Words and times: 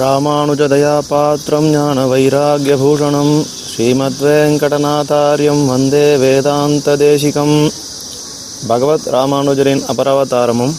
ராமானுஜதயா 0.00 0.98
பாத்திரம் 1.08 1.66
ஞான 1.70 2.04
வைராகியபூஷணம் 2.06 3.32
ஸ்ரீமத்வேங்கடநாதாரியம் 3.70 5.64
வந்தே 5.66 6.16
வேதாந்த 6.16 6.96
தேசிகம் 6.96 7.70
பகவத் 8.66 9.06
ராமானுஜரின் 9.06 9.82
அபரவதாரமும் 9.92 10.72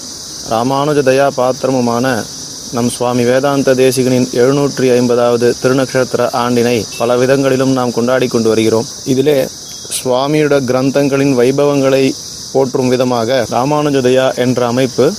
ராமானுஜதயா 0.50 1.28
பாத்திரமுமான 1.38 2.24
நம் 2.72 2.90
சுவாமி 2.90 3.24
வேதாந்த 3.24 3.74
தேசிகனின் 3.74 4.28
எழுநூற்றி 4.34 4.90
ஐம்பதாவது 4.94 5.56
திருநக்ஷத்திர 5.64 6.30
ஆண்டினை 6.34 6.84
பல 6.98 7.18
விதங்களிலும் 7.18 7.74
நாம் 7.74 7.92
கொண்டாடி 7.92 8.28
கொண்டு 8.28 8.50
வருகிறோம். 8.50 8.88
இதிலே 9.06 9.48
சுவாமியுட 9.98 10.60
கிரந்தங்களின் 10.70 11.38
வைபவங்களை 11.40 12.12
போற்றும் 12.54 12.88
விதமாக 12.88 13.46
ராமானுஜதயா 13.52 14.36
என்ற 14.36 14.68
அமைப்பு 14.68 15.14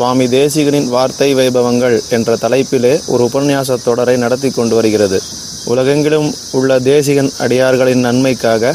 சுவாமி 0.00 0.26
தேசிகனின் 0.26 0.86
வார்த்தை 0.88 1.34
வைபவங்கள் 1.34 2.08
என்ற 2.10 2.36
தலைப்பிலே 2.36 2.92
ஒரு 3.06 3.24
உபன்யாச 3.32 3.76
தொடரை 3.84 4.16
நடத்தி 4.16 4.50
கொண்டு 4.50 4.74
வருகிறது. 4.74 5.18
உலகெங்கிலும் 5.64 6.34
உள்ள 6.50 6.78
தேசிகன் 6.78 7.30
அடியார்களின் 7.38 8.00
நன்மைக்காக 8.00 8.72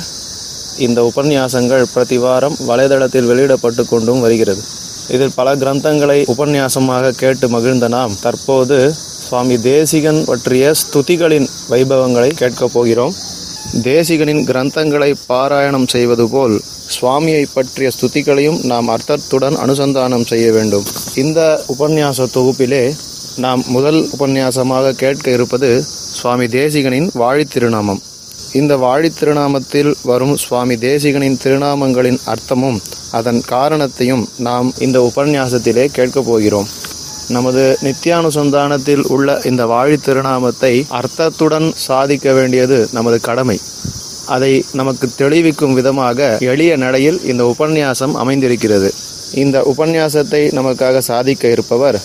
இந்த 0.77 1.11
உபன்யாசங்கள் 1.15 1.85
பிரதி 1.93 2.17
வாரம் 2.17 2.57
வலைதளத்தில் 2.67 3.25
வெளியிடப்பட்டு 3.25 3.85
கொண்டும் 3.85 4.19
வருகிறது. 4.19 4.61
இதில் 5.07 5.35
பல 5.35 5.55
கிரந்தங்களை 5.55 6.19
உபன்யாசமாக 6.37 7.11
கேட்டு 7.11 7.49
மகிழ்ந்த 7.49 7.87
நாம் 7.87 8.19
தற்போது 8.21 8.93
சுவாமி 9.27 9.57
தேசிகன் 9.61 10.23
பற்றிய 10.25 10.71
ஸ்துதிகளின் 10.83 11.47
வைபவங்களை 11.69 12.33
கேட்கப் 12.33 12.73
போகிறோம். 12.73 13.15
தேசிகனின் 13.83 14.45
கிரந்தங்களை 14.45 15.13
பாராயணம் 15.29 15.87
செய்வது 15.87 16.29
போல் 16.29 16.61
சுவாமியை 17.01 17.45
பற்றிய 17.53 17.89
ஸ்துதிகளையும் 17.89 18.63
நாம் 18.63 18.89
அர்த்தத்துடன் 18.89 19.55
அனுசந்தானம் 19.55 20.25
செய்ய 20.25 20.51
வேண்டும். 20.51 20.83
இந்த 21.15 21.63
உபன்யாச 21.79 22.27
தொகுப்பிலே 22.33 22.95
நாம் 23.37 23.63
முதல் 23.67 24.09
உபன்யாசமாக 24.19 24.91
கேட்க 24.91 25.31
இருப்பது 25.31 25.83
சுவாமி 26.13 26.45
தேசிகனின் 26.45 27.09
வாழித் 27.13 27.49
திருநாமம். 27.53 28.01
இந்த 28.53 28.77
வாழித் 28.77 29.19
திருநாமத்தில் 29.19 29.95
வரும் 30.01 30.37
சுவாமி 30.37 30.75
தேசிகனின் 30.75 31.39
திருநாமங்களின் 31.43 32.17
அர்த்தமும் 32.25 32.79
அதன் 33.11 33.41
காரணத்தையும் 33.41 34.29
நாம் 34.37 34.73
இந்த 34.79 35.11
உபன்யாசத்திலே 35.13 35.85
கேட்கப் 35.85 36.25
போகிறோம். 36.25 36.67
நமது 37.29 37.77
நித்தியானுசந்தானத்தில் 37.81 39.03
உள்ள 39.07 39.41
இந்த 39.43 39.65
வாழி 39.65 39.97
திருநாமத்தை 39.97 40.85
அர்த்தத்துடன் 40.89 41.71
சாதிக்க 41.73 42.33
வேண்டியது 42.33 42.87
நமது 42.91 43.19
கடமை. 43.19 43.59
அதை 44.25 44.65
நமக்கு 44.73 45.09
தெளிவிக்கும் 45.17 45.73
விதமாக 45.73 46.37
எளிய 46.39 46.77
நடையில் 46.77 47.19
இந்த 47.23 47.45
உபன்யாசம் 47.45 48.13
அமைந்திருக்கிறது. 48.13 48.93
இந்த 49.33 49.61
உபன்யாசத்தை 49.61 50.41
நமக்காக 50.57 50.97
சாதிக்க 50.97 51.47
இருப்பவர் 51.47 52.01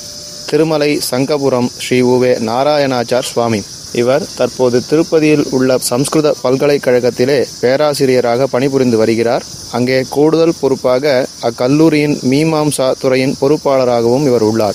திருமலை 0.47 1.01
சங்கபுரம் 1.11 1.69
ஸ்ரீ 1.79 2.01
உவே 2.03 2.33
நாராயணாச்சார் 2.49 3.31
சுவாமி. 3.33 3.62
இவர் 3.93 4.27
தற்போது 4.37 4.83
திருப்பதியில் 4.91 5.45
உள்ள 5.51 5.79
சம்ஸ்கிருத 5.79 6.34
பல்கலைக்கழகத்திலே 6.43 7.47
பேராசிரியராக 7.61 8.47
பணிபுரிந்து 8.47 8.97
வருகிறார். 8.97 9.45
அங்கே 9.71 10.05
கூடுதல் 10.11 10.59
பொறுப்பாக 10.61 11.29
அக்கல்லூரியின் 11.43 12.17
மீமாம்சா 12.31 12.93
துறையின் 12.99 13.37
பொறுப்பாளராகவும் 13.41 14.27
இவர் 14.27 14.43
உள்ளார். 14.43 14.75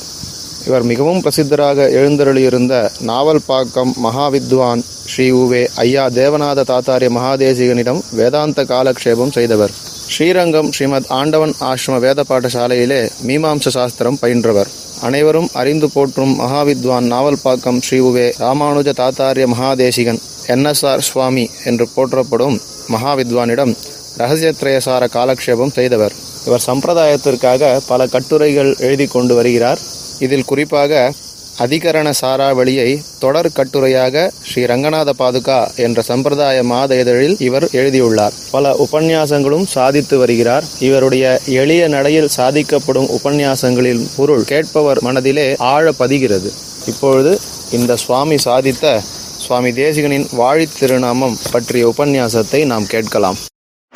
இவர் 0.68 0.84
மிகவும் 0.84 1.22
பிரசித்தராக 1.24 1.88
எழுந்தருளியிருந்த 2.00 2.76
நாவல்பாக்கம் 3.08 3.92
மகாவித்வான் 4.04 4.82
ஸ்ரீ 5.12 5.32
உவே 5.32 5.68
ஐயா 5.76 6.06
தேவநாத 6.20 6.64
தாத்தாரிய 6.70 7.10
மகாதேசிகனிடம் 7.18 8.00
வேதாந்த 8.12 8.64
காலக்ஷேபம் 8.64 9.32
செய்தவர். 9.32 9.74
ஸ்ரீரங்கம் 10.14 10.72
ஸ்ரீமத் 10.72 11.10
ஆண்டவன் 11.20 11.54
ஆசிரம 11.60 12.00
வேத 12.00 12.24
பாடசாலையிலே 12.30 13.00
மீமாம்ச 13.28 13.68
சாஸ்திரம் 13.68 14.18
பயின்றவர். 14.22 14.70
அனைவரும் 15.02 15.50
அறிந்து 15.54 15.90
போற்றும் 15.90 16.40
மகாவித்வான் 16.40 17.10
நாவல்பாக்கம் 17.14 17.82
ஸ்ரீ 17.88 18.00
உவே 18.00 18.28
ராமானுஜ 18.40 18.94
தாத்தாரிய 19.02 19.48
மகாதேசிகன் 19.54 20.22
என்எஸ்ஆர் 20.48 21.08
சுவாமி 21.10 21.50
என்று 21.64 21.88
போற்றப்படும் 21.96 22.58
மகாவித்வானிடம் 22.94 23.74
ரகசியத்ரயசார 24.18 25.04
காலக்ஷேபம் 25.18 25.76
செய்தவர். 25.78 26.14
இவர் 26.46 26.66
சம்பிரதாயத்திற்காக 26.66 27.80
பல 27.88 28.08
கட்டுரைகள் 28.08 28.76
எழுதி 28.80 29.08
கொண்டு 29.08 29.36
வருகிறார். 29.36 29.80
இதில் 30.20 30.46
குறிப்பாக 30.46 31.14
அதிகரண 31.60 32.14
சாராவளியை 32.22 33.02
தொடர் 33.20 33.52
கட்டுரையாக 33.56 34.32
ஸ்ரீ 34.44 34.64
ரங்கநாத 34.64 35.10
பாதுகா 35.20 35.76
என்ற 35.76 36.02
சம்பிரதாய 36.02 36.64
மாத 36.64 37.00
இதழில் 37.00 37.38
இவர் 37.40 37.70
எழுதியுள்ளார். 37.72 38.34
பல 38.52 38.88
உபன்யாசங்களும் 38.88 39.64
சாதித்து 39.64 40.18
வருகிறார். 40.18 40.64
இவருடைய 40.80 41.40
எளிய 41.46 41.88
நடையில் 41.88 42.30
சாதிக்கப்படும் 42.38 43.10
உபன்யாசங்களின் 43.10 44.08
பொருள் 44.16 44.44
கேட்பவர் 44.44 45.02
மனதிலே 45.02 45.56
ஆழ 45.58 45.92
பதிகிறது. 46.00 46.54
இப்பொழுது 46.88 47.40
இந்த 47.72 47.96
சுவாமி 47.96 48.36
சாதித்த 48.36 49.00
சுவாமி 49.38 49.72
தேசிகனின் 49.72 50.36
வாழித் 50.36 50.80
திருநாமம் 50.80 51.38
பற்றிய 51.52 51.94
உபன்யாசத்தை 51.98 52.66
நாம் 52.66 52.88
கேட்கலாம். 52.88 53.36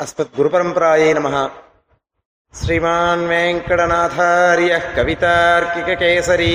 அஸ்மத் 0.00 0.36
குரு 0.36 0.48
பரம்பராயை 0.48 1.12
நமகா 1.12 1.48
श्रीमान् 2.53 3.23
वेङ्कटनाथार्यः 3.29 4.83
कवितार्किककेसरी 4.97 6.53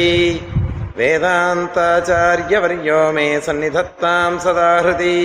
वेदान्ताचार्यवर्यो 0.99 3.00
मे 3.16 3.27
सन्निधत्ताम् 3.47 4.38
सदा 4.44 4.71
हृदि 4.84 5.19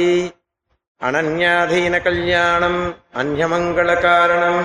अनन्याधीनकल्याणम् 1.02 2.82
अन्यमङ्गलकारणम् 3.22 4.60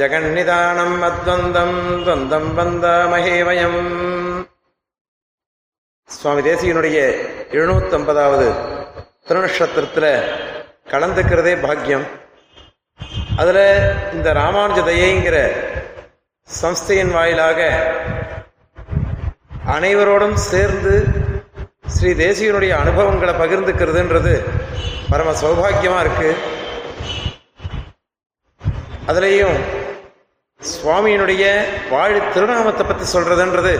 जगन्निदानम् 0.00 1.02
अद्वन्द्वम् 1.08 1.80
द्वन्द्वम् 2.04 2.54
वन्दामहे 2.58 3.36
वयम् 3.48 3.80
சுவாமி 6.08 6.42
தேசியனுடைய 6.46 6.98
எழுநூத்தம்பதாவது 7.56 8.46
திருநக்ஷத்திரத்தில் 9.28 10.12
கலந்துக்கிறதே 10.92 11.54
பாக்கியம் 11.64 12.06
அதுல 13.41 13.59
இந்த 14.15 14.29
ராமானுஜ 14.39 14.79
தயைங்கிற 14.87 15.37
சம்ஸ்தையின் 16.61 17.13
வாயிலாக 17.15 17.59
அனைவரோடும் 19.75 20.37
சேர்ந்து 20.51 20.93
ஸ்ரீ 21.93 22.09
தேசியனுடைய 22.23 22.73
அனுபவங்களை 22.83 23.33
பகிர்ந்துக்கிறதுன்றது 23.41 24.33
பரம 25.09 25.33
சௌபாகியமா 25.41 25.99
இருக்கு. 26.05 26.29
அதுலேயும் 29.09 29.57
சுவாமியினுடைய 30.61 31.43
வாழ் 31.89 32.17
திருநாமத்தை 32.33 32.83
பத்தி 32.85 33.05
சொல்றதுன்றது 33.13 33.73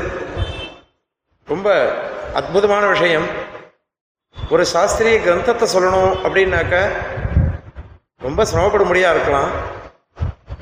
ரொம்ப 1.48 1.70
அற்புதமான 2.40 2.84
விஷயம். 2.88 3.28
ஒரு 4.54 4.64
சாஸ்திரிய 4.74 5.18
கிரந்தத்தை 5.26 5.68
சொல்லணும் 5.76 6.14
அப்படின்னாக்க 6.26 6.76
ரொம்ப 8.26 8.42
சிரமப்பட 8.50 8.84
முடியா 8.90 9.10
இருக்கலாம். 9.16 9.52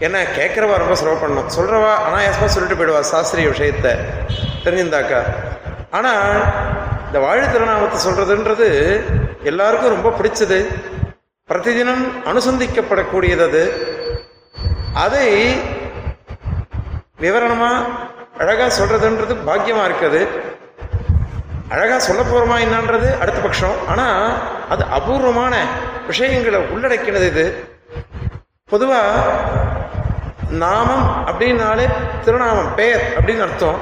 ஏன்னா 0.05 0.19
கேட்குறவா 0.37 0.75
ரொம்ப 0.83 0.95
சிரமப்படணும். 1.01 1.49
சொல்கிறவா 1.55 1.91
அனாயாசமாக 2.07 2.51
சொல்லிட்டு 2.53 2.77
போயிடுவா 2.79 3.01
சாஸ்திரிய 3.11 3.49
விஷயத்த 3.53 3.87
தெரிஞ்சிருந்தாக்கா. 4.63 5.19
ஆனால் 5.97 6.25
இந்த 7.07 7.19
வாழி 7.25 7.43
திருநாமத்தை 7.51 7.99
சொல்கிறதுன்றது 8.05 8.67
எல்லாருக்கும் 9.51 9.95
ரொம்ப 9.95 10.09
பிடிச்சது. 10.19 10.59
பிரதிதினம் 11.49 12.03
அனுசந்திக்கப்படக்கூடியது 12.31 13.43
அது. 13.49 13.63
அதை 15.05 15.27
விவரணமாக 17.23 17.87
அழகாக 18.41 18.69
சொல்கிறதுன்றது 18.79 19.33
பாக்கியமாக 19.49 19.89
இருக்குது. 19.89 20.21
அழகாக 21.73 21.99
சொல்ல 22.05 22.21
போகிறோமா 22.21 22.55
என்னன்றது 22.65 23.09
அடுத்த 23.21 23.39
பட்சம். 23.43 23.77
ஆனால் 23.91 24.23
அது 24.73 24.83
அபூர்வமான 24.97 25.53
விஷயங்களை 26.09 26.59
உள்ளடக்கினது 26.73 27.27
இது. 27.31 27.45
பொதுவாக 28.71 29.39
நாமம் 30.63 31.05
அப்படின்னாலே 31.29 31.85
திருநாமம் 32.25 32.71
பெயர் 32.79 33.03
அப்படின்னு 33.17 33.45
அர்த்தம். 33.47 33.79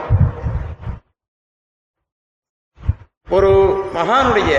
ஒரு 3.38 3.52
மகானுடைய 3.98 4.54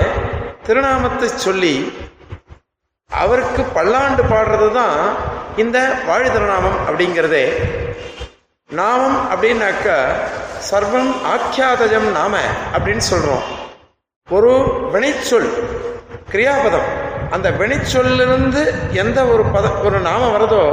திருநாமத்தை 0.66 1.28
சொல்லி 1.46 1.74
அவருக்கு 3.10 3.62
பல்லாண்டு 3.76 4.22
பாடுறது 4.32 4.68
தான் 4.72 4.98
இந்த 5.62 5.78
வாழி 6.08 6.28
திருநாமம் 6.32 6.78
அப்படிங்கிறதே. 6.86 7.46
நாமம் 8.70 9.18
அப்படின்னாக்கா 9.32 9.96
சர்வம் 10.68 11.12
ஆக்கியாதஜம் 11.34 12.10
நாம 12.10 12.36
அப்படின்னு 12.72 13.02
சொல்றோம். 13.10 13.44
ஒரு 14.30 14.50
வினைச்சொல் 14.92 15.48
கிரியாபதம். 16.32 16.88
அந்த 17.30 17.50
வினைச்சொல்லிருந்து 17.50 18.92
எந்த 18.92 19.24
ஒரு 19.24 19.42
பதம் 19.42 19.84
ஒரு 19.84 19.98
நாமம் 20.00 20.34
வருதோ 20.34 20.64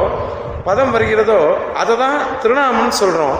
பதம் 0.64 0.92
வருகிறதோ 0.92 1.40
அதை 1.74 1.98
தான் 1.98 2.18
திருநாமம்னு 2.42 2.96
சொல்றோம். 3.00 3.38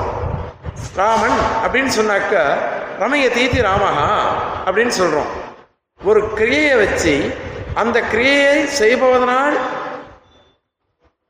ராமன் 0.96 1.40
அப்படின்னு 1.66 1.92
சொன்னாக்க 2.00 2.44
ரமய 3.00 3.34
தீதி 3.34 3.60
ராமஹா 3.60 4.10
அப்படின்னு 4.66 4.92
சொல்றோம். 5.00 5.32
ஒரு 6.04 6.22
கிரியையை 6.38 6.78
வச்சு 6.78 7.16
அந்த 7.74 8.02
கிரியையை 8.02 8.68
செய்பவதனால் 8.80 9.58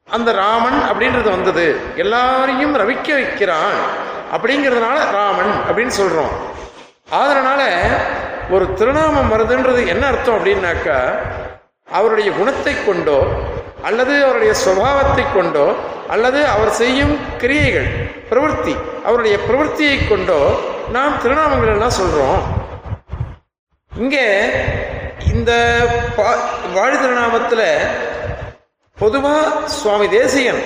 அந்த 0.09 0.31
ராமன் 0.31 0.79
அப்படின்றது 0.91 1.29
வந்தது. 1.29 1.75
எல்லாரையும் 1.95 2.75
ரவிக்க 2.75 3.13
வைக்கிறான். 3.13 4.05
அப்படிங்கிறதுனால 4.31 5.11
ராமன் 5.11 5.53
அப்படின்னு 5.69 5.91
சொல்றோம். 5.99 6.33
அதனால 7.09 7.61
ஒரு 8.49 8.73
திருநாமம் 8.73 9.31
வருதுன்றது 9.31 9.87
என்ன 9.87 10.07
அர்த்தம் 10.07 10.45
அப்படின்னாக்கா 10.45 11.19
அவருடைய 11.91 12.31
குணத்தை 12.31 12.73
கொண்டோ 12.85 13.19
அல்லது 13.81 14.23
அவருடைய 14.23 14.53
சுபாவத்தை 14.65 15.33
கொண்டோ 15.33 15.75
அல்லது 16.07 16.47
அவர் 16.47 16.69
செய்யும் 16.69 17.37
கிரியைகள் 17.37 17.87
பிரவൃத்தி 18.29 18.75
அவருடைய 19.05 19.37
பிரவൃத்தியை 19.37 20.09
கொண்டோ 20.09 20.59
நாம் 20.91 21.19
திருநாமங்கள் 21.23 21.71
எல்லாம் 21.71 21.97
சொல்றோம். 22.01 22.41
இங்கே 23.97 24.49
இந்த 25.33 25.51
பா- 26.17 26.39
வாழி 26.73 26.97
திருநாமத்தில் 26.97 27.67
பொதுவாக 28.97 29.67
சுவாமி 29.67 30.09
தேசியன் 30.09 30.61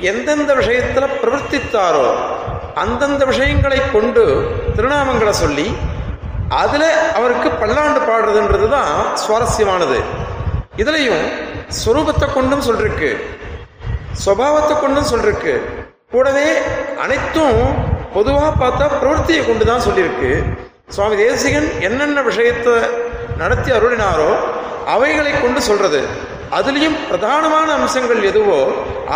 எந்தெந்த 0.00 0.54
விஷயத்தில் 0.54 1.16
பிரவர்த்தித்தாரோ 1.22 2.08
அந்தந்த 2.82 3.22
விஷயங்களை 3.30 3.78
கொண்டு 3.94 4.24
திருநாமங்களை 4.76 5.34
சொல்லி 5.42 5.68
அதில் 6.62 6.90
அவருக்கு 7.18 7.48
பல்லாண்டு 7.60 8.00
பாடுறதுன்றது 8.08 8.66
தான் 8.76 8.92
சுவாரஸ்யமானது. 9.22 9.98
இதுலையும் 10.82 11.24
ஸ்வரூபத்தை 11.80 12.26
கொண்டும் 12.36 12.64
சொல்லிருக்கு 12.68 13.10
சுபாவத்தை 14.24 14.74
கொண்டும் 14.82 15.10
சொல்லிருக்கு. 15.10 15.54
கூடவே 16.12 16.48
அனைத்தும் 17.04 17.58
பொதுவாக 18.16 18.52
பார்த்தா 18.62 18.86
பிரவൃத்தியை 19.00 19.42
கொண்டு 19.48 19.64
தான் 19.70 19.84
சொல்லியிருக்கு. 19.86 20.30
சுவாமி 20.94 21.16
தேசிகன் 21.24 21.68
என்னென்ன 21.88 22.18
விஷயத்தை 22.30 22.76
நடத்தி 23.42 23.70
அருளினாரோ 23.78 24.30
அவைகளை 24.94 25.32
கொண்டு 25.42 25.60
சொல்றது. 25.68 26.00
அதுலேயும் 26.58 26.96
பிரதானமான 27.08 27.68
அம்சங்கள் 27.78 28.22
எதுவோ 28.30 28.60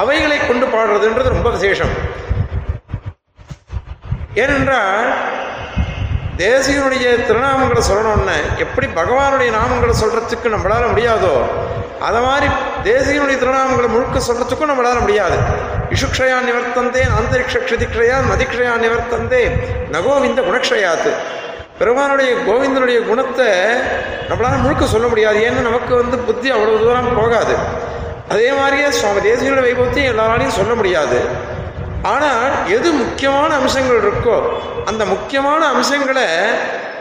அவைகளை 0.00 0.38
கொண்டு 0.49 0.67
பாடுறதுன்றது 0.75 1.35
ரொம்ப 1.37 1.50
விசேஷம். 1.56 1.94
ஏனென்றால் 4.34 5.08
தேசியனுடைய 6.37 7.06
திருநாமங்களை 7.29 7.82
சொல்லணும்னு 7.88 8.37
எப்படி 8.64 8.87
பகவானுடைய 8.87 9.50
நாமங்களை 9.56 9.94
சொல்றதுக்கு 10.02 10.49
நம்மளால 10.55 10.84
முடியாதோ 10.93 11.34
அத 12.06 12.20
மாதிரி 12.20 12.46
தேசியனுடைய 12.84 13.37
திருநாமங்களை 13.43 13.88
முழுக்க 13.88 14.20
சொல்றதுக்கும் 14.29 14.73
நம்மளால 14.73 15.00
முடியாது. 15.00 15.37
இஷுக்ஷயா 15.94 16.38
நிவர்த்தந்தே 16.49 17.02
ஆந்தரிக்ஷ 17.19 17.61
க்ஷதிக்ஷயா 17.67 18.17
மதிக்ஷயா 18.31 18.73
நிவர்த்தந்தே 18.84 19.43
நகோவிந்த 19.94 20.40
குணக்ஷயாத்து. 20.49 21.12
பெருமானுடைய 21.79 22.32
கோவிந்தனுடைய 22.49 22.99
குணத்தை 23.06 23.49
நம்மளால 24.31 24.62
முழுக்க 24.64 24.87
சொல்ல 24.87 25.06
முடியாது 25.06 25.38
ஏன்னா 25.49 25.62
நமக்கு 25.69 25.94
வந்து 25.94 26.19
புத்தி 26.19 26.50
அவ்வளவு 26.50 26.84
தூரம் 26.84 27.17
போகாது. 27.20 27.55
அதே 28.29 28.52
மாதிரியே 28.52 28.90
சுவாமி 28.90 29.20
தேசியனுடைய 29.31 29.64
வைபவத்தையும் 29.69 30.11
எல்லாராலையும் 30.12 30.58
சொல்ல 30.61 30.75
முடியாது. 30.75 31.20
ஆனால் 32.03 32.69
எது 32.69 32.93
முக்கியமான 32.93 33.55
அம்சங்கள் 33.55 34.03
இருக்கோ 34.03 34.43
அந்த 34.85 35.05
முக்கியமான 35.05 35.67
அம்சங்களை 35.67 36.27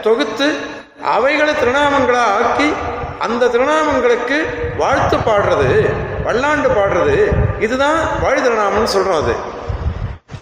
தொகுத்து 0.02 0.56
அவைகளை 1.04 1.54
திருநாமங்களாக 1.54 2.34
ஆக்கி 2.38 2.72
அந்த 3.18 3.46
திருநாமங்களுக்கு 3.46 4.46
வாழ்த்து 4.76 5.16
பாடுறது 5.16 5.94
வல்லாண்டு 6.24 6.68
பாடுறது 6.68 7.16
இதுதான் 7.60 7.98
வாழி 8.22 8.40
திருநாமம்னு 8.40 8.84
சொல்கிறோம் 8.84 9.22
அது. 9.22 9.34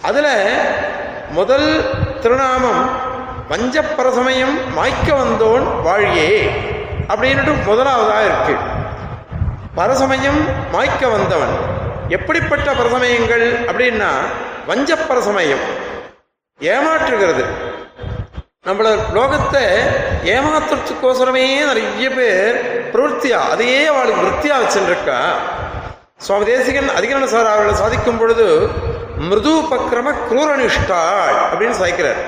அதில் 0.03 0.33
முதல் 1.31 1.95
திருநாமம் 2.21 2.91
வஞ்சப்பரசமயம் 3.49 4.55
மாய்க்க 4.77 5.09
வந்தோன் 5.15 5.65
வாழியே 5.83 6.51
அப்படின்னுட்டு 7.09 7.55
முதலாவதாக 7.67 8.25
இருக்கு. 8.25 8.57
பரசமயம் 9.75 10.41
மாய்க்க 10.73 11.11
வந்தவன். 11.11 11.55
எப்படிப்பட்ட 12.09 12.73
பரசமயங்கள் 12.73 13.65
அப்படின்னா 13.67 14.11
வஞ்ச 14.67 14.97
பரசமயம் 14.97 15.65
ஏமாற்றுகிறது. 16.61 17.45
நம்மள 18.67 18.89
லோகத்தை 19.17 19.63
ஏமாத்துறதுக்கோசரமே 20.35 21.45
நிறைய 21.71 22.11
பேர் 22.11 22.57
பிரவருத்தியா 22.93 23.39
அதையே 23.53 23.87
அவளுக்கு 23.87 24.27
விற்த்தியா 24.27 24.57
வச்சுருக்கா. 24.63 25.19
சுவாமி 26.17 26.45
தேசிகன் 26.45 26.91
அதிகரண 26.99 27.25
சார் 27.25 27.53
அவர்களை 27.53 27.75
சாதிக்கும் 27.75 28.19
பொழுது 28.19 28.69
மிருது 29.29 29.55
பக்கிரம 29.71 30.09
குரூரனிஷ்டாள் 30.31 31.39
அப்படின்னு 31.51 31.79
சாய்க்கிறார். 31.81 32.21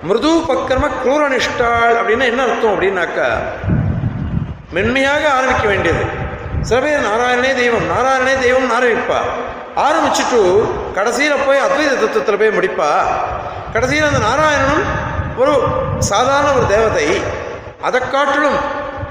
மிருது 0.00 0.32
பக்கிரம 0.48 0.90
குரூரனிஷ்டாள் 1.04 1.96
அப்படின்னா 2.00 2.24
என்ன 2.32 2.42
அர்த்தம் 2.42 2.72
அப்படின்னாக்கா 2.74 3.28
மென்மையாக 4.70 5.28
ஆரம்பிக்க 5.30 5.66
வேண்டியது. 5.68 6.04
சில 6.60 6.80
பேர் 6.80 7.06
நாராயணனே 7.10 7.54
தெய்வம் 7.54 7.90
நாராயணனே 7.90 8.40
தெய்வம் 8.40 8.70
ஆரம்பிப்பார் 8.70 9.30
ஆரம்பிச்சுட்டு 9.84 10.40
கடைசியில் 10.94 11.44
போய் 11.46 11.64
அத்வைத 11.66 11.90
தத்துவத்தில் 12.02 12.38
போய் 12.38 12.56
முடிப்பா. 12.58 12.90
கடைசியில் 13.72 14.06
அந்த 14.06 14.20
நாராயணனும் 14.26 14.86
ஒரு 15.36 15.54
சாதாரண 15.98 16.52
ஒரு 16.52 16.66
தேவதை. 16.66 17.08
அதை 17.82 18.00
காட்டிலும் 18.00 18.58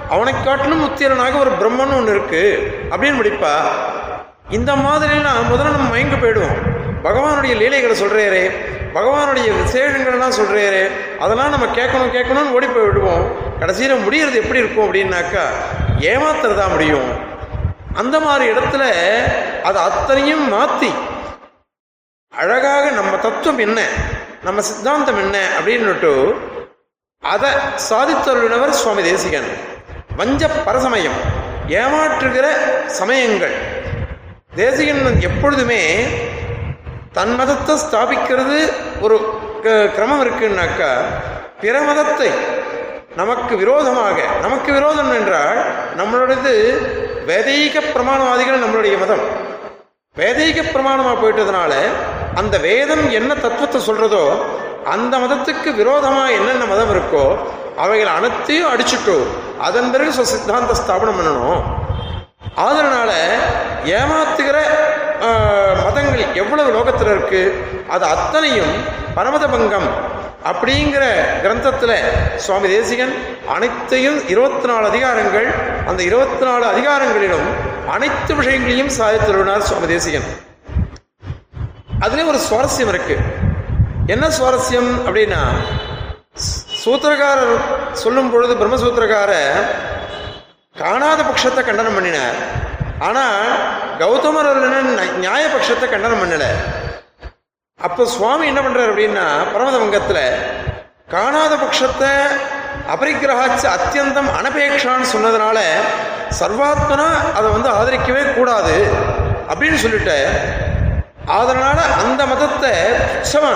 அவனை 0.10 0.34
காட்டிலும் 0.44 0.86
உத்திரனாக 0.88 1.40
ஒரு 1.40 1.52
பிரம்மன் 1.60 1.96
ஒன்று 1.98 2.14
இருக்கு 2.16 2.44
அப்படின்னு 2.90 3.20
முடிப்பா. 3.22 3.54
இந்த 4.50 4.72
மாதிரிலாம் 4.76 5.50
முதல்ல 5.52 5.76
நம்ம 5.76 5.90
மயங்கு 5.92 6.18
போயிடுவோம். 6.24 6.58
பகவானுடைய 7.04 7.54
லீலைகளை 7.62 7.96
சொல்றாரே 8.02 8.52
பகவானுடைய 8.98 9.48
விசேஷங்கள்லாம் 9.62 10.38
சொல்றாரே 10.40 10.84
அதெல்லாம் 11.20 11.50
நம்ம 11.50 11.66
கேட்கணும் 11.66 12.14
கேட்கணும்னு 12.18 12.56
ஓடி 12.58 12.68
போய் 12.68 12.86
விடுவோம் 12.86 13.26
கடைசியில் 13.60 14.04
முடியறது 14.06 14.42
எப்படி 14.44 14.60
இருக்கும் 14.60 14.86
அப்படின்னாக்கா 14.86 15.46
ஏமாத்துறதா 16.12 16.66
முடியும். 16.72 17.10
அந்த 17.96 18.20
மாதிரி 18.20 18.52
இடத்துல 18.52 18.84
அது 19.64 19.80
அத்தனையும் 19.80 20.54
மாத்தி. 20.54 20.94
அழகாக 22.30 22.90
நம்ம 22.90 23.18
தத்துவம் 23.18 23.58
என்ன? 23.58 23.88
நம்ம 24.44 24.62
சித்தாந்தம் 24.62 25.18
என்ன? 25.18 25.48
அப்படின்னுட்டு 25.60 26.36
அதை 27.22 27.50
சாதித்தருளினவர் 27.90 28.70
சுவாமி 28.70 29.04
தேசிகன். 29.04 29.48
வஞ்ச 30.16 30.48
பரசமயம் 30.48 31.20
ஏமாற்றுகிற 31.68 32.46
சமயங்கள். 32.86 33.54
தேசிகன் 34.56 35.22
எப்பொழுதுமே 35.22 36.08
தன் 37.14 37.36
மதத்தை 37.36 37.76
ஸ்தாபிக்கிறது 37.76 38.74
ஒரு 39.02 39.40
க- 39.64 39.88
கிரமம் 39.88 40.26
இருக்குன்னாக்கா 40.26 41.02
பிற 41.62 41.82
மதத்தை 41.82 42.30
நமக்கு 43.16 43.58
விரோதமாக 43.58 44.22
நமக்கு 44.42 44.74
விரோதம் 44.74 45.14
என்றால் 45.14 45.66
நம்மளோடது 45.98 46.74
வேதீக 47.26 47.80
பிரமாணவாதிகள் 47.94 48.64
நம்மளுடைய 48.64 49.00
மதம். 49.00 49.24
வேதீக 50.16 50.62
பிரமாணமாக 50.62 51.16
போயிட்டதுனால 51.22 51.74
அந்த 52.36 52.58
வேதம் 52.58 53.12
என்ன 53.12 53.34
தத்துவத்தை 53.36 53.82
சொல்றதோ 53.82 54.24
அந்த 54.86 55.18
மதத்துக்கு 55.18 55.76
விரோதமாக 55.76 56.32
என்னென்ன 56.32 56.66
மதம் 56.66 56.90
இருக்கோ 56.90 57.26
அவைகள் 57.78 58.08
அனைத்தையும் 58.08 58.72
அடிச்சுட்டோ 58.74 59.18
அதன் 59.60 59.92
பிறகு 59.92 60.10
சொ- 60.10 60.26
சித்தாந்த 60.26 60.74
ஸ்தாபனம் 60.74 61.20
பண்ணணும். 61.20 61.62
அதனால 62.56 63.12
ஏமாத்துகிற 63.86 64.58
மதங்கள் 65.86 66.34
எவ்வளவு 66.34 66.72
லோகத்தில் 66.72 67.08
இருக்கு 67.08 67.42
அது 67.90 68.06
அத்தனையும் 68.06 68.74
பரமத 69.16 69.48
பங்கம் 69.50 69.90
அப்படிங்கிற 70.50 71.04
கிரந்தத்தில் 71.44 71.96
சுவாமி 72.46 72.68
தேசிகன் 72.68 73.14
அனைத்தையும் 73.56 74.28
இருபத்தி 74.34 74.68
நாலு 74.72 74.86
அதிகாரங்கள் 74.92 75.48
அந்த 75.90 76.04
இருபத்தி 76.04 76.46
நாலு 76.46 76.66
அதிகாரங்களிலும் 76.74 77.48
அனைத்து 77.94 78.36
விஷயங்களையும் 78.36 78.92
சாதித்துள்ளார் 78.98 79.66
சுவாமி 79.70 79.88
தேசிகன். 79.88 80.28
அதுல 82.00 82.26
ஒரு 82.26 82.40
சுவாரஸ்யம் 82.50 82.92
இருக்கு. 82.94 83.18
என்ன 84.08 84.28
சுவாரஸ்யம் 84.38 84.92
அப்படின்னா 85.08 85.42
சூத்திரக்காரர் 86.84 87.56
சொல்லும் 87.92 88.32
பொழுது 88.32 88.56
பிரம்மசூத்திரக்காரர் 88.62 89.66
காணாத 90.82 91.24
பட்சத்தை 91.24 91.62
கண்டனம் 91.66 91.96
பண்ணினார். 91.96 92.38
ஆனா 93.00 93.24
கௌதமர் 94.00 94.50
நியாய 95.24 95.44
பட்சத்தை 95.54 95.90
கண்டனம் 95.90 96.22
பண்ணல. 96.22 96.48
அப்போ 97.80 98.04
சுவாமி 98.12 98.46
என்ன 98.48 98.60
பண்றாரு 98.62 98.92
அப்படின்னா 98.92 99.24
பரமதமங்கத்துல 99.50 100.20
காணாத 101.10 101.54
பட்சத்தை 101.56 102.12
அபரிக்கிரகாச்சு 102.94 103.68
அத்தியந்தம் 103.70 104.30
அனபேக்ஷான்னு 104.38 105.08
சொன்னதுனால 105.12 105.60
சர்வாத்மனா 106.40 107.08
அதை 107.36 107.48
வந்து 107.52 107.70
ஆதரிக்கவே 107.72 108.24
கூடாது 108.30 108.76
அப்படின்னு 109.50 109.78
சொல்லிட்டு 109.78 110.18
அதனால 111.36 111.80
அந்த 112.00 112.22
மதத்தை 112.26 112.72
துச்சமா 113.12 113.52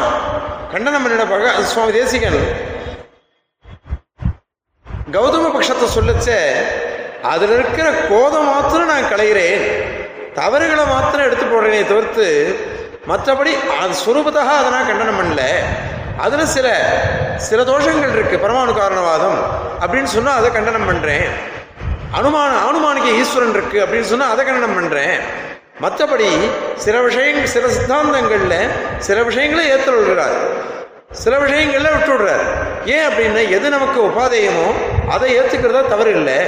கண்டனம் 0.72 1.04
பண்ணின 1.04 1.28
பக 1.28 1.54
சுவாமி 1.72 1.94
தேசிகன் 1.98 2.40
கௌதம 5.14 5.52
பட்சத்தை 5.54 5.88
சொல்லச்ச 5.90 6.30
அதுல 7.30 7.56
இருக்கிற 7.56 7.88
கோதம் 8.10 8.50
மாத்திரம் 8.50 8.92
நான் 8.92 9.10
களைகிறேன் 9.10 9.64
தவறுகளை 10.36 10.86
மாத்திரம் 10.88 11.28
எடுத்து 11.28 11.46
போடுறேனே 11.46 11.82
தவிர்த்து 11.88 12.28
மற்றபடி 13.08 13.52
அது 13.82 13.94
சுரூபத்தாக 14.06 14.50
அதை 14.60 14.72
நான் 14.72 14.88
கண்டனம் 14.88 15.20
பண்ணல. 15.20 15.44
அதில் 16.18 16.46
சில 16.46 16.68
சில 17.38 17.64
தோஷங்கள் 17.64 18.12
இருக்கு 18.12 18.38
பரமாணு 18.38 18.74
காரணவாதம் 18.76 19.38
அப்படின்னு 19.82 20.04
சொன்னால் 20.04 20.36
அதை 20.36 20.52
கண்டனம் 20.52 20.88
பண்ணுறேன் 20.88 21.28
அனுமான 22.14 22.52
அனுமானிக்க 22.70 23.08
ஈஸ்வரன் 23.08 23.50
இருக்கு 23.50 23.84
அப்படின்னு 23.86 24.04
சொன்னால் 24.04 24.30
அதை 24.30 24.46
கண்டனம் 24.46 24.78
பண்ணுறேன் 24.80 25.16
மற்றபடி 25.82 26.30
சில 26.76 27.02
விஷயங்கள் 27.02 27.46
சில 27.46 27.68
சித்தாந்தங்களில் 27.68 28.72
சில 28.98 29.24
விஷயங்களை 29.24 29.72
ஏற்றுக்கொள்கிறார். 29.72 30.36
சில 31.12 31.40
விஷயங்களில் 31.40 31.94
விட்டுவிடுறார் 31.94 32.44
ஏன் 32.86 33.06
அப்படின்னா 33.10 33.50
எது 33.50 33.70
நமக்கு 33.70 34.00
உபாதேயமோ 34.02 34.68
அதை 35.10 35.38
ஏற்றுக்கிறதா 35.38 35.88
தவறு 35.88 36.12
இல்லை 36.12 36.40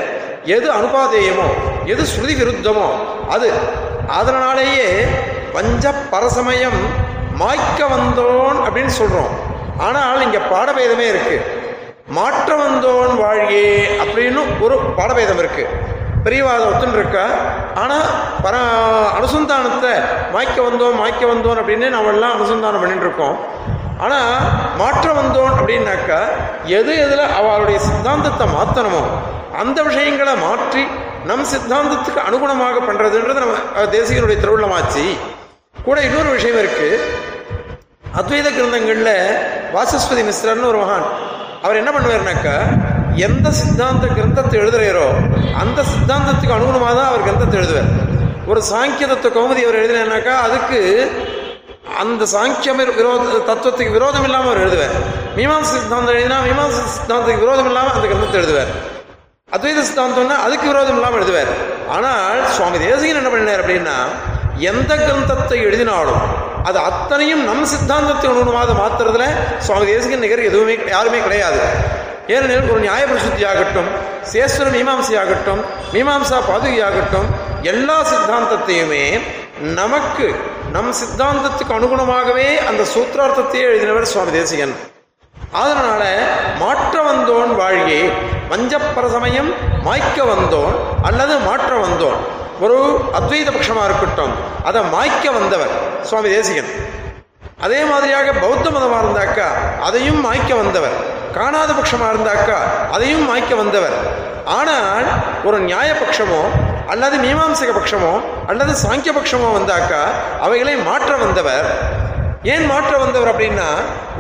எது 0.46 0.72
அனுபாதேயமோ 0.72 1.48
எது 1.86 2.04
ஸ்ருதி 2.04 2.36
விருத்தமோ 2.40 2.90
அது 3.30 3.50
அதனாலேயே 4.08 5.08
பஞ்ச 5.56 5.94
பரசமயம் 6.12 6.82
மாய்க்க 7.42 7.80
வந்தோன் 7.94 8.58
அப்படின்னு 8.66 8.94
சொல்றோம். 9.00 9.32
ஆனால் 9.88 10.24
இங்க 10.26 10.40
பாடபேதமே 10.54 11.06
இருக்கு. 11.14 11.36
மாற்ற 12.18 12.50
வந்தோன் 12.62 13.14
வாழ்கே 13.24 13.66
அப்படின்னு 14.04 14.42
ஒரு 14.66 14.76
பாடபேதம் 15.00 15.42
இருக்கு. 15.44 15.66
பெரியவாத 16.26 16.64
ஒத்துன்னு 16.70 16.98
இருக்கா? 17.00 17.26
ஆனா 17.82 17.98
பர 18.46 18.56
அனுசந்தானத்தை 19.18 19.94
மாய்க்க 20.34 20.58
வந்தோம் 20.68 21.00
மாய்க்க 21.02 21.32
வந்தோம் 21.32 21.60
அப்படின்னு 21.62 21.88
நாம 21.96 22.12
எல்லாம் 22.16 22.36
அனுசந்தானம் 22.38 22.84
பண்ணிட்டு 22.84 23.08
இருக்கோம். 23.08 23.38
ஆனா 24.06 24.20
மாற்ற 24.82 25.08
வந்தோம் 25.20 25.54
அப்படின்னாக்கா 25.58 26.20
எது 26.80 26.94
எதுல 27.06 27.24
அவளுடைய 27.40 27.80
சித்தாந்தத்தை 27.88 28.46
மாத்தணுமோ 28.56 29.02
அந்த 29.62 29.80
விஷயங்களை 29.90 30.34
மாற்றி 30.46 30.84
நம் 31.30 31.50
சித்தாந்தத்துக்கு 31.54 32.22
அனுகுணமாக 32.28 32.78
பண்றதுன்றது 32.88 33.44
நம்ம 33.44 33.86
தேசியனுடைய 33.98 34.38
திருவிழமாச்சு 34.44 35.06
கூட 35.86 35.98
இன்னொரு 36.08 36.30
விஷயம் 36.38 36.60
இருக்கு. 36.62 36.88
அத்வைத 38.20 38.48
கிரந்தங்கள்ல 38.58 39.12
வாசஸ்பதி 39.76 40.24
மிஸ்ரர்னு 40.28 40.70
ஒரு 40.72 40.80
மகான். 40.82 41.06
அவர் 41.64 41.80
என்ன 41.82 41.92
பண்ணுவார்னாக்கா 41.96 42.56
எந்த 43.28 43.48
சித்தாந்த 43.60 44.06
கிரந்தத்தை 44.18 44.56
எழுதுறாரோ 44.62 45.08
அந்த 45.62 45.80
சித்தாந்தத்துக்கு 45.92 46.56
அனுகுணமாக 46.58 46.94
தான் 47.00 47.10
அவர் 47.12 47.26
கிரந்தத்தை 47.28 47.58
எழுதுவார். 47.62 47.90
ஒரு 48.52 48.62
சாங்கிய 48.72 49.08
தத்துவ 49.12 49.32
கௌமுதி 49.38 49.62
அவர் 49.68 49.80
எழுதினாக்கா 49.82 50.34
அதுக்கு 50.48 50.80
அந்த 52.04 52.24
சாங்கிய 52.34 52.74
விரோத 53.00 53.40
தத்துவத்துக்கு 53.50 53.98
விரோதம் 53.98 54.26
இல்லாமல் 54.28 54.52
அவர் 54.52 54.64
எழுதுவார். 54.66 54.96
மீமாம்ச 55.38 55.72
சித்தாந்தம் 55.78 56.16
எழுதினா 56.18 56.40
மீமாச 56.48 56.78
சித்தாந்தத்துக்கு 56.98 57.46
விரோதம் 57.46 57.70
இல்லாமல் 57.72 57.96
அந்த 57.98 58.06
கிரந்தத்தை 58.12 58.40
எழுதுவார். 58.42 58.72
அத்வைத 59.56 59.82
சித்தாந்தம்னா 59.90 60.38
அதுக்கு 60.46 60.68
விரோதம் 60.72 60.98
இல்லாமல் 61.00 61.20
எழுதுவார். 61.22 61.52
ஆனால் 61.96 62.40
சுவாமி 62.58 62.78
தேசிகன் 62.88 63.20
என்ன 63.22 63.32
பண்ணினார் 63.34 63.64
அப்படின்னா 63.64 63.98
எந்த 64.58 64.92
கிரந்தத்தை 64.96 65.58
எழுதினாலும் 65.68 66.22
அது 66.64 66.80
அத்தனையும் 66.80 67.44
நம் 67.44 67.66
சித்தாந்தத்தை 67.66 68.26
அனுகுணமாக 68.32 68.74
மாத்துறதுல 68.82 69.26
சுவாமி 69.60 69.86
தேசிகன் 69.86 70.20
நிகர் 70.20 70.48
எதுவுமே 70.50 70.76
யாருமே 70.96 71.20
கிடையாது. 71.20 71.62
ஏனெனில் 72.28 72.72
ஒரு 72.72 72.80
நியாய 72.80 73.04
பிரசுத்தி 73.06 73.44
ஆகட்டும் 73.52 73.90
சேஸ்வர 74.32 74.68
மீமாம்சை 74.76 75.16
ஆகட்டும் 75.22 75.62
மீமாம்சா 75.94 76.38
பாதுகை 76.50 76.82
ஆகட்டும் 76.88 77.28
எல்லா 77.72 77.98
சித்தாந்தத்தையுமே 78.12 79.06
நமக்கு 79.80 80.28
நம் 80.76 80.92
சித்தாந்தத்துக்கு 81.00 81.74
அனுகுணமாகவே 81.78 82.48
அந்த 82.70 82.84
சூத்திரார்த்தத்தையே 82.94 83.64
எழுதினவர் 83.70 84.12
சுவாமி 84.14 84.32
தேசிகன். 84.32 84.76
அதனால 85.52 86.04
மாற்ற 86.60 86.96
வந்தோன் 87.08 87.52
வாழ்கே 87.56 88.02
மஞ்சப்பர 88.52 89.06
சமயம் 89.16 89.50
மாய்க்க 89.86 90.18
வந்தோன் 90.32 90.76
அல்லது 91.04 91.34
மாற்ற 91.48 91.72
வந்தோன். 91.86 92.20
ஒரு 92.64 92.78
அத்வைத 93.18 93.50
பட்சமா 93.54 93.84
இருக்கட்டும். 93.90 94.34
அதை 94.70 94.82
மாய்க்க 94.96 95.32
வந்தவர் 95.38 95.72
சுவாமி 96.10 96.30
தேசிகன். 96.36 96.70
அதே 97.66 97.80
மாதிரியாக 97.92 98.34
பௌத்த 98.44 98.66
மதமா 98.76 98.98
இருந்தாக்கா 99.04 99.48
அதையும் 99.88 100.20
மாய்க்க 100.26 100.52
வந்தவர். 100.62 100.96
காணாத 101.38 101.72
பட்சமா 101.80 102.08
இருந்தாக்கா 102.14 102.58
அதையும் 102.96 103.26
மாய்க்க 103.30 103.56
வந்தவர். 103.62 103.96
ஆனால் 104.60 105.08
ஒரு 105.48 105.58
நியாய 105.70 105.90
பட்சமோ 106.02 106.42
அல்லது 106.94 107.18
மீமாம்சக 107.26 107.72
பட்சமோ 107.80 108.14
அல்லது 108.52 108.74
சாங்கிய 108.84 109.12
பட்சமோ 109.18 109.50
வந்தாக்கா 109.58 110.02
அவைகளை 110.46 110.76
மாற்ற 110.90 111.12
வந்தவர். 111.26 111.68
ஏன் 112.54 112.66
மாற்ற 112.72 112.94
வந்தவர் 113.04 113.32
அப்படின்னா 113.34 113.70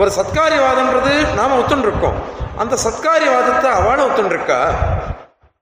ஒரு 0.02 0.12
சத்காரியவாதம்ன்றது 0.18 1.14
நாம 1.40 1.56
ஒத்துன்னு 1.62 1.88
இருக்கோம் 1.90 2.18
அந்த 2.64 2.76
சத்காரியவாதத்தை 2.86 3.70
அவளும் 3.80 4.06
ஒத்துன்னு 4.08 4.34
இருக்கா 4.36 4.60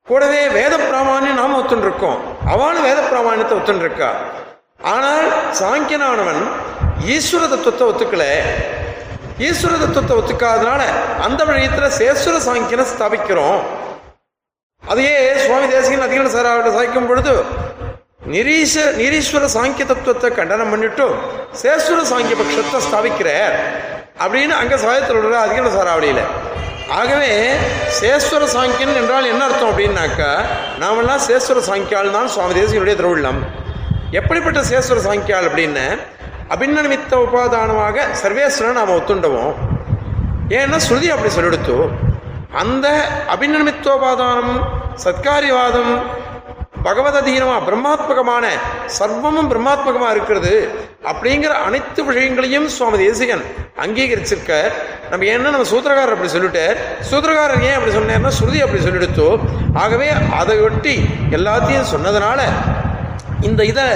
கூடவே 0.10 0.42
வேத 0.58 0.74
பிராமணியம் 0.78 1.39
நாம 1.39 1.58
ஒத்துன்னு 1.62 1.88
இருக்கோம் 1.88 2.20
அவளும் 2.54 2.86
வேத 2.89 3.00
பிராமணியத்தை 3.10 3.56
ஒத்துன்னு 3.60 3.84
ஆனால் 4.92 5.28
சாங்கியனானவன் 5.60 6.42
ஈஸ்வர 7.16 7.44
தத்துவத்தை 7.50 7.86
ஒத்துக்கல. 7.89 8.24
ஈஸ்வர 9.48 9.74
தத்துவத்தை 9.82 10.13
ஒத்துக்காதனால 10.20 10.82
அந்த 11.25 11.42
வழியத்துல 11.50 11.89
சேஸ்வர 12.00 12.38
சாங்கியனை 12.48 12.86
ஸ்தாபிக்கிறோம். 12.94 13.60
அதையே 14.84 15.16
சுவாமி 15.46 15.68
தேசிகன் 15.74 16.06
அதிகார 16.08 16.30
சாராவிட்ட 16.36 16.72
சாய்க்கும் 16.78 17.10
பொழுது 17.12 17.34
நிரீச 18.36 18.75
நிரீஸ்வர 19.01 19.46
சாங்கிய 19.58 19.86
தத்துவத்தை 19.92 20.30
கண்டனம் 20.39 20.70
பண்ணிட்டு 20.70 21.08
சேஸ்வர 21.62 22.01
சாங்கிய 22.12 22.38
பட்சத்தை 22.42 22.82
ஸ்தாபிக்கிறார். 22.88 23.56
அப்படின்னு 24.24 24.56
அங்க 24.62 24.75
சாயத்தில் 24.86 25.20
உள்ள 25.22 25.36
அதிகார 25.39 25.70
சாராவளியில 25.75 26.22
ஆகவே 26.89 27.31
சேஸ்வர 28.00 28.43
சாங்கியன் 28.53 28.96
என்றால் 28.96 29.25
என்ன 29.25 29.43
அர்த்தம் 29.43 29.69
அப்படின்னாக்கா 29.69 30.29
நாமெல்லாம் 30.77 31.19
சேஸ்வர 31.27 31.60
சாங்கியால் 31.60 32.12
தான் 32.12 32.27
சுவாமி 32.27 32.53
தேசியனுடைய 32.53 32.96
திருவிழம் 32.96 33.41
எப்படிப்பட்ட 34.12 34.60
சேஸ்வர 34.62 35.00
சாங்கியால் 35.00 35.48
அப்படின்னு 35.50 35.84
அபிநமித்த 36.50 37.15
உபாதானமாக 37.15 38.05
சர்வேஸ்வரன் 38.22 38.74
நாம் 38.74 38.89
ஒத்துண்டவோம். 38.89 39.53
ஏன்னா 40.50 40.77
ஸ்ருதி 40.88 41.08
அப்படி 41.08 41.36
சொல்லிடுத்து 41.36 41.75
அந்த 42.51 42.88
அபிநமித்தோபாதானம் 43.27 44.53
சத்காரியவாதம் 45.03 45.93
பகவததீனமாக 46.86 47.62
பிரம்மாத்மகமான 47.68 48.46
சர்வமும் 48.98 49.50
பிரம்மாத்மகமா 49.52 50.10
இருக்கிறது 50.16 50.54
அப்படிங்கிற 51.10 51.52
அனைத்து 51.68 52.02
விஷயங்களையும் 52.10 52.68
சுவாமி 52.76 52.98
தேசிகன் 53.04 53.44
அங்கீகரிச்சிருக்க 53.84 54.54
நம்ம 55.12 55.28
என்ன 55.36 55.52
நம்ம 55.56 55.68
சூத்திரகாரர் 55.74 56.16
அப்படி 56.16 56.32
சொல்லிட்டார். 56.36 56.78
சூத்திரகாரர் 57.10 57.64
ஏன் 57.68 57.78
அப்படி 57.78 57.94
சொன்னார்னா 57.98 58.32
ஸ்ருதி 58.40 58.60
அப்படி 58.66 58.82
சொல்லிடுத்தோ. 58.88 59.30
ஆகவே 59.84 60.10
அதை 60.42 60.58
ஒட்டி 60.68 60.96
எல்லாத்தையும் 61.38 61.90
சொன்னதுனால 61.94 62.40
இந்த 63.48 63.62
இதை 63.72 63.88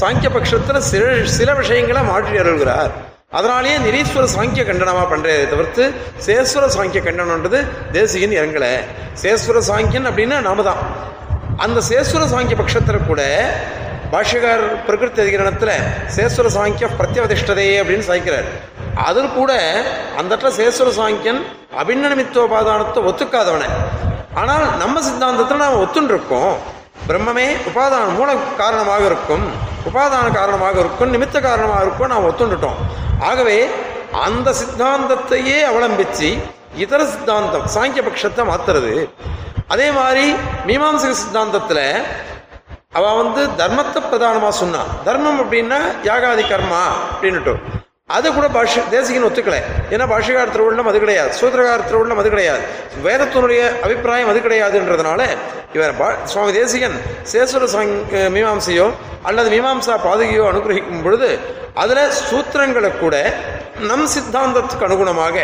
சாங்கிய 0.00 0.28
பட்சத்தில் 0.36 0.86
சில 0.92 1.04
சில 1.38 1.54
விஷயங்களை 1.60 2.02
மாற்றி 2.10 2.36
அருள்கிறார். 2.42 2.92
அதனாலேயே 3.38 3.76
நிரீஸ்வர 3.86 4.26
சாங்கிய 4.36 4.62
கண்டனமா 4.68 5.02
பண்றதை 5.12 5.42
தவிர்த்து 5.52 5.84
சேஸ்வர 6.26 6.66
சாங்கிய 6.76 7.00
கண்டனம்ன்றது 7.08 7.58
தேசிகன் 7.96 8.36
இறங்கல. 8.40 8.66
சேஸ்வர 9.22 9.60
சாங்கியன் 9.70 10.08
அப்படின்னா 10.10 10.38
நாம 10.48 10.64
தான் 10.70 10.82
அந்த 11.64 11.78
சேஸ்வர 11.88 12.24
சாங்கிய 12.32 12.56
பட்சத்தில் 12.58 13.06
கூட 13.08 13.22
பாஷ்யகார் 14.12 14.62
பிரகிருதி 14.86 15.20
அதிகரணத்தில் 15.22 15.72
சேஸ்வர 16.16 16.48
சாங்கிய 16.56 16.86
பிரத்யவதிஷ்டதே 16.98 17.64
அப்படின்னு 17.80 18.04
சாய்க்கிறார். 18.08 18.48
அதில் 19.06 19.34
கூட 19.38 19.52
அந்த 20.18 20.30
இடத்துல 20.34 20.50
சேஸ்வர 20.58 20.90
சாங்கியன் 20.98 21.40
அபிநமித்தோபாதானத்தை 21.80 23.00
ஒத்துக்காதவனை. 23.10 23.68
ஆனால் 24.40 24.64
நம்ம 24.82 25.00
சித்தாந்தத்தில் 25.06 25.62
நாம் 25.64 25.80
ஒத்துன்றிருக்கோம் 25.84 26.54
பிரம்மமே 27.08 27.48
உபாதான 27.70 28.14
மூல 28.18 28.30
காரணமாக 28.62 29.02
இருக்கும். 29.10 29.44
உபாதான 29.90 30.26
காரணமாக 30.38 30.78
இருக்கும் 30.84 31.12
நிமித்த 31.16 31.42
காரணமாக 31.48 31.82
இருக்கும் 31.86 32.12
நாம் 32.14 32.28
ஒத்துண்டுட்டோம். 32.30 32.78
ஆகவே 33.30 33.58
அந்த 34.26 34.54
சித்தாந்தத்தையே 34.60 35.58
அவலம்பிச்சு 35.72 36.30
இதர 36.84 37.00
சித்தாந்தம் 37.14 37.66
சாங்கிய 37.76 38.04
பட்சத்தை 38.08 38.44
மாத்துறது. 38.52 38.94
அதே 39.68 39.90
மாதிரி 39.90 40.32
மீமாம்சக 40.66 41.14
சித்தாந்தத்துல 41.22 41.80
அவ 42.92 43.22
வந்து 43.22 43.64
தர்மத்தை 43.64 44.02
பிரதானமா 44.10 44.48
சொன்னான் 44.48 44.86
தர்மம் 45.04 45.40
அப்படின்னா 45.40 45.78
யாகாதி 46.02 46.44
கர்மா 46.44 46.82
அப்படின்னுட்டு. 47.10 47.54
அது 48.06 48.34
கூட 48.34 48.48
பாஷ 48.48 48.80
தேசிகன் 48.90 49.24
ஒத்துக்கல. 49.24 49.56
ஏன்னா 49.90 50.06
பாஷ்யகார 50.12 50.50
திருவுள்ளம் 50.50 50.88
அது 50.88 50.98
கிடையாது. 50.98 51.36
சூத்திரகார 51.40 51.80
திருவுள்ளம் 51.88 52.16
அது 52.16 52.28
கிடையாது. 52.28 52.62
வேதத்தினுடைய 53.04 53.80
அபிப்பிராயம் 53.82 54.28
அது 54.28 54.38
கிடையாதுன்றதுனால 54.38 55.26
இவர் 55.72 56.00
பா- 56.00 56.24
சுவாமி 56.24 56.52
தேசிகன் 56.52 56.96
சேஸ்வர 57.32 57.66
மீமாம்சையோ 58.28 58.90
அல்லது 59.22 59.50
மீமாம்சா 59.50 59.98
பாதுகையோ 60.04 60.44
அனுகிரகிக்கும் 60.52 61.02
பொழுது 61.02 61.38
அதுல 61.74 62.08
சூத்திரங்களை 62.30 62.98
கூட 62.98 63.34
நம் 63.80 64.06
சித்தாந்தத்துக்கு 64.06 64.86
அனுகுணமாக 64.86 65.36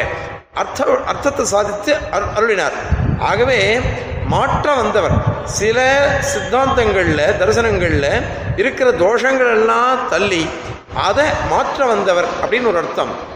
அர்த்த 0.54 0.86
அர்த்தத்தை 1.06 1.44
சாதித்து 1.44 1.96
அரு- 2.12 2.38
அருளினார். 2.38 2.72
ஆகவே 3.18 3.80
மாற்ற 4.26 4.74
வந்தவர். 4.74 5.10
சில 5.44 6.06
சித்தாந்தங்களில் 6.20 7.36
தரிசனங்களில் 7.38 8.22
இருக்கிற 8.56 8.90
தோஷங்கள் 8.90 9.50
எல்லாம் 9.50 10.08
தள்ளி 10.08 10.48
அதை 10.94 11.24
மாற்ற 11.50 11.86
வந்தவர் 11.86 12.24
அப்படின்னு 12.24 12.66
ஒரு 12.66 12.76
அர்த்தம். 12.76 13.32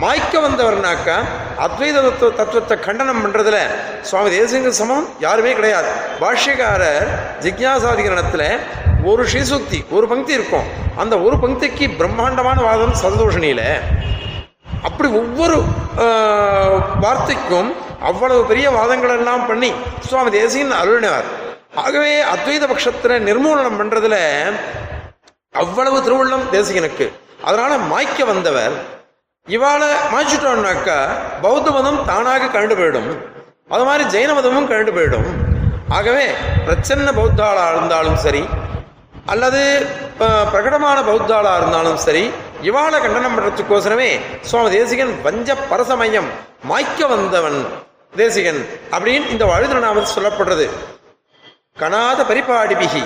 மாய்க்க 0.00 0.40
வந்தவர்னாக்கா 0.40 1.14
அத்வைத 1.58 2.02
தத்துவ 2.02 2.30
தத்துவத்தை 2.30 2.80
கண்டனம் 2.80 3.26
பண்ணுறதுல 3.26 3.56
சுவாமி 4.02 4.30
தேசிங்க 4.30 4.68
சமம் 4.68 5.08
யாருமே 5.20 5.52
கிடையாது. 5.52 5.88
பாஷ்யக்காரர் 6.20 7.08
ஜிக்யாசாதிகரணத்தில் 7.40 8.58
ஒரு 9.04 9.24
ஸ்ரீசுக்தி 9.24 9.88
ஒரு 9.90 10.08
பங்கி 10.08 10.32
இருக்கும். 10.32 10.64
அந்த 10.96 11.18
ஒரு 11.18 11.36
பங்கிக்கு 11.36 11.96
பிரம்மாண்டமான 11.96 12.60
வாதம் 12.60 12.94
சந்தோஷணியில் 13.02 13.80
அப்படி 14.86 15.08
ஒவ்வொரு 15.20 15.56
வார்த்தைக்கும் 17.04 17.70
அவ்வளவு 18.10 18.42
பெரிய 18.50 18.66
வாதங்கள் 18.76 19.14
எல்லாம் 19.18 19.46
பண்ணி 19.50 19.70
சுவாமி 20.08 20.30
தேசியன் 20.38 20.74
அருளினார். 20.80 21.28
ஆகவே 21.84 22.12
அத்வைத 22.32 22.64
பட்சத்துல 22.70 23.16
நிர்மூலனம் 23.28 23.78
பண்றதுல 23.80 24.18
அவ்வளவு 25.62 25.98
திருவுள்ளம் 26.06 26.44
தேசிகனுக்கு. 26.56 27.06
அதனால 27.48 27.72
மாய்க்க 27.92 28.20
வந்தவர் 28.32 28.76
இவாளை 29.56 29.88
மாய்ச்சிட்டோம்னாக்கா 30.12 30.98
பௌத்த 31.44 31.68
மதம் 31.76 31.98
தானாக 32.10 32.48
கண்டு 32.56 32.74
போயிடும். 32.78 33.10
அது 33.74 33.84
மாதிரி 33.88 34.04
ஜெயின 34.14 34.34
மதமும் 34.38 34.70
கண்டு 34.72 34.92
போயிடும். 34.96 35.28
ஆகவே 35.96 36.24
பிரச்சன்ன 36.66 37.10
பௌத்தாளா 37.18 37.64
இருந்தாலும் 37.74 38.18
சரி 38.24 38.42
அல்லது 39.32 39.62
பிரகடமான 40.52 40.98
பௌத்தாளா 41.08 41.52
இருந்தாலும் 41.60 42.00
சரி 42.06 42.24
இவாளை 42.68 42.98
கண்டனம் 43.04 43.34
பண்றதுக்கோசரமே 43.36 44.10
சுவாமி 44.50 44.70
தேசிகன் 44.76 45.12
வஞ்ச 45.26 45.56
பரசமயம் 45.70 46.28
மாய்க்க 46.70 47.08
வந்தவன் 47.12 47.58
தேசிகன் 48.20 48.60
அப்படின்னு 48.94 49.32
இந்த 49.34 49.44
வழுதிரநாமத்தில் 49.52 50.16
சொல்லப்படுறது. 50.16 50.66
கணாத 51.80 52.20
பரிபாடிபிகி 52.28 53.02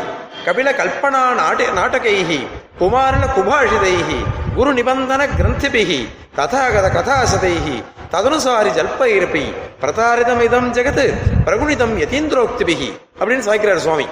கபில 0.46 0.68
கல்பனா 0.80 1.22
நாட்ட 1.40 1.70
நாடகைஹி 1.78 2.40
குமாரன 2.80 3.24
குபாஷிதைகி 3.36 4.20
குரு 4.56 4.70
நிபந்தன 4.78 5.22
கிரந்திபிகி 5.38 6.00
ததாகத 6.38 6.86
கதாசதைகி 6.96 7.76
ததனுசாரி 8.12 8.70
ஜல்ப 8.78 9.00
இருப்பி 9.16 9.44
பிரதாரிதம் 9.82 10.42
இதம் 10.46 10.70
ஜெகத் 10.76 11.04
பிரகுணிதம் 11.46 11.94
யதீந்திரோக்திபிகி 12.02 12.90
அப்படின்னு 13.18 13.46
சாய்க்கிறார் 13.48 13.84
சுவாமி. 13.86 14.06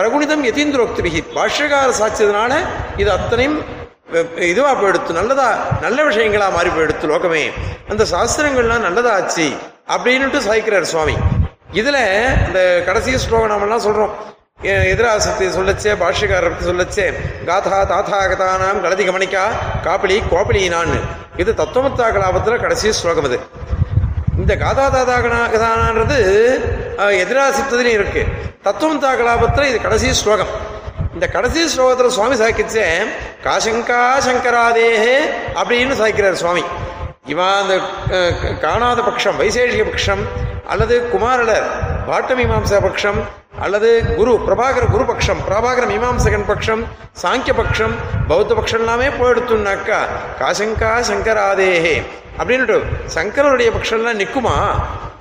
பிரகுணிதம் 0.00 0.44
யதீந்திரோக்திபிகி 0.44 1.24
பாஷ்யகார 1.34 1.92
சாட்சியதுனால 2.00 2.52
இது 2.96 3.12
அத்தனையும் 3.12 3.64
இதுவாக 4.12 4.42
இதுவா 4.42 4.74
போயிடுத்து 4.74 5.10
நல்லதா 5.12 5.78
நல்ல 5.80 6.04
விஷயங்களா 6.04 6.52
மாறி 6.52 6.68
போயிடுத்து 6.68 7.06
லோகமே. 7.06 7.52
அந்த 7.88 8.04
சாஸ்திரங்கள்லாம் 8.04 8.86
நல்லதாச்சு 8.86 9.46
அப்படின்னுட்டு 9.88 10.38
சாய்க்கிறார் 10.38 10.82
சுவாமி. 10.82 11.16
இதுல 11.72 11.98
இந்த 12.46 12.82
கடைசி 12.86 13.18
ஸ்லோகம் 13.18 13.48
நாமெல்லாம் 13.48 13.80
சொல்றோம். 13.80 14.12
எதிராசத்தை 14.62 15.48
சொல்லச்சே 15.48 15.92
பாஷ்யக்காரத்தை 15.94 16.68
சொல்லச்சே 16.68 17.06
காதா 17.46 17.84
தாத்தா 17.84 18.26
கதானாம் 18.26 18.80
கலதி 18.82 19.04
கமணிக்கா 19.04 19.44
காப்பிளி 19.84 20.22
கோப்பிளி 20.30 20.68
நான் 20.68 20.94
இது 21.36 21.52
தத்துவமத்தா 21.52 22.06
கலாபத்துல 22.10 22.60
கடைசி 22.60 22.92
ஸ்லோகம் 22.92 23.24
இது. 23.24 23.38
இந்த 24.36 24.56
காதா 24.56 24.88
தாதா 24.88 25.18
கணா- 25.18 25.50
கதானான்றது 25.52 26.18
எதிராக 27.08 27.56
எதிராசித்ததுலையும் 27.56 27.98
இருக்கு. 27.98 28.26
தத்துவம் 28.62 29.02
கலாபத்துல 29.02 29.68
இது 29.68 29.80
கடைசி 29.80 30.12
ஸ்லோகம். 30.12 30.78
இந்த 31.14 31.26
கடைசி 31.26 31.64
ஸ்லோகத்தில் 31.64 32.06
சுவாமி 32.06 32.34
சாய்க்கிச்சே 32.34 33.06
காசங்கா 33.44 34.12
சங்கராதேஹே 34.26 35.16
அப்படின்னு 35.54 35.94
சாய்க்கிறார் 35.94 36.32
சுவாமி. 36.32 36.62
இவன் 37.24 37.46
அந்த 37.46 37.80
க- 38.08 38.52
காணாத 38.60 39.02
பட்சம் 39.02 39.40
வைசேஷிக 39.40 39.84
பட்சம் 39.84 40.26
அல்லது 40.66 41.08
குமாரலர் 41.12 41.62
பாட்ட 42.06 42.34
மீமாம்சா 42.34 42.82
பட்சம் 42.82 43.28
அல்லது 43.52 44.16
குரு 44.16 44.40
பிரபாகர 44.46 44.90
குரு 44.90 45.04
பட்சம் 45.04 45.40
பிரபாகர 45.48 45.86
மீமாம்சகன் 45.86 46.46
பட்சம் 46.46 46.82
சாங்கிய 47.22 47.54
பட்சம் 47.54 47.94
பௌத்த 48.28 48.54
பட்சம் 48.54 48.80
எல்லாமே 48.80 49.08
போயிடுத்துனாக்கா 49.08 49.98
காசங்கா 50.40 50.90
சங்கராதேஹே. 51.08 52.02
அப்படின்ட்டு 52.38 52.76
சங்கரனுடைய 53.14 53.70
பட்சம்லாம் 53.70 54.20
நிற்குமா 54.20 54.54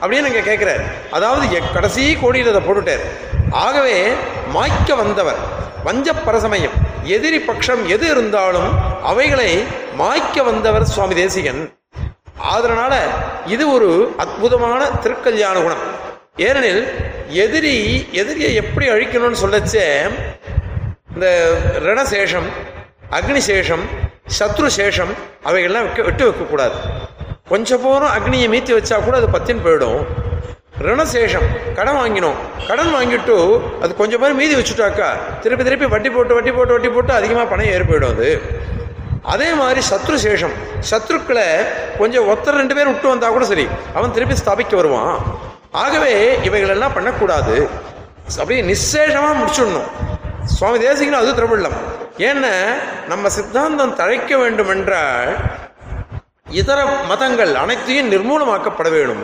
அப்படின்னு 0.02 0.26
இங்கே 0.26 0.40
கேட்குறாரு 0.40 0.84
அதாவது 1.12 1.52
எ- 1.52 1.74
கடைசி 1.74 2.18
கோடியில் 2.22 2.50
அதை 2.50 2.62
போட்டுட்டார். 2.62 3.04
ஆகவே 3.52 4.14
மாய்க்க 4.54 4.96
வந்தவர் 4.96 5.40
வஞ்ச 5.84 6.14
பரசமயம் 6.14 6.78
எதிரி 7.04 7.40
பட்சம் 7.40 7.88
எது 7.88 8.08
இருந்தாலும் 8.08 8.70
அவைகளை 9.04 9.64
மாய்க்க 10.00 10.44
வந்தவர் 10.44 10.84
சுவாமி 10.84 11.16
தேசிகன். 11.16 11.62
அதனால 12.38 12.94
இது 13.46 13.72
ஒரு 13.72 14.14
அற்புதமான 14.18 14.90
திருக்கல்யாண 15.04 15.62
குணம். 15.64 15.84
ஏனெனில் 16.48 16.84
எதிரி 17.43 17.74
எதிரியை 18.22 18.51
எப்படி 18.62 18.86
அழிக்கணும்னு 18.93 19.39
சொல்லச்சே 19.43 19.86
இந்த 21.13 21.27
ரணசேஷம் 21.88 22.48
அக்னிசேஷம் 23.17 23.84
சத்ரு 24.38 24.69
சேஷம் 24.77 25.12
அவைகள்லாம் 25.50 25.86
வைக்க 25.86 26.01
விட்டு 26.08 26.24
வைக்கக்கூடாது. 26.27 26.77
கொஞ்சம் 27.51 27.81
போகிறோம் 27.86 28.13
அக்னியை 28.17 28.48
மீத்தி 28.53 28.72
வச்சா 28.77 28.98
கூட 29.08 29.15
அது 29.22 29.29
பத்தின்னு 29.36 29.65
போயிடும். 29.67 30.01
ரணசேஷம் 30.88 31.48
கடன் 31.77 32.00
வாங்கினோம். 32.01 32.38
கடன் 32.69 32.93
வாங்கிட்டு 32.98 33.38
அது 33.84 33.91
கொஞ்சம் 34.01 34.22
பேர் 34.24 34.39
மீதி 34.41 34.55
வச்சுட்டாக்கா 34.60 35.10
திருப்பி 35.43 35.65
திருப்பி 35.69 35.89
வட்டி 35.95 36.12
போட்டு 36.15 36.38
வட்டி 36.38 36.54
போட்டு 36.58 36.75
வட்டி 36.75 36.91
போட்டு 36.95 37.13
அதிகமாக 37.19 37.45
பணம் 37.52 37.73
ஏற்போயிடும் 37.75 38.13
அது. 38.15 38.30
அதே 39.36 39.49
மாதிரி 39.62 39.82
சத்ரு 39.91 40.17
சேஷம் 40.25 40.56
சத்ருக்களை 40.91 41.47
கொஞ்சம் 42.02 42.28
ஒருத்தர் 42.32 42.60
ரெண்டு 42.62 42.78
பேர் 42.80 42.91
விட்டு 42.93 43.13
வந்தா 43.13 43.30
கூட 43.36 43.45
சரி 43.54 43.67
அவன் 43.97 44.15
திருப்பி 44.17 44.41
ஸ்தாபிக்க 44.43 44.75
வருவான். 44.82 45.15
ஆகவே 45.71 46.13
இவைகளெல்லாம் 46.43 46.93
பண்ணக்கூடாது. 46.93 47.55
அப்படியே 48.39 48.62
நிசேஷமாக 48.71 49.34
முடிச்சிடணும். 49.39 49.89
சுவாமி 50.55 50.77
தேசிகனும் 50.86 51.21
அது 51.21 51.32
திரவிழம் 51.39 51.77
ஏன்னா 52.29 52.53
நம்ம 53.08 53.29
சித்தாந்தம் 53.29 53.95
தழைக்க 53.95 54.38
வேண்டும் 54.38 54.71
என்றால் 54.75 55.32
இதர 56.62 56.79
மதங்கள் 56.86 57.53
அனைத்தையும் 57.55 58.12
நிர்மூலமாக்கப்பட 58.12 58.89
வேண்டும் 58.89 59.23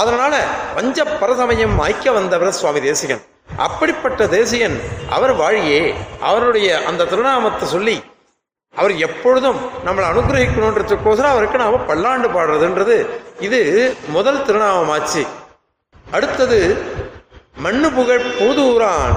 அதனால 0.00 0.34
பஞ்ச 0.74 1.04
பரசமயம் 1.04 1.78
ஐக்கிய 1.78 2.12
வந்தவர் 2.12 2.56
சுவாமி 2.60 2.80
தேசிகன். 2.80 3.22
அப்படிப்பட்ட 3.56 4.26
தேசிகன் 4.36 4.76
அவர் 5.10 5.34
வாழியே 5.40 5.82
அவருடைய 6.20 6.68
அந்த 6.90 7.04
திருநாமத்தை 7.04 7.68
சொல்லி 7.68 7.96
அவர் 8.74 8.94
எப்பொழுதும் 8.96 9.58
நம்மளை 9.86 10.06
அனுகிரகிக்கணுன்றதுக்கோசரம் 10.12 11.34
அவருக்கு 11.34 11.58
நாம 11.58 11.80
பல்லாண்டு 11.90 12.28
பாடுறதுன்றது. 12.28 12.96
இது 13.40 13.60
முதல் 14.08 14.44
திருநாமமாச்சு. 14.44 15.22
அடுத்தது 16.16 16.58
மண்ணு 17.64 17.88
புகழ் 17.96 18.24
பூதூரான் 18.38 19.14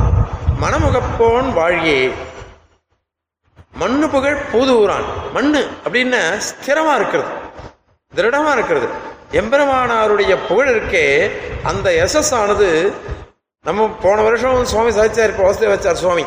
மணமுகப்போன் 0.61 1.47
வாழியே. 1.57 1.99
மண்ணு 3.81 4.05
புகழ் 4.13 4.37
பூதூரான். 4.51 5.07
மண்ணு 5.35 5.61
அப்படின்னா 5.85 6.21
ஸ்திரமா 6.47 6.93
இருக்கிறது 6.99 7.31
திருடமா 8.17 8.51
இருக்கிறது. 8.57 8.87
எம்பெருமானாருடைய 9.39 10.33
புகழ் 10.47 10.71
இருக்கே 10.73 11.05
அந்த 11.71 11.87
எசஸ் 12.05 12.33
ஆனது 12.41 12.69
நம்ம 13.65 13.87
போன 14.03 14.17
வருஷம் 14.27 14.65
சுவாமி 14.71 14.91
சாதிச்சார் 14.97 15.31
இப்போ 15.33 15.45
வசதி 15.49 15.67
வச்சார் 15.73 16.01
சுவாமி. 16.03 16.25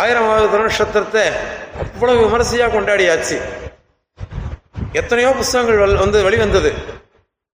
ஆயிரமாவது 0.00 0.46
திருநட்சத்திரத்தை 0.52 1.24
அவ்வளவு 1.82 2.22
விமரிசையா 2.24 2.68
கொண்டாடியாச்சு. 2.76 3.38
எத்தனையோ 5.00 5.30
புஸ்தகங்கள் 5.40 6.00
வந்து 6.04 6.18
வெளிவந்தது. 6.28 6.70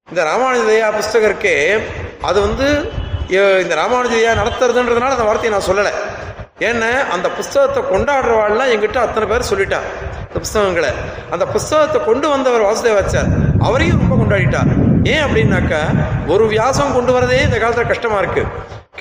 இந்த 0.09 0.21
ராமானுஜதயா 0.31 0.89
புஸ்தகம் 0.99 1.29
இருக்கே 1.31 1.57
அது 2.29 2.39
வந்து 2.47 2.69
இந்த 3.63 3.75
ராமானுஜதயா 3.81 4.33
நடத்துறதுன்றதுனால 4.41 5.17
அந்த 5.17 5.27
வார்த்தையை 5.29 5.51
நான் 5.55 5.69
சொல்லலை. 5.71 5.93
ஏன்னா 6.69 6.91
அந்த 7.15 7.27
புஸ்தகத்தை 7.39 7.81
கொண்டாடுறவாள்லாம் 7.91 8.71
எங்கிட்ட 8.75 8.99
அத்தனை 9.07 9.27
பேர் 9.33 9.51
சொல்லிட்டா 9.51 9.81
இந்த 10.29 10.39
புஸ்தகங்களை. 10.45 10.91
அந்த 11.35 11.45
புஸ்தகத்தை 11.55 11.99
கொண்டு 12.09 12.27
வந்தவர் 12.35 12.67
வாசுதேவாச்சார் 12.69 13.29
அவரையும் 13.67 14.01
ரொம்ப 14.03 14.17
கொண்டாடிட்டார் 14.21 14.71
ஏன் 15.13 15.25
அப்படின்னாக்கா 15.27 15.83
ஒரு 16.35 16.45
வியாசம் 16.55 16.95
கொண்டு 16.97 17.13
வரதே 17.17 17.41
இந்த 17.49 17.59
காலத்தில் 17.59 17.93
கஷ்டமாக 17.93 18.23
இருக்கு. 18.23 18.45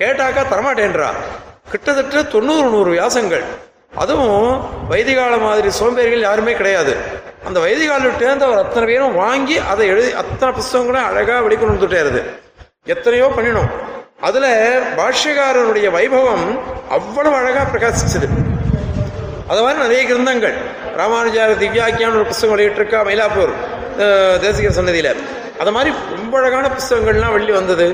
கேட்டாக்கா 0.02 0.44
தரமாட்டேன்றா. 0.54 1.10
கிட்டத்தட்ட 1.72 2.24
தொண்ணூறு 2.36 2.68
நூறு 2.74 2.90
வியாசங்கள். 2.96 3.46
அதுவும் 4.04 4.50
வைதிகால 4.92 5.36
மாதிரி 5.46 5.70
சோம்பேறிகள் 5.80 6.28
யாருமே 6.28 6.54
கிடையாது. 6.60 6.94
அந்த 7.48 7.58
வைதிகாலிட்டேருந்து 7.66 8.48
அவர் 8.48 8.64
அத்தனை 8.64 8.86
பேரும் 8.92 9.18
வாங்கி 9.24 9.58
அதை 9.72 9.88
எழுதி 9.94 10.12
அத்தனை 10.22 10.52
புஸ்தகங்களும் 10.60 11.08
அழகாக 11.10 11.40
வெளிக்கொண்டு 11.46 11.76
வந்துட்டேருது 11.76 12.22
எத்தனையோ 12.94 13.28
பண்ணினோம். 13.38 13.72
அதுல 14.28 14.46
பாஷ்யக்காரனுடைய 15.00 15.88
வைபவம் 15.96 16.46
அவ்வளவு 16.98 17.36
அழகா 17.40 17.64
பிரகாசிச்சது. 17.74 18.28
அது 19.52 19.60
மாதிரி 19.64 19.80
நிறைய 19.84 20.02
கிரந்தங்கள். 20.10 20.56
ராமானுஜார் 21.00 21.52
திவ்யாக்கியான 21.64 22.16
ஒரு 22.20 22.26
புஸ்தகம் 22.30 22.54
வெளியிட்டிருக்கா 22.54 23.00
மயிலாப்பூர் 23.10 23.54
தேசிக 24.46 24.72
சன்னதியில. 24.78 25.12
அது 25.62 25.72
மாதிரி 25.76 25.92
ரொம்ப 26.16 26.34
அழகான 26.40 26.66
புஸ்தகங்கள்லாம் 26.78 27.36
வெளியே 27.36 27.54
வந்தது. 27.60 27.88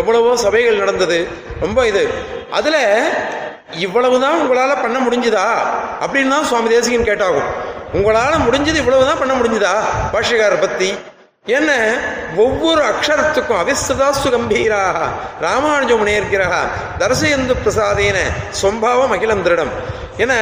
எவ்வளவோ 0.00 0.32
சபைகள் 0.44 0.82
நடந்தது. 0.82 1.18
ரொம்ப 1.64 1.86
இது. 1.90 2.02
அதுல 2.58 2.76
இவ்வளவுதான் 3.86 4.38
உங்களால 4.42 4.72
பண்ண 4.84 4.98
முடிஞ்சுதா? 5.06 5.46
அப்படின்னு 6.04 6.34
தான் 6.34 6.48
சுவாமி 6.50 6.68
தேசிகன் 6.74 7.08
கேட்டாகும். 7.10 7.48
உங்களால 7.98 8.34
முடிஞ்சது 8.46 8.80
இவ்வளவுதான் 8.82 9.22
பண்ண 9.22 9.34
முடிஞ்சுதா? 9.40 9.74
பாஷ்யக்காரர் 10.14 10.64
பத்தி 10.66 10.90
ஏன்னா 11.56 11.78
ஒவ்வொரு 12.36 12.80
அக்ஷரத்துக்கும் 12.82 13.60
அவிஸ்ததாஸ்து 13.62 14.28
கம்பீராக 14.34 14.98
ராமானுஜம் 15.40 16.00
முனேர்கிறா 16.00 16.48
தரிசயந்து 16.98 17.54
பிரசாதேன. 17.64 18.18
சொம்பாவம் 18.62 19.14
அகிலம் 19.14 19.44
திருடம் 19.44 19.72
என 20.16 20.32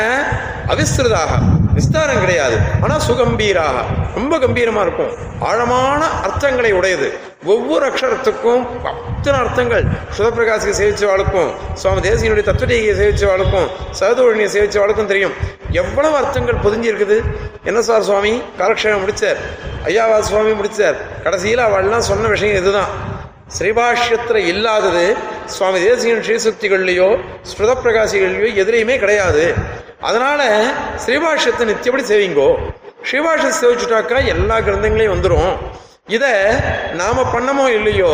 அவிஸ்திருதாக 0.68 1.32
விஸ்தாரம் 1.78 2.20
கிடையாது. 2.20 2.56
ஆனா 2.80 2.96
சுகம்பீராக. 3.08 3.78
ரொம்ப 4.14 4.38
கம்பீரமா 4.38 4.82
இருக்கும். 4.86 5.12
ஆழமான 5.40 6.04
அர்த்தங்களை 6.26 6.72
உடையது. 6.72 7.08
ஒவ்வொரு 7.44 7.84
அக்ஷரத்துக்கும் 7.86 8.62
அத்தனை 8.84 9.40
அர்த்தங்கள். 9.40 9.84
சுதப்பிரகாசியை 10.16 10.74
சேவிச்சவாளுக்கும் 10.80 11.50
சுவாமி 11.74 12.00
தேசியனுடைய 12.08 12.44
தத்துவடியை 12.48 12.94
சேவிச்சவாளுக்கும் 13.00 13.68
சகதோழினியை 14.00 14.48
சேவிச்சவாளுக்கும் 14.56 15.10
தெரியும். 15.12 15.32
எவ்வளவு 15.70 16.16
அர்த்தங்கள் 16.16 16.62
பொதிஞ்சிருக்குது? 16.64 17.16
என்ன 17.64 17.82
சார் 17.82 18.02
சுவாமி? 18.02 18.42
காலக்ஷேபம் 18.58 19.04
முடிச்சார். 19.04 19.38
ஐயாவா 19.84 20.18
சுவாமி 20.20 20.50
முடிச்சார். 20.50 20.96
கடைசியில் 21.22 21.58
அவள்லாம் 21.58 22.08
சொன்ன 22.10 22.28
விஷயம் 22.28 22.56
இதுதான். 22.56 22.92
ஸ்ரீபாஷ்யத்தில் 23.58 24.46
இல்லாதது 24.52 25.16
சுவாமி 25.44 25.78
தேசியன் 25.84 26.24
ஸ்ரீசுக்திகள்லையோ 26.26 27.18
ஸ்ருத 27.50 27.70
பிரகாசிகள்லையோ 27.84 28.50
எதிரையுமே 28.62 28.98
கிடையாது. 28.98 29.54
அதனால 30.06 30.40
ஸ்ரீபாஷ்யத்தை 31.04 31.64
நித்தியப்படி 31.70 32.04
செய்வீங்கோ 32.10 32.48
ஸ்ரீபாஷத்தை 33.08 33.56
சேவிச்சுட்டாக்கா 33.62 34.18
எல்லா 34.34 34.56
கிரந்தங்களையும் 34.66 35.14
வந்துடும் 35.14 35.52
இதை 36.16 36.32
நாம 37.00 37.24
பண்ணமோ 37.34 37.64
இல்லையோ 37.78 38.12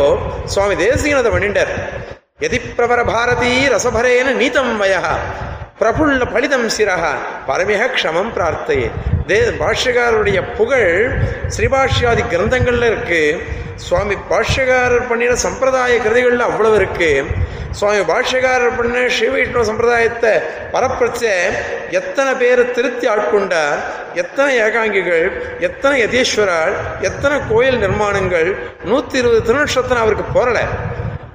சுவாமி 0.53 0.75
தேசிகன் 0.85 1.21
அதை 1.23 1.31
பண்ணிட்டார். 1.35 1.73
எதிப்பிரபர 2.47 3.01
பாரதி 3.11 3.53
ரசபரேன 3.75 4.35
நீதம் 4.41 4.73
வய 4.83 4.95
பிரபுல்ல 5.81 6.25
பலிதம் 6.35 6.67
சிரஹ 6.77 7.05
பரமிக 7.49 7.83
க்ஷமம் 7.95 8.33
பிரார்த்தையே. 8.37 8.89
தே 9.29 9.39
பாஷ்யகாருடைய 9.61 10.39
புகழ் 10.59 10.91
ஸ்ரீபாஷ்யாதி 11.57 12.25
கிரந்தங்கள்ல 12.33 12.89
இருக்கு. 12.93 13.23
சுவாமி 13.77 14.17
பாஷ்யகாரர் 14.31 15.09
பண்ணின 15.09 15.35
சம்பிரதாய 15.35 15.99
கிருதிகளில் 15.99 16.49
அவ்வளவு 16.49 16.75
இருக்கு. 16.75 17.25
சுவாமி 17.71 17.99
பாஷ்யகாரர் 17.99 18.77
பண்ண 18.77 19.09
ஸ்ரீ 19.09 19.29
வைஷ்ணவ 19.29 19.65
சம்பிரதாயத்தை 19.65 20.33
பரப்பிரச்ச 20.73 21.23
எத்தனை 21.91 22.35
பேரை 22.35 22.71
திருத்தி 22.71 23.09
ஆட்கொண்டார் 23.09 23.79
எத்தனை 24.15 24.59
ஏகாங்கிகள் 24.59 25.33
எத்தனை 25.59 26.05
யதீஸ்வரால் 26.05 26.75
எத்தனை 27.01 27.41
கோயில் 27.49 27.79
நிர்மாணங்கள் 27.79 28.55
நூத்தி 28.85 29.15
இருபது 29.15 29.41
திருநட்சத்திரம் 29.49 30.03
அவருக்கு 30.05 30.27
போரல 30.35 30.61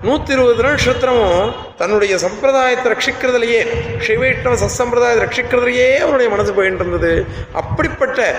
நூத்தி 0.04 0.30
இருபது 0.30 0.64
திருநட்சத்திரமும் 0.64 1.54
தன்னுடைய 1.78 2.18
சம்பிரதாயத்தை 2.18 2.92
ரட்சிக்கிறதுலையே 2.92 3.62
ஸ்ரீ 4.00 4.16
வைஷ்ணவ 4.16 4.56
சத்சம்பிரதாயத்தை 4.56 5.24
ரட்சிக்கிறதுலையே 5.26 5.98
அவருடைய 5.98 6.30
மனசு 6.30 6.54
போயிட்டு 6.54 6.84
இருந்தது. 6.84 7.26
அப்படிப்பட்ட 7.54 8.36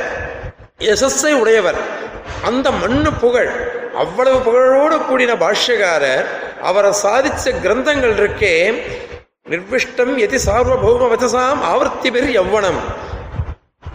யசஸ்ஸை 0.79 1.33
உடையவர். 1.33 1.77
அந்த 2.45 2.71
மண்ணு 2.71 3.13
புகழ் 3.13 3.79
அவ்வளவு 3.95 4.39
புகழோடு 4.39 4.95
கூடின 4.95 5.35
பாஷ்யகாரர் 5.35 6.25
அவரை 6.63 6.93
சாதிச்ச 7.03 7.45
கிரந்தங்கள் 7.45 8.15
இருக்கே. 8.15 8.83
நிர்விஷ்டம் 9.51 10.19
எதி 10.19 10.39
சார்வபௌம 10.47 11.13
வச்சசாம் 11.13 11.61
ஆவர்த்தி 11.61 12.11
பெரு 12.11 12.43
எவ்வனம் 12.43 12.79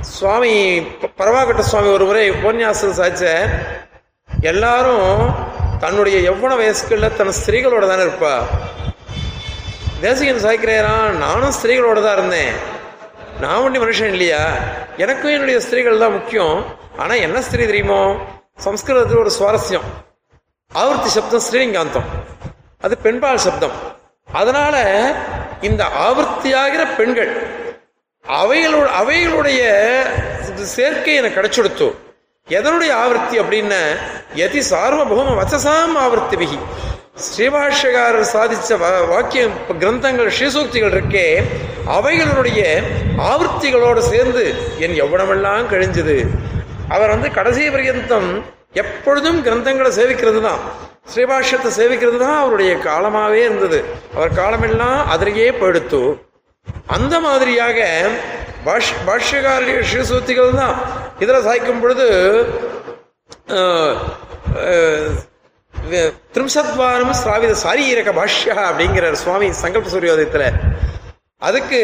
சுவாமி 0.01 0.81
ப- 0.81 1.09
பரவாகட்ட 1.17 1.59
சுவாமி 1.59 1.87
ஒரு 1.87 2.05
முறை 2.05 2.31
உபன்யாசம் 2.31 2.91
சாதிச்ச 2.91 3.49
எல்லாரும் 4.41 5.33
தன்னுடைய 5.79 6.19
எவ்வளோ 6.19 6.55
வயசுக்குள்ள 6.55 7.15
தன் 7.15 7.33
ஸ்திரீகளோட 7.45 7.87
தானே 7.87 8.01
இருப்பா. 8.01 8.41
தேசிகன் 10.01 10.43
சாய்க்கிறேரான் 10.43 11.11
நானும் 11.11 11.53
ஸ்திரீகளோட 11.63 12.03
தான் 12.03 12.13
இருந்தேன். 12.13 12.53
நான் 13.39 13.61
ஒண்டி 13.61 13.77
மனுஷன் 13.77 14.07
இல்லையா? 14.07 14.47
எனக்கும் 14.97 15.31
என்னுடைய 15.31 15.59
ஸ்திரீகள் 15.59 15.97
தான் 15.97 16.11
முக்கியம். 16.11 16.65
ஆனா 16.97 17.13
என்ன 17.13 17.41
ஸ்திரீ 17.41 17.65
தெரியுமோ? 17.65 18.15
சம்ஸ்கிருதத்தில் 18.57 19.17
ஒரு 19.17 19.31
சுவாரஸ்யம். 19.39 19.81
ஆவர்த்தி 20.73 21.09
சப்தம் 21.09 21.41
ஸ்ரீலிங்காந்தம். 21.51 22.03
அது 22.81 22.97
பெண்பால் 22.97 23.37
சப்தம். 23.37 23.71
அதனால 24.33 24.75
இந்த 25.61 25.85
ஆவர்த்தியாகிற 25.85 26.95
பெண்கள் 26.95 27.47
அவைகளோட 28.29 28.89
அவைகளுடைய 29.01 29.89
சேர்க்கை 30.55 31.15
எனக்கு 31.15 31.41
கிடைச்சுடுத்து 31.41 31.93
எதனுடைய 32.49 32.91
ஆவர்த்தி 32.91 33.39
அப்படின்னா 33.39 33.95
எதி 34.35 34.63
சார்வபௌம 34.69 35.41
வச்சசாம் 35.41 35.95
ஆவர்த்தி 35.95 36.35
விகி 36.35 36.59
ஸ்ரீபாஷ்யகாரர் 37.15 38.25
சாதிச்ச 38.33 38.69
வா- 38.69 39.07
வாக்கியம் 39.07 39.51
கிரந்தங்கள் 39.79 40.31
ஸ்ரீசூக்திகள் 40.39 40.93
இருக்கே 40.93 41.43
அவைகளுடைய 41.87 42.83
ஆவர்த்திகளோடு 43.17 43.99
சேர்ந்து 43.99 44.55
என் 44.79 45.01
எவ்வளவெல்லாம் 45.01 45.67
கழிஞ்சது. 45.67 46.27
அவர் 46.93 47.13
வந்து 47.15 47.29
கடைசி 47.37 47.63
பர்யந்தம் 47.75 48.29
எப்பொழுதும் 48.81 49.39
கிரந்தங்களை 49.47 49.91
சேவிக்கிறது 49.97 50.39
தான் 50.47 50.61
ஸ்ரீபாஷ்யத்தை 51.11 51.69
சேவிக்கிறது 51.79 52.17
தான் 52.23 52.39
அவருடைய 52.43 52.71
காலமாகவே 52.87 53.41
இருந்தது. 53.47 53.79
அவர் 54.15 54.37
காலமெல்லாம் 54.39 54.99
அதிலேயே 55.13 55.49
போயிடுத்து. 55.59 56.01
அந்த 56.95 57.15
மாதிரியாக 57.25 57.79
பாஷ் 58.67 58.93
பாஷ்யகாரிய 59.07 59.81
ஸ்ரீசூத்திகள் 59.89 60.59
தான் 60.61 60.75
இதில் 61.23 61.45
சாய்க்கும் 61.47 61.81
பொழுது 61.83 62.07
திரும்சத்வாரம் 65.91 66.23
திரிம்சத்வாரம் 66.33 67.13
ஸ்ராவித 67.21 67.53
சாரீரக 67.63 68.11
பாஷ்யா 68.19 68.55
அப்படிங்கிறார் 68.69 69.21
சுவாமி 69.23 69.47
சங்கல்ப 69.63 69.91
சூரியோதயத்தில். 69.93 70.47
அதுக்கு 71.47 71.81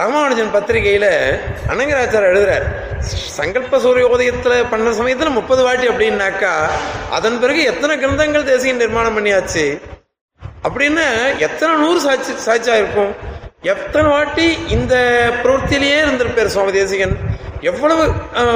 ராமானுஜன் 0.00 0.54
பத்திரிகையில 0.54 1.06
அனங்கராச்சார் 1.72 2.30
எழுதுறார். 2.30 2.66
சங்கல்ப 3.08 3.78
சூரியோதயத்தில் 3.84 4.68
பண்ண 4.70 4.92
சமயத்தில் 4.98 5.36
முப்பது 5.38 5.62
வாட்டி 5.66 5.86
அப்படின்னாக்கா 5.88 6.52
அதன் 7.16 7.38
பிறகு 7.42 7.60
எத்தனை 7.70 7.94
கிரந்தங்கள் 8.02 8.48
தேசியம் 8.50 8.80
நிர்மாணம் 8.82 9.16
பண்ணியாச்சு? 9.16 9.64
அப்படின்னு 10.66 11.04
எத்தனை 11.46 11.72
நூறு 11.82 12.00
சாட்சி 12.06 12.32
சாட்சியா 12.46 12.76
இருக்கும் 12.82 13.12
எத்தனை 13.72 14.08
வாட்டி 14.14 14.46
இந்த 14.76 14.94
பிரவர்த்தியிலேயே 15.42 15.98
இருந்திருப்பார் 16.04 16.52
சுவாமி 16.54 16.72
தேசிகன்? 16.72 17.14
எவ்வளவு 17.70 18.04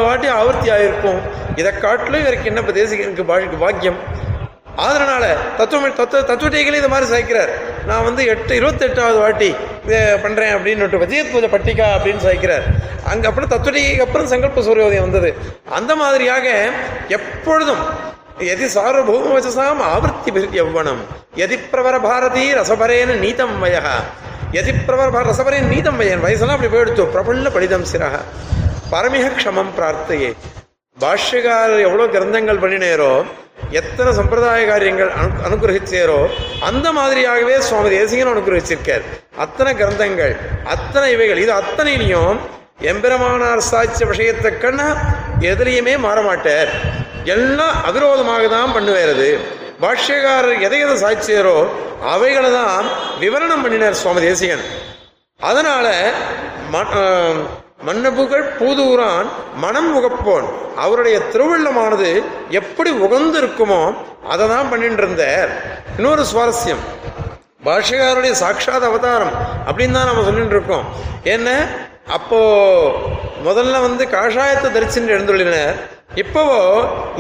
வாட்டி 0.07 0.28
ஆவர்த்தி 0.38 0.68
ஆயிருக்கும்? 0.76 1.20
இதை 1.61 1.72
காட்டிலும் 1.85 2.22
இவருக்கு 2.24 2.50
என்ன 2.50 2.61
இப்போ 2.64 2.74
தேசிகனுக்கு 2.80 3.59
பாக்கியம்? 3.64 3.98
அதனால 4.87 5.24
தத்துவ 5.59 5.88
தத்துவ 5.88 6.22
தத்துவட்டைகளே 6.30 6.80
இது 6.83 6.92
மாதிரி 6.94 7.11
சாய்க்கிறார். 7.12 7.52
நான் 7.88 8.06
வந்து 8.08 8.22
எட்டு 8.32 8.52
இருபத்தெட்டாவது 8.60 9.18
வாட்டி 9.24 9.50
இதை 9.86 10.00
பண்ணுறேன் 10.24 10.52
அப்படின்னு 10.56 11.02
விஜயத் 11.04 11.32
பூஜை 11.32 11.48
பட்டிகா 11.54 11.86
அப்படின்னு 11.96 12.24
சாய்க்கிறார். 12.26 12.66
அங்கே 13.12 13.26
அப்புறம் 13.30 13.50
தத்துவட்டைக்கு 13.52 14.04
அப்புறம் 14.06 14.30
சங்கல்ப 14.32 14.62
சூரியோதயம் 14.68 15.06
வந்தது. 15.06 15.30
அந்த 15.78 15.92
மாதிரியாக 16.02 16.46
எப்பொழுதும் 17.18 17.82
எதி 18.52 18.66
சார்வபௌமவசசாம் 18.76 19.82
ஆவர்த்தி 19.94 20.30
யவ்வனம் 20.60 21.02
எதி 21.44 21.56
பிரவர 21.72 21.96
பாரதி 22.06 22.44
ரசபரேன 22.58 23.18
நீதம் 23.24 23.54
வயக 23.64 23.88
எதி 24.60 24.72
பிரவர 24.88 25.22
ரசபரேன் 25.30 25.70
நீதம் 25.74 26.00
வயன் 26.00 26.24
வயசெல்லாம் 26.24 26.56
அப்படி 26.56 26.72
போயிடுத்து 26.74 27.04
பிரபுல்ல 27.14 27.50
படிதம் 27.56 27.86
சிரக 27.92 28.16
பரமிக 28.92 29.26
க்ஷமம் 29.38 29.72
பிரார்த்தையே. 29.78 30.30
பாஷ்யகாரர் 30.96 31.78
எவ்வளவு 31.78 32.12
கிரந்தங்கள் 32.12 32.61
பண்ணினேரோ 32.61 33.24
எத்தனை 33.70 34.12
சம்பிரதாய 34.12 34.66
காரியங்கள் 34.66 35.09
அனு 35.09 35.40
அனுகிரகிச்சேரோ 35.44 36.28
அந்த 36.61 36.92
மாதிரியாகவே 36.92 37.59
சுவாமி 37.59 37.88
தேசிகன் 37.88 38.30
அனுகிரகிச்சிருக்கார். 38.33 39.04
அத்தனை 39.37 39.74
கிரந்தங்கள் 39.74 40.35
அத்தனை 40.64 41.12
இவைகள் 41.12 41.38
இது 41.38 41.52
அத்தனையிலையும் 41.52 42.38
எம்பெருமானார் 42.80 43.59
சாட்சிய 43.59 44.07
விஷயத்தை 44.09 44.59
கண்ணா 44.59 44.88
எதிலையுமே 45.40 45.96
மாற 45.96 46.22
மாட்டார் 46.22 46.70
எல்லாம் 47.24 47.76
அவிரோதமாக 47.85 48.48
தான் 48.48 48.72
பண்ணுவேறது 48.72 49.28
பாஷ்யகாரர் 49.80 50.61
எதை 50.61 50.80
எதை 50.80 50.96
சாட்சியரோ 50.96 51.59
அவைகளை 52.02 52.50
தான் 52.52 52.87
விவரணம் 53.20 53.62
பண்ணினார் 53.62 53.94
சுவாமி 53.94 54.20
தேசிகன். 54.20 54.64
அதனால 55.40 55.87
மன்னபுகழ் 57.78 58.44
பூதூரான் 58.58 59.28
மனம் 59.62 59.88
உகப்போன். 59.98 60.46
அவருடைய 60.84 61.16
திருவள்ளமானது 61.32 62.10
எப்படி 62.58 62.90
உகந்து 63.06 63.38
இருக்குமோ 63.42 63.80
அதை 64.32 64.44
தான் 64.52 64.70
பண்ணிட்டு 64.72 65.02
இருந்தார் 65.02 65.50
இன்னொரு 65.96 66.22
சுவாரஸ்யம். 66.30 66.82
பாஷகாருடைய 67.66 68.32
சாட்சாத் 68.42 68.87
அவதாரம் 68.90 69.34
அப்படின்னு 69.68 69.96
தான் 69.98 70.08
நம்ம 70.10 70.24
சொல்லிட்டு 70.28 70.56
இருக்கோம் 70.56 70.87
என்ன? 71.34 71.48
அப்போ 72.16 72.40
முதல்ல 73.46 73.76
வந்து 73.87 74.04
காஷாயத்தை 74.14 74.70
தரிச்சுட்டு 74.76 75.14
எழுந்துள்ளினர் 75.16 75.76
இப்போவோ 76.22 76.58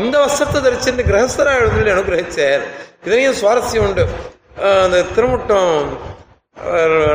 இந்த 0.02 0.16
வசத்தை 0.24 0.58
தரிச்சுட்டு 0.66 1.08
கிரகஸ்தரா 1.10 1.52
எழுந்துள்ளி 1.60 1.92
அனுகிரகிச்சார். 1.94 2.64
இதுலயும் 3.04 3.38
சுவாரஸ்யம் 3.42 3.86
உண்டு. 3.88 4.04
அந்த 4.84 4.98
திருமுட்டம் 5.16 5.72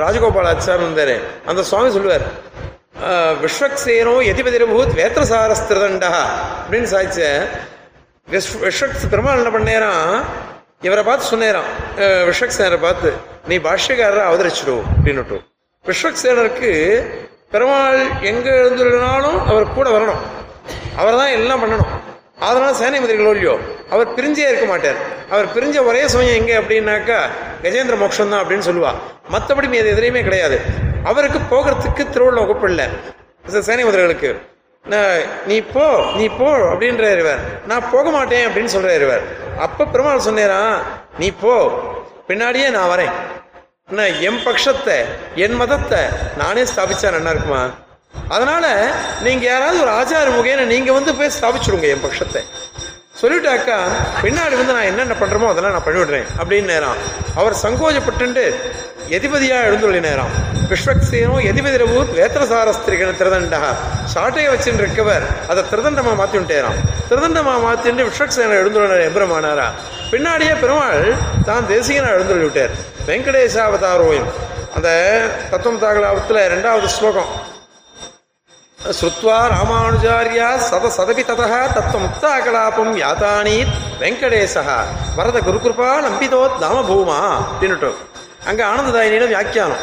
ராஜகோபால் 0.04 0.50
ஆச்சார் 0.54 0.84
இருந்தார் 0.86 1.16
அந்த 1.50 1.62
சுவாமி 1.70 1.92
சொல்லுவார். 1.98 2.28
விஸ்வக்சேனோ 3.08 4.22
எதிபதிரபூத் 4.22 4.94
வேத்திரசாரஸ்திரதண்டா. 4.96 6.14
அப்படின்னு 6.70 6.86
சாதிச்ச 6.92 7.48
விஸ்வ- 8.32 8.72
விஸ்வக் 8.72 9.10
பெருமாள் 9.10 9.46
என்ன 9.46 9.58
பண்ணேரான் 9.58 10.24
இவரை 10.82 11.04
பார்த்து 11.04 11.38
சொன்னேரான் 11.38 11.94
விஸ்வக்சேனரை 11.98 12.82
பார்த்து 12.82 13.14
நீ 13.48 13.58
பாஷ்யக்காரரை 13.58 14.22
அவதரிச்சிடு 14.22 14.82
அப்படின்னுட்டு. 15.06 15.42
விஸ்வக்சேனருக்கு 15.86 17.04
பெருமாள் 17.52 18.08
எங்க 18.22 18.50
எழுந்துனாலும் 18.50 19.46
அவர் 19.46 19.74
கூட 19.74 19.90
வரணும். 19.90 20.20
அவர் 20.98 21.16
தான் 21.16 21.28
எல்லாம் 21.28 21.64
பண்ணணும். 21.64 21.88
அதனால 22.40 22.74
சேனை 22.74 23.00
மந்திரிகளோ 23.00 23.30
இல்லையோ 23.30 23.60
அவர் 23.90 24.16
பிரிஞ்சே 24.16 24.38
இருக்க 24.38 24.66
மாட்டார். 24.66 24.96
அவர் 25.30 25.46
பிரிஞ்ச 25.46 25.86
ஒரே 25.86 26.08
சமயம் 26.08 26.48
எங்க 26.48 26.60
அப்படின்னாக்கா 26.60 27.20
கஜேந்திர 27.62 27.98
மோட்சம் 27.98 28.30
தான் 28.30 28.46
அப்படின்னு 28.46 28.62
சொல்லுவா. 28.62 28.94
மற்றபடி 29.32 29.68
மீது 29.68 29.92
எதுலையுமே 29.92 30.24
கிடையாது. 30.24 30.88
அவருக்கு 31.04 31.40
போகிறதுக்கு 31.50 32.10
திருவள்ளுவர் 32.10 32.50
வகுப்பில்லை 32.50 32.88
சேனை 33.62 33.84
மந்திரிகளுக்கு 33.84 34.32
நான் 34.86 35.20
நீ 35.48 35.62
போ 35.62 35.86
நீ 36.16 36.30
போ 36.30 36.50
அப்படின்ற 36.72 37.12
இருவர் 37.12 37.42
நான் 37.68 37.90
போக 37.92 38.10
மாட்டேன் 38.10 38.48
அப்படின்னு 38.48 38.66
சொல்ற 38.66 38.94
இருவர் 38.94 39.24
அப்ப 39.58 39.86
பெருமாள் 39.86 40.20
சொன்னேரான் 40.20 40.76
நீ 41.20 41.32
போ 41.32 41.54
பின்னாடியே 42.28 42.70
நான் 42.70 42.90
வரேன். 42.90 43.14
என் 44.22 44.42
பட்சத்தை 44.46 44.98
என் 45.36 45.56
மதத்தை 45.56 46.02
நானே 46.38 46.64
ஸ்தாபிச்சா 46.64 47.12
நல்லா 47.12 47.30
இருக்குமா? 47.30 47.62
அதனால 48.30 48.66
நீங்க 49.22 49.46
யாராவது 49.46 49.82
ஒரு 49.82 49.90
ஆச்சார 49.90 50.30
முகேன 50.30 50.66
நீங்க 50.66 50.92
வந்து 50.92 51.16
போய் 51.16 51.36
ஸ்தாபிச்சுடுங்க 51.40 51.88
என் 51.88 52.02
பட்சத்தை 52.02 52.42
சொல்லிட்டாக்கா 53.22 53.78
பின்னாடி 54.22 54.56
வந்து 54.60 54.74
நான் 54.74 54.90
என்னென்ன 54.92 55.16
பண்றோமோ 55.20 55.50
அதெல்லாம் 55.50 55.72
நான் 55.72 55.86
பண்ணிவிடுறேன். 55.86 56.28
அப்படின்னு 56.38 56.70
நேரம். 56.74 56.96
அவர் 57.36 57.56
சங்கோஜப்பட்டு 57.64 58.54
எதிபதியா 59.10 59.58
எழுந்துள்ள 59.70 60.00
நேரம். 60.00 60.32
விஸ்வக்சேனோ 60.70 61.36
எதிபதிரபூத் 61.52 62.12
வேத்திரசாரஸ்திரிகள் 62.20 63.20
திருதண்டா 63.20 63.60
சாட்டையை 64.14 64.50
வச்சுட்டு 64.54 64.84
இருக்கவர் 64.84 65.26
அதை 65.48 65.64
திருதண்டமா 65.72 66.12
மாத்தி 66.22 66.38
விட்டேராம் 66.40 66.80
திருதண்டமா 67.10 67.54
மாத்திட்டு 67.66 68.08
விஸ்வக்சேன 68.10 68.56
எழுந்துள்ள 68.62 69.00
எம்பரமானாரா. 69.10 69.68
பின்னாடியே 70.12 70.60
பெருமாள் 70.62 71.16
தான் 71.46 71.66
தேசியனா 71.70 72.12
எழுந்துள்ள 72.16 72.46
விட்டார். 72.48 72.76
வெங்கடேசாவதாரோயம் 73.08 74.30
அந்த 74.76 74.90
தத்துவம் 75.52 75.82
தாகலாபத்தில் 75.82 76.46
ரெண்டாவது 76.56 76.86
ஸ்லோகம். 76.86 77.58
ஸ்ருத்வா 78.88 79.38
ராமானுஜாரியா 79.54 80.50
சத 80.72 80.90
சதபி 80.98 81.24
ததா 81.30 81.58
தத்துவமுக்தாகலாபம் 81.76 82.94
யாதானீத் 83.04 83.74
வெங்கடேசா 84.00 84.78
வரத 85.16 85.40
குருகிருபா 85.40 85.90
நம்பிதோ 86.06 86.40
தாம 86.62 86.78
பூமா 86.90 87.18
அப்படின்னுட்டு. 87.40 87.92
அங்க 88.46 88.66
வியாக்கியானம். 89.26 89.78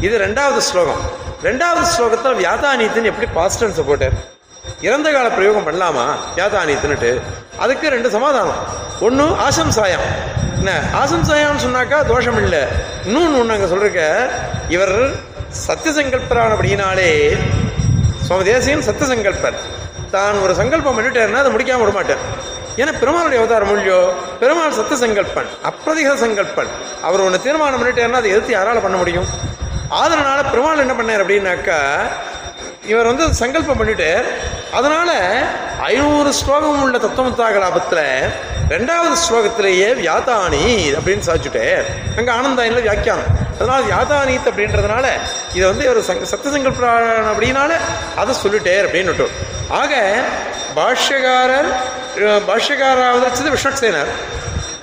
இது 0.00 0.18
ரெண்டாவது 0.18 0.56
ஸ்லோகம். 0.56 1.02
ரெண்டாவது 1.42 1.84
ஸ்லோகத்தில் 1.96 2.40
வியாதானீத்துன்னு 2.42 3.10
எப்படி 3.12 3.28
பாசிட்டன்ஸை 3.34 3.84
போட்டார்? 3.86 4.12
இறந்த 4.80 5.12
கால 5.12 5.28
பிரயோகம் 5.28 5.66
பண்ணலாமா? 5.66 6.06
வியாதானீத்துன்னுட்டு. 6.36 7.20
அதுக்கு 7.58 7.88
ரெண்டு 7.88 8.10
சமாதானம். 8.10 8.66
ஒன்று 9.00 9.24
ஆசம்சாயம் 9.24 10.06
என்ன? 10.58 10.80
ஆசம்சாயம்னு 10.94 11.64
சொன்னாக்கா 11.66 12.06
தோஷம் 12.06 12.42
இல்லை 12.42 12.62
இன்னொன்று 13.04 13.38
ஒன்று 13.38 13.54
அங்கே 13.54 13.74
சொல்லிருக்க 13.74 14.30
இவர் 14.68 15.12
சத்தியசங்கல்பரானபடியினாலே 15.66 17.38
சுவாமி 18.30 18.44
தேசியன் 18.46 18.84
சத்த 18.86 19.04
சங்கல்பர். 19.10 19.56
தான் 20.12 20.36
ஒரு 20.42 20.52
சங்கல்பம் 20.58 20.96
பண்ணிட்டாருன்னா 20.96 21.40
அதை 21.42 21.50
முடிக்காம 21.54 21.80
விட 21.82 21.92
மாட்டார் 21.96 22.20
ஏன்னா 22.80 22.92
பெருமாளுடைய 23.00 23.38
அவதாரம் 23.40 23.72
இல்லையோ 23.72 23.96
பெருமாள் 24.40 24.76
சத்த 24.76 24.98
சங்கல்பன் 25.00 25.48
அப்பிரதிக 25.70 26.10
சங்கல்பன். 26.22 26.70
அவர் 27.06 27.24
ஒன்று 27.24 27.40
தீர்மானம் 27.46 27.80
பண்ணிட்டாருன்னா 27.80 28.20
அதை 28.20 28.30
எதிர்த்து 28.34 28.54
யாரால 28.56 28.82
பண்ண 28.84 28.96
முடியும்? 29.02 29.26
அதனால 30.02 30.38
பெருமாள் 30.52 30.84
என்ன 30.84 30.94
பண்ணார் 31.00 31.24
அப்படின்னாக்கா 31.24 31.80
இவர் 32.92 33.10
வந்து 33.10 33.26
சங்கல்பம் 33.42 33.80
பண்ணிட்டார் 33.82 34.28
அதனால 34.78 35.10
ஐநூறு 35.90 36.32
ஸ்லோகம் 36.40 36.82
உள்ள 36.86 36.96
தத்துவமுத்தாக 37.06 37.58
லாபத்தில் 37.66 38.06
ரெண்டாவது 38.76 39.16
ஸ்லோகத்திலேயே 39.26 39.90
வியாதானி 40.02 40.66
அப்படின்னு 40.98 41.28
சாதிச்சுட்டு 41.30 41.66
அங்கே 42.18 42.32
ஆனந்தாயினில் 42.38 42.86
வியாக்கியானம். 42.88 43.32
அதனால் 43.60 43.88
யாதானீத் 43.94 44.50
அப்படின்றதுனால 44.50 45.06
இதை 45.56 45.64
வந்து 45.70 45.84
ஒரு 45.92 46.02
சங்க 46.08 46.26
சத்த 46.32 46.52
சங்கல்பம் 46.54 47.32
அப்படின்னால 47.32 47.72
அதை 48.20 48.34
சொல்லிட்டேர் 48.42 48.86
அப்படின்னு 48.86 49.26
ஆக 49.80 49.94
பாஷ்யகாரர் 50.78 51.70
பாஷ்யகாரர் 52.48 53.10
அவதரிச்சது 53.10 53.52
விஸ்வக்சேனர் 53.56 54.12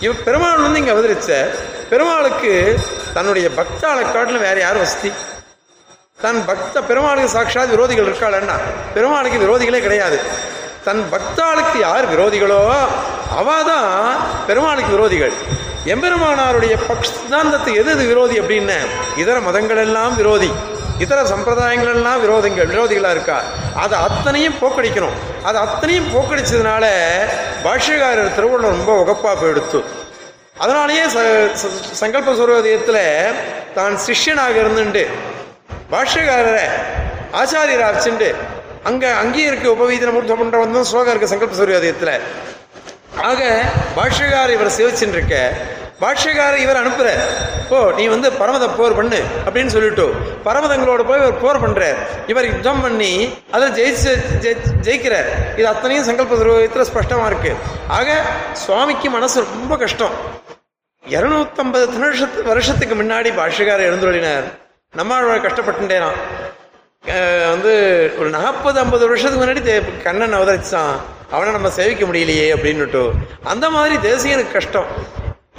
இவ 0.06 0.12
பெருமாள் 0.28 0.66
வந்து 0.66 0.80
இங்கே 0.82 0.94
அவதரிச்ச 0.96 1.32
பெருமாளுக்கு 1.92 2.54
தன்னுடைய 3.16 3.48
பக்தாளை 3.60 4.04
காட்டிலும் 4.14 4.46
வேற 4.48 4.58
யார் 4.60 4.80
வசதி. 4.84 5.12
தன் 6.24 6.42
பக்த 6.50 6.82
பெருமாளுக்கு 6.90 7.34
சாட்சாத் 7.36 7.74
விரோதிகள் 7.76 8.08
இருக்காளன்னா 8.10 8.56
பெருமாளுக்கு 8.96 9.44
விரோதிகளே 9.44 9.80
கிடையாது. 9.86 10.18
தன் 10.88 11.04
பக்தாளுக்கு 11.14 11.78
யார் 11.88 12.06
விரோதிகளோ 12.14 12.60
அவ 13.40 13.50
தான் 13.70 13.90
பெருமாளுக்கு 14.48 14.92
விரோதிகள். 14.96 15.36
எம்பெருமானாருடைய 15.88 16.78
சித்தாந்தத்தை 17.02 17.74
எது 17.74 17.92
எது 17.92 18.06
விரோதி 18.06 18.40
அப்படின்னு 18.40 18.74
இதர 19.18 19.40
மதங்கள் 19.40 19.78
எல்லாம் 19.78 20.16
விரோதி. 20.16 20.52
இதர 21.00 21.22
சம்பிரதாயங்கள் 21.22 21.94
எல்லாம் 21.94 22.24
விரோதங்கள் 22.24 22.70
விரோதிகளாக 22.74 23.12
இருக்கா? 23.12 23.42
அதை 23.76 24.00
அத்தனையும் 24.00 24.54
போக்கடிக்கணும். 24.62 25.16
அதை 25.44 25.62
அத்தனையும் 25.62 26.08
போக்கடிச்சதுனால 26.14 26.86
பாஷ்யகாரர் 27.64 28.36
திருவள்ளுவர் 28.36 28.62
ரொம்ப 28.62 29.02
உகப்பா 29.02 29.44
போயிடுத்து. 29.44 29.84
அதனாலேயே 30.58 31.04
ச- 31.04 31.52
ச- 31.54 31.96
சங்கல்ப 32.00 32.34
சூரோதயத்தில் 32.34 33.34
தான் 33.76 33.98
சிஷ்யனாக 34.08 34.56
இருந்துண்டு. 34.56 35.08
பாஷ்யகாரரை 35.92 36.70
ஆச்சாரியரை 37.34 37.88
வச்சுண்டு 37.88 38.36
அங்கே 38.84 39.10
அங்கேயும் 39.10 39.52
இருக்க 39.52 39.84
உபவீதன 39.84 40.12
மூர்த்த 40.12 40.36
பண்ற 40.36 40.58
வந்து 40.58 40.86
ஸ்லோகம் 40.86 41.22
இருக்கு 41.22 41.36
சங்கல்ப 41.36 41.64
சூரியோதயத்தில் 41.64 42.20
ஆக 43.22 43.62
பாஷ்யகார் 43.96 44.50
இவர் 44.50 44.68
சேவிச்சுட்டு 44.68 45.08
இருக்க 45.08 45.52
பாஷ்யக்காரர் 46.02 46.64
இவர் 46.64 46.80
அனுப்புற. 46.82 47.10
ஓ 47.76 47.78
நீ 47.98 48.04
வந்து 48.14 48.28
பரமத 48.40 48.66
போர் 48.78 48.96
பண்ணு 48.98 49.20
அப்படின்னு 49.46 49.72
சொல்லிட்டு. 49.76 50.06
பரமதங்களோட 50.48 51.02
போய் 51.10 51.22
இவர் 51.22 51.40
போர் 51.44 51.62
பண்றார் 51.64 52.00
இவர் 52.32 52.48
யுத்தம் 52.50 52.82
பண்ணி 52.86 53.12
அதில் 53.56 53.76
ஜெயிச்சு 53.80 54.12
ஜெயிக்கிறார் 54.88 55.30
இது 55.60 55.68
அத்தனையும் 55.74 56.08
சங்கல்ப 56.10 56.38
சூரியோதயத்தில் 56.42 56.90
ஸ்பஷ்டமா 56.92 57.26
இருக்கு. 57.32 57.52
ஆக 57.98 58.18
சுவாமிக்கு 58.64 59.10
மனசு 59.18 59.46
ரொம்ப 59.50 59.78
கஷ்டம். 59.84 60.16
இருநூத்தம்பது 61.16 61.86
வருஷத்து 62.06 62.40
வருஷத்துக்கு 62.52 62.96
முன்னாடி 63.02 63.30
பாஷ்யக்காரர் 63.42 63.90
எழுந்துள்ளினார் 63.90 64.48
நம்மளோட 65.00 65.38
கஷ்டப்பட்டுட்டேனா 65.46 66.10
வந்து 67.54 67.74
ஒரு 68.20 68.30
நாற்பது 68.40 68.78
ஐம்பது 68.82 69.04
வருஷத்துக்கு 69.10 69.44
முன்னாடி 69.44 69.62
கண்ணன் 70.06 70.38
அவதரிச்சான். 70.40 70.96
அவனை 71.36 71.52
நம்ம 71.56 71.70
சேவிக்க 71.78 72.04
முடியலையே 72.10 72.48
அப்படின்னுட்டு. 72.56 73.04
அந்த 73.52 73.66
மாதிரி 73.76 73.96
தேசியனுக்கு 74.10 74.58
கஷ்டம். 74.58 74.90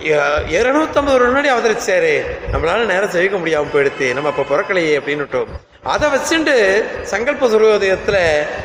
இருநூத்தம்பது 0.02 1.16
முன்னாடி 1.18 1.48
அவதரிச்சாரு. 1.48 2.24
நம்மளால 2.52 2.84
நேரம் 2.84 3.10
செய்ய 3.10 3.30
முடியாம 3.30 3.66
போயிடுத்து. 3.72 4.12
நம்ம 4.12 4.28
அப்ப 4.28 4.56
பிறக்கலையே 4.56 4.98
அப்படின்னுட்டு 4.98 5.44
அதை 5.82 6.08
வச்சுட்டு 6.08 6.84
சங்கல்ப 7.10 7.46
சுரோதயத்துல 7.46 8.16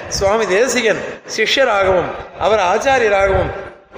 சுவாமி 0.07 0.47
தேசிகன் 0.47 0.99
சிஷ்யராகவும் 1.37 2.39
அவர் 2.39 2.59
ஆச்சாரியராகவும் 2.59 3.51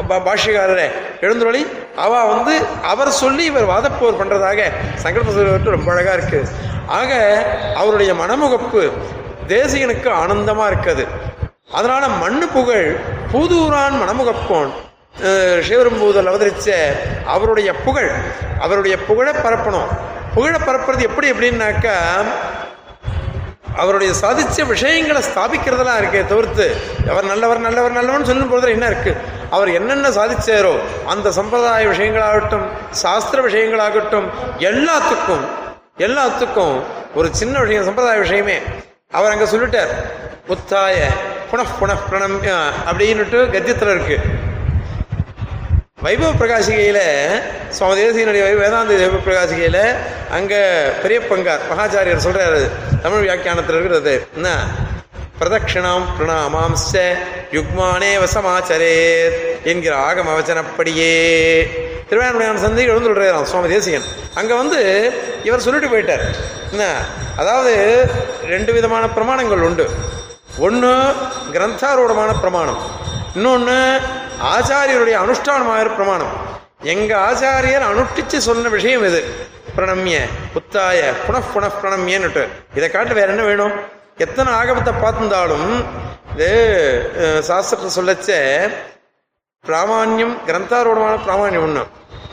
பா- 0.09 0.21
பாஷ்யக்காரரை 0.25 0.91
எழுந்துருளி 1.21 1.67
அவ 1.95 2.23
வந்து 2.23 2.65
அவர் 2.83 3.11
சொல்லி 3.11 3.43
இவர் 3.43 3.67
வாதப்போர் 3.67 4.19
பண்றதாக 4.19 4.71
சங்கல்ப 4.95 5.31
சூரியவர்கள் 5.31 5.73
ரொம்ப 5.73 5.91
அழகா 5.91 6.13
இருக்கு. 6.13 6.43
ஆக 6.87 7.43
அவருடைய 7.75 8.13
மனமுகப்பு 8.13 8.91
தேசிகனுக்கு 9.47 10.09
ஆனந்தமா 10.09 10.69
இருக்குது. 10.71 11.07
அதனால 11.71 12.07
மண்ணு 12.07 12.47
புகழ் 12.47 12.95
பூதூரான் 13.31 13.97
மனமுகப்போன் 14.01 14.69
சிவரும்பூதல் 15.67 16.29
அவதரிச்ச 16.31 16.67
அவருடைய 17.25 17.73
புகழ் 17.73 18.09
அவருடைய 18.59 18.95
புகழை 18.99 19.33
பரப்பணும். 19.33 19.89
புகழை 20.35 20.59
பரப்புறது 20.59 21.07
எப்படி 21.09 21.31
எப்படின்னாக்கா 21.31 21.95
அவருடைய 23.83 24.11
சாதிச்ச 24.13 24.65
விஷயங்களை 24.67 25.21
ஸ்தாபிக்கிறதெல்லாம் 25.21 25.99
இருக்கே 26.01 26.27
தவிர்த்து 26.27 26.65
அவர் 27.11 27.25
நல்லவர் 27.25 27.59
நல்லவர் 27.59 27.95
நல்லவர்னு 27.97 28.29
சொல்லும் 28.31 28.49
போது 28.49 28.71
என்ன 28.71 28.85
இருக்கு? 28.85 29.11
அவர் 29.49 29.69
என்னென்ன 29.69 30.09
சாதிச்சாரோ 30.09 30.73
அந்த 31.07 31.31
சம்பிரதாய 31.31 31.87
விஷயங்களாகட்டும் 31.87 32.65
சாஸ்திர 32.91 33.41
விஷயங்களாகட்டும் 33.47 34.27
எல்லாத்துக்கும் 34.59 35.43
எல்லாத்துக்கும் 35.97 36.75
ஒரு 37.13 37.33
சின்ன 37.33 37.59
விஷயம் 37.59 37.83
சம்பிரதாய 37.83 38.19
விஷயமே. 38.19 38.57
அவர் 39.11 39.31
அங்கே 39.31 39.45
சொல்லிட்டார் 39.45 39.91
உத்தாய 40.47 40.95
புனః 41.51 41.69
புனః 41.79 41.99
பிரணம் 42.09 42.37
அப்படின்னுட்டு 42.89 43.39
கத்தியத்தில் 43.51 43.93
இருக்குது 43.95 44.44
வைபவ 46.05 46.31
பிரகாசிகையில் 46.39 47.41
சுவாமி 47.69 48.01
தேசியனுடைய 48.01 48.43
வை- 48.43 48.57
வேதாந்த 48.57 48.93
வைபவ 48.93 49.29
பிரகாசிகையில் 49.29 49.95
அங்கே 50.31 50.81
பெரிய 51.01 51.19
பங்கார் 51.19 51.59
மகாச்சாரியர் 51.73 52.21
சொல்றாரு. 52.23 52.69
தமிழ் 53.01 53.29
வியாக்கியானத்தில் 53.29 53.75
இருக்கிறது. 53.75 54.27
என்ன? 54.35 54.55
பிரதட்சிணாம் 55.39 56.05
பிரணாமாம்ச 56.19 57.13
யுக்மானே 57.51 58.19
வசமாச்சரே 58.19 59.29
என்கிற 59.63 59.95
ஆகம 59.95 60.27
வச்சனப்படியே. 60.39 61.67
திருவேணமுடியான 62.09 62.55
சந்தை 62.55 62.89
விடுறாராம் 62.89 63.43
சுவாமி 63.43 63.67
தேசிகன் 63.67 64.03
அங்கே 64.33 64.53
வந்து 64.53 65.11
இவர் 65.43 65.59
சொல்லிட்டு 65.59 65.97
போயிட்டார். 65.97 66.35
என்ன? 66.71 66.95
அதாவது 67.37 68.05
ரெண்டு 68.47 68.73
விதமான 68.73 69.05
பிரமாணங்கள் 69.05 69.61
உண்டு. 69.61 69.89
ஒன்று 70.57 70.95
கிரந்தாரூடமான 71.53 72.39
பிரமாணம். 72.39 73.13
இன்னொன்று 73.37 73.77
ஆச்சாரியருடைய 74.55 75.15
அனுஷ்டானமாக 75.21 75.87
பிரமாணம். 75.95 76.33
எங்கள் 76.91 77.23
ஆச்சாரியர் 77.29 77.85
அனுஷ்டிச்சு 77.89 78.37
சொன்ன 78.45 78.69
விஷயம் 78.75 79.03
இது. 79.09 79.19
பிரணம்ய 79.75 80.17
புத்தாய 80.53 80.99
புனః 81.25 81.45
புன 81.53 81.69
பிரணம்யன்னுட்டு. 81.79 82.43
இதை 82.77 82.87
காட்டு 82.91 83.13
வேற 83.17 83.27
என்ன 83.33 83.43
வேணும்? 83.49 83.73
எத்தனை 84.25 84.51
ஆகமத்தை 84.59 84.93
பார்த்திருந்தாலும் 85.01 85.69
இது 86.33 86.49
சாஸ்திரத்தை 87.49 87.89
சொல்லச்ச 87.97 88.37
பிராமான்யம் 89.63 90.35
கிரந்தாரூடமான 90.47 91.17
பிராமான்யம் 91.25 91.65
ஒன்று 91.67 91.83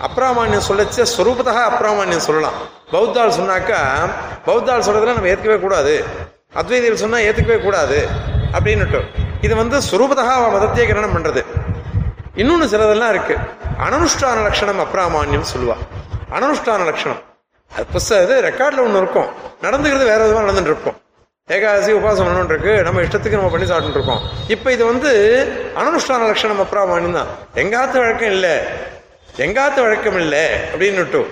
அப்பிராமான்யம் 0.07 0.67
சொல்லச்ச 0.69 1.07
ஸ்வரூபத்தக 1.15 1.65
அப்பிராமான்யம் 1.71 2.27
சொல்லலாம். 2.29 2.61
பௌத்தால் 2.93 3.37
சொன்னாக்கா 3.41 3.81
பௌத்தால் 4.47 4.87
சொல்றதுல 4.87 5.17
நம்ம 5.19 5.33
ஏற்கவே 5.35 5.59
கூடாது. 5.67 5.97
அத்வைதிகள் 6.61 7.03
சொன்னால் 7.05 7.27
ஏற்றுக்கவே 7.27 7.61
கூடாது. 7.67 8.01
அப்படின்னுட்டு. 8.57 9.03
இது 9.47 9.55
வந்து 9.61 9.77
சுரூபதா 9.91 10.25
அவ 10.39 10.47
மதத்தையே 10.55 10.85
கிரணம் 10.89 11.15
பண்றது. 11.17 11.43
இன்னொன்று 12.41 12.67
சிலதெல்லாம் 12.73 13.13
இருக்கு. 13.15 13.35
அனனுஷ்டான 13.87 14.43
லட்சணம் 14.47 14.83
அப்ராமான்யம் 14.85 15.49
சொல்லுவா. 15.53 15.77
அனனுஷ்டான 16.37 16.85
லட்சணம். 16.91 17.21
அது 17.75 17.85
புஸ்தகம் 17.95 18.25
இது 18.27 18.35
ரெக்கார்டில் 18.49 18.85
ஒன்று 18.87 19.01
இருக்கும். 19.03 19.29
நடந்துக்கிறது 19.65 20.07
வேற 20.13 20.21
விதமாக 20.25 20.47
நடந்துட்டு 20.49 20.73
இருக்கும் 20.75 20.99
ஏகாதசி 21.55 21.93
உபாசம் 21.99 22.49
இருக்கு 22.51 22.73
நம்ம 22.87 23.01
இஷ்டத்துக்கு 23.05 23.39
நம்ம 23.39 23.51
பண்ணி 23.53 23.67
சாப்பிட்டு 23.71 23.99
இருக்கோம் 23.99 24.23
இப்போ 24.55 24.69
இது 24.77 24.85
வந்து 24.91 25.11
அனனுஷ்டான 25.81 26.27
லட்சணம் 26.31 26.63
அப்ராமான்யம் 26.65 27.17
தான். 27.19 27.31
எங்காத்து 27.63 27.97
வழக்கம் 28.03 28.33
இல்லை. 28.37 28.55
எங்காத்து 29.45 29.81
வழக்கம் 29.87 30.19
இல்லை. 30.25 30.45
அப்படின்னுட்டு. 30.73 31.23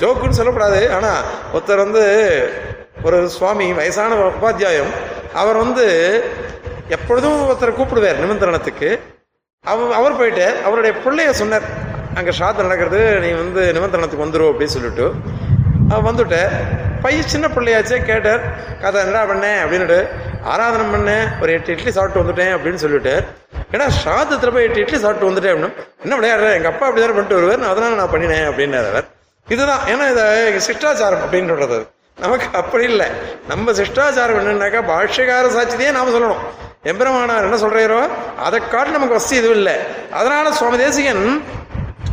ஜோக்குன்னு 0.00 0.38
சொல்லக்கூடாது. 0.40 0.80
ஆனால் 0.96 1.22
ஒருத்தர் 1.54 1.84
வந்து 1.86 2.02
ஒரு 3.08 3.18
சுவாமி 3.36 3.66
வயசான 3.80 4.18
உபாத்தியாயம். 4.32 4.92
அவர் 5.40 5.58
வந்து 5.64 5.86
எப்பொழுதும் 6.88 7.38
ஒருத்தரை 7.50 7.72
கூப்பிடுவார் 7.78 8.22
நிமந்திரணத்துக்கு 8.24 8.90
அவர் 9.64 9.92
அவர் 9.92 10.18
போயிட்டு 10.18 10.46
அவருடைய 10.64 10.92
பிள்ளைய 11.04 11.30
சொன்னார் 11.30 11.66
அங்கே 12.14 12.32
ஷாத்து 12.38 12.66
நடக்கிறது 12.66 13.00
நீ 13.20 13.30
வந்து 13.42 13.62
நிமந்திரணத்துக்கு 13.76 14.26
வந்துடும் 14.26 14.50
அப்படின்னு 14.52 14.76
சொல்லிட்டு. 14.76 15.06
வந்துட்ட 15.90 16.08
வந்துட்டு 16.08 16.40
பையன் 17.02 17.30
சின்ன 17.32 17.46
பிள்ளையாச்சே 17.48 17.98
கேட்டார் 18.04 18.42
கதை 18.82 19.00
என்னடா 19.00 19.22
பண்ணேன் 19.30 19.60
அப்படின்னுட்டு 19.62 19.98
ஆராதனை 20.52 20.86
பண்ணேன் 20.94 21.26
ஒரு 21.42 21.52
எட்டு 21.52 21.72
இட்லி 21.72 21.90
சாப்பிட்டு 21.90 22.22
வந்துட்டேன் 22.22 22.52
அப்படின்னு 22.56 22.80
சொல்லிட்டு 22.84 23.14
ஏன்னா 23.72 23.86
ஷாதத்தில் 24.04 24.52
போய் 24.52 24.66
எட்டு 24.68 24.80
இட்லி 24.80 24.98
சாப்பிட்டு 24.98 25.28
வந்துட்டேன் 25.30 25.52
அப்படின்னு 25.54 25.86
என்ன 26.04 26.16
விளையாடுற? 26.18 26.48
எங்கள் 26.58 26.72
அப்பா 26.72 26.86
அப்படி 26.86 27.02
தானே 27.04 27.14
பண்ணிட்டு 27.14 27.38
வருவார். 27.38 27.70
அதனால 27.72 27.94
நான் 27.94 28.12
பண்ணினேன் 28.12 28.46
அப்படின்னார் 28.50 28.90
அவர். 28.92 29.08
இதுதான். 29.48 29.82
ஏன்னா 29.92 30.06
இதை 30.12 30.24
சிஷ்டாச்சாரம் 30.68 31.24
அப்படின்றது 31.24 31.78
நமக்கு 32.18 32.46
அப்படி 32.52 32.84
இல்லை. 32.84 33.08
நம்ம 33.48 33.72
சிஷ்டாச்சாரம் 33.72 34.40
என்னன்னாக்கா 34.42 34.80
பாஷ்யகார 34.92 35.50
சாட்சியத்தையே 35.56 35.92
நாம 35.98 36.10
சொல்லணும். 36.16 36.42
எம்பெருமானார் 36.84 37.46
என்ன 37.46 37.56
சொல்றாரோ? 37.62 38.00
அதை 38.46 38.58
காட்டு 38.72 38.90
நமக்கு 38.96 39.16
வசதி 39.16 39.36
எதுவும் 39.36 39.56
இல்லை. 39.60 39.74
அதனால 40.18 40.52
சுவாமி 40.58 40.76
தேசிகன் 40.82 41.24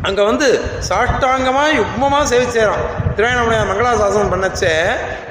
அங்க 0.08 0.22
வந்து 0.30 0.48
சாஷ்டாங்கமா 0.88 1.64
யுக்மமா 1.80 2.20
சேவிச்சேரும். 2.32 2.82
திருவாயணமுடைய 3.16 3.60
மங்களாசாசனம் 3.70 4.32
பண்ணச்சே 4.34 4.72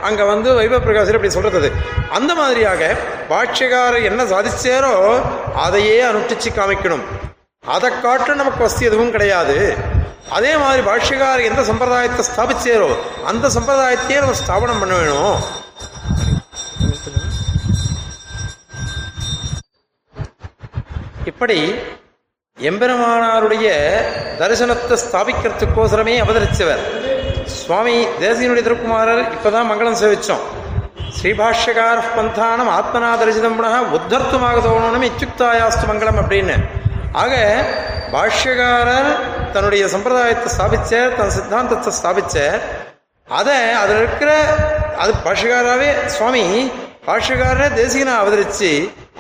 அங்க 0.09 0.25
வந்து 0.25 0.49
வைபவ 0.59 0.81
பிரகாசர் 0.87 1.19
அப்படி 1.19 1.33
சொல்றது. 1.39 1.69
அந்த 2.19 2.35
மாதிரியாக 2.41 2.93
பாஷ்யகாரர் 3.33 4.09
என்ன 4.11 4.23
சாதிச்சாரோ 4.33 4.95
அதையே 5.65 5.99
அனுஷ்டிச்சு 6.11 6.53
காமிக்கணும். 6.61 7.05
அதை 7.65 7.91
காட்டு 8.07 8.41
நமக்கு 8.43 8.65
வசதி 8.67 8.89
எதுவும் 8.91 9.15
கிடையாது. 9.17 9.59
அதே 10.37 10.57
மாதிரி 10.63 10.83
பாஷ்யகாரர் 10.91 11.49
எந்த 11.51 11.63
சம்பிரதாயத்தை 11.71 12.25
ஸ்தாபிச்சாரோ 12.31 12.91
அந்த 13.33 13.49
சம்பிரதாயத்தையே 13.57 14.23
நம்ம 14.25 14.39
ஸ்தாபனம் 14.45 14.81
பண்ண 14.85 14.95
வேணும். 15.03 15.37
இப்படி 21.31 21.59
எம்பெருமானாருடைய 22.59 23.69
தரிசனத்தை 24.41 24.97
ஸ்தாபிக்கிறதுக்கோசரமே 25.05 26.15
அவதரிச்சவர். 26.25 26.83
சுவாமி 27.61 27.95
தேசியனுடைய 28.23 28.65
திருக்குமாரர் 28.67 29.23
இப்பதான் 29.37 29.69
மங்களம் 29.71 29.99
சேவிச்சோம். 30.03 30.45
ஸ்ரீபாஷ்யகார 31.17 31.99
பந்தானம் 32.17 32.71
ஆத்மனா 32.77 33.11
தரிசிதம் 33.23 33.57
புனக 33.59 33.81
உத்தர்த்தமாக 33.99 34.63
தோணும் 34.67 35.07
இச்சுக்தாயாஸ்து 35.11 35.85
மங்களம் 35.91 36.21
அப்படின்னு. 36.23 36.57
ஆக 37.23 37.35
பாஷ்யகாரர் 38.15 39.11
தன்னுடைய 39.55 39.85
சம்பிரதாயத்தை 39.95 40.51
ஸ்தாபிச்சார் 40.57 41.17
தன் 41.19 41.35
சித்தாந்தத்தை 41.37 41.93
ஸ்தாபிச்சார். 42.01 42.61
அதை 43.29 43.59
அதில் 43.83 44.01
இருக்கிற 44.03 44.31
அது 45.03 45.13
பாஷ்யகாராவே 45.27 45.91
சுவாமி 46.17 46.45
பாஷ்யக்காரரே 47.07 47.67
தேசிகனா 47.81 48.13
அவதரிச்சு 48.21 48.69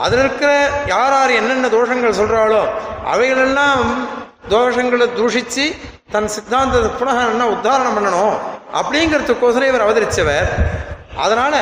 அதில் 0.04 0.20
இருக்கிற 0.24 0.50
யார் 0.92 1.14
யார் 1.16 1.32
என்னென்ன 1.40 1.66
தோஷங்கள் 1.74 2.18
சொல்கிறாளோ 2.20 2.62
அவைகளெல்லாம் 3.12 3.82
தோஷங்களை 4.52 5.06
தூஷிச்சு 5.18 5.64
தன் 6.14 6.28
சித்தாந்தத்தை 6.34 6.90
புனக 7.00 7.18
என்ன 7.32 7.48
உத்தாரணம் 7.54 7.96
பண்ணணும் 7.96 8.36
அப்படிங்கிறதுக்கோசரம் 8.78 9.70
இவர் 9.70 9.84
அவதரிச்சவர். 9.86 10.48
அதனால 11.24 11.54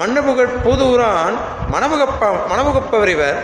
மண்ணபுகழ் 0.00 0.56
பூதூரான் 0.64 1.36
மணமுகப்ப 1.74 2.30
மணமுகப்பவர் 2.50 3.12
இவர். 3.16 3.38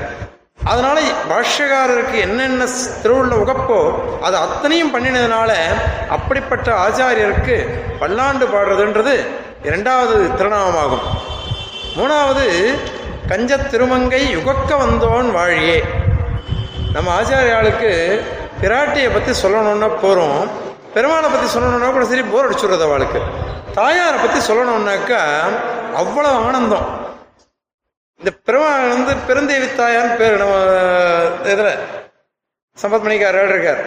அதனால 0.73 0.97
பாஷ்யக்காரருக்கு 1.31 2.17
என்னென்ன 2.27 2.67
திருவுள்ள 3.03 3.35
உகப்போ 3.45 3.79
அது 4.27 4.37
அத்தனையும் 4.45 4.93
பண்ணினதுனால 4.95 5.51
அப்படிப்பட்ட 6.17 6.69
ஆச்சாரியருக்கு 6.85 7.57
பல்லாண்டு 8.03 8.47
பாடுறதுன்றது 8.55 9.15
இரண்டாவது 9.69 10.17
திருநாமமாகும். 10.39 11.07
மூணாவது 11.97 12.45
கஞ்ச 13.31 13.57
திருமங்கை 13.73 14.23
யுகக்க 14.37 14.71
வந்தோன் 14.83 15.29
வாழியே. 15.37 15.79
நம்ம 16.95 17.09
ஆச்சாரியாளுக்கு 17.19 17.91
பிராட்டியை 18.63 19.09
பற்றி 19.13 19.33
சொல்லணுன்னா 19.43 19.89
போகிறோம் 20.03 20.41
பெருமாளை 20.95 21.29
பற்றி 21.35 21.49
சொல்லணுன்னா 21.55 21.89
கூட 21.93 22.05
சரி 22.11 22.25
போர் 22.33 22.47
அடிச்சுடுறது 22.49 22.85
அவளுக்கு. 22.89 23.21
தாயாரை 23.79 24.19
பற்றி 24.21 24.41
சொல்லணுன்னாக்கா 24.49 25.21
அவ்வளோ 26.01 26.33
ஆனந்தம். 26.47 26.89
இந்த 28.21 28.31
பெருமாள் 28.47 28.93
வந்து 28.95 29.13
பெருந்தேவி 29.29 29.69
தாயார்னு 29.81 30.19
பேர் 30.21 30.43
நம்ம 30.43 30.57
இதில் 31.53 31.73
சம்பத் 32.83 33.07
மணிக்கார் 33.07 33.41
இருக்கார். 33.55 33.83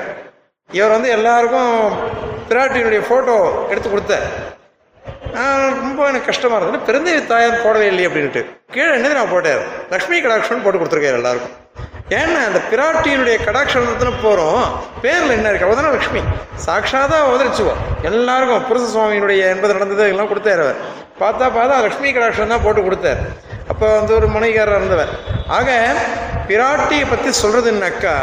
இவர் 0.70 0.96
வந்து 0.96 1.10
எல்லாருக்கும் 1.18 1.74
பிராட்டியினுடைய 2.50 3.02
ஃபோட்டோ 3.08 3.38
எடுத்து 3.72 3.90
கொடுத்தார். 3.90 4.28
ரொம்ப 5.80 6.00
எனக்கு 6.10 6.30
கஷ்டமாக 6.32 6.60
இருந்தது. 6.62 6.86
பிறந்த 6.88 7.20
தாயார் 7.32 7.64
போடவே 7.66 7.88
இல்லை 7.92 8.04
அப்படின்ட்டு 8.08 8.42
கீழே 8.76 8.92
என்னது 8.98 9.18
நான் 9.20 9.34
போட்டேன். 9.34 9.62
லக்ஷ்மி 9.94 10.18
கடாட்சம் 10.26 10.64
போட்டு 10.66 10.80
கொடுத்துருக்காரு 10.80 11.20
எல்லாருக்கும். 11.22 11.56
ஏன்னா 12.20 12.42
அந்த 12.50 12.60
பிராட்டியினுடைய 12.72 13.38
கடாட்சணத்துல 13.46 14.12
போகிறோம் 14.22 14.60
பேரில் 15.02 15.36
என்ன 15.38 15.50
இருக்கு? 15.50 15.68
அவதான 15.70 15.92
லக்ஷ்மி. 15.96 16.22
சாட்சாதா 16.66 17.18
அவதரிச்சுவோம் 17.28 17.82
எல்லாருக்கும் 18.10 18.66
புருஷ 18.70 18.86
சுவாமியினுடைய 18.94 19.42
என்பது 19.54 19.76
நடந்தது 19.78 20.10
எல்லாம் 20.14 20.30
கொடுத்தாரு 20.32 20.64
அவர். 20.66 20.80
பார்த்தா 21.22 21.46
பார்த்தா 21.58 21.82
லக்ஷ்மி 21.86 22.12
கடாட்சம் 22.12 22.54
தான் 22.54 22.64
போட்டு 22.66 22.82
கொடுத்தாரு. 22.88 23.22
அப்போ 23.72 23.86
வந்து 23.98 24.14
ஒரு 24.20 24.28
மனைவிக்காரர் 24.36 24.80
இருந்தவர். 24.80 25.12
ஆக 25.58 25.70
பிராட்டியை 26.50 27.06
பற்றி 27.10 27.30
சொல்றதுன்னாக்கா 27.44 28.16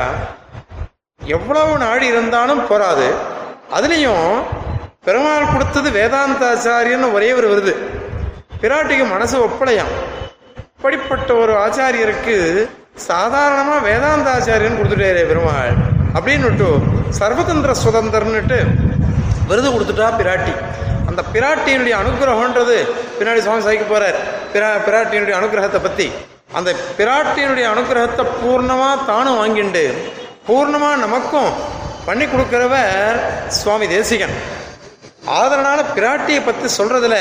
எவ்வளவு 1.20 1.72
நாடி 1.78 2.06
இருந்தாலும் 2.06 2.66
போராது 2.66 3.06
அதுலேயும் 3.76 4.28
பெருமாள் 5.06 5.52
கொடுத்தது 5.52 5.88
வேதாந்தாச்சாரியன்னு 5.98 7.08
ஒரே 7.16 7.30
ஒரு 7.38 7.46
விருது. 7.52 7.72
பிராட்டிக்கு 8.62 9.06
மனசு 9.14 9.36
ஒப்படையாம். 9.46 9.92
இப்படிப்பட்ட 10.76 11.30
ஒரு 11.42 11.52
ஆச்சாரியருக்கு 11.64 12.36
சாதாரணமா 13.08 13.76
வேதாந்தாச்சாரியன் 13.88 14.78
கொடுத்துட்டாரு 14.78 15.22
பெருமாள். 15.30 15.74
அப்படின்னுட்டு 16.16 16.68
சர்வதந்திர 17.20 17.74
சுதந்திரன்னுட்டு 17.84 18.58
விருது 19.50 19.68
கொடுத்துட்டா 19.74 20.08
பிராட்டி. 20.20 20.54
அந்த 21.08 21.20
பிராட்டியினுடைய 21.34 21.94
அனுகிரகன்றது 22.02 22.76
பின்னாடி 23.18 23.40
சுவாமி 23.46 23.64
சாய்க்க 23.66 23.86
போறார். 23.92 24.18
பிரா 24.54 24.70
பிராட்டியினுடைய 24.88 25.34
அனுகிரகத்தை 25.40 25.82
பத்தி. 25.86 26.06
அந்த 26.58 26.70
பிராட்டியினுடைய 26.98 27.66
அனுகிரகத்தை 27.74 28.24
பூர்ணமா 28.40 28.90
தானும் 29.10 29.38
வாங்கிண்டு 29.40 29.84
பூர்ணமா 30.48 30.90
நமக்கும் 31.06 31.52
பண்ணி 32.06 32.24
கொடுக்கிறவர் 32.24 33.18
சுவாமி 33.60 33.86
தேசிகன். 33.96 34.36
அதனால 35.26 35.82
பிராட்டியை 35.96 36.40
பத்தி 36.46 36.68
சொல்றதுல 36.82 37.16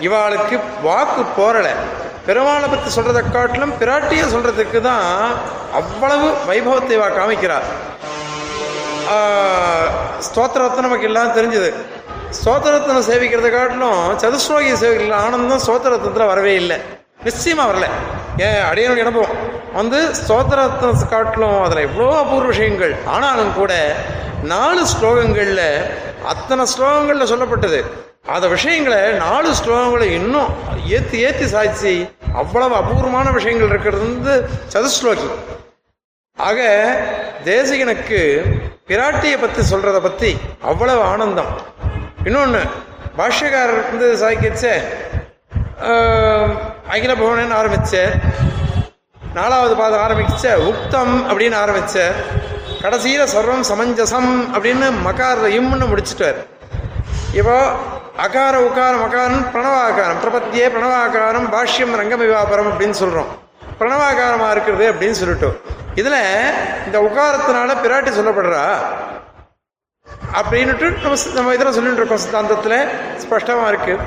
இவாளுக்கு 0.00 0.60
வாக்கு 0.82 1.22
போரலை 1.36 1.72
பெருமாளை 2.26 2.66
பத்தி 2.70 2.88
சொல்றதை 2.96 3.22
காட்டிலும் 3.30 3.72
பிராட்டியை 3.80 4.24
சொல்றதுக்கு 4.34 4.80
தான் 4.80 5.06
அவ்வளவு 5.72 6.28
வைபவத்தை 6.48 6.94
இவா 6.98 7.08
காமிக்கிறார். 7.18 7.66
ஸ்தோத்திரத்தை 10.26 10.80
நமக்கு 10.80 11.08
எல்லாம் 11.10 11.34
தெரிஞ்சது. 11.38 11.70
ஸ்தோத்திரத்தினை 12.38 13.02
சேவிக்கிறதை 13.08 13.50
காட்டிலும் 13.50 14.02
சதுஸ்லோகிய 14.22 14.74
சேவிக்கிற 14.82 15.14
ஆனந்தம் 15.14 15.64
ஸ்தோத்திரத்தில் 15.66 16.30
வரவே 16.32 16.54
இல்லை. 16.54 16.78
நிச்சயமா 17.24 17.64
வரல. 17.70 17.88
ஏன் 18.36 18.62
அடியனுடைய 18.70 19.04
அனுபவம். 19.06 19.34
வந்து 19.72 19.98
ஸ்தோத்திரத்தை 20.20 21.08
காட்டிலும் 21.08 21.62
அதில் 21.62 21.86
எவ்வளோ 21.88 22.18
அபூர்வ 22.18 22.46
விஷயங்கள். 22.46 22.94
ஆனாலும் 23.06 23.52
கூட 23.54 23.72
நாலு 24.42 24.82
ஸ்லோகங்களில் 24.94 25.66
அத்தனை 26.30 26.64
ஸ்லோகங்களில் 26.72 27.30
சொல்லப்பட்டது. 27.32 27.80
அந்த 28.34 28.46
விஷயங்களை 28.54 29.00
நாலு 29.24 29.48
ஸ்லோகங்களை 29.60 30.08
இன்னும் 30.18 30.50
ஏற்றி 30.96 31.18
ஏற்றி 31.26 31.46
சாய்ச்சி 31.54 31.94
அவ்வளவு 32.40 32.74
அபூர்வமான 32.80 33.30
விஷயங்கள் 33.38 33.72
இருக்கிறது 33.72 34.04
வந்து 34.10 34.34
சதுஸ்லோகி. 34.74 35.28
ஆக 36.38 36.60
தேசிகனுக்கு 37.48 38.20
பிராட்டியை 38.90 39.36
பற்றி 39.40 39.62
சொல்றத 39.72 39.98
பத்தி 40.06 40.30
அவ்வளவு 40.70 41.02
ஆனந்தம். 41.12 41.50
இன்னொன்று 42.28 42.62
பாஷ்யக்காரர் 43.18 43.88
வந்து 43.90 44.08
சாய்க்கிச்ச 44.22 44.64
அகில 46.94 47.12
பவனன்னு 47.20 47.58
ஆரம்பிச்ச 47.60 47.94
நாலாவது 49.38 49.74
பாதம் 49.80 50.02
ஆரம்பிச்ச 50.06 50.54
உக்தம் 50.70 51.14
அப்படின்னு 51.28 51.56
ஆரம்பிச்ச 51.64 51.98
கடைசியில் 52.82 53.32
சர்வம் 53.32 53.64
சமஞ்சசம் 53.70 54.30
அப்படின்னு 54.54 54.86
மகார 55.06 55.48
இம்னு 55.58 55.86
முடிச்சுட்டார். 55.90 56.38
இப்போ 57.40 57.56
அகார 58.24 58.54
உகார 58.68 58.94
மகாரம் 59.02 59.44
பிரணவாகாரம் 59.52 60.18
பிரபத்தியே 60.24 60.66
பிரணவாகாரம் 60.74 61.46
பாஷ்யம் 61.54 61.94
ரங்கமிவாபரம் 62.00 62.68
அப்படின்னு 62.70 62.96
சொல்கிறோம் 63.02 63.30
பிரணவாகாரமாக 63.78 64.50
இருக்கிறது 64.54 64.84
அப்படின்னு 64.92 65.20
சொல்லிட்டோம். 65.20 65.56
இதில் 66.00 66.18
இந்த 66.86 66.98
உகாரத்தினால 67.08 67.76
பிராட்டி 67.84 68.12
சொல்லப்படுறா. 68.18 68.64
அப்படின்னுட்டு 70.40 70.86
நம்ம 71.04 71.16
நம்ம 71.38 71.54
இதில் 71.56 71.74
சொல்லிட்டு 71.78 72.00
இருக்கோம் 72.00 72.22
சித்தாந்தத்தில் 72.24 72.78
ஸ்பஷ்டமாக 73.24 73.72
இருக்குது 73.72 74.04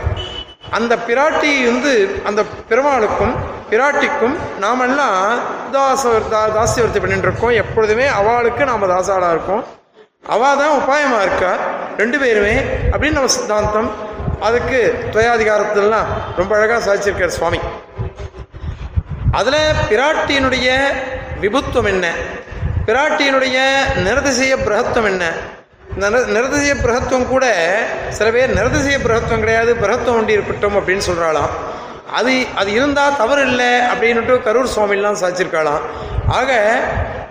அந்த 0.78 0.94
பிராட்டி 1.08 1.52
வந்து 1.72 1.92
அந்த 2.30 2.42
பெருமாளுக்கும் 2.70 3.36
பிராட்டிக்கும் 3.76 4.36
நாமெல்லாம் 4.60 5.40
தாச 5.72 6.22
தா- 6.32 6.50
தாசியவர்த்தி 6.58 7.00
பண்ணிட்டு 7.00 7.28
இருக்கோம். 7.28 7.50
எப்பொழுதுமே 7.50 8.06
அவளுக்கு 8.06 8.66
நாம் 8.66 8.90
தாசாளாக 8.90 9.30
இருக்கோம். 9.30 9.66
அவள் 10.28 10.58
தான் 10.58 10.70
உபாயமா 10.70 11.22
இருக்கா? 11.22 11.56
ரெண்டு 11.98 12.20
பேருமே. 12.20 12.54
அப்படின்னு 12.92 13.12
நம்ம 13.12 13.28
சித்தாந்தம். 13.28 13.92
அதுக்கு 14.40 15.06
துவயாதிகாரத்திலாம் 15.12 16.06
ரொம்ப 16.38 16.56
அழகாக 16.56 16.96
சாதிச்சிருக்கார் 16.96 17.28
சுவாமி. 17.28 17.60
அதில் 19.32 19.72
பிராட்டியினுடைய 19.90 20.76
விபுத்துவம் 21.42 21.86
என்ன? 21.86 22.12
பிராட்டியினுடைய 22.86 23.72
நிரதிசய 23.96 24.58
பிரகத்துவம் 24.66 25.06
என்ன? 25.06 25.32
இந்த 25.94 26.10
நிர- 26.10 26.30
நிரதிசய 26.30 26.76
பிரகத்துவம் 26.84 27.28
கூட 27.28 27.78
சில 28.10 28.32
பேர் 28.32 28.54
நிரதிசய 28.54 29.08
பிரகத்துவம் 29.08 29.40
கிடையாது 29.40 29.74
பிரகத்துவம் 29.74 30.18
ஒண்டி 30.18 30.34
இருக்கட்டும் 30.34 30.76
அப்படின்னு 30.76 31.02
சொல்கிறாளாம் 31.12 31.50
அது 32.12 32.46
அது 32.56 32.72
இருந்தால் 32.72 33.18
தவறு 33.18 33.48
இல்லை 33.48 33.66
அப்படின்னுட்டு 33.66 34.32
கரூர் 34.32 34.68
சுவாமிலாம் 34.76 35.18
சாதிச்சிருக்காளாம். 35.22 35.82
ஆக 36.28 36.80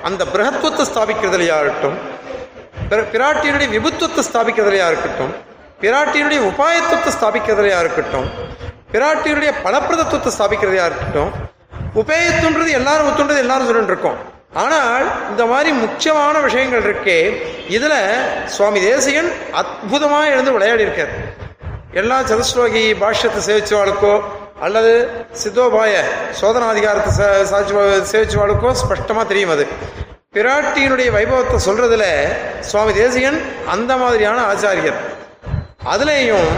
அந்த 0.02 0.24
பிரகத்துவத்தை 0.24 0.84
ஸ்தாபிக்கிறதுலையா 0.94 1.60
இருக்கட்டும்? 1.60 1.98
பிர- 2.90 3.06
பிராட்டியினுடைய 3.12 3.78
விபுத்துவத்தை 3.78 4.22
ஸ்தாபிக்கிறதுலையா 4.32 4.86
இருக்கட்டும்? 4.86 5.34
பிராட்டியினுடைய 5.80 6.52
உபாயத்துவத்தை 6.52 7.12
ஸ்தாபிக்கிறதுலையா 7.20 7.78
இருக்கட்டும்? 7.78 8.30
பிராட்டியினுடைய 8.92 9.52
பலப்பிரதத்துவத்தை 9.64 10.30
ஸ்தாபிக்கிறதையா 10.38 10.84
இருக்கட்டும்? 10.84 11.32
உபேயத்துன்றது 11.94 12.70
எல்லாரும் 12.70 13.08
ஒத்துன்றது 13.08 13.38
எல்லாரும் 13.38 13.66
சொல்லிட்டு 13.66 13.92
இருக்கோம். 13.92 14.32
ஆனால் 14.54 15.30
இந்த 15.30 15.46
மாதிரி 15.46 15.72
முக்கியமான 15.72 16.38
விஷயங்கள் 16.38 16.94
இருக்கே 16.94 17.42
இதில் 17.68 18.46
சுவாமி 18.46 18.80
தேசிகன் 18.80 19.32
அற்புதமாக 19.52 20.28
எழுந்து 20.28 20.52
விளையாடி 20.52 20.82
இருக்கார் 20.82 21.08
எல்லா 21.92 22.20
சதுஸ்லோகி 22.20 22.94
பாஷ்யத்தை 23.00 23.40
சேவிச்சவாளுக்கோ 23.46 24.22
அல்லது 24.64 25.08
சித்தோபாய 25.32 26.04
சோதனாதிகாரத்தை 26.40 27.10
ச- 27.18 27.42
சாட்சி 27.42 27.74
சேவிச்சவாளுக்கோ 27.74 28.72
ஸ்பஷ்டமாக 28.72 29.26
தெரியும் 29.26 29.50
அது. 29.50 29.66
பிராட்டியினுடைய 30.32 31.12
வைபவத்தை 31.12 31.58
சொல்றதுல 31.66 32.26
சுவாமி 32.60 32.92
தேசிகன் 32.92 33.40
அந்த 33.66 33.96
மாதிரியான 33.96 34.52
ஆச்சாரியர். 34.52 34.94
அதுலேயும் 35.86 36.48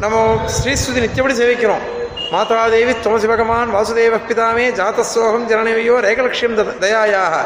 நம்ம 0.00 0.40
ஸ்ரீஸ்துதி 0.44 0.98
நித்தியப்படி 0.98 1.32
சேவிக்கிறோம். 1.32 2.06
மாதாதேவி 2.32 3.00
துளசி 3.00 3.26
பகவான் 3.26 3.74
வாசுதேவ 3.74 4.20
பிதாமே 4.28 4.72
ஜாத்தசோகம் 4.72 5.46
ஜனனவியோ 5.48 6.00
ரேகலட்சியம் 6.00 6.78
த- 6.78 6.86
தயாயாக. 6.86 7.36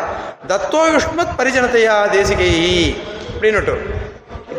தத்தோ 0.51 0.77
யுஷ்மத் 0.77 1.41
பரிஜனத்தையா 1.41 2.09
தேசிகை? 2.09 2.97
அப்படின்னுட்டு. 3.39 3.77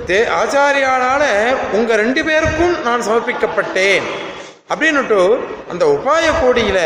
தே 0.07 0.27
ஆச்சாரியானால 0.43 1.55
உங்கள் 1.71 1.97
ரெண்டு 1.97 2.25
பேருக்கும் 2.25 2.81
நான் 2.81 3.01
சமர்ப்பிக்கப்பட்டேன். 3.01 4.01
அப்படின்னுட்டு 4.69 5.45
அந்த 5.69 5.85
உபாய 5.85 6.25
கோடியில 6.41 6.79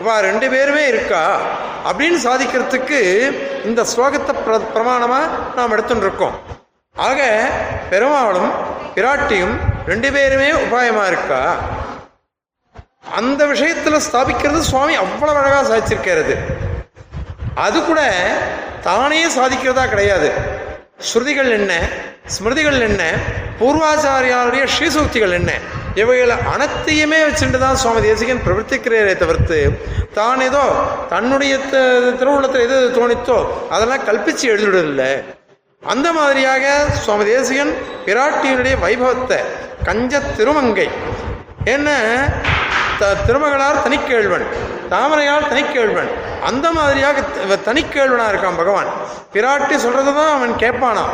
இவா 0.00 0.20
ரெண்டு 0.20 0.50
பேருமே 0.50 0.86
இருக்கா 0.86 1.40
அப்படின்னு 1.84 2.18
சாதிக்கிறதுக்கு 2.24 3.00
இந்த 3.64 3.82
ஸ்லோகத்தை 3.82 4.34
பிர 4.46 4.60
பிரமாணமா 4.74 5.20
நாம் 5.54 5.70
எடுத்துட்டு 5.70 6.02
இருக்கோம் 6.02 6.36
ஆக 6.96 7.50
பெருமாளும் 7.90 8.52
பிராட்டியும் 8.94 9.54
ரெண்டு 9.86 10.12
பேருமே 10.12 10.52
உபாயமா 10.52 11.06
இருக்கா? 11.06 11.60
அந்த 13.12 13.46
விஷயத்துல 13.46 13.96
ஸ்தாபிக்கிறது 13.96 14.58
சுவாமி 14.58 14.94
அவ்வளவு 14.94 15.38
அழகா 15.38 15.60
சாதிச்சிருக்கிறது. 15.62 16.34
அது 17.54 17.84
கூட 17.84 18.00
தானே 18.82 19.26
சாதிக்கிறதா 19.26 19.88
கிடையாது. 19.88 20.28
ஸ்ருதிகள் 21.12 21.50
என்ன 21.50 21.72
ஸ்மிருதிகள் 22.28 22.80
என்ன 22.80 23.02
பூர்வாச்சாரியாருடைய 23.60 24.64
ஸ்ரீசூக்திகள் 24.64 25.32
என்ன? 25.32 25.52
இவைகளை 25.94 26.36
அனைத்தையுமே 26.52 27.22
வச்சுட்டு 27.22 27.58
தான் 27.58 27.76
சுவாமி 27.76 28.00
தேசிகன் 28.00 28.42
பிரவர்த்திக்கிறாரே 28.46 29.16
தவிர்த்து 29.16 29.78
தான் 30.14 30.40
ஏதோ 30.40 30.62
தன்னுடைய 31.08 31.58
த- 31.58 31.78
திருவுள்ளத்தில் 32.18 32.60
எது 32.60 32.90
தோணித்தோ 33.00 33.38
அதெல்லாம் 33.70 34.06
கல்பிச்சு 34.06 34.50
எழுதிடுறதில்லை 34.50 35.24
அந்த 35.82 36.12
மாதிரியாக 36.12 36.64
சுவாமி 37.04 37.24
தேசிகன் 37.24 37.72
பிராட்டியினுடைய 38.06 38.76
வைபவத்தை 38.82 39.38
கஞ்ச 39.84 40.20
திருமங்கை 40.36 40.88
என்ன 41.64 41.88
த- 42.98 43.16
திருமகளார் 43.26 43.82
தனிக்கேழ்வன் 43.82 44.46
தாமரையால் 44.90 45.48
தனிக்கேழ்வன் 45.48 46.10
அந்த 46.42 46.72
மாதிரியாக 46.72 47.20
த- 47.20 47.72
தனிக்கேழ்வனா 47.72 48.26
இருக்கான் 48.28 48.56
பகவான். 48.56 48.88
பிராட்டி 49.32 49.76
சொல்றதுதான் 49.76 50.32
அவன் 50.34 50.52
கேட்பானாம். 50.52 51.12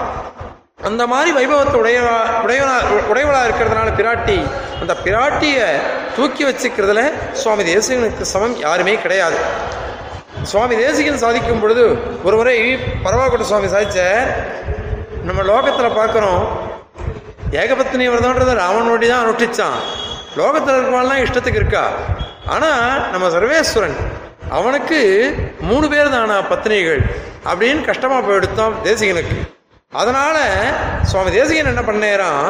அந்த 0.79 1.03
மாதிரி 1.11 1.31
வைபவத்தை 1.37 1.77
உடைய 1.83 1.99
உடையவனா 2.45 2.74
உடையவளா 3.11 3.39
இருக்கிறதுனால 3.47 3.93
பிராட்டி 3.99 4.37
அந்த 4.81 4.93
பிராட்டியை 5.05 5.68
தூக்கி 6.16 6.43
வச்சுக்கிறதுல 6.49 7.03
சுவாமி 7.41 7.62
தேசிகனுக்கு 7.70 8.27
சமம் 8.33 8.57
யாருமே 8.64 8.95
கிடையாது. 9.05 9.39
சுவாமி 10.51 10.74
தேசிகன் 10.83 11.22
சாதிக்கும் 11.24 11.62
பொழுது 11.62 11.85
ஒரு 12.27 12.37
முறை 12.41 12.57
பரவாக்கோட்டை 13.07 13.47
சுவாமி 13.51 13.70
சாதிச்ச 13.74 14.05
நம்ம 15.29 15.43
லோகத்தில் 15.53 15.99
பார்க்குறோம் 16.01 16.45
ஏகபத்தினி 17.62 18.07
விரதம்ன்றத 18.12 18.55
ராவனோடி 18.62 19.09
தான் 19.09 19.24
அனுஷ்டிச்சான். 19.24 19.81
லோகத்தில் 20.41 20.77
இருக்கவாள்லாம் 20.79 21.24
இஷ்டத்துக்கு 21.24 21.62
இருக்கா. 21.62 21.85
ஆனால் 22.55 23.11
நம்ம 23.12 23.27
சர்வேஸ்வரன் 23.37 23.99
அவனுக்கு 24.59 25.01
மூணு 25.70 25.87
பேர் 25.95 26.14
தானா 26.16 26.39
பத்னிகள் 26.53 27.03
அப்படின்னு 27.51 27.83
கஷ்டமாக 27.91 28.24
போயிடுத்தான் 28.29 28.81
தேசிகனுக்கு. 28.89 29.37
அதனால 29.93 30.37
சுவாமி 31.11 31.30
தேசிகன் 31.37 31.70
என்ன 31.72 31.82
பண்ணேறான் 31.89 32.47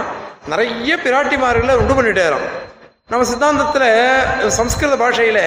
நிறைய 0.52 0.96
பிராட்டிமார்களை 1.04 1.74
உண்டு 1.80 1.94
பண்ணிட்டேராம். 1.98 2.46
நம்ம 3.10 3.26
சித்தாந்தத்தில் 3.30 4.50
சம்ஸ்கிருத 4.58 4.96
பாஷையில் 5.02 5.44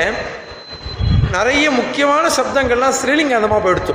நிறைய 1.35 1.65
முக்கியமான 1.79 2.25
சப்தங்கள்லாம் 2.37 2.97
ஸ்ரீலிங்காந்தமாக 2.99 3.61
போயிடுத்து. 3.65 3.93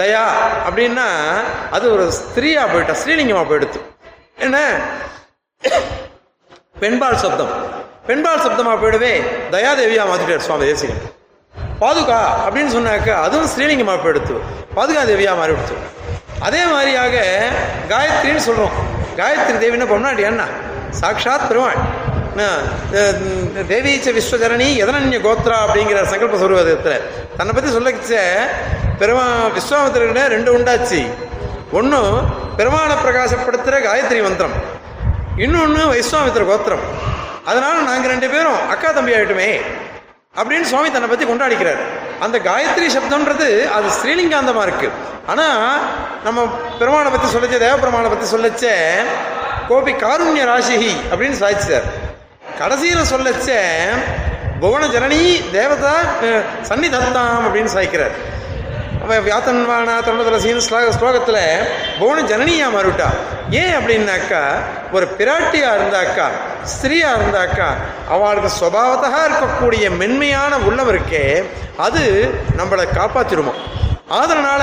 தயா 0.00 0.24
அப்படின்னா 0.66 1.06
அது 1.76 1.86
ஒரு 1.94 2.04
ஸ்திரீயா 2.18 2.64
போயிட்டா 2.72 2.94
ஸ்ரீலிங்கமாக 3.02 3.46
போயிடுத்து. 3.50 3.80
என்ன? 4.44 4.58
பெண்பால் 6.82 7.22
சப்தம். 7.24 7.52
பெண்பால் 8.08 8.44
சப்தமாக 8.46 8.76
போயிடவே 8.82 9.12
தயாதேவியாக 9.56 10.10
மாற்றிட்டார் 10.10 10.46
சுவாமி 10.46 10.64
தேசிகன். 10.70 11.02
பாதுகா 11.82 12.20
அப்படின்னு 12.46 12.72
சொன்னாக்க 12.78 13.08
அதுவும் 13.26 13.50
ஸ்ரீலிங்கமாக 13.54 14.00
போயிடுத்து. 14.04 14.34
பாதுகா 14.78 15.02
தேவியாக 15.10 15.40
மாறிவிடுத்து 15.40 15.76
அதே 16.46 16.62
மாதிரியாக 16.72 17.16
காயத்ரின்னு 17.92 18.44
சொல்கிறோம் 18.48 18.76
காயத்ரி 19.18 19.56
தேவின்னா 19.64 19.86
பொன்னாடி 19.94 20.22
என்ன 20.30 20.44
சாக்ஷாத் 21.00 21.48
பெருமாள். 21.50 21.80
என்ன, 22.32 22.44
தேவீச்ச 23.72 24.08
விஸ்வஜரணி 24.18 24.68
எதனன்ய 24.82 25.18
கோத்ரா 25.26 25.56
அப்படிங்கிற 25.64 26.00
சங்கல்ப 26.12 26.38
சுருவதத்தில் 26.42 27.02
தன்னை 27.38 27.52
பற்றி 27.56 27.70
சொல்லச்ச 27.76 28.20
பெருமா 29.00 29.26
விஸ்வாமித்திரர்கிட்ட 29.56 30.24
ரெண்டு 30.34 30.50
உண்டாச்சு. 30.56 31.00
ஒன்று 31.78 32.00
பெருமாளை 32.58 32.96
பிரகாசப்படுத்துகிற 33.04 33.76
காயத்ரி 33.88 34.20
மந்திரம். 34.26 34.56
இன்னொன்று 35.44 35.82
வைஸ்வாமித்திர 35.92 36.44
கோத்திரம். 36.50 36.84
அதனால் 37.50 37.86
நாங்கள் 37.90 38.12
ரெண்டு 38.14 38.28
பேரும் 38.34 38.60
அக்கா 38.72 38.88
தம்பி 38.98 39.14
ஆகிட்டுமே 39.16 39.50
அப்படின்னு 40.40 40.66
சுவாமி 40.68 40.88
தன்னை 40.92 41.08
பற்றி 41.08 41.24
கொண்டாடிக்கிறார். 41.28 41.80
அந்த 42.24 42.36
காயத்ரி 42.46 42.86
சப்தம்ன்றது 42.94 43.48
அது 43.76 43.88
ஸ்ரீலிங்காந்தமாக 43.96 44.66
இருக்கு. 44.68 44.88
ஆனால் 45.32 45.82
நம்ம 46.26 46.44
பெருமானை 46.78 47.10
பற்றி 47.14 47.28
சொல்லச்ச 47.34 47.56
தேவபெருமாளை 47.64 48.08
பற்றி 48.12 48.28
சொல்லச்ச 48.34 48.66
கோபி 49.70 49.92
காருண்ய 50.04 50.44
ராசிஹி 50.52 50.92
அப்படின்னு 51.10 51.36
சாதிச்சார். 51.42 51.86
கடைசியில் 52.60 53.10
சொல்லச்ச 53.12 53.50
புவன 54.62 54.88
ஜனனி 54.94 55.20
தேவதா 55.58 55.94
சன்னிதத்தாம் 56.68 57.44
அப்படின்னு 57.46 57.70
சாய்க்கிறார் 57.76 58.16
அப்போ 59.02 59.14
வியாத்தன்வானா 59.26 59.94
தொண்டதலசின்னு 60.06 60.64
ஸ்லோக 60.66 60.90
ஸ்லோகத்தில் 60.96 61.44
பவுனு 62.00 62.20
ஜனனியாக 62.32 62.74
மாறிவிட்டா. 62.74 63.08
ஏன் 63.60 63.74
அப்படின்னாக்கா 63.78 64.42
ஒரு 64.96 65.06
பிராட்டியாக 65.18 65.78
இருந்தாக்கா 65.78 66.26
ஸ்திரீயாக 66.72 67.16
இருந்தாக்கா 67.18 67.66
அவளுக்கு 68.14 68.50
சுபாவத்தாக 68.60 69.24
இருக்கக்கூடிய 69.28 69.84
மென்மையான 70.02 70.60
உள்ளம் 70.68 70.90
இருக்கே 70.92 71.24
அது 71.86 72.04
நம்மளை 72.60 72.86
காப்பாத்திடுமா? 72.98 73.54
அதனால 74.22 74.62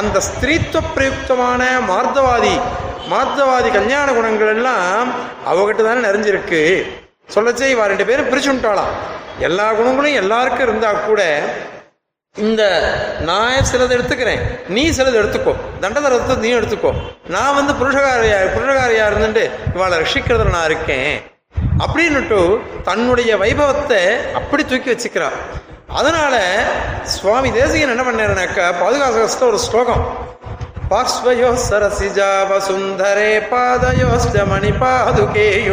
அந்த 0.00 0.16
ஸ்திரீத்துவ 0.30 0.82
பிரயுக்தமான 0.96 1.62
மார்த்தவாதி 1.92 2.56
மார்த்தவாதி 3.12 3.68
கல்யாண 3.78 4.08
குணங்கள் 4.18 4.54
எல்லாம் 4.56 5.08
அவகிட்ட 5.50 5.80
தானே 5.88 6.00
நிறைஞ்சிருக்கு. 6.08 6.62
சொல்லச்சே 7.34 7.68
இவா 7.74 7.84
ரெண்டு 7.92 8.08
பேரும் 8.08 8.30
பிரிச்சு 8.32 8.52
விட்டாளாம். 8.52 8.92
எல்லா 9.48 9.68
குணங்களும் 9.78 10.20
எல்லாருக்கும் 10.24 10.66
இருந்தா 10.68 10.90
கூட 11.08 11.22
இந்த 12.36 12.62
நான் 13.20 13.52
சிலது 13.52 13.94
எடுத்துக்கிறேன். 13.96 14.68
நீ 14.68 14.90
சிலது 14.90 15.18
எடுத்துக்கோ. 15.20 15.54
தண்டதரத்தை 15.80 16.36
நீ 16.36 16.54
எடுத்துக்கோ. 16.54 16.94
நான் 17.28 17.54
வந்து 17.54 17.72
புருஷகாரியா 17.72 18.38
புருஷகாரியா 18.56 19.06
இருந்துட்டு 19.12 19.50
இவாளை 19.74 19.98
ரஷிக்கிறதுல 19.98 20.50
நான் 20.50 20.64
இருக்கேன். 20.64 21.22
அப்படின்னுட்டு 21.78 22.58
தன்னுடைய 22.82 23.36
வைபவத்தை 23.36 24.32
அப்படி 24.32 24.64
தூக்கி 24.64 24.90
வச்சுக்கிறா. 24.90 25.28
அதனால 25.88 26.64
சுவாமி 27.02 27.52
தேசிகன் 27.52 27.98
என்ன 27.98 28.02
பண்ணாருனாக்கா 28.10 28.74
பாதுகாசகஸ்த 28.82 29.40
ஒரு 29.40 29.58
ஸ்லோகம். 29.58 30.34
பார்ஸ்வயோ 30.90 31.58
சரசிஜா 31.70 32.30
வசுந்தரே 32.50 33.30
பாதயோஸ்ட 33.52 34.46
மணி 34.46 34.72
பாதுகே 34.72 35.64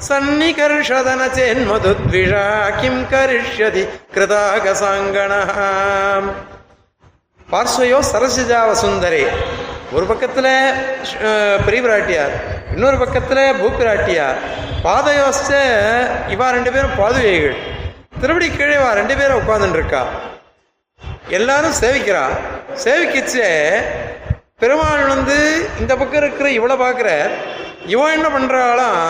யுவாம் 0.00 0.06
சன்னிகர்ஷதன 0.08 1.22
சேன்மதுத்விஷா 1.36 2.44
கிம் 2.80 3.02
கரிஷ்யதி 3.10 3.82
கிருதாகசாங்கண 4.14 5.32
பார்ஸ்வயோ 7.48 7.98
சரசிஜா 8.10 8.60
வசுந்தரே 8.70 9.22
ஒரு 9.92 10.04
பக்கத்தில் 10.06 10.50
பிரிபிராட்டியார் 11.66 12.34
இன்னொரு 12.74 12.96
பக்கத்தில் 12.98 13.42
பூப்பிராட்டியார் 13.60 14.38
பாதயோஸ்த 14.84 15.52
இவா 16.34 16.46
ரெண்டு 16.56 16.70
பேரும் 16.74 16.98
பாதுகைகள். 17.00 17.56
திருப்படி 18.20 18.46
கீழே 18.50 18.76
வா 18.78 18.90
ரெண்டு 19.00 19.14
பேரும் 19.20 19.40
உட்காந்துட்டு 19.42 19.78
இருக்கா 19.80 20.02
எல்லாரும் 21.38 21.76
சேவிக்கிறா. 21.82 22.24
சேவிக்கிச்சே 22.84 23.50
பெருமாள் 24.62 25.10
வந்து 25.14 25.36
இந்த 25.82 25.92
பக்கம் 25.96 26.20
இருக்கிற 26.22 26.48
இவ்வளவு 26.58 26.82
பார்க்குற 26.84 27.10
இவன் 27.86 28.12
என்ன 28.12 28.28
பண்ணுறாளாம் 28.28 29.04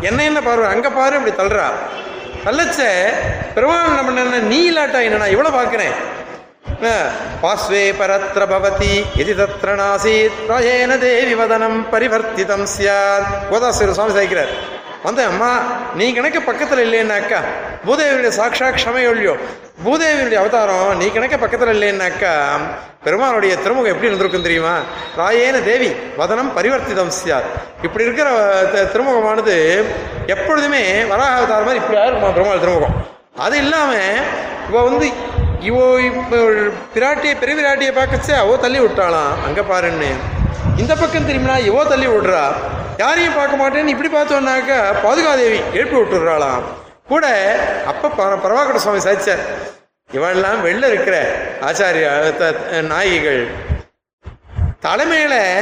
என்ன 0.00 0.24
என்ன 0.24 0.40
பாரு 0.40 0.64
அங்கே 0.66 0.88
பாரு 0.88 1.16
இப்படி 1.16 1.34
தள்ளுறா. 1.36 1.66
தள்ளச்ச 2.44 2.80
பெருமாள் 3.54 3.88
என்ன 3.88 4.02
பண்ண 4.04 4.40
நீ 4.52 4.70
இல்லாட்டா 4.70 5.00
என்ன 5.02 5.16
நான் 5.16 5.30
இவளை 5.30 5.50
பார்க்குறேன் 5.52 5.94
பாஸ்வே 7.42 7.92
பரத்ர 7.98 8.42
பவதி 8.46 9.04
எதி 9.16 9.34
தத்ர 9.34 9.74
நாசீத் 9.76 10.38
ராயேன 10.50 10.98
தேவி 10.98 11.34
வதனம் 11.34 11.78
பரிவர்த்திதம் 11.92 12.66
சியாத். 12.74 13.28
கோதாசிரியர் 13.50 13.94
சுவாமி 13.94 14.14
சாய்க்கிறார். 14.16 14.52
வந்தேன் 15.02 15.26
அம்மா 15.26 15.50
நீ 15.94 16.14
கணக்கு 16.14 16.40
பக்கத்தில் 16.42 16.84
இல்லைன்னாக்கா 16.86 17.40
பூதேவியுடைய 17.86 18.32
சாட்சா 18.38 18.66
க்ஷமையொழியோ 18.78 19.34
பூதேவியுடைய 19.84 20.34
அவதாரம் 20.34 20.96
நீ 20.96 21.06
கணக்க 21.06 21.38
பக்கத்தில் 21.38 21.68
இல்லைன்னாக்கா 21.68 22.32
பெருமானுடைய 23.04 23.56
திருமுகம் 23.56 23.86
எப்படி 23.86 24.06
இருந்திருக்கும் 24.06 24.42
தெரியுமா? 24.42 24.78
ராயேன 25.16 25.64
தேவி 25.64 25.88
வதனம் 26.18 26.56
பரிவர்த்திதம் 26.56 27.12
சியார் 27.24 27.42
இப்படி 27.82 28.04
இருக்கிற 28.04 28.30
த- 28.72 28.84
திருமுகமானது 28.84 29.84
எப்பொழுதுமே 30.26 31.04
வராக 31.04 31.30
அவதாரம் 31.30 31.64
மாதிரி 31.64 31.84
இப்படி 31.84 32.00
இருக்குமா 32.00 32.32
பெருமாள் 32.32 32.60
திருமுகம். 32.60 33.06
அது 33.36 33.56
இல்லாமல் 33.56 34.20
இவ 34.68 34.82
வந்து 34.82 35.06
இவோ 35.60 35.98
இப்போ 36.00 36.36
பிராட்டியை 36.94 37.38
பெரிய 37.40 37.54
பிராட்டியை 37.62 37.96
பார்க்கச்சே 37.98 38.36
அவோ 38.36 38.56
தள்ளி 38.56 38.80
விட்டாளாம். 38.80 39.32
அங்கே 39.46 39.60
பாருன்னு. 39.60 40.10
இந்த 40.76 40.96
பக்கம் 40.96 41.28
திரும்பினா 41.28 41.58
இவோ 41.70 41.88
தள்ளி 41.88 42.06
விடுறா. 42.06 42.44
யாரையும் 42.98 43.34
பார்க்க 43.34 43.68
மாட்டேன்னு 43.68 43.86
இப்படி 43.86 44.08
பார்த்தோன்னாக்கா 44.08 44.94
பாதுகாதேவி 45.02 45.60
எழுப்பி 45.72 45.96
விட்டுடுறாளாம். 45.96 46.62
கூட 47.10 47.56
அப்போ 47.86 48.08
பிரபாகர 48.08 48.74
சுவாமி 48.74 49.02
சாதிச்சார். 49.02 49.38
இவெல்லாம் 50.12 50.64
வெளில 50.64 50.86
இருக்கிற 50.86 51.22
ஆச்சாரிய 51.60 52.36
த- 52.36 52.80
நாயகிகள். 52.80 53.46
தலைமையில 54.82 55.58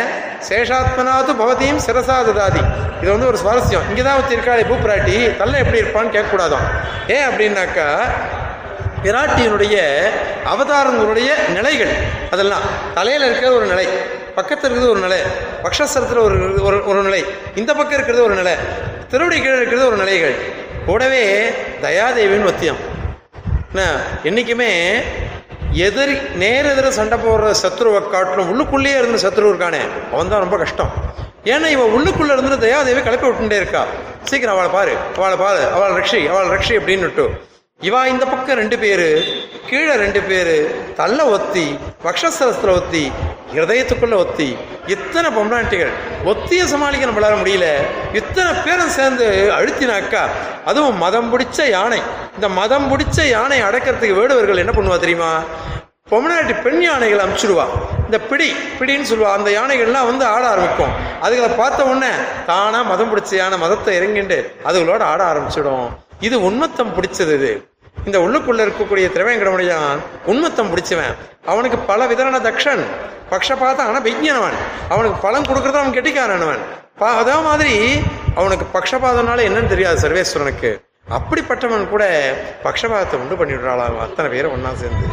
சேஷாத்மனாது 0.49 1.35
பவதியும் 1.41 1.81
சிரசாததாதி. 1.87 2.65
இது 3.03 3.11
வந்து 3.11 3.27
ஒரு 3.27 3.39
சுவாரஸ்யம். 3.45 3.89
இங்கே 3.89 4.03
தான் 4.03 4.17
ஒருத்தி 4.17 4.37
இருக்காளே 4.37 4.65
பூப்பிராட்டி. 4.65 5.37
தள்ள 5.37 5.59
எப்படி 5.59 5.81
இருப்பான்னு 5.81 6.11
கேட்கக்கூடாதான். 6.11 6.67
ஏன் 7.09 7.29
அப்படின்னாக்கா 7.29 7.99
பிராட்டியினுடைய 9.03 10.05
அவதாரங்களுடைய 10.45 11.49
நிலைகள் 11.49 11.95
அதெல்லாம். 12.31 12.63
தலையில் 12.95 13.23
இருக்கிறது 13.23 13.57
ஒரு 13.57 13.67
நிலை 13.67 13.87
பக்கத்தில் 14.35 14.71
இருக்கிறது 14.71 14.91
ஒரு 14.91 15.01
நிலை 15.01 15.19
பக்ஷஸ்தரத்தில் 15.63 16.23
ஒரு 16.23 16.65
ஒரு 16.65 16.87
ஒரு 16.87 17.03
நிலை 17.03 17.25
இந்த 17.55 17.75
பக்கம் 17.75 17.95
இருக்கிறது 17.95 18.25
ஒரு 18.25 18.35
நிலை 18.35 18.55
திருவடி 19.09 19.41
கீழே 19.41 19.57
இருக்கிறது 19.57 19.87
ஒரு 19.87 19.97
நிலைகள். 19.97 20.67
கூடவே 20.89 21.51
தயாதேவின்னு 21.83 22.47
ஒத்தியம். 22.47 22.77
என்ன? 23.75 24.01
என்றைக்குமே 24.23 25.01
எதிரி 25.73 26.13
நேர் 26.35 26.67
எதிர 26.67 26.89
சண்டை 26.89 27.19
போடுற 27.19 27.55
சத்ருவை 27.63 28.11
காட்டிலும் 28.11 28.51
உள்ளுக்குள்ளேயே 28.51 28.99
இருந்த 28.99 29.29
சத்ரு 29.29 29.47
இருக்கானே. 29.51 29.81
அவன் 30.13 30.29
தான் 30.29 30.41
ரொம்ப 30.41 30.57
கஷ்டம். 30.57 30.93
ஏன்னா 31.45 31.67
இவன் 31.67 31.93
உள்ளுக்குள்ள 31.97 32.33
இருந்து 32.33 32.67
தயாதேவி 32.67 33.03
கிளப்பி 33.03 33.27
விட்டுட்டே 33.27 33.57
இருக்கா. 33.57 33.87
சீக்கிரம் 34.25 34.55
அவளை 34.55 34.73
பாரு 34.73 34.97
அவளை 35.17 35.37
பாரு 35.37 35.71
அவளை 35.73 35.97
ரக்ஷி 35.97 36.29
அவளை 36.29 36.49
ரக்ஷி 36.49 36.83
அப்படின்னுட்டு. 36.83 37.48
இவா 37.87 37.99
இந்த 38.11 38.25
பக்கம் 38.25 38.59
ரெண்டு 38.59 38.77
பேரு 38.79 39.09
கீழே 39.67 39.93
ரெண்டு 40.01 40.21
பேரு 40.21 40.55
தள்ள 40.97 41.19
ஒத்தி 41.35 41.67
பக்ஷஸ்தலத்தில் 42.05 42.73
ஒத்தி 42.79 43.03
ஹிருதயத்துக்குள்ள 43.53 44.15
ஒத்தி 44.23 44.49
இத்தனை 44.95 45.29
பொம்னாட்டிகள் 45.37 45.93
ஒத்திய 46.31 46.63
சமாளிக்க 46.73 47.11
நம்மளால 47.11 47.37
முடியல. 47.41 47.67
இத்தனை 48.21 48.53
பேரும் 48.65 48.91
சேர்ந்து 48.97 49.27
அழுத்தினாக்கா 49.59 50.23
அதுவும் 50.65 50.99
மதம் 51.05 51.31
பிடிச்ச 51.35 51.69
யானை. 51.71 52.01
இந்த 52.35 52.49
மதம் 52.49 52.89
பிடிச்ச 52.93 53.29
யானை 53.29 53.61
அடக்கிறதுக்கு 53.69 54.19
வேடுவர்கள் 54.21 54.63
என்ன 54.65 54.75
பண்ணுவா 54.79 54.99
தெரியுமா? 55.05 55.31
பொம்மநாட்டி 56.11 56.57
பெண் 56.67 56.83
யானைகளை 56.89 57.23
அமுச்சுடுவா. 57.27 57.69
இந்த 58.05 58.21
பிடி 58.33 58.51
பிடின்னு 58.81 59.11
சொல்லுவா. 59.13 59.33
அந்த 59.39 59.51
யானைகள்லாம் 59.59 60.11
வந்து 60.11 60.25
ஆட 60.35 60.43
ஆரம்பிக்கும். 60.49 60.95
அதுகளை 61.23 61.57
பார்த்த 61.57 61.89
உடனே 61.93 62.13
தானா 62.51 62.83
மதம் 62.83 63.13
பிடிச்ச 63.15 63.35
யானை 63.43 63.59
மதத்தை 63.59 63.97
இறங்கிண்டு 64.01 64.41
அதுகளோட 64.69 65.01
ஆட 65.13 65.23
ஆரம்பிச்சிடும். 65.33 65.89
இது 66.27 66.37
உண்மத்தம் 66.49 66.95
பிடிச்சது 66.97 67.35
இது. 67.39 67.51
இந்த 68.07 68.19
உள்ளுக்குள்ள 68.25 68.61
இருக்கக்கூடிய 68.67 69.07
திரவேங்கடமுடையான் 69.15 70.01
உண்மத்தம் 70.31 70.71
பிடிச்சவன். 70.73 71.15
அவனுக்கு 71.53 71.79
பல 71.91 72.07
விதமான 72.11 72.39
தக்ஷன். 72.49 72.83
பக்ஷபாதம் 73.33 73.87
ஆனால் 73.89 74.05
விஞ்ஞானவன் 74.09 74.59
அவனுக்கு 74.95 75.19
பலம் 75.25 75.47
கொடுக்கறது 75.49 75.81
அவன் 75.81 75.97
கெட்டிக்காரனவன். 75.99 76.63
பா 77.01 77.09
அதே 77.21 77.37
மாதிரி 77.49 77.75
அவனுக்கு 78.35 78.67
பக்ஷபாதம்னால 78.77 79.45
என்னன்னு 79.49 79.73
தெரியாது 79.75 80.03
சர்வேஸ்வரனுக்கு. 80.05 80.71
அப்படிப்பட்டவன் 81.19 81.89
கூட 81.93 82.05
பக்ஷபாதத்தை 82.65 83.19
உண்டு 83.23 83.39
பண்ணிவிடுறாளாம். 83.41 83.99
அத்தனை 84.07 84.31
பேரை 84.33 84.51
ஒன்றா 84.51 84.73
சேர்ந்து. 84.83 85.07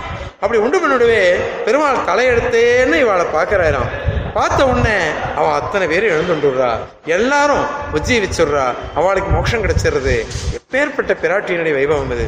அப்படி 0.43 0.61
உண்டு 0.65 0.79
பண்ணிவிடவே 0.81 1.21
பெருமாள் 1.65 2.05
தலையெடுத்தேன்னு 2.09 2.99
இவளை 3.05 3.25
பார்க்கறாராம். 3.37 3.91
பார்த்த 4.35 4.65
உடனே 4.67 4.97
அவன் 5.35 5.51
அத்தனை 5.51 5.87
பேரும் 5.87 6.13
எழுந்துடுறா 6.15 6.77
எல்லாரும் 7.05 7.65
உஜ்ஜீவிச்சுடுறா. 7.93 8.73
அவளுக்கு 8.95 9.29
மோட்சம் 9.29 9.63
கிடைச்சிடுறது. 9.63 10.25
எப்பேற்பட்ட 10.57 11.11
பிராட்டியினுடைய 11.23 11.75
வைபவம் 11.77 12.11
இது. 12.11 12.25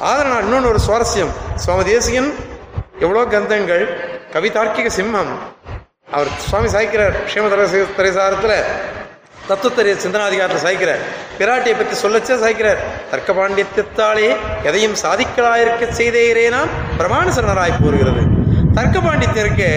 ஆதரனால் 0.00 0.42
இன்னொன்று 0.42 0.68
ஒரு 0.68 0.80
சுவாரஸ்யம். 0.86 1.32
சுவாமி 1.54 1.84
தேசிகன் 1.84 2.34
எவ்வளோ 2.98 3.38
கந்தங்கள். 3.38 3.84
கவிதார்க்கிக 4.32 4.90
சிம்மம். 4.96 5.32
அவர் 6.10 6.28
சுவாமி 6.36 6.68
சாய்க்கிறார். 6.70 7.16
ஸ்ரீமத 7.32 7.84
திரைசாரத்தில் 7.98 8.56
தத்துவத்தரிய 9.48 9.96
சிந்தனாதிகாரத்தில் 10.06 10.66
சாய்க்கிறார். 10.68 11.04
பிராட்டியை 11.38 11.76
பற்றி 11.80 11.96
சொல்லச்சே 12.02 12.38
சாய்க்கிறார். 12.44 12.82
தர்க்க 13.10 13.32
பாண்டித்யத்தாலே 13.32 14.36
எதையும் 14.62 14.96
சாதிக்கலாயிருக்க 15.04 15.92
செய்தேரேனாம் 16.00 16.74
பிரமாண 16.98 17.28
சரணராய் 17.38 17.80
கூறுகிறது 17.82 18.37
தர்க்க 18.78 18.98
பாண்டித்தியருக்கு 19.04 19.68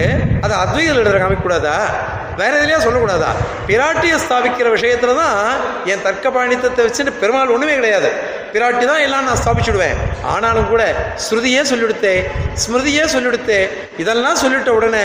அது 0.44 0.52
அதை 0.54 0.56
அத்வைதல் 0.64 1.22
காமிக்கக்கூடாதா? 1.22 1.76
வேற 2.40 2.52
எதுலையா 2.58 2.78
சொல்லக்கூடாதா? 2.84 3.30
பிராட்டியை 3.68 4.16
ஸ்தாபிக்கிற 4.24 4.68
விஷயத்துல 4.74 5.14
தான் 5.22 5.40
என் 5.92 6.04
தர்க்க 6.06 6.30
பாண்டித்தத்தை 6.36 6.84
வச்சுட்டு 6.86 7.12
பெருமாள் 7.22 7.52
ஒண்ணுமே 7.54 7.74
கிடையாது. 7.78 8.10
பிராட்டி 8.54 8.84
தான் 8.90 9.02
எல்லாம் 9.06 9.26
நான் 9.28 9.40
ஸ்தாபிச்சுடுவேன். 9.42 9.98
ஆனாலும் 10.34 10.68
கூட 10.72 10.82
ஸ்ருதியே 11.26 11.62
சொல்லிவிடுத்தே 11.70 12.14
ஸ்மிருதியே 12.64 13.04
சொல்லிவிடுத்தே 13.14 13.60
இதெல்லாம் 14.04 14.40
சொல்லிட்ட 14.42 14.68
உடனே 14.78 15.04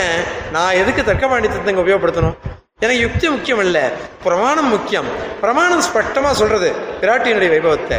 நான் 0.56 0.78
எதுக்கு 0.82 1.04
தர்க்க 1.10 1.34
பாண்டித்தத்தை 1.34 1.72
இங்கே 1.74 1.84
உபயோகப்படுத்தணும்? 1.86 2.36
எனக்கு 2.84 3.04
யுக்தி 3.04 3.26
முக்கியம் 3.34 3.60
இல்லை 3.64 3.82
பிரமாணம் 4.24 4.68
முக்கியம். 4.72 5.06
பிரமாணம் 5.40 5.80
ஸ்பஷ்டமாக 5.86 6.34
சொல்றது 6.40 6.68
பிராட்டியினுடைய 7.00 7.48
வைபவத்தை. 7.54 7.96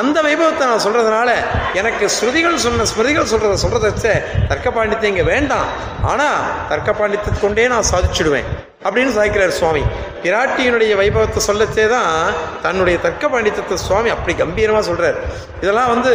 அந்த 0.00 0.16
வைபவத்தை 0.26 0.64
நான் 0.70 0.82
சொல்றதுனால 0.84 1.30
எனக்கு 1.80 2.04
ஸ்ருதிகள் 2.14 2.56
சொன்ன 2.64 2.86
ஸ்மிருதிகள் 2.92 3.28
சொல்றத 3.32 3.58
சொல்றத 3.64 3.84
வச்ச 3.90 4.14
தர்க்க 4.50 4.70
பாண்டித்யம் 4.76 5.12
இங்கே 5.12 5.26
வேண்டாம். 5.32 5.68
ஆனால் 6.12 6.46
தர்க்க 6.70 6.92
பாண்டித்தத்தை 7.00 7.40
கொண்டே 7.42 7.66
நான் 7.74 7.90
சாதிச்சுடுவேன் 7.90 8.48
அப்படின்னு 8.86 9.12
சாதிக்கிறார் 9.18 9.58
சுவாமி. 9.58 9.82
பிராட்டியினுடைய 10.24 10.94
வைபவத்தை 11.02 11.42
சொல்லச்சே 11.48 11.86
தான் 11.96 12.10
தன்னுடைய 12.64 12.98
தர்க்க 13.06 13.32
பாண்டித்தத்தை 13.34 13.78
சுவாமி 13.86 14.12
அப்படி 14.16 14.34
கம்பீரமாக 14.42 14.84
சொல்றார். 14.90 15.18
இதெல்லாம் 15.62 15.92
வந்து 15.94 16.14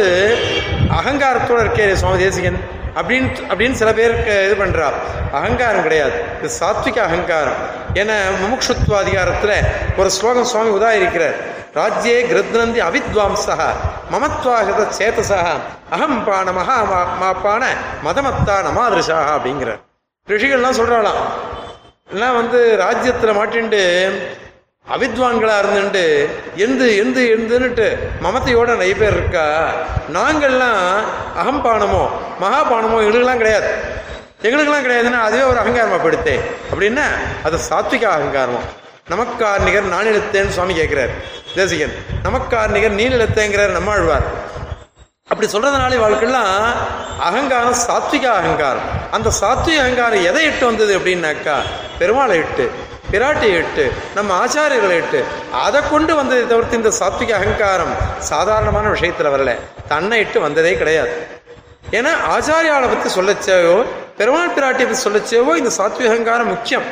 அகங்காரத்தோட 0.98 1.60
இருக்கே 1.66 1.88
சுவாமி 2.02 2.20
தேசிகன். 2.26 2.60
அப்படின்னு 2.98 3.46
அப்படின்னு 3.48 3.72
சில 3.72 3.92
பேருக்கு 3.92 4.50
இது 4.50 4.64
பண்ணுறா 4.64 4.92
அகங்காரம் 5.32 5.82
கிடையாது. 5.82 6.24
இது 6.42 6.50
சாத்விக 6.60 6.98
அகங்காரம். 6.98 7.76
ஏன்னா 7.94 8.14
முமுட்சுத்வ 8.42 8.96
அதிகாரத்தில் 8.96 9.64
ஒரு 9.96 10.10
ஸ்லோகம் 10.10 10.44
சுவாமி 10.44 10.70
உதாரிக்கிறார். 10.70 11.34
ராஜ்யே 11.74 12.22
கிருத்னந்தி 12.26 12.80
அவித்வாம்சா 12.80 13.66
மமத்வாகத 14.12 14.86
சேதசா 14.98 15.46
அகம் 15.90 16.24
பான 16.24 16.52
மகா 16.52 16.82
மா- 16.82 17.18
மாப்பான 17.18 17.66
மதமத்தா 18.04 18.62
நமாதிருஷா 18.62 19.16
அப்படிங்கிறார். 19.36 19.80
ரிஷிகள்லாம் 20.28 20.78
சொல்கிறாளாம் 20.78 21.20
எல்லாம் 22.10 22.34
வந்து 22.34 22.76
ராஜ்யத்தில் 22.76 23.36
மாட்டிண்டு 23.36 24.10
அவித்வான்களா 24.94 25.54
இருந்துட்டு 25.62 26.04
எந்து 26.56 26.96
எந்து 26.96 27.22
எந்துன்னுட்டு 27.36 27.86
மமத்தையோட 28.24 28.66
நிறைய 28.66 28.94
பேர் 28.96 29.16
இருக்கா? 29.16 29.46
நாங்கள்லாம் 30.12 30.84
அகம்பானமோ 31.42 32.02
மகாபானமோ 32.42 32.98
எங்களுக்கெல்லாம் 33.02 33.36
கிடையாது. 33.36 33.70
எங்களுக்கெல்லாம் 34.42 34.86
கிடையாதுன்னா 34.86 35.20
அதுவே 35.26 35.42
ஒரு 35.42 35.58
அகங்காரமா 35.58 35.98
படுத்தே 36.04 36.36
அப்படின்னா 36.72 37.06
அது 37.42 37.58
சாத்விக 37.70 38.04
அகங்காரமோ. 38.16 38.62
நமக்கார் 39.10 39.62
நிகர் 39.62 39.92
நானிலத்தேன்னு 39.94 40.48
சுவாமி 40.48 40.74
கேட்கிறார் 40.74 41.10
தேசிகன். 41.54 41.94
நமக்கார் 42.22 42.74
நிகர் 42.76 42.98
நீனிலத்தேங்கிறார் 43.00 43.76
நம்மாழ்வார் 43.78 44.26
அப்படி 45.28 45.52
சொல்றதுனால 45.52 45.96
வாழ்க்கைலாம் 46.02 46.52
அகங்காரம் 47.18 47.78
சாத்விக 47.86 48.26
அகங்காரம். 48.40 48.86
அந்த 49.10 49.32
சாத்விக 49.40 49.80
அகங்காரம் 49.84 50.24
எதை 50.24 50.44
இட்டு 50.44 50.66
வந்தது 50.66 50.98
அப்படின்னாக்கா 50.98 51.56
பெருமாளை 51.98 52.36
இட்டு 52.44 52.66
பிராட்டியை 53.12 53.56
இட்டு 53.58 53.84
நம்ம 54.14 54.46
ஆச்சாரியர்களை 54.46 54.96
இட்டு 55.02 55.24
அதை 55.52 55.80
கொண்டு 55.90 56.14
வந்ததை 56.14 56.46
தவிர்த்து 56.46 56.76
இந்த 56.76 56.92
சாத்விக 56.98 57.32
அகங்காரம் 57.40 57.94
சாதாரணமான 58.18 58.86
விஷயத்துல 58.88 59.30
வரல. 59.34 59.52
தன்னை 59.88 60.18
இட்டு 60.18 60.40
வந்ததே 60.40 60.72
கிடையாது. 60.76 61.14
ஏன்னா 61.90 62.12
ஆச்சாரியாவை 62.34 62.88
பற்றி 62.94 63.10
சொல்லச்சேவோ 63.18 63.84
பெருமாள் 64.18 64.54
பிராட்டியை 64.56 64.88
பத்தி 64.88 65.04
சொல்லச்சேவோ 65.04 65.54
இந்த 65.56 65.70
சாத்விக 65.78 66.10
அகங்காரம் 66.10 66.48
முக்கியம். 66.48 66.82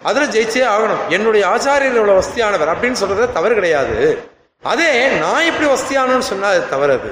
அதுல 0.00 0.26
ஜெயிச்சே 0.26 0.64
ஆகணும். 0.74 1.02
என்னுடைய 1.08 1.46
ஆச்சாரியர் 1.46 1.98
இவ்வளவு 2.00 2.20
வசதியானவர் 2.20 2.72
அப்படின்னு 2.74 3.00
சொல்றது 3.02 3.32
தவறு 3.32 3.54
கிடையாது. 3.54 3.96
அதே 4.62 5.06
நான் 5.22 5.48
எப்படி 5.50 5.68
வசதியானோன்னு 5.70 6.28
சொன்னா 6.32 6.48
அது 6.48 6.68
தவறு 6.68 6.92
அது. 6.98 7.10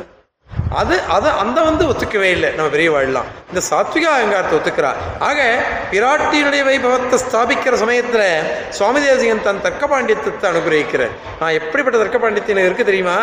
அது 0.71 1.01
அது 1.01 1.29
அந்த 1.29 1.61
வந்து 1.61 1.85
ஒத்துக்கவே 1.87 2.29
இல்லை. 2.37 2.51
நம்ம 2.51 2.71
பெரிய 2.71 2.91
வாழலாம். 2.91 3.25
இந்த 3.49 3.67
சாத்விக 3.71 4.07
அகங்காரத்தை 4.17 4.59
ஒத்துக்கிறா. 4.59 4.91
ஆக 5.19 5.63
பிராட்டியினுடைய 5.91 6.63
வைபவத்தை 6.69 7.19
ஸ்தாபிக்கிற 7.25 7.75
சமயத்துல 7.83 8.25
சுவாமி 8.71 9.01
தேசிகன் 9.01 9.43
தன் 9.43 9.63
தர்க்க 9.63 9.87
பாண்டியத்தை 9.87 10.51
அனுகிரகிக்கிறார். 10.51 11.11
நான் 11.41 11.51
எப்படிப்பட்ட 11.51 11.99
தர்க்க 11.99 12.19
பாண்டியத்தின் 12.19 12.65
இருக்கு 12.65 12.85
தெரியுமா? 12.85 13.19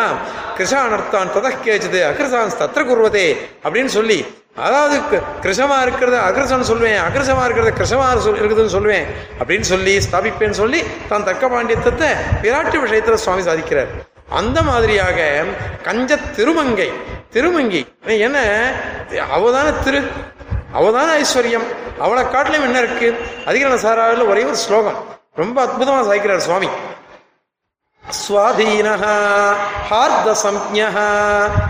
கிருஷானர்த்தான் 0.58 1.32
ததக் 1.34 1.64
கேச்சது 1.64 2.00
அகிருசான் 2.10 2.56
தத்திர 2.58 2.84
குருவதே 2.84 3.36
அப்படின்னு 3.64 3.92
சொல்லி. 3.98 4.42
அதாவது 4.56 5.00
கிருஷமா 5.42 5.76
இருக்கிறத 5.84 6.16
அகிருசம்னு 6.30 6.70
சொல்லுவேன் 6.72 6.98
அகிருஷமா 7.06 7.44
இருக்கிறத 7.46 7.70
கிருஷமா 7.80 8.18
சொல் 8.18 8.40
இருக்குதுன்னு 8.42 8.74
சொல்லுவேன் 8.76 9.06
அப்படின்னு 9.38 9.60
சொல்லி 9.60 9.98
ஸ்தாபிப்பேன்னு 9.98 10.58
சொல்லி 10.62 10.82
தான் 11.08 11.24
தர்க்க 11.24 11.48
பாண்டியத்தை 11.48 12.10
பிராட்டி 12.42 12.76
விஷயத்துல 12.84 13.14
சுவாமி 13.14 13.42
சாதிக்கிறார். 13.42 13.92
அந்த 14.39 14.57
மாதிரியாக 14.61 15.19
கஞ்ச 15.87 16.17
திருமங்கை 16.37 16.89
திருமங்கி 17.35 17.81
என்ன 18.27 18.39
அவதான 19.37 19.67
திரு 19.85 20.01
அவதான 20.79 21.09
ஐஸ்வர்யம் 21.23 21.67
அவளை 21.99 22.23
காட்டிலும் 22.27 22.67
என்ன 22.67 22.79
இருக்கு 22.79 23.07
அதிகரண 23.45 23.77
சாராவில் 23.85 24.29
ஒரே 24.31 24.43
ஒரு 24.43 24.59
ஸ்லோகம் 24.65 24.99
ரொம்ப 25.35 25.57
அற்புதமா 25.65 26.01
சாய்க்கிறார் 26.09 26.47
சுவாமி 26.47 26.69
स्वाधीनः 28.03 29.03
हार्दसंज्ञः 29.89 30.95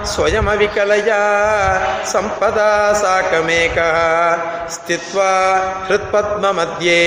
स्वयमविकलया 0.06 1.18
सम्पदा 2.06 2.70
साकमेकः 2.94 3.98
स्थित्वा 4.70 5.30
हृत्पद्ममध्ये 5.88 7.00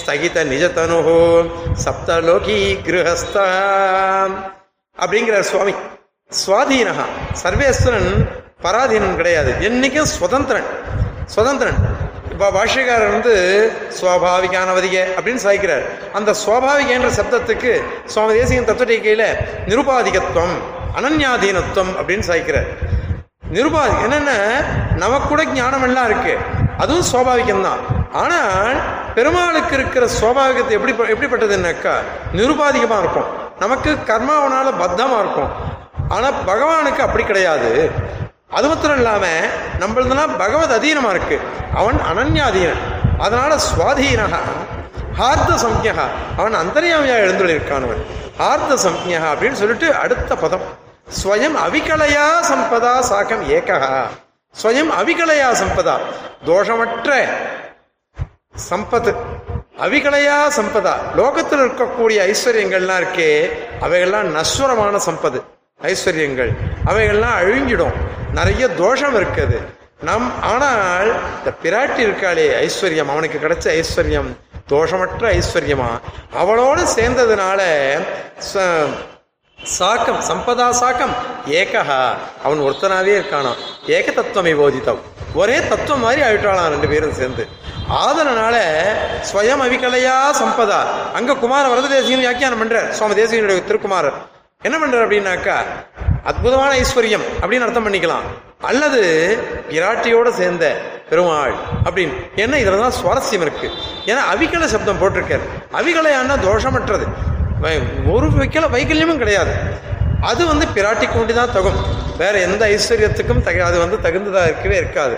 स्थगितनिजतनुः 0.00 1.08
सप्तलोकी 1.84 2.60
गृहस्थ 2.86 3.36
அப்படிங்கிறார் 5.03 5.47
சுவாமி. 5.51 5.73
சுவாதீனகா 6.31 7.05
சர்வேஸ்வரன் 7.43 8.09
பராதீனன் 8.63 9.15
கிடையாது. 9.15 9.51
என்னைக்கும் 9.67 10.09
சுதந்திரன். 10.19 10.69
சுதந்திரன். 11.35 11.79
இப்போ 12.31 12.47
பாஷ்யக்காரர் 12.51 13.11
வந்து 13.11 13.33
சுவாபாவிகானவதிக 13.99 14.95
அப்படின்னு 15.17 15.43
சாய்க்கிறார். 15.45 15.83
அந்த 16.13 16.35
சுவாபாவிகன்ற 16.45 17.09
சப்தத்துக்கு 17.19 17.71
சுவாமி 18.05 18.33
தேசிகன் 18.39 18.69
தத்துவடிக்கையில் 18.69 19.27
நிருபாதிகத்துவம் 19.67 20.55
அனன்யாதீனத்துவம் 20.97 21.93
அப்படின்னு 21.99 22.27
சாய்க்கிறார். 22.31 22.69
நிருபாதி 23.55 23.95
என்னென்ன? 24.03 24.31
நமக்கூட 25.03 25.43
ஞானம் 25.53 25.83
எல்லாம் 25.83 26.05
இருக்கு. 26.05 26.37
அதுவும் 26.77 27.07
சுவாபாவிகம் 27.11 27.61
தான் 27.61 27.81
ஆனால் 28.11 28.77
பெருமாளுக்கு 29.15 29.73
இருக்கிற 29.73 30.05
சுவாபாவிகத்தை 30.19 30.73
எப்படி 30.77 30.93
எப்படிப்பட்டதுன்னாக்கா 31.13 31.95
நிருபாதிகமாக 32.33 32.99
இருக்கும் 32.99 33.43
நமக்கு 33.59 33.97
கர்மாவனால 34.05 34.77
பத்தமாக 34.77 35.21
இருக்கும். 35.23 35.51
ஆனால் 36.09 36.33
பகவானுக்கு 36.47 36.99
அப்படி 36.99 37.23
கிடையாது. 37.23 37.91
அது 38.49 38.67
மாத்திரம் 38.67 38.95
இல்லாம 38.95 39.25
நம்மளதுனா 39.79 40.37
பகவத் 40.37 40.71
அதீனமா 40.71 41.09
இருக்கு. 41.09 41.41
அவன் 41.73 41.97
அனன்யாதீனன். 42.11 42.83
அதனால 43.19 43.55
சுவாதீனகா 43.55 44.39
ஹார்த்த 45.19 45.51
சம்யா 45.65 45.93
அவன் 46.37 46.55
அந்தர்யாமியா 46.55 47.15
எழுந்துள்ளிருக்கானவன் 47.25 48.01
ஹார்த்த 48.39 48.73
சம்யா 48.73 49.21
அப்படின்னு 49.33 49.51
சொல்லிட்டு 49.51 49.95
அடுத்த 49.95 50.35
பதம். 50.35 50.65
ஸ்வயம் 51.23 51.57
அவிகலையா 51.67 52.25
சம்பதா 52.51 52.99
சாக்கம் 52.99 53.49
ஏகா 53.49 53.79
ஸ்வயம் 54.63 54.91
அவிகலையா 55.01 55.49
சம்பதா. 55.61 55.95
தோஷமற்ற 56.45 57.27
சம்பத்து. 58.69 59.15
அவிகலையா 59.79 60.47
சம்பதா? 60.57 60.93
லோகத்தில் 61.15 61.59
இருக்கக்கூடிய 61.59 62.35
ஐஸ்வர்யங்கள்லாம் 62.35 63.03
இருக்கே 63.03 63.49
அவைகள்லாம் 63.81 64.23
நஸ்வரமான 64.23 64.99
சம்பது 65.05 65.41
ஐஸ்வர்யங்கள். 65.81 66.49
அவைகள்லாம் 66.85 67.37
அழிஞ்சிடும் 67.41 67.93
நிறைய 68.33 68.67
தோஷம் 68.67 69.15
இருக்குது. 69.15 69.61
நம் 70.01 70.41
ஆனால் 70.41 71.13
இந்த 71.37 71.51
பிராட்டி 71.63 71.99
இருக்காளே 71.99 72.69
ஐஸ்வர்யம். 72.69 73.09
அவனுக்கு 73.09 73.47
கிடைச்ச 73.47 73.83
ஐஸ்வர்யம். 73.83 74.35
தோஷமற்ற 74.69 75.19
ஐஸ்வர்யமா? 75.19 75.99
அவளோடு 76.33 76.81
சேர்ந்ததுனால 76.81 77.63
ச- 78.53 78.89
சாக்கம் 79.65 80.19
சம்பதா 80.19 80.69
சாக்கம். 80.69 81.13
ஏகஹா. 81.45 82.13
அவன் 82.43 82.59
ஒருத்தனாவே 82.59 83.13
இருக்கானாம் 83.19 83.55
ஏக 83.87 84.11
தத்துவமை 84.11 84.55
போதித்தவ் 84.55 84.97
ஒரே 85.33 85.67
தத்துவம் 85.67 86.01
மாதிரி 86.01 86.21
ஆயிட்டாளாம் 86.21 86.67
ரெண்டு 86.67 86.87
பேரும் 86.87 87.13
சேர்ந்து. 87.13 87.47
ஆதரனால 87.89 88.55
ஸ்வயம் 89.31 89.63
அவிகலையா 89.65 90.17
சம்பதா. 90.41 90.79
அங்க 91.13 91.33
குமார 91.33 91.67
வரத 91.67 91.87
தேசியம் 91.87 92.19
வியாக்கியானம் 92.19 92.61
பண்றார். 92.63 92.89
சுவாமி 92.89 93.21
தேசியனுடைய 93.21 93.63
திருக்குமாரர். 93.63 94.13
என்ன 94.61 94.77
பண்றார் 94.77 95.05
அப்படின்னாக்கா 95.05 95.55
அற்புதமான 96.23 96.75
ஐஸ்வர்யம் 96.75 97.25
அப்படின்னு 97.41 97.65
அர்த்தம் 97.65 97.87
பண்ணிக்கலாம். 97.87 98.25
அல்லது 98.61 99.01
பிராட்டியோட 99.69 100.29
சேர்ந்த 100.29 100.81
பெருமாள் 101.09 101.53
அப்படின்னு. 101.83 102.13
ஏன்னா 102.35 102.55
இதில் 102.55 102.79
தான் 102.79 102.93
சுவாரஸ்யம் 103.03 103.41
இருக்கு. 103.41 103.71
ஏன்னா 104.05 104.19
அவிகல 104.33 104.65
சப்தம் 104.65 105.01
போட்டிருக்காரு. 105.01 105.45
அவிகலையானா 105.73 106.35
தோஷமற்றது. 106.43 107.33
ஒரு 108.13 108.27
வைக்கல 108.39 108.69
வைக்கல்யமும் 108.75 109.21
கிடையாது. 109.23 109.53
அது 110.29 110.41
வந்து 110.51 110.65
பிராட்டி 110.75 111.05
ஒண்டி 111.19 111.33
தான் 111.39 111.53
தகும். 111.57 111.79
வேற 112.21 112.33
எந்த 112.47 112.63
ஐஸ்வர்யத்துக்கும் 112.73 113.41
தக 113.47 113.63
அது 113.69 113.77
வந்து 113.83 113.97
தகுந்ததாக 114.05 114.49
இருக்கவே 114.51 114.77
இருக்காது. 114.83 115.15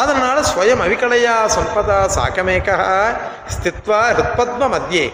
அதனால 0.00 0.36
ஸ்வயம் 0.48 0.82
அவிகலையா 0.84 1.34
சம்பதா 1.56 1.98
சாக்கமேகா 2.16 2.76
ஸ்தித்வா 3.54 4.00
ஹிருத்பத்ம 4.08 4.68
மத்தியே 4.74 5.06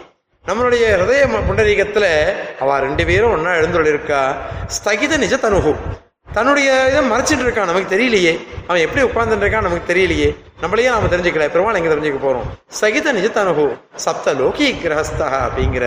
நம்மளுடைய 0.49 0.85
ஹிருதய 0.95 1.23
புண்டரீகத்தில் 1.49 2.11
அவள் 2.63 2.83
ரெண்டு 2.87 3.05
பேரும் 3.11 3.35
ஒன்றா 3.37 3.53
எழுந்துள்ளிருக்கா 3.61 4.21
ஸ்தகித 4.77 5.17
நிஜ 5.23 5.37
தனுகு 5.45 5.73
தன்னுடைய 6.37 6.71
இதை 6.91 7.01
மறைச்சிட்டு 7.11 7.45
இருக்கான் 7.45 7.69
நமக்கு 7.71 7.91
தெரியலையே. 7.93 8.33
அவன் 8.69 8.83
எப்படி 8.87 9.03
உட்கார்ந்துருக்கான் 9.09 9.67
நமக்கு 9.67 9.93
தெரியலையே. 9.93 10.29
நம்மளையே 10.63 10.89
நாம 10.95 11.09
தெரிஞ்சுக்கல. 11.13 11.47
பெருமாள் 11.55 11.79
எங்க 11.79 11.91
தெரிஞ்சுக்க 11.93 12.19
போறோம்? 12.25 12.49
சகித 12.81 13.13
நிஜத்தனுகு 13.13 13.65
சப்தலோகி 14.05 14.67
கிரகஸ்தா 14.83 15.29
அப்படிங்கிற 15.47 15.85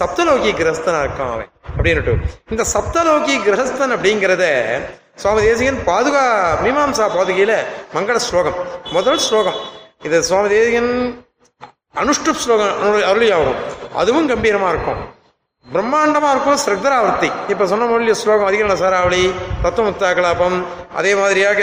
சப்தலோகி 0.00 0.50
கிரகஸ்தனா 0.60 1.00
இருக்கான் 1.04 1.32
அவன். 1.36 1.50
அப்படின்னுட்டு 1.76 2.14
இந்த 2.50 2.64
சப்தலோகி 2.74 3.36
கிரகஸ்தன் 3.46 3.94
அப்படிங்கிறத 3.96 4.44
சுவாமி 5.22 5.40
தேசிகன் 5.46 5.80
பாதுகா 5.86 6.24
மீமாம்சா 6.64 7.06
பாதுகையில 7.16 7.54
மங்கள 7.94 8.16
ஸ்லோகம் 8.28 8.58
முதல் 8.96 9.24
ஸ்லோகம். 9.28 9.58
இது 10.06 10.22
சுவாமி 10.28 10.48
தேசிகன் 10.56 10.92
அனுஷ்டுப் 12.02 12.42
ஸ்லோகம் 12.44 12.72
அருளியாகும். 13.10 13.60
அதுவும் 14.02 14.30
கம்பீரமா 14.30 14.70
இருக்கும். 14.74 15.02
பிரம்மாண்டமா 15.66 16.30
இருக்கும் 16.34 16.58
ஸ்ரக்தராவர்த்தி 16.62 17.28
இப்ப 17.48 17.66
சொன்ன 17.66 17.86
மொழிய 17.90 18.14
ஸ்லோகம் 18.20 18.48
அதிகரண 18.48 18.74
சாராவளி 18.80 19.20
தத்துவமுக்தா 19.62 20.08
கலாபம் 20.18 20.56
அதே 20.98 21.12
மாதிரியாக 21.14 21.60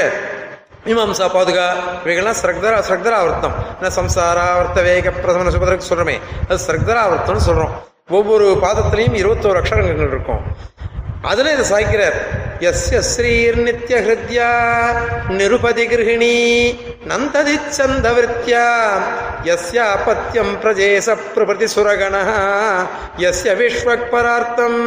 மீமாம்சா 0.86 1.28
பாதுகா 1.36 1.66
இவைகள்லாம் 2.04 2.38
ஸ்ரக்தரா 2.42 2.78
ஸ்ரக்தராவர்த்தம். 2.88 3.56
என்ன 3.80 3.90
சம்சாராவர்த்த 3.98 4.84
வேக 4.84 5.10
பிரசமன 5.10 5.52
சுபதற்கு 5.56 5.90
சொல்றமே 5.90 6.16
அது 6.48 6.60
ஸ்ரக்தராவர்த்தம்னு 6.68 7.46
சொல்றோம். 7.50 7.74
ஒவ்வொரு 8.10 8.48
பாதத்திலையும் 8.62 9.18
இருபத்தோரு 9.22 9.60
அக்ஷரங்கள் 9.62 10.12
இருக்கும். 10.14 10.42
அதுல 11.22 11.54
இதை 11.56 11.66
சாய்க்கிறார். 11.72 12.18
எஸ்ய 12.62 12.98
ஸ்ரீர் 13.02 13.58
நித்ய 13.58 13.98
ஹிருத்யா 14.06 14.48
நிருபதி 15.30 15.86
கிருஹிணி 15.88 16.36
நந்ததி 17.08 17.56
சந்தவிருத்தியா 17.78 18.66
எஸ்ய 19.54 19.80
அப்பத்தியம் 19.94 20.52
பிரஜேச 20.64 21.16
பிரபதி 21.36 21.68
சுரகண 21.68 22.16
எஸ்ய 23.22 23.54
விஸ்வக்பரார்த்தம் 23.60 24.82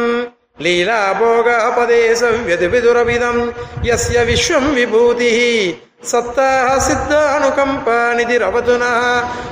லீலா 6.03 6.47
சித்த 6.79 7.11
அனுகம்ப 7.33 7.87
நிதி 8.15 8.35
எஸ்ய 8.37 8.89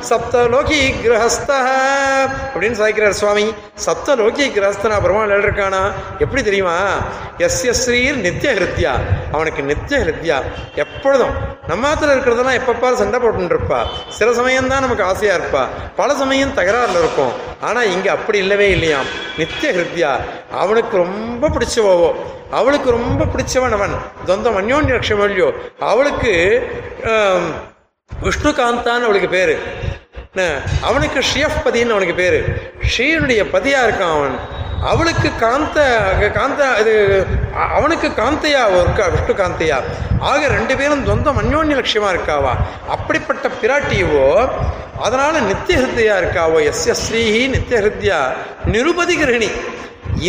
சப்தலோகி 0.10 0.80
கிரகஸ்தா 1.02 1.60
அப்படின்னு 2.46 2.78
சாய்க்கிறார் 2.80 3.16
சுவாமி. 3.20 3.46
சப்தலோகி 3.86 4.46
கிரகஸ்தனா 4.56 4.98
பெருமாள் 5.00 5.34
இருக்கானா 5.38 5.80
எப்படி 6.20 6.42
தெரியுமா 6.42 6.76
எஸ்ய 7.48 7.72
ஸ்ரீர் 7.74 8.18
நித்திய 8.18 8.52
ஹிருத்யா 8.54 8.94
அவனுக்கு 9.32 9.64
நித்திய 9.64 10.00
ஹிருத்யா 10.04 10.38
எப்பொழுதும் 10.76 11.34
நம்மாத்துல 11.70 12.14
இருக்கிறதெல்லாம் 12.14 12.60
எப்பப்பா 12.62 12.92
சண்டை 12.96 13.20
போட்டுன்னு 13.20 13.54
இருப்பா 13.54 13.80
சில 14.10 14.30
சமயம் 14.34 14.68
தான் 14.68 14.86
நமக்கு 14.86 15.04
ஆசையாக 15.04 15.40
இருப்பா 15.40 15.64
பல 15.96 16.16
சமயம் 16.16 16.56
தகராறுல 16.56 17.02
இருக்கும் 17.04 17.34
ஆனால் 17.62 17.92
இங்கே 17.92 18.10
அப்படி 18.10 18.40
இல்லவே 18.40 18.70
இல்லையாம் 18.76 19.10
நித்திய 19.38 19.72
ஹிருத்யா 19.72 20.12
அவனுக்கு 20.58 20.96
ரொம்ப 20.98 21.50
பிடிச்சவோவோ 21.50 22.12
அவளுக்கு 22.60 22.90
ரொம்ப 22.92 23.26
பிடிச்சவன் 23.34 23.76
அவன் 23.78 23.96
தொந்தம் 24.28 24.58
அந்யோன்ய 24.60 24.94
லட்சமல்லியோ 24.96 25.30
இல்லையோ 25.32 25.50
அவளுக்கு 25.92 26.34
விஷ்ணுகாந்தான்னு 28.12 29.08
அவளுக்கு 29.08 29.30
பேரு. 29.30 29.56
என்ன, 30.34 30.44
அவனுக்கு 30.82 31.20
ஷியஃப் 31.30 31.62
பதின்னு 31.66 31.96
அவனுக்கு 31.96 32.16
பேரு. 32.16 32.40
ஷீனுடைய 32.94 33.42
பதியா 33.56 33.80
இருக்கான் 33.88 34.16
அவன். 34.18 34.36
அவளுக்கு 34.90 35.30
காந்த 35.44 35.80
காந்த 36.36 36.62
இது 36.82 36.94
அவனுக்கு 37.78 38.08
காந்தையா 38.22 38.62
இருக்கா 38.84 39.06
விஷ்ணு 39.08 39.34
காந்தையா. 39.42 39.78
ஆக 40.30 40.48
ரெண்டு 40.48 40.74
பேரும் 40.80 41.06
சொந்தம் 41.10 41.40
அந்யோன்ய 41.42 41.76
லட்சியமாக 41.80 42.14
இருக்காவா? 42.16 42.54
அப்படிப்பட்ட 42.96 43.50
பிராட்டியவோ 43.62 44.50
அதனால் 45.06 45.46
நித்திய 45.50 45.78
ஹிருத்தியா 45.82 46.16
இருக்காவோ? 46.22 46.58
எஸ் 46.72 46.86
எஸ் 46.94 47.04
ஸ்ரீஹி 47.06 47.44
நித்திய 47.56 47.80
ஹிருத்தியா 47.80 48.20
நிருபதி 48.66 49.16
கிரகிணி. 49.22 49.52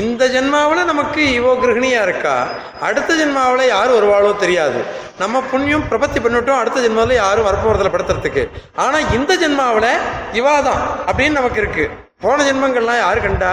இந்த 0.00 0.26
ஜென்மாவில் 0.34 0.90
நமக்கு 0.92 1.22
இவோ 1.38 1.54
கிரகிணியாக 1.62 2.06
இருக்கா? 2.08 2.36
அடுத்த 2.80 3.14
ஜென்மாவில் 3.14 3.66
யார் 3.66 3.96
வருவாளோ 3.96 4.36
தெரியாது. 4.36 4.80
நம்ம 5.18 5.42
புண்ணியம் 5.50 5.88
பிரபத்தி 5.90 6.20
பண்ணிட்டோம் 6.24 6.60
அடுத்த 6.60 6.80
ஜென்மாவில் 6.80 7.20
யாரும் 7.24 7.48
வரப்போகிறதில் 7.48 7.94
படுத்துறதுக்கு. 7.96 8.44
ஆனால் 8.84 9.10
இந்த 9.18 9.34
ஜென்மாவில் 9.42 9.92
இவாதான் 10.40 10.80
அப்படின்னு 11.06 11.38
நமக்கு 11.40 11.60
இருக்குது 11.62 12.10
போன 12.22 12.44
ஜென்மங்கள்லாம் 12.48 13.00
யாரு 13.04 13.20
கண்டா? 13.26 13.50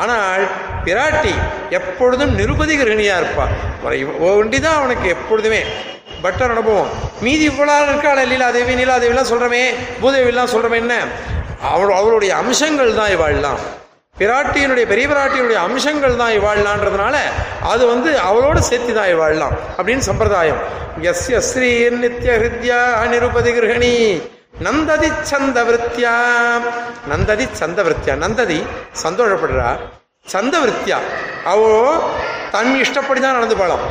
ஆனால் 0.00 0.44
பிராட்டி 0.86 1.34
எப்பொழுதும் 1.78 2.32
நிருபதி 2.38 2.74
கிரகிணியா 2.80 3.16
இருப்பா. 3.20 3.46
ஒண்டி 4.28 4.58
தான் 4.66 4.78
அவனுக்கு 4.80 5.06
எப்பொழுதுமே. 5.16 5.62
பட்டர் 6.22 6.52
அனுபவம். 6.54 6.92
மீதி 7.24 7.44
இவ்வளோ 7.50 7.74
இருக்காள் 7.88 8.20
லீலாதேவி 8.30 8.72
நீலாதேவிலாம் 8.80 9.30
சொல்கிறமே 9.32 9.60
பூதேவிலாம் 10.00 10.52
சொல்கிறோமே 10.54 10.78
என்ன? 10.84 10.94
அவள் 11.72 11.92
அவளுடைய 11.98 12.32
அம்சங்கள் 12.42 12.98
தான் 13.00 13.12
இவாள்லாம். 13.16 13.60
பிராட்டியினுடைய 14.20 14.84
பெரிய 14.92 15.06
பிராட்டியினுடைய 15.12 15.58
அம்சங்கள் 15.66 16.18
தான் 16.22 16.34
இவாழ்லான்றதுனால 16.38 17.16
அது 17.72 17.82
வந்து 17.92 18.10
அவளோட 18.28 18.58
சேர்த்து 18.70 18.92
தான் 18.98 19.12
இவாழலாம் 19.14 19.54
அப்படின்னு 19.76 20.06
சம்பிரதாயம். 20.08 20.60
எஸ் 21.10 21.28
எஸ் 21.38 21.50
ஸ்ரீ 21.52 21.70
நித்ய 22.02 22.32
ஹிருத்யா 22.42 22.80
நிருபதி 23.12 23.52
கிரகணி 23.58 23.92
நந்ததி 24.66 25.08
சந்த 25.30 25.58
விருத்தியா 25.66 26.12
நந்ததி 27.10 27.44
சந்த 27.60 27.78
விருத்தியா 27.86 28.14
நந்ததி 28.24 28.58
சந்தோஷப்படுறா. 29.02 29.68
சந்த 30.32 30.54
விருத்தியா 30.62 30.98
அவோ 31.52 31.68
தன் 32.54 32.72
இஷ்டப்படி 32.84 33.20
தான் 33.24 33.36
நடந்து 33.38 33.56
போகலாம். 33.60 33.84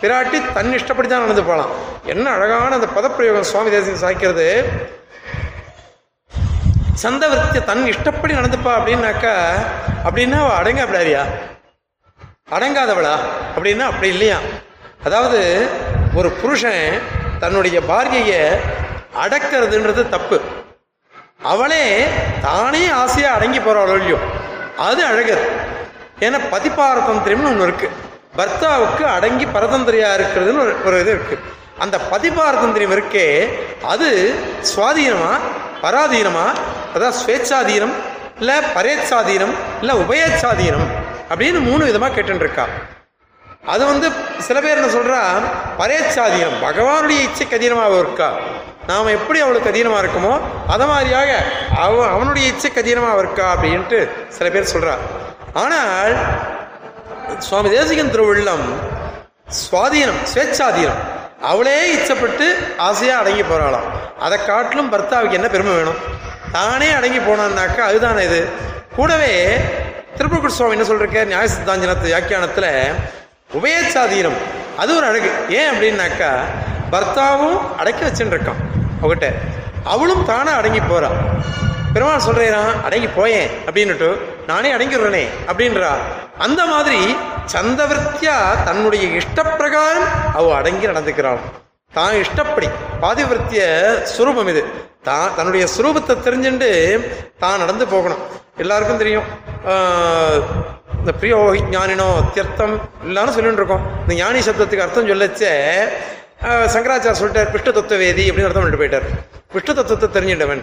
பிராட்டி 0.00 0.38
தன் 0.56 0.72
இஷ்டப்படி 0.78 1.08
தான் 1.08 1.24
நடந்து 1.24 1.44
போகலாம். 1.48 1.70
என்ன 2.12 2.26
அழகான 2.36 2.74
அந்த 2.78 2.88
பதப்பிரயோகம் 2.96 3.48
சுவாமி 3.50 3.70
தேசியம் 3.74 4.02
சாய்க்கிறது. 4.04 4.48
சந்தவர்த்திய 7.04 7.60
தன் 7.70 7.84
இஷ்டப்படி 7.92 8.32
நடந்துப்பா 8.38 8.72
அப்படின்னாக்கா 8.78 9.34
அப்படின்னா 10.06 10.38
அவ 10.44 10.50
அடங்க 10.60 10.80
அப்படியா 10.86 11.22
அடங்காதவளா? 12.56 13.14
அப்படின்னா 13.56 13.86
அப்படி 13.90 14.08
இல்லையா? 14.14 14.36
அதாவது 15.06 15.40
ஒரு 16.18 16.28
புருஷன் 16.40 16.84
தன்னுடைய 17.42 17.78
பாரியையை 17.90 18.42
அடக்கிறதுன்றது 19.22 20.02
தப்பு. 20.14 20.36
அவளே 21.52 21.84
தானே 22.46 22.82
ஆசையா 23.02 23.30
அடங்கி 23.36 23.58
போறாளோ 23.58 23.94
இல்லையோ? 24.00 24.18
அது 24.86 25.00
அழகு 25.10 25.36
ஏன்னா 26.26 26.38
பதிபாரதந்திரம்னு 26.52 27.50
ஒன்று 27.52 27.66
இருக்கு. 27.68 27.88
பர்த்தாவுக்கு 28.38 29.04
அடங்கி 29.16 29.46
பரதந்திரியா 29.54 30.08
இருக்கிறதுன்னு 30.18 30.62
ஒரு 30.64 30.74
ஒரு 30.84 30.96
இது 31.00 31.10
இருக்கு. 31.10 31.36
அந்த 31.84 31.96
பதிபாரதந்திரியம் 32.12 32.94
இருக்கே 32.96 33.26
அது 33.92 34.08
சுவாதீனமா 34.72 35.32
பராதீனமா 35.82 36.46
அதாவது 36.94 37.16
ஸ்வேச்சாதீனம் 37.22 37.94
இல்லை 38.40 38.56
பரேச்சாதீனம் 38.76 39.54
இல்லை 39.80 39.94
உபயச்சாதீனம் 40.04 40.88
அப்படின்னு 41.30 41.60
மூணு 41.60 41.82
விதமாக 41.84 42.14
கேட்டுருக்கா 42.14 42.64
அது 43.72 43.82
வந்து 43.86 44.08
சில 44.46 44.58
பேர் 44.60 44.78
என்ன 44.80 44.90
சொல்றா? 44.92 45.20
பரேச்சாதீனம் 45.80 46.58
பகவானுடைய 46.66 47.18
இச்சைக்கு 47.26 47.56
அதீனமாக 47.58 47.98
இருக்கா. 47.98 48.28
நாம் 48.88 49.14
எப்படி 49.16 49.38
அவளுக்கு 49.44 49.70
அதீனமாக 49.70 50.02
இருக்குமோ 50.02 50.34
அதை 50.72 50.84
மாதிரியாக 50.90 51.30
அவ 51.84 51.96
அவனுடைய 52.14 52.44
இச்சைக்கு 52.52 52.80
அதீனமாக 52.82 53.22
இருக்கா 53.22 53.46
அப்படின்ட்டு 53.54 53.98
சில 54.36 54.46
பேர் 54.54 54.72
சொல்றா. 54.74 54.94
ஆனால் 55.62 56.14
சுவாமி 57.46 57.68
தேசிகன் 57.74 58.12
திருவுள்ளம் 58.14 58.66
சுவாதீனம் 59.58 60.20
ஸ்வேச்சாதீனம் 60.32 61.02
அவளே 61.50 61.76
இச்சப்பட்டு 61.96 62.46
ஆசையாக 62.86 63.20
அடங்கி 63.22 63.44
போகிறாளாம் 63.50 63.88
அதை 64.26 64.38
காட்டிலும் 64.46 64.90
பர்த்தாவுக்கு 64.94 65.38
என்ன 65.38 65.48
பெருமை 65.54 65.74
வேணும்? 65.78 66.00
தானே 66.56 66.88
அடங்கி 66.98 67.20
போனான்னாக்கா 67.28 67.82
அதுதானே 67.90 68.24
இது. 68.28 68.40
கூடவே 68.96 69.34
திருப்பூர் 70.16 70.56
சுவாமி 70.56 70.76
என்ன 70.76 70.86
சொல்றாரு? 70.88 71.28
நியாய 71.32 71.48
சித்தாஞ்சனத்து 71.56 72.10
வியாக்கியானத்தில் 72.10 72.70
உபயச்சாதீனம் 73.58 74.40
அது 74.80 74.90
ஒரு 74.96 75.06
அழகு. 75.10 75.30
ஏன் 75.58 75.70
அப்படின்னாக்கா 75.72 76.32
பர்த்தாவும் 76.92 77.58
அடக்கி 77.80 78.02
வச்சுட்டு 78.04 78.34
இருக்கான். 78.36 78.60
அவகிட்ட 79.02 79.26
அவளும் 79.92 80.24
தானே 80.32 80.52
அடங்கி 80.60 80.80
போறா. 80.90 81.10
பெருமாள் 81.94 82.24
சொல்றேன் 82.26 82.72
அடங்கி 82.86 83.08
போயேன் 83.18 83.48
அப்படின்னுட்டு 83.66 84.08
நானே 84.50 84.70
அடங்கிடுறேனே 84.76 85.22
அப்படின்றா. 85.50 85.92
அந்த 86.46 86.60
மாதிரி 86.72 87.00
சந்தவர்த்தியா 87.54 88.34
தன்னுடைய 88.68 89.04
இஷ்டப்பிரகாரம் 89.20 90.08
அவ 90.38 90.50
அடங்கி 90.58 90.86
நடந்துக்கிறாள். 90.90 91.40
தான் 91.92 92.16
இஷ்டப்படி 92.24 92.68
பாதிவிருத்திய 93.02 93.62
சுரூபம் 94.14 94.50
இது. 94.52 94.62
தான் 95.08 95.28
தன்னுடைய 95.38 95.64
சுரூபத்தை 95.74 96.14
தெரிஞ்சுட்டு 96.26 96.70
தான் 97.42 97.60
நடந்து 97.62 97.84
போகணும். 97.94 98.22
எல்லாருக்கும் 98.62 99.00
தெரியும் 99.02 99.26
இந்த 101.00 101.12
பிரியோகி 101.20 101.60
ஞானினோ 101.74 102.06
அத்தியர்த்தம் 102.20 102.74
எல்லாரும் 103.08 103.34
சொல்லிட்டு 103.36 103.60
இருக்கோம் 103.60 103.84
இந்த 104.02 104.14
ஞானி 104.22 104.40
சப்தத்துக்கு 104.46 104.84
அர்த்தம் 104.86 105.10
சொல்லச்சே 105.10 105.52
சங்கராச்சார் 106.74 107.18
சொல்லிட்டார் 107.20 107.52
விஷ்ணு 107.54 107.72
தத்துவவேதி 107.78 108.24
அப்படின்னு 108.28 108.48
அர்த்தம் 108.48 108.64
பண்ணிட்டு 108.64 108.82
போயிட்டார். 108.82 109.06
விஷ்ணு 109.54 109.72
தத்துவத்தை 109.78 110.08
தெரிஞ்சிட்டவன் 110.16 110.62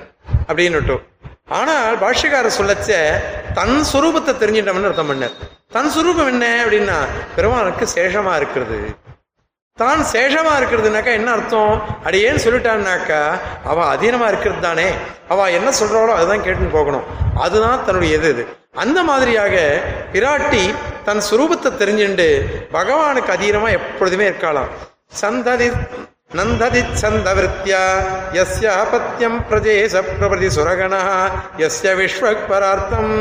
அப்படின்னுட்டு 0.49 0.95
ஆனால் 1.57 1.97
பாஷ்யக்காரர் 2.03 2.57
சொல்லச்ச 2.59 2.91
தன் 3.57 3.75
சுரூபத்தை 3.89 4.33
தெரிஞ்சிட்டவன் 4.41 4.87
அர்த்தம் 4.89 5.09
பண்ணார். 5.11 5.35
தன் 5.75 5.91
சுரூபம் 5.95 6.29
என்ன? 6.33 6.45
அப்படின்னா 6.63 6.95
பெருமானுக்கு 7.35 7.85
சேஷமா 7.95 8.33
இருக்கிறது. 8.39 8.77
தான் 9.77 10.01
சேஷமா 10.13 10.51
இருக்கிறதுனாக்கா 10.59 11.11
என்ன 11.19 11.29
அர்த்தம்? 11.35 11.73
அடியேன்னு 12.07 12.43
சொல்லிட்டான்னாக்கா 12.45 13.21
அவ 13.71 13.77
அதீனமா 13.93 14.27
இருக்கிறது 14.31 14.61
தானே. 14.67 14.87
அவ 15.33 15.47
என்ன 15.57 15.69
சொல்றாளோ 15.79 16.13
அதுதான் 16.19 16.43
கேட்டுன்னு 16.45 16.75
போகணும். 16.77 17.05
அதுதான் 17.45 17.83
தன்னுடைய 17.85 18.17
எது 18.17 18.29
இது. 18.35 18.45
அந்த 18.83 18.99
மாதிரியாக 19.09 19.55
பிராட்டி 20.13 20.63
தன் 21.09 21.23
சுரூபத்தை 21.29 21.71
தெரிஞ்சுண்டு 21.81 22.27
பகவானுக்கு 22.77 23.33
அதீனமா 23.37 23.71
எப்பொழுதுமே 23.79 24.25
இருக்கலாம் 24.31 24.71
சந்ததி 25.21 25.67
நந்ததி 26.37 26.79
சந்தவிருத்தியா 27.01 27.81
யஸ்ய 28.37 28.69
பத்தியம் 28.91 29.37
பிரஜேச 29.49 30.01
பிரபதி 30.07 30.47
சுரகணா 30.55 31.01
யஸ்ய 31.61 31.91
விஸ்வக்பரார்த்தம். 31.99 33.13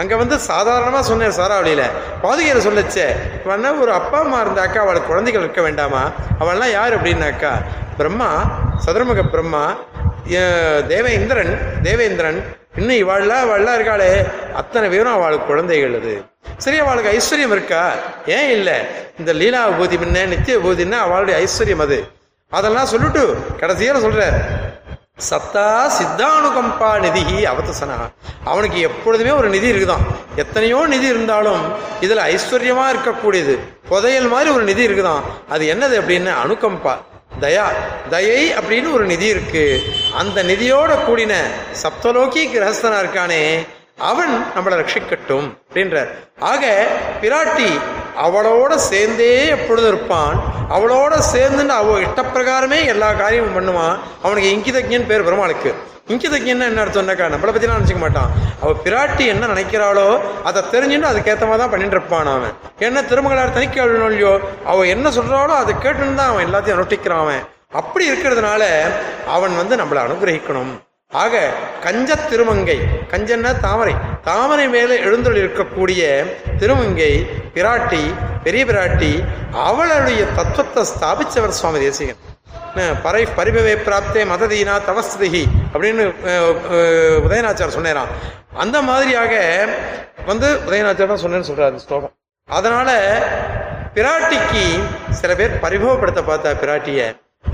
அங்க 0.00 0.12
வந்து 0.16 0.36
சாதாரணமா 0.50 1.00
சொன்னேன் 1.10 1.36
சாராவளியில் 1.38 1.86
பாதுகையில 2.24 2.62
சொல்லச்சே 2.66 3.06
இவன்னா 3.44 3.70
ஒரு 3.82 3.92
அப்பா 3.92 4.18
அம்மா 4.24 4.38
இருந்தாக்கா 4.44 4.80
அவளுக்கு 4.84 5.10
குழந்தைகள் 5.12 5.44
இருக்க 5.44 5.62
வேண்டாமா? 5.68 6.02
அவள்லாம் 6.42 6.74
யார் 6.78 6.96
அப்படின்னாக்கா 6.98 7.52
பிரம்மா 7.98 8.30
சதுர்முக 8.86 9.24
பிரம்மா 9.34 9.64
தேவேந்திரன் 10.92 11.54
தேவேந்திரன் 11.82 12.40
இன்னும் 12.76 13.08
இவாள்லாம் 13.08 13.44
அவள்லாம் 13.44 13.76
இருக்காளே. 13.78 14.32
அத்தனை 14.52 14.88
பேரும் 14.88 15.12
அவளுக்கு 15.12 15.46
குழந்தைகள் 15.46 16.00
அது. 16.00 16.24
சரி 16.56 16.78
அவளுக்கு 16.78 17.10
ஐஸ்வர்யம் 17.10 17.54
இருக்கா? 17.56 17.92
ஏன் 18.26 18.50
இல்லை. 18.50 18.74
இந்த 19.18 19.32
லீலா 19.32 19.68
பூதி 19.68 19.96
முன்ன 20.02 20.26
நித்திய 20.26 20.58
விபூதின்னா 20.58 20.98
அவளுடைய 20.98 21.46
ஐஸ்வர்யம் 21.46 21.80
அது. 21.80 22.10
அதெல்லாம் 22.50 22.86
சொல்லிட்டு 22.86 23.36
கடைசியில 23.60 24.00
சொல்ற 24.06 24.22
சத்தா 25.30 25.66
சித்தானுகம்பா 25.98 27.00
நிதி 27.00 27.46
அவத்தசனா 27.46 27.96
அவனுக்கு 28.44 28.80
எப்பொழுதுமே 28.80 29.30
ஒரு 29.30 29.48
நிதி 29.48 29.72
இருக்குதான். 29.72 30.04
எத்தனையோ 30.36 30.86
நிதி 30.86 31.06
இருந்தாலும் 31.06 31.62
இதுல 32.00 32.22
ஐஸ்வர்யமா 32.34 32.84
இருக்கக்கூடியது. 32.94 33.58
புதையல் 33.88 34.28
மாதிரி 34.28 34.50
ஒரு 34.50 34.64
நிதி 34.64 34.86
இருக்குதான். 34.88 35.22
அது 35.48 35.74
என்னது 35.74 36.02
அப்படின்னு 36.02 36.30
அனுகம்பா. 36.44 36.94
தயா 37.40 37.66
தயை 38.10 38.54
அப்படின்னு 38.54 38.92
ஒரு 38.92 39.04
நிதி 39.04 39.26
இருக்கு. 39.26 39.82
அந்த 40.14 40.42
நிதியோட 40.42 40.90
கூடின 41.06 41.34
சப்தலோகி 41.82 42.42
கிரகஸ்தனா 42.54 42.98
இருக்கானே 42.98 43.66
அவன் 44.10 44.32
நம்மளை 44.54 44.76
ரட்சிக்கட்டும் 44.80 45.48
அப்படின்றார் 45.66 46.10
ஆக 46.52 46.64
பிராட்டி 47.22 47.70
அவளோட 48.26 48.72
சேர்ந்தே 48.90 49.28
எப்பொழுது 49.56 49.86
இருப்பான். 49.92 50.34
அவளோட 50.76 51.14
சேர்ந்துன்னு 51.34 51.74
அவ 51.80 51.94
இஷ்டப்பிரகாரமே 52.06 52.78
எல்லா 52.92 53.08
காரியமும் 53.20 53.56
பண்ணுவான். 53.58 53.96
அவனுக்கு 54.24 54.50
இங்கிதஜன் 54.56 55.08
பேர் 55.10 55.26
பெருமாளுக்கு. 55.28 55.70
இங்கிதஜன் 56.12 56.66
என்ன 56.68 56.82
அர்த்தம்னாக்கா 56.84 57.26
நம்மளை 57.32 57.50
பற்றிலாம் 57.54 57.78
நினைச்சுக்க 57.78 58.02
மாட்டான். 58.04 58.30
அவள் 58.62 58.80
பிராட்டி 58.84 59.24
என்ன 59.34 59.48
நினைக்கிறாளோ 59.52 60.06
அதை 60.48 60.62
தெரிஞ்சுன்னு 60.74 61.10
அதுக்கேற்ற 61.10 61.46
மாதிரி 61.48 61.62
தான் 61.62 61.74
பண்ணிட்டு 61.74 61.96
இருப்பான் 61.98 62.32
அவன். 62.36 62.54
என்ன 62.86 63.02
திருமகளார் 63.10 63.56
தனிக்க 63.58 63.84
இல்லையோ 63.88 64.32
அவள் 64.72 64.92
என்ன 64.94 65.08
சொல்கிறாளோ 65.18 65.56
அதை 65.62 65.74
கேட்டுன்னு 65.84 66.20
தான் 66.20 66.32
அவன் 66.32 66.46
எல்லாத்தையும் 66.48 66.80
நொட்டிக்கிறான் 66.80 67.24
அவன். 67.26 67.44
அப்படி 67.80 68.04
இருக்கிறதுனால 68.10 68.62
அவன் 69.36 69.54
வந்து 69.60 69.76
நம்மளை 69.82 70.00
அனுகிரகிக்கணும். 70.06 70.72
ஆக 71.20 71.40
கஞ்ச 71.84 72.10
திருமங்கை 72.28 72.76
கஞ்சன்னா 73.12 73.50
தாமரை. 73.64 73.94
தாமரை 74.28 74.66
மேலே 74.74 74.94
எழுந்தொழி 75.06 75.40
இருக்கக்கூடிய 75.44 76.02
திருமங்கை 76.60 77.12
பிராட்டி 77.56 78.02
பெரிய 78.44 78.62
பிராட்டி 78.70 79.10
அவளுடைய 79.68 80.20
தத்துவத்தை 80.38 80.82
ஸ்தாபிச்சவர் 80.92 81.58
சுவாமி 81.58 81.80
தேசிகன். 81.84 82.20
பரை 82.76 82.92
பறை 83.04 83.22
பரிபவே 83.38 83.74
பிராப்தே 83.86 84.22
மததீனா 84.30 84.76
தவஸ்திகி 84.88 85.42
அப்படின்னு 85.72 86.04
உதயநாச்சார் 87.26 87.76
சொன்னேரான் 87.76 88.14
அந்த 88.64 88.76
மாதிரியாக 88.88 89.34
வந்து 90.30 90.48
உதயநாச்சார் 90.68 91.12
தான் 91.12 91.22
சொன்னேன்னு 91.24 91.50
சொல்றாரு 91.50 91.84
ஸ்லோகம். 91.84 92.14
அதனால 92.48 92.88
பிராட்டிக்கு 93.98 94.64
சில 95.20 95.30
பேர் 95.40 95.60
பரிபவப்படுத்த 95.66 96.22
பார்த்தா 96.30 96.56
பிராட்டிய. 96.64 97.02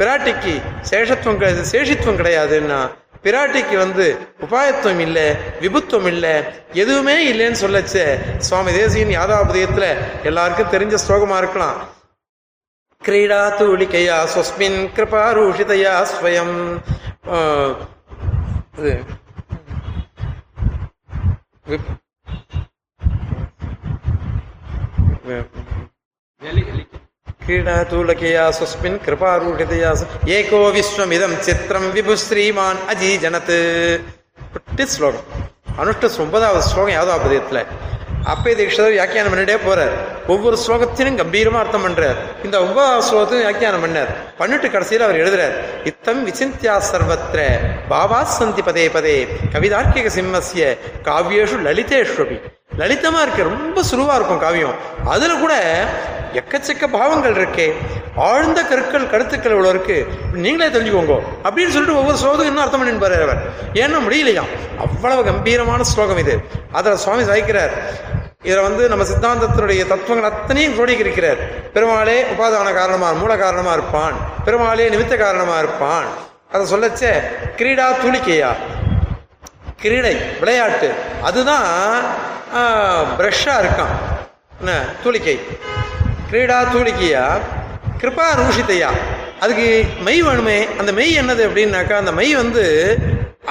பிராட்டிக்கு 0.01 0.55
சேஷத்துவம் 0.93 1.39
கிடையாது 1.41 1.63
சேஷித்துவம் 1.75 2.19
கிடையாதுன்னா 2.23 2.81
பிராட்டிக்கு 3.25 3.77
வந்து 3.85 4.07
உபாயத்துவம் 4.47 5.03
இல்லை 5.07 5.27
விபுத்துவம் 5.63 6.09
இல்லை 6.13 6.35
எதுவுமே 6.83 7.17
இல்லைன்னு 7.31 7.63
சொல்லச்சே. 7.65 8.07
சுவாமி 8.49 8.73
தேசியின் 8.79 9.15
யாதாபுதயத்தில் 9.19 9.91
எல்லாருக்கும் 10.31 10.73
தெரிஞ்ச 10.75 10.99
ஸ்லோகமாக 11.05 11.43
இருக்கலாம். 11.43 11.79
கிரீடா 13.03 13.43
தூளிக்கையா 13.59 14.17
ஸ்வஸ்மின் 14.33 14.79
கிருபாரூஷிதையா 14.97 15.95
ஸ்வயம். 16.13 16.57
இது. 18.79 18.97
விப்- 27.48 27.48
क्रीडा 27.48 27.76
तूलकया 27.86 28.44
स्वस्मिन् 28.52 28.98
कृपारूषितया 29.02 29.92
स्व- 29.96 30.10
एको 30.32 30.60
विश्वमिदं 30.74 31.34
चित्रं 31.42 31.84
விபுஸ்ரீமான் 31.96 32.80
அஜீஜனத் 32.92 33.52
குட்டி 34.56 34.86
ஸ்லோகம் 34.94 35.28
அனுஷ்ட 35.78 36.06
ஒன்பதாவது 36.24 36.64
ஸ்லோகம் 36.66 36.96
யாதவாபதயத்தில் 36.96 37.62
அப்பே 38.32 38.52
தீட்சிதர் 38.54 38.94
வியாக்கியானம் 38.94 39.34
பண்ணிட்டே 39.34 39.56
போறார் 39.64 39.94
ஒவ்வொரு 40.28 40.58
ஸ்லோகத்திலும் 40.62 41.18
கம்பீரமா 41.20 41.60
அர்த்தம் 41.62 41.86
பண்றார் 41.86 42.18
இந்த 42.46 42.56
ஒன்பதாவது 42.64 43.06
ஸ்லோகத்தையும் 43.08 43.44
வியாக்கியானம் 43.44 43.84
பண்ணார் 43.86 44.12
பண்ணிட்டு 44.38 44.68
கடைசியில் 44.72 45.06
அவர் 45.08 45.22
எழுதுறார் 45.24 45.56
இத்தம் 45.92 46.22
விசிந்தியா 46.28 46.76
சர்வத்திர 46.90 47.42
பாபா 47.90 48.20
சந்தி 48.34 48.64
பதே 48.68 48.86
பதே 48.94 49.16
கவிதார்க்கிக 49.54 50.12
சிம்மஸ்ய 50.16 50.68
காவியேஷு 51.08 51.60
லலிதேஷ்வபி 51.68 52.38
லலிதமா 52.80 53.22
இருக்கு 53.22 53.50
ரொம்ப 53.50 53.80
சுலுவா 53.90 54.16
இருக்கும் 54.16 54.44
காவியம் 54.44 54.78
அதுல 55.10 55.34
கூட 55.38 55.56
எக்கச்சக்க 56.35 56.87
பாவங்கள் 56.87 57.35
இருக்கே. 57.35 57.73
ஆழ்ந்த 58.17 58.63
கற்கள் 58.63 59.11
கருத்துக்கள் 59.11 59.53
இவ்வளவு 59.53 59.75
இருக்கு. 59.75 60.07
நீங்களே 60.33 60.79
தெரிஞ்சுக்கோங்க. 60.79 61.19
அப்படின்னு 61.45 61.69
சொல்லிட்டு 61.69 61.97
ஒவ்வொரு 61.97 62.17
ஸ்லோகம் 62.17 62.47
இன்னும் 62.47 62.63
அர்த்தம் 62.63 62.81
பண்ணி 62.81 62.99
பாரு 62.99 63.23
அவர். 63.23 63.51
ஏன்னா 63.73 63.97
முடியலையாம் 64.07 64.49
அவ்வளவு 64.79 65.25
கம்பீரமான 65.25 65.83
ஸ்லோகம் 65.83 66.19
இது. 66.19 66.41
அதில் 66.73 66.97
சுவாமி 66.97 67.23
சாய்க்கிறார். 67.23 67.71
இதில் 68.43 68.61
வந்து 68.61 68.89
நம்ம 68.89 69.05
சித்தாந்தத்தினுடைய 69.05 69.87
தத்துவங்கள் 69.87 70.31
அத்தனையும் 70.31 70.79
கோடிக்கிறார் 70.79 71.39
பெருமாளே 71.73 72.23
உபாதான 72.23 72.75
காரணமா 72.75 73.13
மூல 73.13 73.37
காரணமாக 73.37 73.77
இருப்பான். 73.77 74.13
பெருமாளே 74.45 74.89
நிமித்த 74.89 75.17
காரணமாக 75.17 75.59
இருப்பான். 75.59 76.07
அதை 76.53 76.73
சொல்லச்சே 76.73 77.13
கிரீடா 77.57 77.87
தூளிக்கையா? 78.05 78.49
கிரீடை 79.83 80.39
விளையாட்டு. 80.39 80.93
அதுதான் 81.23 82.03
பிரஷ்ஷாக 83.19 83.65
இருக்கான். 83.65 83.95
என்ன 84.59 84.81
தூளிக்கை. 85.05 85.39
கிரீடா 86.31 86.57
தூளிக்கையா 86.73 87.23
கிருபா 88.01 88.25
ரூஷித்தையா? 88.41 88.89
அதுக்கு 89.41 89.85
மெய் 90.07 90.23
வேணுமே. 90.23 90.57
அந்த 90.79 90.93
மெய் 90.93 91.19
என்னது 91.21 91.43
அப்படின்னாக்கா 91.49 91.93
அந்த 91.93 92.13
மெய் 92.13 92.35
வந்து 92.35 92.65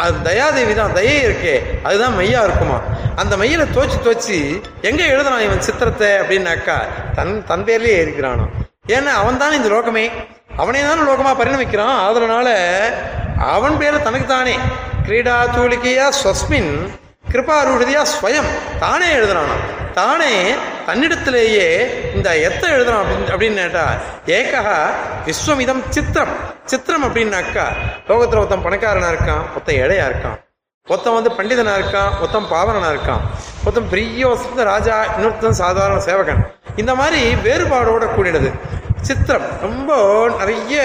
அது 0.04 0.18
தயாதேவி 0.30 0.76
தான் 0.76 0.94
தயே 0.94 1.16
இருக்கே. 1.28 1.56
அதுதான் 1.84 2.18
மெய்யா 2.20 2.42
இருக்குமா? 2.48 2.78
அந்த 3.16 3.38
மெய்யில 3.38 3.64
தோச்சு 3.76 3.98
தோச்சு 4.08 4.38
எங்க 4.82 5.04
எழுதுறான் 5.04 5.40
இவன் 5.40 5.62
சித்திரத்தை 5.62 6.08
அப்படின்னாக்கா 6.08 6.78
தன் 7.16 7.44
தன் 7.46 7.66
பேர்லயே 7.70 7.98
இருக்கிறானோ 8.06 8.46
ஏன்னா 8.88 9.14
அவன் 9.22 9.38
தானே 9.38 9.56
இந்த 9.56 9.70
லோகமே. 9.70 10.06
அவனே 10.58 10.82
தானே 10.82 11.02
லோகமா 11.02 11.34
பரிணமிக்கிறான். 11.42 11.98
அதனால 12.10 12.48
அவன் 13.38 13.78
பேரை 13.78 14.02
தனக்கு 14.02 14.28
தானே 14.28 14.56
கிரீடா 15.08 15.36
தூளிக்கையா 15.56 16.08
ஸ்வஸ்மின் 16.22 16.72
கிருபாரூடதியா 17.32 18.04
ஸ்வயம். 18.14 18.52
தானே 18.80 19.10
எழுதுறானாம் 19.16 19.66
தானே 19.98 20.34
தன்னிடத்திலேயே 20.88 21.68
இந்த 22.16 22.30
எத்தை 22.38 22.70
எழுதணும் 22.70 23.00
அப்படின்னு 23.02 23.32
அப்படின்னு 23.34 23.62
கேட்டா 23.62 23.86
ஏகா 24.26 24.64
விஸ்வமிதம் 25.26 25.82
சித்திரம். 25.90 26.34
சித்திரம் 26.66 27.04
அப்படின்னாக்கா 27.04 27.66
லோகத்தில் 28.08 28.40
ஒருத்தன் 28.40 28.66
பணக்காரனா 28.66 29.10
இருக்கான் 29.14 29.44
ஒருத்தன் 29.52 29.76
ஏழையா 29.76 30.06
இருக்கான். 30.10 30.38
ஒருத்தன் 30.88 31.14
வந்து 31.14 31.30
பண்டிதனா 31.30 31.74
இருக்கான் 31.80 32.12
ஒருத்தன் 32.20 32.52
பாவனனா 32.52 32.90
இருக்கான். 32.96 33.24
ஒருத்தன் 33.62 33.90
பெரிய 33.90 34.28
வசந்த 34.28 34.64
ராஜா 34.64 35.06
இன்னொருத்தன் 35.16 35.60
சாதாரண 35.64 36.00
சேவகன். 36.00 36.54
இந்த 36.76 36.96
மாதிரி 36.96 37.36
வேறுபாடோட 37.50 38.06
கூடினது. 38.18 38.52
சித்திரம். 39.02 39.48
ரொம்ப 39.62 39.92
நிறைய 40.38 40.84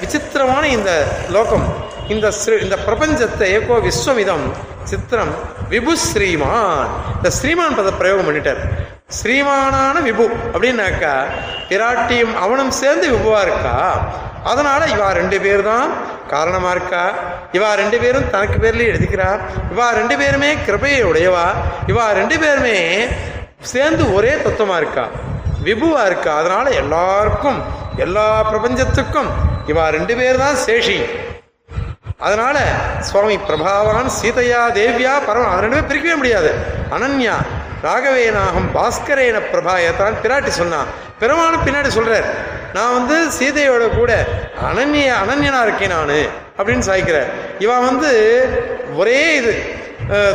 விசித்திரமான 0.00 0.66
இந்த 0.66 1.04
லோகம். 1.28 1.88
இந்த 2.10 2.32
ஸ்ரீ- 2.46 2.62
இந்த 2.62 2.78
பிரபஞ்சத்தை 2.86 3.42
ஏகோ 3.42 3.78
விஸ்வமிதம் 3.78 4.52
சித்திரம். 4.84 5.34
விபு 5.70 5.92
ஸ்ரீமான். 5.92 6.88
இந்த 7.16 7.30
ஸ்ரீமான் 7.30 7.78
பத 7.78 7.96
பிரயோகம் 7.96 8.28
பண்ணிட்டார். 8.28 8.58
ஸ்ரீமானான 9.22 10.00
விபு 10.04 10.28
அப்படின்னாக்கா 10.52 11.22
பிராட்டியும் 11.68 12.34
அவனும் 12.34 12.70
சேர்ந்து 12.70 13.10
விபுவா 13.10 13.42
இருக்கா? 13.42 14.00
அதனால 14.44 14.84
இவா 14.84 15.12
ரெண்டு 15.12 15.40
பேர் 15.40 15.62
தான் 15.62 15.90
காரணமா 16.28 16.70
இருக்கா? 16.70 17.10
இவா 17.52 17.72
ரெண்டு 17.72 17.98
பேரும் 17.98 18.30
தனக்கு 18.30 18.66
பேர்லயே 18.66 18.94
எழுதிக்கிறா. 18.94 19.40
இவா 19.76 19.88
ரெண்டு 19.88 20.16
பேருமே 20.16 20.54
கிருபையை 20.64 21.04
உடையவா? 21.04 21.46
இவா 21.86 22.12
ரெண்டு 22.12 22.38
பேருமே 22.38 23.06
சேர்ந்து 23.60 24.14
ஒரே 24.14 24.34
தத்துவமா 24.34 24.76
இருக்கா? 24.76 25.06
விபுவா 25.64 26.06
இருக்கா? 26.06 26.36
அதனால 26.36 26.70
எல்லாருக்கும் 26.70 27.62
எல்லா 27.96 28.42
பிரபஞ்சத்துக்கும் 28.42 29.28
இவா 29.66 29.88
ரெண்டு 29.88 30.16
பேர் 30.16 30.38
தான் 30.38 30.56
சேஷி. 30.66 31.28
அதனால 32.26 32.56
சுவாமி 33.08 33.36
பிரபாவான் 33.48 34.10
சீதையா 34.20 34.62
தேவியா 34.78 35.14
பரம 35.28 35.48
அது 35.52 35.64
ரெண்டுமே 35.64 35.82
பிரிக்கவே 35.90 36.16
முடியாது. 36.20 36.50
அனன்யா 36.96 37.36
ராகவேனாகம் 37.84 38.68
பாஸ்கரேன 38.76 39.36
பிரபாயத்தான் 39.52 40.18
பிராட்டி 40.24 40.50
சொன்னான். 40.60 40.88
பெருமானும் 41.20 41.64
பின்னாடி 41.66 41.90
சொல்றார் 41.98 42.26
நான் 42.76 42.94
வந்து 42.98 43.16
சீதையோட 43.36 43.84
கூட 43.98 44.12
அனன்ய 44.70 45.06
அனன்யனா 45.22 45.60
இருக்கேன் 45.66 45.94
நான் 45.96 46.12
அப்படின்னு 46.58 46.88
சாய்க்கிறார். 46.88 47.30
இவன் 47.64 47.86
வந்து 47.88 48.10
ஒரே 49.00 49.22
இது 49.38 49.54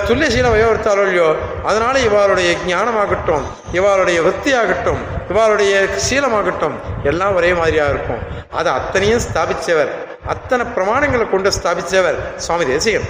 துல்லியசீலம் 0.07 0.53
வயோவர்த்தாலோ 0.55 1.03
இல்லையோ 1.05 1.29
அதனால 1.69 1.95
இவாளுடைய 2.07 2.49
ஞானமாகட்டும் 2.71 3.45
இவாளுடைய 3.77 4.17
விற்த்தியாகட்டும் 4.27 5.01
இவாளுடைய 5.31 5.73
சீலமாகட்டும் 6.07 6.75
எல்லாம் 7.11 7.37
ஒரே 7.39 7.51
மாதிரியா 7.59 7.85
இருக்கும். 7.93 8.21
அதை 8.59 8.69
அத்தனையும் 8.79 9.23
ஸ்தாபிச்சவர். 9.27 9.91
அத்தனை 10.33 10.63
பிரமாணங்களை 10.75 11.25
கொண்டு 11.29 11.49
ஸ்தாபித்தவர் 11.57 12.19
சுவாமி 12.45 12.65
தேசிகன். 12.71 13.07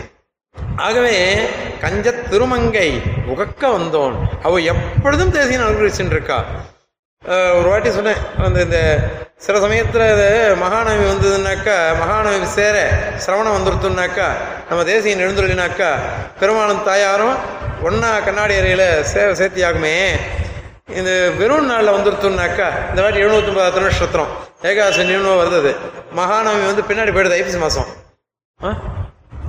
ஆகவே 0.85 1.15
கஞ்ச 1.83 2.07
திருமங்கை 2.31 2.89
உகக்க 3.33 3.63
வந்தோன். 3.75 4.15
அவ 4.47 4.59
எப்பொழுதும் 4.73 5.35
தேசிகன் 5.37 5.67
அனுகிரகிச்சுட்டு 5.67 6.15
இருக்கா 6.17 6.39
ஒரு 7.57 7.67
வாட்டி 7.69 7.89
சொன்னேன் 7.97 8.19
அந்த 8.45 8.57
இந்த 8.65 8.79
சில 9.45 9.55
சமயத்தில் 9.63 10.03
இது 10.13 10.27
மகாநவமி 10.63 11.05
வந்ததுன்னாக்கா 11.11 11.77
மகாநவமி 12.01 12.47
சேர 12.57 12.75
சிரவணம் 13.23 13.55
வந்துருத்துனாக்கா 13.57 14.27
நம்ம 14.69 14.83
தேசியம் 14.91 15.23
எழுந்துள்ளினாக்கா 15.25 15.89
பெருமாளும் 16.41 16.85
தாயாரும் 16.89 17.37
ஒன்றா 17.87 18.11
கண்ணாடி 18.27 18.55
அறையில் 18.61 18.87
சேவை 19.13 19.33
சேர்த்தியாகுமே 19.41 19.95
இந்த 20.87 21.11
வெறும் 21.37 21.69
நாளில் 21.69 21.93
வந்துருத்தோம்னாக்கா 21.93 22.67
இந்த 22.89 22.99
வாட்டி 23.01 23.21
எழுநூத்தொம்பது 23.21 23.85
நட்சத்திரம் 23.85 24.31
ஏகாசி 24.63 25.03
நியமனம் 25.03 25.39
வருது 25.41 25.71
மகாநவமி 26.15 26.65
வந்து 26.67 26.83
பின்னாடி 26.89 27.11
போயிடுது 27.11 27.37
ஐப்பசி 27.37 27.59
மாதம் 27.59 27.89
ஆ? 28.59 28.69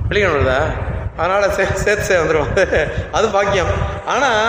வெள்ளிக்கிழமை 0.07 0.35
வருதா? 0.35 0.59
அதனால் 1.17 1.53
சே 1.57 1.63
சேர்த்து 1.83 2.07
சே 2.09 2.15
வந்துடும் 2.21 2.49
அது 3.17 3.27
பாக்கியம். 3.35 3.71
ஆனால் 4.13 4.41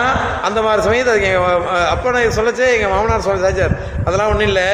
அந்த 0.47 0.59
மாதிரி 0.65 0.81
சமயத்தை 0.87 1.11
அதுக்கு 1.13 1.29
எங்கள் 1.29 1.63
அப்போ 1.93 2.11
நான் 2.15 2.35
சொல்லச்சே 2.37 2.67
எங்கள் 2.75 2.93
மாமனார் 2.93 3.25
சுவாமி 3.25 3.43
சாச்சார் 3.45 3.75
அதெல்லாம் 4.07 4.31
ஒன்றும் 4.33 4.49
இல்லை. 4.51 4.67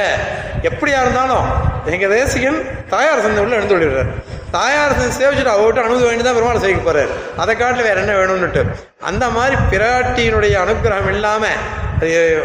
எப்படியா 0.69 0.99
இருந்தாலும் 1.05 1.45
எங்கள் 1.93 2.13
தேசிகன் 2.15 2.59
தாயார் 2.93 3.23
சந்தை 3.25 3.41
உள்ள 3.43 3.57
எழுந்து 3.59 3.75
விடுறார் 3.77 4.11
தாயார் 4.55 4.95
சந்தை 4.97 5.13
சேவிச்சுட்டு 5.19 5.53
அவர்கிட்ட 5.53 5.83
அனுமதி 5.83 6.05
வேண்டி 6.07 6.25
தான் 6.25 6.37
பெருமாள் 6.37 6.61
சேவிக்க 6.63 6.81
போகிறார் 6.87 7.11
அதை 7.43 7.53
காட்டில் 7.61 7.87
வேற 7.87 7.97
என்ன 8.03 8.13
வேணும்னுட்டு. 8.19 8.61
அந்த 9.09 9.25
மாதிரி 9.37 9.55
பிராட்டியினுடைய 9.71 10.53
அனுகிரகம் 10.63 11.13
இல்லாமல் 11.15 11.57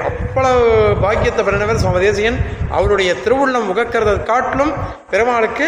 அவ்வளவு 0.09 0.65
பாக்கியத்தை 1.05 1.43
பிறந்தவர் 1.47 1.81
சுவாமி 1.83 2.01
தேசிகன். 2.05 2.39
அவருடைய 2.77 3.11
திருவுள்ளம் 3.25 3.69
முகக்கிறத 3.71 4.13
காட்டிலும் 4.31 4.73
பெருமாளுக்கு 5.13 5.67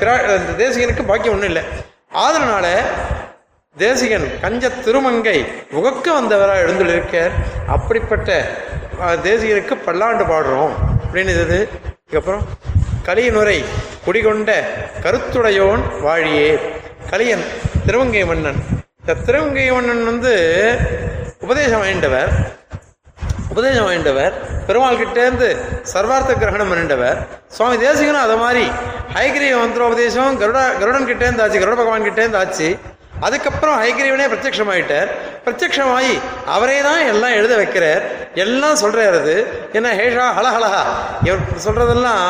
பிரா- 0.00 0.22
இந்த 0.40 0.54
தேசிகனுக்கு 0.62 1.04
பாக்கியம் 1.10 1.34
ஒன்றும் 1.36 1.50
இல்லை. 1.52 1.64
ஆதரனால 2.14 2.78
தேசிகன் 3.76 4.40
கஞ்ச 4.40 4.68
திருமங்கை 4.68 5.44
உகக்க 5.72 6.12
வந்தவராக 6.12 6.60
எழுந்துள்ளிருக்கார். 6.60 7.30
அப்படிப்பட்ட 7.66 8.50
தேசிகனுக்கு 9.00 9.74
பல்லாண்டு 9.74 10.24
பாடுறோம். 10.24 10.72
அப்படின்னு 11.06 11.28
இது 11.28 11.68
இதுக்கப்புறம் 12.10 12.42
கலியனுரை 13.04 13.64
குடிகொண்ட 14.06 14.62
கருத்துடையோன் 15.02 15.82
வாழியே. 16.00 16.60
கலியன் 17.10 17.44
திருவங்கை 17.86 18.24
மன்னன். 18.24 18.64
இந்த 19.00 19.20
திருவங்கை 19.20 19.72
மன்னன் 19.72 20.04
வந்து 20.04 20.32
உபதேசம் 21.40 21.82
வாய்ந்தவர். 21.82 22.28
உபதேசம் 23.52 23.86
வாய்ந்தவர் 23.86 24.34
பெருமாள் 24.66 25.00
கிட்டேருந்து 25.00 25.48
சர்வார்த்த 25.92 26.38
கிரகணம் 26.38 26.70
பண்ணிட்டவர் 26.70 27.18
சுவாமி 27.56 27.76
தேசிகனும் 27.82 28.24
அதை 28.24 28.36
மாதிரி 28.38 28.64
ஹைகிரீவ 29.16 29.54
மந்திரோபதேசம் 29.60 30.38
கருடா 30.40 30.64
கருடன் 30.80 31.08
கிட்டேருந்து 31.08 31.44
ஆச்சு 31.44 31.62
கருட 31.62 31.76
பகவான் 31.76 32.06
கிட்டேருந்து 32.06 32.38
ஆச்சு 32.38 32.68
அதுக்கப்புறம் 33.22 33.76
ஹைகிரீவனே 33.80 34.26
பிரத்யமாயிட்டார் 34.30 35.10
பிரத்யட்சமாயி 35.44 36.14
அவரே 36.48 36.78
தான் 36.82 37.02
எல்லாம் 37.08 37.34
எழுத 37.38 37.52
வைக்கிறார். 37.58 38.02
எல்லாம் 38.36 38.80
சொல்றாரு 38.82 39.16
அது. 39.18 39.34
என்ன 39.72 39.88
ஹேஷா 39.98 40.26
ஹலஹலஹா. 40.38 40.82
இவர் 41.22 41.42
சொல்றதெல்லாம் 41.66 42.26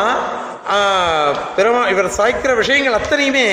ஆ, 0.70 0.76
பெருமா 1.56 1.82
இவர் 1.88 2.16
சாய்க்கிற 2.18 2.52
விஷயங்கள் 2.56 2.98
அத்தனையுமே 2.98 3.46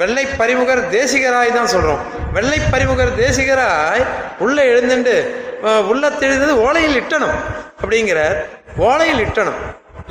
வெள்ளை 0.00 0.22
பறிமுகர் 0.38 0.80
தேசிகராய் 0.94 1.56
தான் 1.56 1.72
சொல்றோம். 1.72 2.02
வெள்ளை 2.36 2.58
பரிமுகர் 2.72 3.10
தேசிகராய் 3.22 4.04
உள்ள 4.44 4.56
எழுந்துண்டு 4.72 5.14
உள்ள 5.90 6.10
தெரிந்தது 6.22 6.52
ஓலையில் 6.66 6.96
இட்டணும் 7.00 7.34
அப்படிங்கிறார். 7.82 8.36
ஓலையில் 8.88 9.22
இட்டணும். 9.24 9.58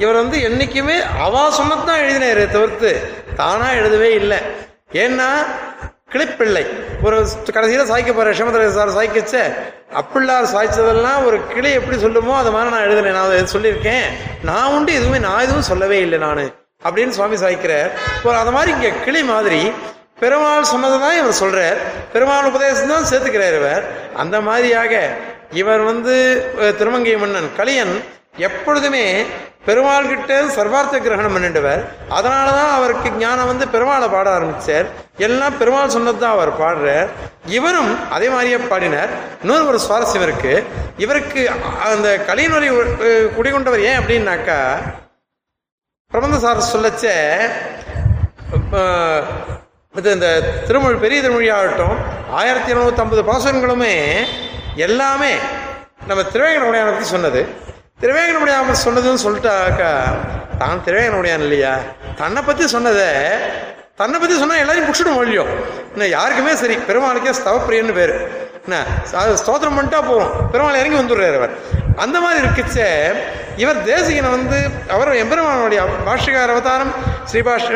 இவர் 0.04 0.20
வந்து 0.22 0.38
என்னைக்குமே 0.48 0.98
அவா 1.26 1.44
சுமத்தான் 1.58 2.02
எழுதினாரு 2.04 2.44
தவிர்த்து 2.56 2.92
தானா 3.40 3.70
எழுதவே 3.80 4.10
இல்லை. 4.22 4.40
ஏன்னா 5.04 5.30
கிளிப்பிள்ளை. 6.14 6.64
ஒரு 7.06 7.18
கடைசியில் 7.56 7.90
சாய்க்க 7.92 8.14
போற 8.18 8.32
ஷமதர 8.40 8.68
சார் 8.78 8.96
சாய்க்கிச்ச 8.98 9.36
அப்பிள்ளார் 10.02 10.52
சாய்ச்சதெல்லாம் 10.54 11.26
ஒரு 11.30 11.40
கிளி 11.56 11.72
எப்படி 11.80 11.98
சொல்லுமோ 12.06 12.36
அது 12.42 12.54
மாதிரி 12.58 12.74
நான் 12.76 12.86
எழுதினேன் 12.90 13.18
நான் 13.18 13.28
அதை 13.30 13.42
சொல்லியிருக்கேன். 13.56 14.06
நான் 14.50 14.72
உண்டு 14.76 14.94
எதுவுமே 15.00 15.22
நான் 15.28 15.44
எதுவும் 15.48 15.70
சொல்லவே 15.72 16.00
இல்லை 16.06 16.20
நான். 16.28 16.46
அப்படின்னு 16.86 17.16
சுவாமி 17.18 17.38
சாய்க்கிறார். 17.44 17.92
ஒரு 18.28 18.36
அது 18.42 18.54
மாதிரி 18.58 18.72
இங்கே 18.78 18.92
கிளி 19.06 19.22
மாதிரி 19.34 19.62
பெருமாள் 20.24 20.72
சொன்னதை 20.74 20.98
தான் 21.06 21.18
இவர் 21.22 21.42
சொல்றார். 21.44 21.80
பெருமாள் 22.12 22.50
உபதேசம் 22.52 22.94
தான் 22.96 23.10
சேர்த்துக்கிறார் 23.12 23.58
இவர். 23.62 23.86
அந்த 24.24 24.36
மாதிரியாக 24.50 24.94
இவர் 25.62 25.82
வந்து 25.92 26.14
திருமங்கை 26.80 27.18
மன்னன் 27.24 27.50
கலியன் 27.58 27.96
எப்பொழுதுமே 28.48 29.04
பெருமாள் 29.68 30.10
கிட்ட 30.12 30.34
சர்வார்த்த 30.56 30.96
கிரகணம் 31.04 31.36
பண்ணிடுவார். 31.36 31.84
அதனால 32.18 32.48
தான் 32.58 32.74
அவருக்கு 32.78 33.10
ஞானம் 33.22 33.50
வந்து 33.52 33.66
பெருமாளை 33.76 34.08
பாட 34.16 34.28
ஆரம்பிச்சார். 34.38 34.88
எல்லாம் 35.28 35.58
பெருமாள் 35.62 35.94
சொன்னது 35.96 36.20
தான் 36.24 36.36
அவர் 36.38 36.52
பாடுறார். 36.64 37.08
இவரும் 37.58 37.94
அதே 38.16 38.28
மாதிரியே 38.34 38.60
பாடினார். 38.74 39.14
இன்னொரு 39.44 39.66
ஒரு 39.72 39.80
சுவாரஸ்யம் 39.86 40.26
இருக்கு. 40.28 40.54
இவருக்கு 41.06 41.42
அந்த 41.94 42.10
கலியனுரை 42.30 42.70
குடிகொண்டவர் 43.38 43.88
ஏன் 43.90 44.00
அப்படின்னாக்கா 44.02 44.60
பிரபந்த 46.12 46.38
சார் 46.38 46.70
சொல்லச்ச 46.74 47.06
இது 49.96 50.10
இந்த 50.14 50.28
திருமொழி 50.68 50.98
பெரிய 50.98 51.20
திருமொழி 51.22 51.48
ஆகட்டும் 51.50 51.96
ஆயிரத்தி 52.40 52.70
இருநூத்தி 52.74 53.02
ஐம்பது 53.02 53.22
பாசனங்களுமே 53.30 53.94
எல்லாமே 54.86 55.32
நம்ம 56.08 56.24
திருவேங்கடமுடையான 56.32 56.90
பற்றி 56.92 57.08
சொன்னது. 57.14 57.42
திருவேங்கடமுடையான் 58.02 58.84
சொன்னதுன்னு 58.86 59.24
சொல்லிட்டாக்கா 59.26 59.92
தான் 60.62 60.84
திருவேங்கடமுடையான் 60.86 61.46
இல்லையா? 61.48 61.74
தன்னை 62.20 62.42
பற்றி 62.44 62.66
சொன்னதை 62.76 63.10
தன்னை 64.02 64.18
பற்றி 64.20 64.36
சொன்னால் 64.40 64.62
எல்லாரையும் 64.64 64.88
பிடிச்சிடும் 64.88 65.18
மொழியும் 65.20 65.52
இன்னும் 65.94 66.14
யாருக்குமே 66.16 66.54
சரி 66.62 66.76
பெருமாளுக்கே 66.88 67.34
ஸ்தவப்பிரியன்னு 67.40 67.98
பேர். 68.00 68.14
என்ன 68.66 68.78
அது 69.22 69.40
ஸ்தோத்திரம் 69.44 69.78
பண்ணிட்டா 69.78 70.02
போகும் 70.10 70.32
பெருமாள் 70.54 70.82
இறங்கி 70.82 70.98
வந்துடுறாரு 71.02 71.38
அவர். 71.42 71.54
அந்த 72.04 72.20
மாதிரி 72.20 72.48
இருக்குச்ச. 72.48 72.80
இவர் 73.58 73.84
தேசிகனை 73.88 74.30
வந்து 74.30 74.58
அவர் 74.96 75.12
எம்பெருமானுடைய 75.16 75.82
பாஷ்யகார 76.08 76.50
அவதாரம் 76.56 76.94
ஸ்ரீபாஷ் 77.32 77.70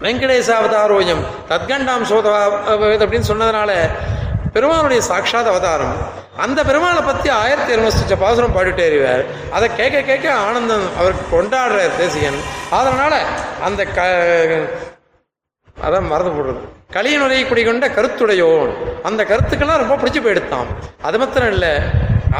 வெங்கடேச 0.00 0.48
அவதாரோயம் 0.60 1.22
தத்கண்டாம் 1.48 2.02
சோதா 2.02 2.32
அப்படின்னு 2.68 3.30
சொன்னதுனால 3.30 3.72
பெருமானுடைய 4.52 5.02
சாட்சாத் 5.02 5.52
அவதாரம். 5.52 5.96
அந்த 6.36 6.58
பெருமாளை 6.64 7.02
பத்தி 7.06 7.28
ஆயிரத்தி 7.28 7.72
இருநூத்தி 7.74 8.16
பாசுரம் 8.18 8.54
பாடிட்டே 8.56 8.86
இருவார் 8.92 9.24
அதை 9.52 9.68
கேட்க 9.76 10.00
கேட்க 10.00 10.32
ஆனந்தம் 10.32 10.86
அவருக்கு 10.98 11.24
கொண்டாடுறார் 11.34 11.96
தேசிகன். 11.98 12.40
அதனால 12.70 13.22
அந்த 13.64 13.84
க 13.84 14.06
அதான் 15.86 16.08
மறந்து 16.12 16.32
போடுறது. 16.34 16.62
களியனுரை 16.96 17.38
குடிகொண்ட 17.46 17.86
கருத்துடையோன். 17.88 18.72
அந்த 19.02 19.24
கருத்துக்கெல்லாம் 19.24 19.82
ரொம்ப 19.84 19.96
பிடிச்சி 19.96 20.22
போயிடுத்தான் 20.22 20.68
அது 21.02 21.18
மாத்திரம் 21.18 21.52
இல்லை. 21.52 21.72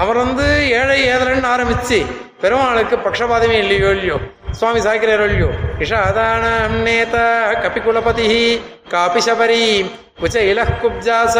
அவர் 0.00 0.16
வந்து 0.16 0.46
ஏழை 0.80 1.00
ஏதலன்னு 1.14 1.48
ஆரம்பிச்சு 1.54 1.98
பெருமாளுக்கு 2.42 2.96
பக்ஷபாதமே 2.96 3.56
இல்லையோ 3.64 3.90
இல்லையோ? 3.90 4.16
சுவாமி 4.58 4.80
சாய்க்கிறாரோ 4.80 5.24
இல்லையோ? 5.28 5.48
இஷாதானம் 5.78 6.76
நேத 6.86 7.16
கபிகுலபதி 7.62 8.26
காபி 8.92 9.20
சபரி 9.20 9.64
குச்ச 10.20 10.36
இலः 10.50 10.68
குப்ஜாச 10.82 11.36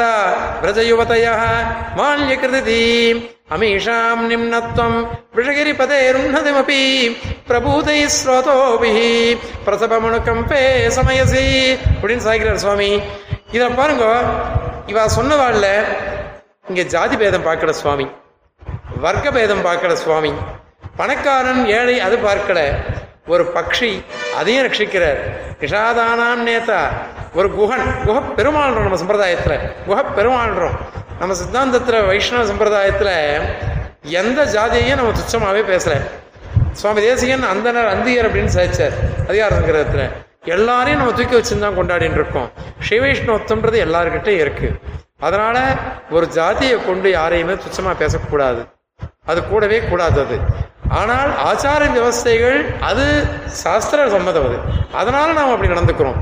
விரஜயுவதய 0.63 1.27
மால்யகிருதி 1.99 2.81
அமீஷாம் 3.51 4.23
நிம்னத்வம் 4.31 4.99
விஷகிரிபதேருன்னதிமபி 5.37 6.81
பிரபூதை 7.49 7.99
ஸ்ரோதோபிः 8.17 8.99
பிரசபமணுக்கம்பே 9.67 10.65
சமயசி 10.99 11.45
அப்படின்னு 11.95 12.27
சாய்க்கிறார் 12.27 12.55
சுவாமி. 12.55 12.91
இதை 13.53 13.69
பாருங்க 13.81 14.05
இவா 14.93 15.05
சொன்னவாள்ல 15.19 15.67
இங்க 16.69 16.83
ஜாதி 16.83 17.17
பேதம் 17.17 17.47
பார்க்கல 17.47 17.71
சுவாமி. 17.71 18.07
வர்க்க 19.05 19.31
பேதம் 19.31 19.65
பார்க்கல 19.65 19.93
சுவாமி. 19.93 20.33
பணக்காரன் 20.97 21.67
ஏழை 21.67 22.01
அது 22.01 22.17
பார்க்கல. 22.17 22.61
ஒரு 23.27 23.45
பக்ஷி 23.55 23.91
அதையும் 24.37 24.67
ரட்சிக்கிறார். 24.67 25.19
விஷாதானாம் 25.61 26.45
நேதா 26.47 26.81
ஒரு 27.35 27.49
குகன் 27.55 27.85
குஹ 28.07 28.23
பெருமாள்றோம் 28.37 28.87
நம்ம 28.87 29.01
சம்பிரதாயத்தில். 29.01 29.57
குஹ 29.89 30.05
பெருமாள்றோம் 30.17 30.77
நம்ம 31.19 31.35
சித்தாந்தத்தில் 31.41 32.07
வைஷ்ணவ 32.07 32.45
சம்பிரதாயத்தில் 32.45 33.43
எந்த 34.03 34.45
ஜாதியையும் 34.45 34.97
நம்ம 34.97 35.13
துச்சமாகவே 35.19 35.63
பேசல. 35.73 36.01
சுவாமி 36.73 37.01
தேசிகன் 37.01 37.45
அந்தனர் 37.45 37.91
அந்தியர் 37.95 38.29
அப்படின்னு 38.29 38.55
சாதிச்சார். 38.57 38.97
அதிகார 39.29 39.57
கிரகத்துல 39.57 40.11
எல்லாரையும் 40.45 41.03
நம்ம 41.03 41.23
தூக்கி 41.23 41.37
வச்சுருந்தான் 41.37 41.79
கொண்டாடின்னு 41.79 42.19
இருக்கோம். 42.21 42.53
ஸ்ரீவைஷ்ணவத்தம்ன்றது 42.89 43.81
எல்லாருக்கிட்டையும் 43.87 44.45
இருக்கு. 44.47 44.71
அதனால 45.21 45.77
ஒரு 46.11 46.29
ஜாதியை 46.29 46.79
கொண்டு 46.87 47.11
யாரையுமே 47.11 47.53
துச்சமாக 47.53 47.97
பேசக்கூடாது. 47.99 48.63
அது 49.25 49.49
கூடவே 49.49 49.81
கூடாது 49.81 50.21
அது 50.21 50.39
ஆனால் 50.89 51.31
ஆச்சார 51.45 51.83
விவஸ்தைகள் 51.97 52.79
அது 52.81 53.27
சாஸ்திர 53.47 54.09
சம்மதம் 54.09 54.47
அது. 54.47 54.59
அதனால 54.93 55.33
நாம் 55.33 55.53
அப்படி 55.53 55.73
நடந்துக்கிறோம். 55.73 56.19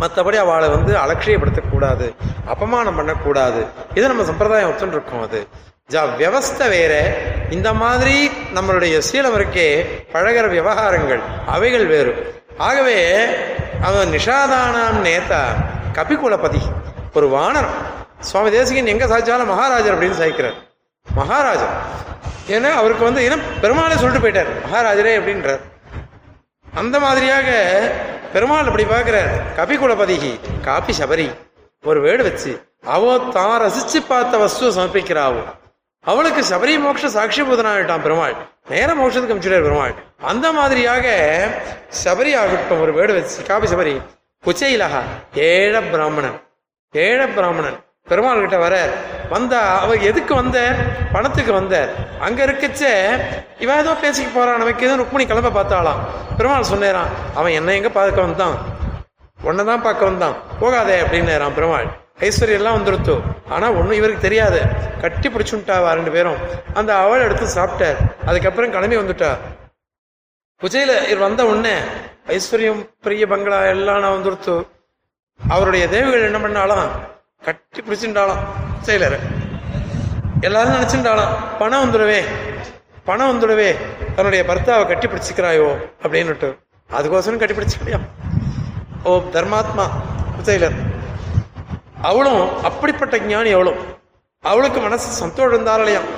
மற்றபடி 0.00 0.36
அவளை 0.36 0.68
வந்து 0.68 0.96
அலட்சியப்படுத்தக்கூடாது 0.96 2.14
அபமானம் 2.46 2.96
பண்ணக்கூடாது 2.96 3.66
இது 3.94 4.06
நம்ம 4.06 4.24
சம்பிரதாயம் 4.24 4.70
ஒத்துன்னு 4.70 5.22
அது. 5.22 5.46
ஜா 5.92 6.02
வியவஸ்தை 6.18 6.68
வேற. 6.68 7.16
இந்த 7.50 7.74
மாதிரி 7.74 8.30
நம்மளுடைய 8.54 9.02
சீலம் 9.12 9.36
இருக்கே 9.38 9.86
பழகிற 10.12 10.48
விவகாரங்கள் 10.48 11.22
அவைகள் 11.46 11.86
வேறு. 11.86 12.42
ஆகவே 12.58 13.26
அவன் 13.82 14.08
நிஷாதானாம் 14.08 15.00
நேதா 15.04 15.42
கபிகுலபதி 15.92 16.62
ஒரு 17.14 17.26
வானரம் 17.28 17.74
சுவாமி 18.20 18.50
தேசிகன் 18.50 18.86
எங்க 18.86 19.06
சாய்ச்சாலும் 19.06 19.46
மகாராஜர் 19.46 19.94
அப்படின்னு 19.94 20.20
சாய்க்கிறார் 20.22 20.56
மகாராஜா. 21.06 21.68
ஏன்னா 22.48 22.70
அவருக்கு 22.80 23.04
வந்து 23.04 23.24
இன்னும் 23.24 23.40
பெருமாளை 23.62 23.96
சொல்லிட்டு 23.96 24.24
போயிட்டார். 24.24 24.50
மகாராஜரே 24.64 25.12
அப்படின்றார். 25.18 25.60
அந்த 26.74 27.00
மாதிரியாக 27.00 27.48
பெருமாள் 28.32 28.64
அப்படி 28.64 28.84
பார்க்கிறார். 28.84 29.30
கபிகுலபதிகி 29.56 30.60
காபி 30.60 30.94
சபரி 30.98 31.34
ஒரு 31.84 32.00
வேடு 32.00 32.22
வச்சு 32.22 32.66
அவ 32.82 33.18
தான் 33.18 33.60
ரசிச்சு 33.62 33.98
பார்த்த 34.08 34.38
வஸ்துவை 34.38 34.70
சமர்ப்பிக்கிறாவோ. 34.78 35.42
அவளுக்கு 36.00 36.40
சபரி 36.40 36.74
மோட்ச 36.84 37.10
சாட்சிபூதனாகிட்டான் 37.16 38.02
பெருமாள். 38.02 38.34
நேர 38.68 38.94
மோட்சத்துக்கு 38.94 39.34
அமிச்சுட்டார் 39.34 39.66
பெருமாள். 39.68 39.94
அந்த 40.22 40.52
மாதிரியாக 40.52 41.06
சபரி 42.04 42.36
ஆகட்டும் 42.40 42.80
ஒரு 42.80 42.92
வேடு 42.92 43.12
வச்சு 43.14 43.42
காபி 43.42 43.66
சபரி 43.66 44.00
குச்சையிலகா 44.44 45.02
ஏழ 45.34 45.80
பிராமணன். 45.80 46.38
ஏழ 46.92 47.26
பிராமணன். 47.26 47.83
பெருமாள் 48.08 48.40
கிட்ட 48.40 48.56
வர 48.58 48.92
வந்தா 49.28 49.80
அவர் 49.80 49.98
எதுக்கு 49.98 50.34
வந்த? 50.34 50.74
பணத்துக்கு 51.12 51.52
வந்தார் 51.52 52.18
அங்க 52.20 52.46
இருக்கச்சே. 52.46 53.20
இவன் 53.58 53.76
ஏதோ 53.76 53.92
பேசிக்க 53.92 54.26
போறான் 54.34 54.58
நமக்கு 54.58 54.86
ஏதோ 54.86 55.02
ருக்மணி 55.02 55.26
கிளம்ப 55.26 55.62
பார்த்தாளாம். 55.62 56.00
பெருமாள் 56.36 56.70
சொன்னேரான் 56.70 57.06
அவன் 57.34 57.52
என்ன 57.52 57.72
எங்க 57.72 57.88
பார்க்க 57.88 58.20
வந்தான்? 58.20 58.56
உன்னதான் 59.44 59.82
பார்க்க 59.82 60.04
வந்தான். 60.04 60.34
போகாதே 60.60 61.00
அப்படின்னேரான் 61.00 61.54
பெருமாள். 61.54 61.86
ஐஸ்வர்யம் 62.18 62.60
எல்லாம் 62.60 62.76
வந்துருத்தோ. 62.76 63.20
ஆனா 63.48 63.70
ஒண்ணும் 63.70 63.98
இவருக்கு 64.00 64.20
தெரியாது. 64.20 64.60
கட்டி 65.00 65.28
பிடிச்சுட்டாவா 65.28 65.92
ரெண்டு 65.92 66.10
பேரும். 66.10 66.36
அந்த 66.74 66.96
அவள் 66.96 67.20
எடுத்து 67.20 67.54
சாப்பிட்டார். 67.54 67.96
அதுக்கப்புறம் 68.26 68.70
கிளம்பி 68.70 68.96
வந்துட்டா. 68.96 69.38
புஜையில 70.62 70.92
இவர் 71.08 71.26
வந்த 71.28 71.46
உடனே 71.46 71.74
ஐஸ்வர்யம் 72.26 72.90
பெரிய 73.00 73.26
பங்களா 73.26 73.64
எல்லாம் 73.64 74.00
நான் 74.00 74.16
வந்துருத்து. 74.18 74.66
அவருடைய 75.48 75.88
தேவிகள் 75.88 76.32
என்ன 76.32 76.38
பண்ணாலாம்? 76.38 77.12
கட்டி 77.44 77.80
பிடிச்சுட்டாலாம் 77.80 78.42
செயலர். 78.84 79.18
எல்லாரும் 80.40 80.74
நினைச்சுட்டாலாம் 80.74 81.32
பணம் 81.58 81.82
வந்துடுவே 81.84 82.24
பணம் 83.04 83.30
வந்துடுவே 83.32 83.76
தன்னுடைய 84.16 84.44
பர்த்தாவை 84.48 84.86
கட்டி 84.86 85.06
பிடிச்சிக்கிறாயோ 85.06 85.68
அப்படின்னுட்டு. 86.02 86.48
அதுக்கோசரம் 86.90 87.38
கட்டி 87.38 87.54
பிடிச்சிக்கலையா? 87.54 88.00
ஓ 89.04 89.18
தர்மாத்மா 89.32 89.86
செயலர். 90.44 90.76
அவளும் 92.02 92.62
அப்படிப்பட்ட 92.62 93.18
ஞானி 93.18 93.50
அவளும். 93.50 93.80
அவளுக்கு 94.40 94.80
மனசு 94.80 95.12
சந்தோஷம் 95.12 95.52
இருந்தாலையாம் 95.52 96.08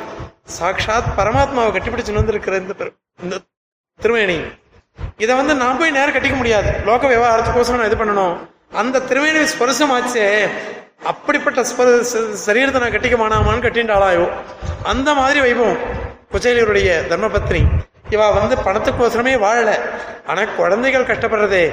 சாட்சாத் 0.45 1.13
பரமாத்மாவை 1.17 1.71
கட்டிப்பிடிச்சு 1.75 2.13
வந்திருக்கிற 2.13 2.57
இந்த 2.57 2.91
இந்த 3.23 3.37
திருமேனி. 4.01 4.41
இதை 5.17 5.37
வந்து 5.37 5.55
நான் 5.55 5.79
போய் 5.79 5.91
நேரம் 5.91 6.15
கட்டிக்க 6.15 6.37
முடியாது. 6.37 6.71
லோக 6.85 7.09
விவகாரத்துக்கோசரம் 7.09 7.87
இது 7.87 8.05
பண்ணணும். 8.05 8.37
அந்த 8.73 9.01
திருமேனி 9.01 9.39
ஸ்பர்சமாச்சே. 9.39 10.49
அப்படிப்பட்ட 11.01 11.61
சரீரத்தை 12.47 12.79
நான் 12.83 12.95
கட்டிக்க 12.95 13.17
மானாமான்னு 13.23 13.65
கட்டின்றாளாயோ 13.67 14.27
அந்த 14.93 15.09
மாதிரி 15.21 15.39
வைபவம் 15.47 15.83
குச்சேலியருடைய 16.33 16.91
தர்மபத்னி 17.11 17.63
இவா 18.15 18.27
வந்து 18.39 18.55
பணத்துக்கோசரமே 18.67 19.35
வாழல. 19.45 19.71
ஆனா 20.31 20.43
குழந்தைகள் 20.59 21.09
கஷ்டப்படுறதே. 21.11 21.65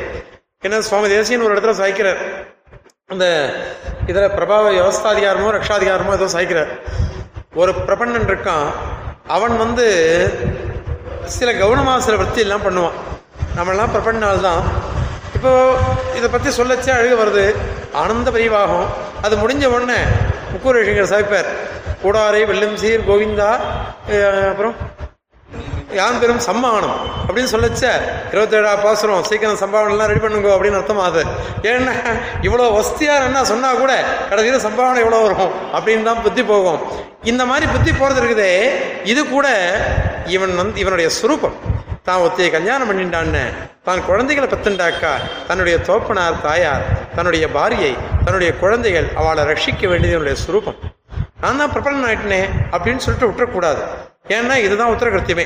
என்ன 0.66 0.82
சுவாமி 0.88 1.08
தேசியன் 1.14 1.46
ஒரு 1.46 1.54
இடத்துல 1.56 1.74
சாய்க்கிறார். 1.82 2.22
அந்த 3.14 3.26
இதுல 4.12 4.28
பிரபாவ 4.38 4.66
வியவஸ்தாதிகாரமோ 4.74 5.50
ரக்ஷாதிகாரமோ 5.58 6.14
ஏதோ 6.20 6.28
சாய்க்கிறார். 6.36 6.72
ஒரு 7.62 7.72
பிரபண்ணன் 7.88 8.30
இருக்கான். 8.32 8.68
அவன் 9.36 9.56
வந்து 9.64 9.86
சில 11.36 11.50
கவனமாக 11.62 12.06
சில 12.06 12.16
விற்பி 12.22 12.42
எல்லாம் 12.46 12.66
பண்ணுவான். 12.68 12.98
நம்மளாம் 13.58 13.94
பிரபண்ணால் 13.96 14.46
தான் 14.50 14.64
இப்போ 15.44 15.56
இதை 16.18 16.28
பற்றி 16.34 16.50
சொல்லச்சே 16.58 16.92
அழுக 16.98 17.14
வருது. 17.22 17.44
ஆனந்த 18.02 18.30
பரிவாகம். 18.36 18.86
அது 19.26 19.34
முடிஞ்ச 19.42 19.64
உடனே 19.74 19.98
முக்கூர் 20.52 20.78
விஷயங்கள் 20.80 21.10
சமைப்பார் 21.12 21.50
கூடாரை 22.04 22.42
வெள்ளம் 22.50 22.78
சீர் 22.82 23.04
கோவிந்தா 23.08 23.50
அப்புறம் 24.52 24.76
யான் 25.98 26.20
பெரும் 26.22 26.40
சம்மானம் 26.48 26.96
அப்படின்னு 27.26 27.52
சொல்லச்ச. 27.56 27.84
இருபத்தேழா 28.34 28.72
பாசுரம் 28.86 29.28
சீக்கிரம் 29.30 29.62
சம்பாவனைலாம் 29.64 30.12
ரெடி 30.12 30.24
பண்ணுங்க 30.26 30.50
அப்படின்னு 30.56 30.80
அர்த்தம் 30.80 31.04
அது. 31.10 31.24
ஏன்னா 31.74 31.98
இவ்வளோ 32.48 32.70
வஸ்தியார் 32.78 33.28
என்ன 33.30 33.44
சொன்னா 33.52 33.72
கூட 33.84 33.94
கடைசியில் 34.32 34.66
சம்பாவனை 34.68 35.04
எவ்வளோ 35.06 35.22
வரும் 35.28 35.54
அப்படின்னு 35.76 36.10
தான் 36.10 36.26
புத்தி 36.28 36.46
போகும். 36.54 36.82
இந்த 37.34 37.46
மாதிரி 37.52 37.68
புத்தி 37.76 37.92
போகிறது 38.00 38.22
இருக்குதே 38.24 38.52
இது 39.14 39.24
கூட 39.36 39.48
இவன் 40.38 40.60
வந்து 40.64 40.84
இவனுடைய 40.86 41.10
சுரூபம். 41.20 41.58
தான் 42.08 42.22
ஒத்தையை 42.26 42.48
கல்யாணம் 42.56 42.90
பண்ணிட்டான்னு. 42.90 43.44
தான் 43.88 44.02
குழந்தைகளை 44.08 44.48
பத்துண்டாக்கா 44.54 45.12
தன்னுடைய 45.50 45.76
தோப்பனார் 45.90 46.42
தாயார் 46.46 46.84
தன்னுடைய 47.16 47.46
பாரியை 47.58 47.92
தன்னுடைய 48.26 48.50
குழந்தைகள் 48.64 49.08
அவளை 49.20 49.44
ரட்சிக்க 49.52 49.90
வேண்டியது 49.92 50.16
என்னுடைய 50.18 50.38
சுரூபம். 50.44 50.80
நான் 51.44 51.62
தான் 51.62 51.72
பிரபலன் 51.76 52.08
ஆயிட்டனே 52.10 52.42
அப்படின்னு 52.74 53.04
சொல்லிட்டு 53.06 53.30
விட்டுறக்கூடாது. 53.30 53.82
ஏன்னா 54.36 54.58
இதுதான் 54.66 54.92
உத்தரகிருத்தியமே 54.96 55.46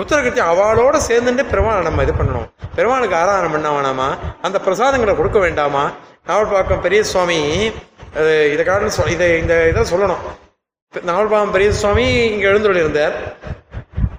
உத்தரகிருத்தியம் 0.00 0.50
அவளோட 0.52 0.96
சேர்ந்துட்டு 1.08 1.44
பெருமாளை 1.52 1.84
நம்ம 1.88 2.02
இது 2.06 2.14
பண்ணணும். 2.18 2.48
பெருமாளுக்கு 2.76 3.16
ஆராதனை 3.20 3.48
பண்ண 3.54 3.68
வேணாமா? 3.76 4.08
அந்த 4.46 4.56
பிரசாதங்களை 4.66 5.14
கொடுக்க 5.20 5.38
வேண்டாமா? 5.46 5.84
நாவல்பாக்கம் 6.30 6.84
பெரிய 6.86 7.00
சுவாமி 7.12 7.38
இதை 8.52 8.62
காரணம் 8.70 9.12
இதை 9.16 9.28
இந்த 9.42 9.54
இதை 9.70 9.82
சொல்லணும். 9.92 10.22
நாவல்பாக்கம் 11.10 11.56
பெரிய 11.56 11.70
சுவாமி 11.80 12.06
இங்கே 12.34 12.46
எழுந்துள்ள 12.52 12.84
இருந்தார் 12.84 13.16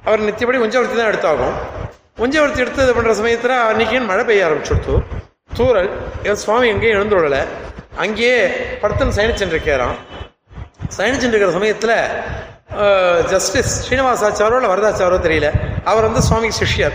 அவர் 0.05 0.21
நித்தியப்படி 0.21 0.57
உஞ்சவர்த்தி 0.57 0.97
தான் 0.97 1.11
எடுத்தாகும். 1.11 1.53
உஞ்சவர்த்தி 2.17 2.57
எடுத்து 2.57 2.83
இது 2.83 2.93
பண்ணுற 2.93 3.11
சமயத்தில் 3.11 3.51
அன்னைக்கு 3.51 3.99
மழை 3.99 4.23
பெய்ய 4.25 4.45
ஆரம்பிச்சுடுத்து. 4.45 5.01
தூரல் 5.53 5.89
என் 6.23 6.35
சுவாமி 6.35 6.67
எங்கேயும் 6.67 6.99
எழுந்துள்ளல 7.01 7.47
அங்கேயே 7.95 8.47
படத்தன் 8.81 9.15
சயனிச்சுருக்கிறான் 9.15 9.95
சயனிச்சுட்டு 10.97 11.27
இருக்கிற 11.27 11.51
சமயத்தில் 11.51 13.25
ஜஸ்டிஸ் 13.25 13.93
ஸ்ரீனிவாசாச்சாரோ 13.93 14.55
இல்லை 14.55 14.69
வரதாச்சாரோ 14.69 15.19
தெரியல. 15.27 15.51
அவர் 15.83 16.03
வந்து 16.03 16.21
சுவாமி 16.21 16.47
சிஷ்யர். 16.47 16.91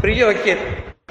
பெரிய 0.00 0.26
வக்கீல். 0.26 0.58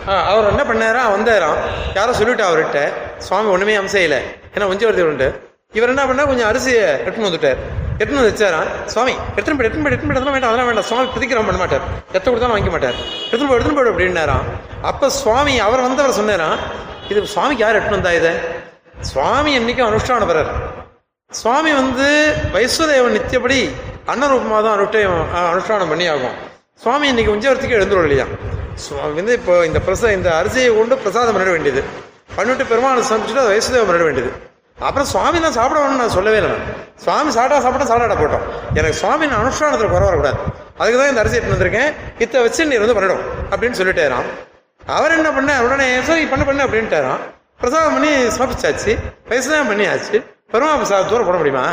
ஆ, 0.07 0.23
அவர் 0.23 0.59
என்ன 0.59 0.63
பண்ணாரா? 0.63 1.19
வந்தாராம். 1.19 1.57
யாரோ 1.95 2.11
சொல்லிவிட்டா 2.11 2.45
அவர்கிட்ட. 2.49 2.89
சுவாமி 3.17 3.49
ஒன்றுமே 3.49 3.77
அம்சையில் 3.77 4.21
ஏன்னா 4.55 4.67
உஞ்சவர்த்தி 4.67 5.01
உண்டு. 5.01 5.55
இவர் 5.71 5.89
என்ன 5.89 6.05
பண்ணால் 6.05 6.25
கொஞ்சம் 6.25 6.51
அரிசியை 6.51 6.79
எட்டுன்னு 6.79 7.27
வந்துட்டார். 7.27 7.57
எடுத்துன்னு 7.99 8.21
வந்து 8.21 8.33
வச்சாரா? 8.33 8.59
சுவாமி 8.93 9.13
எடுத்துன்னு 9.35 9.57
போய் 9.59 9.67
எடுத்துன்னு 9.67 9.85
போய் 9.85 9.91
எடுத்துன்னு 9.93 10.11
போய் 10.11 10.19
அதெல்லாம் 10.19 10.35
வேண்டாம் 10.37 10.51
அதெல்லாம் 10.51 10.69
வேண்டாம். 10.69 10.87
சுவாமி 10.89 11.07
பிதிக்கிறோம் 11.15 11.47
பண்ண 11.49 11.59
மாட்டார். 11.63 11.85
எத்த 12.17 12.25
கொடுத்தாலும் 12.29 12.55
வாங்கிக்க 12.55 12.73
மாட்டார். 12.75 12.97
எடுத்துன்னு 13.29 13.49
போய் 13.51 13.57
எடுத்துன்னு 13.59 13.79
போய் 13.79 13.93
அப்படின்னாராம் 13.93 14.45
அப்போ 14.89 15.05
சுவாமி 15.21 15.53
அவர் 15.67 15.85
வந்தவர் 15.87 16.17
சொன்னாராம் 16.19 16.59
இது 17.11 17.25
சுவாமிக்கு 17.35 17.63
யார் 17.65 17.77
எடுத்துன்னு 17.77 17.99
வந்தா 17.99 18.13
இதை? 18.19 18.33
சுவாமி 19.11 19.51
என்னைக்கும் 19.59 19.87
அனுஷ்டானம் 19.89 20.29
வர்றார் 20.31 20.51
சுவாமி 21.31 21.71
வந்து 21.81 22.07
வைஸ்வதேவன் 22.55 23.15
நித்தியபடி 23.17 23.59
அன்னரூபமாக 24.11 24.61
தான் 24.65 24.75
அனுஷ்டம் 24.77 25.15
அனுஷ்டானம் 25.53 25.91
பண்ணி 25.93 26.05
ஆகும் 26.13 26.35
சுவாமி 26.83 27.05
இன்னைக்கு 27.11 27.33
உஞ்சவரத்துக்கு 27.35 27.77
எழுந்துரும் 27.77 28.05
இல்லையா? 28.07 28.25
சுவாமி 28.85 29.13
வந்து 29.19 29.33
இப்போ 29.39 29.53
இந்த 29.69 29.79
பிரச 29.87 30.11
இந்த 30.17 30.29
அரிசியை 30.39 30.69
கொண்டு 30.79 30.95
பிரசாதம் 31.03 31.35
பண்ணிட 31.35 31.51
வேண்டியது. 31.55 31.81
பண்ணிட்டு 32.37 32.65
பெருமாள் 32.71 33.07
சமைச்சிட்டு 33.11 33.43
அதை 33.43 33.51
வைஸ்வதேவம் 33.53 33.89
பண்ணிட 33.89 34.05
வேண்டியது. 34.07 34.31
அப்புறம் 34.79 35.07
சுவாமி 35.07 35.41
தான் 35.41 35.51
சாப்பிட 35.51 35.79
வேணும்னு 35.79 35.95
நான் 35.95 36.09
சொல்லவே 36.09 36.37
இல்லை. 36.37 36.51
நான். 36.51 36.67
சுவாமி 36.95 37.31
சாப்பிட்டா 37.31 37.59
சாப்பிட்டா 37.59 37.87
சாப்பிட 37.87 38.13
போட்டோம். 38.13 38.41
எனக்கு 38.73 38.93
சுவாமி 38.93 39.25
அனுஷ்டானத்தில் 39.25 39.89
குறை 39.89 39.99
வரக்கூடாது. 39.99 40.37
அதுக்கு 40.77 40.99
தான் 40.99 41.09
இந்த 41.09 41.19
அரிசி 41.19 41.35
எடுத்துட்டு 41.35 41.55
வந்திருக்கேன். 41.55 41.93
இத்தை 42.19 42.41
வச்சு 42.41 42.65
நீ 42.65 42.75
வந்து 42.75 42.93
பண்ணிடும் 42.93 43.19
அப்படின்னு 43.49 43.81
சொல்லிட்டேராம். 43.81 44.27
அவர் 44.87 45.11
என்ன 45.11 45.31
பண்ண? 45.31 45.63
உடனே 45.63 46.01
சரி 46.01 46.25
பண்ண 46.25 46.45
பண்ணு 46.45 47.17
பிரசாதம் 47.59 47.91
பண்ணி 47.91 48.07
சமர்ப்பிச்சாச்சு. 48.07 48.97
வயசுதான் 49.29 49.69
பண்ணியாச்சு. 49.69 50.25
பெருமா 50.51 50.69
பிரசாதத்தோட 50.81 51.25
போட 51.25 51.37
முடியுமா? 51.37 51.65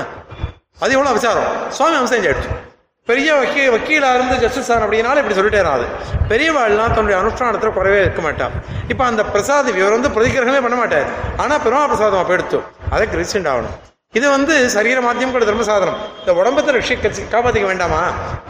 அது 0.81 0.93
எவ்வளோ 0.93 1.13
விசாரம் 1.13 1.71
சுவாமி 1.71 1.97
அம்சம் 1.97 2.19
செஞ்சாயிடுச்சு 2.19 2.74
பெரிய 3.09 3.31
வக்கீ 3.39 3.63
வக்கீலா 3.73 4.11
இருந்து 4.17 4.37
ஜஸ்டிஸ் 4.43 4.69
சார் 4.69 4.83
அப்படின்னாலும் 4.85 5.21
இப்படி 5.23 5.37
சொல்லிட்டே 5.39 5.59
அது. 5.73 5.87
பெரியவாள்லாம் 6.31 6.93
தன்னுடைய 6.97 7.17
அனுஷ்டானத்தில் 7.23 7.75
குறைவே 7.79 7.99
இருக்க 8.05 8.21
மாட்டான். 8.27 8.53
இப்போ 8.93 9.05
அந்த 9.11 9.23
பிரசாதம் 9.33 9.79
இவர் 9.81 9.95
வந்து 9.97 10.11
பிரதிகிரகமே 10.15 10.61
பண்ண 10.67 10.77
மாட்டார். 10.83 11.09
ஆனால் 11.43 11.61
பெருமா 11.65 11.83
பிரசாதம் 11.91 12.21
அப்போ 12.21 12.35
எடுத்து 12.37 12.59
அதுக்கு 12.95 13.19
ரீசெண்ட் 13.21 13.49
ஆகணும். 13.53 13.75
இது 14.19 14.27
வந்து 14.37 14.55
சரீர 14.77 14.99
மாத்தியம் 15.07 15.35
கூட 15.35 15.45
தர்ம 15.49 15.67
சாதனம். 15.71 15.99
இந்த 16.21 16.33
உடம்பத்தை 16.41 16.73
ரட்சி 16.77 16.95
காப்பாற்றிக்க 17.35 17.67
வேண்டாமா? 17.73 18.03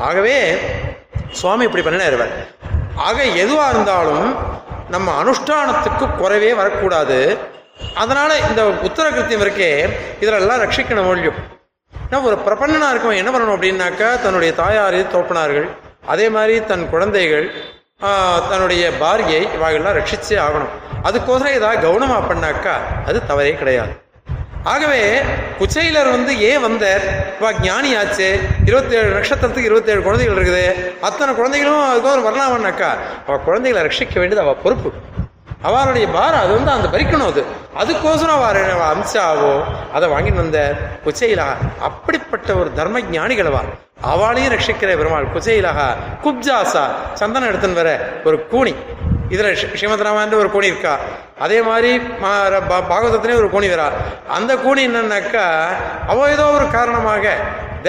ஆகவே 0.08 0.36
சுவாமி 1.40 1.66
இப்படி 1.68 1.84
பண்ணினார் 1.86 2.16
இவர். 2.18 2.32
ஆக 3.08 3.18
எதுவாக 3.44 3.72
இருந்தாலும் 3.74 4.28
நம்ம 4.94 5.08
அனுஷ்டானத்துக்கு 5.22 6.08
குறைவே 6.22 6.52
வரக்கூடாது. 6.60 7.18
அதனால 8.02 8.30
இந்த 8.48 8.62
உத்தர 8.88 9.06
கிருத்தியம் 9.16 9.44
இருக்கே 9.46 9.72
இதுல 10.22 10.40
எல்லாம் 10.42 10.62
ரட்சிக்கணும் 10.64 11.10
ஒழியும் 11.12 11.40
நான் 12.14 12.26
ஒரு 12.30 12.36
பிரபன்னனாக 12.46 12.92
இருக்கவன் 12.94 13.18
என்ன 13.20 13.30
பண்ணணும் 13.34 13.54
அப்படின்னாக்கா 13.56 14.08
தன்னுடைய 14.24 14.50
தாயார் 14.58 14.96
தோப்பனார்கள். 15.14 15.64
அதே 16.12 16.26
மாதிரி 16.34 16.54
தன் 16.68 16.84
குழந்தைகள் 16.92 17.46
தன்னுடைய 18.50 18.82
பாரியை 19.00 19.40
இவாகெல்லாம் 19.56 19.96
ரட்சிச்சே 19.98 20.36
ஆகணும். 20.44 20.70
அதுக்கோசரம் 21.08 21.56
ஏதாவது 21.58 21.80
கவனமா 21.86 22.18
பண்ணாக்கா 22.28 22.74
அது 23.08 23.18
தவறே 23.30 23.54
கிடையாது. 23.62 23.94
ஆகவே 24.74 25.00
குச்சையிலர் 25.58 26.12
வந்து 26.16 26.34
ஏன் 26.50 26.64
வந்தார்? 26.66 27.04
வா 27.42 27.50
ஞானியாச்சு. 27.66 28.28
இருபத்தேழு 28.68 29.10
நட்சத்திரத்துக்கு 29.16 29.70
இருபத்தேழு 29.70 30.06
குழந்தைகள் 30.06 30.38
இருக்குது. 30.38 30.64
அத்தனை 31.08 31.34
குழந்தைகளும் 31.40 31.84
அதுக்கோசரம் 31.90 32.28
வரலாமன்னாக்கா 32.30 32.92
அவள் 33.26 33.44
குழந்தைகளை 33.48 33.82
ரட்சிக்க 33.88 34.14
வேண்டியது 34.22 34.46
அவள் 34.46 34.62
பொறுப்பு. 34.66 34.92
அவளுடைய 35.68 36.06
பாரம் 36.16 36.42
அது 36.44 36.52
வந்து 36.56 36.70
அந்த 36.76 36.88
பறிக்கணும் 36.94 37.30
அது. 37.32 37.42
அதுக்கோசரம் 37.80 38.36
அவ 38.38 38.84
அம்சாவோ 38.94 39.52
அதை 39.96 40.06
வாங்கிட்டு 40.14 40.42
வந்த 40.42 40.58
குச்சையிலா 41.04 41.46
அப்படிப்பட்ட 41.88 42.50
ஒரு 42.60 42.70
தர்ம 42.78 43.00
ஞானிகளவா 43.16 43.62
அவளையும் 44.12 44.52
ரட்சிக்கிற 44.54 44.90
பெருமாள் 45.00 45.32
குச்சையிலாக 45.34 45.80
குப்ஜாசா 46.24 46.84
சந்தனம் 47.20 47.50
எடுத்துன்னு 47.50 47.80
வர 47.82 47.90
ஒரு 48.24 48.38
கூணி 48.52 48.74
இதுல 49.34 49.50
ஸ்ரீமத் 49.60 50.04
ராமாயண 50.06 50.36
ஒரு 50.40 50.50
கோணி 50.54 50.68
இருக்கா? 50.72 50.92
அதே 51.44 51.58
மாதிரி 51.68 51.90
பாகவதத்திலே 52.90 53.38
ஒரு 53.40 53.48
கோணி 53.54 53.68
வரா. 53.72 53.86
அந்த 54.36 54.52
கூணி 54.64 54.82
என்னன்னாக்கா 54.88 55.46
அவ 56.12 56.28
ஏதோ 56.34 56.44
ஒரு 56.56 56.66
காரணமாக 56.76 57.24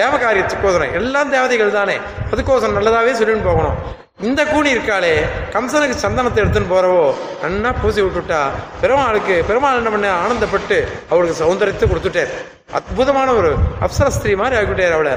தேவகாரியத்துக்கோசரம் 0.00 0.94
எல்லாம் 1.00 1.30
தேவதைகள் 1.36 1.76
தானே. 1.78 1.96
அதுக்கோசரம் 2.32 2.76
நல்லதாவே 2.78 3.12
சொல்லின்னு 3.20 3.48
போகணும். 3.50 3.76
இந்த 4.18 4.42
கூனி 4.50 4.68
இருக்காளே 4.74 5.14
கம்சனுக்கு 5.54 5.96
சந்தனத்தை 6.02 6.38
எடுத்துன்னு 6.42 6.70
போறவோ 6.70 7.02
நன்னா 7.40 7.70
பூசி 7.80 8.00
விட்டுட்டா 8.04 8.38
பெருமாளுக்கு 8.82 9.34
பெருமாள் 9.48 9.80
என்ன 9.80 9.90
பண்ண 9.94 10.06
ஆனந்தப்பட்டு 10.20 10.76
அவளுக்கு 11.10 11.34
சௌந்தரியத்தை 11.40 11.86
கொடுத்துட்டார். 11.90 12.32
அற்புதமான 12.78 13.28
ஒரு 13.40 13.50
அப்சர 13.86 14.06
ஸ்திரீ 14.16 14.32
மாதிரி 14.40 14.56
ஆகிவிட்டார் 14.60 14.96
அவளை. 14.98 15.12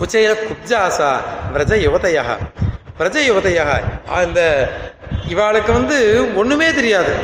குச்சையில 0.00 0.32
குப்ஜாசா 0.48 1.10
விரஜ 1.54 1.78
யுவதையாக 1.84 2.36
பிரஜ 2.98 3.16
யுவதையாக 3.28 3.70
அந்த 4.18 4.40
இவாளுக்கு 5.34 5.72
வந்து 5.78 5.98
ஒண்ணுமே 6.42 6.68
தெரியாது. 6.80 7.14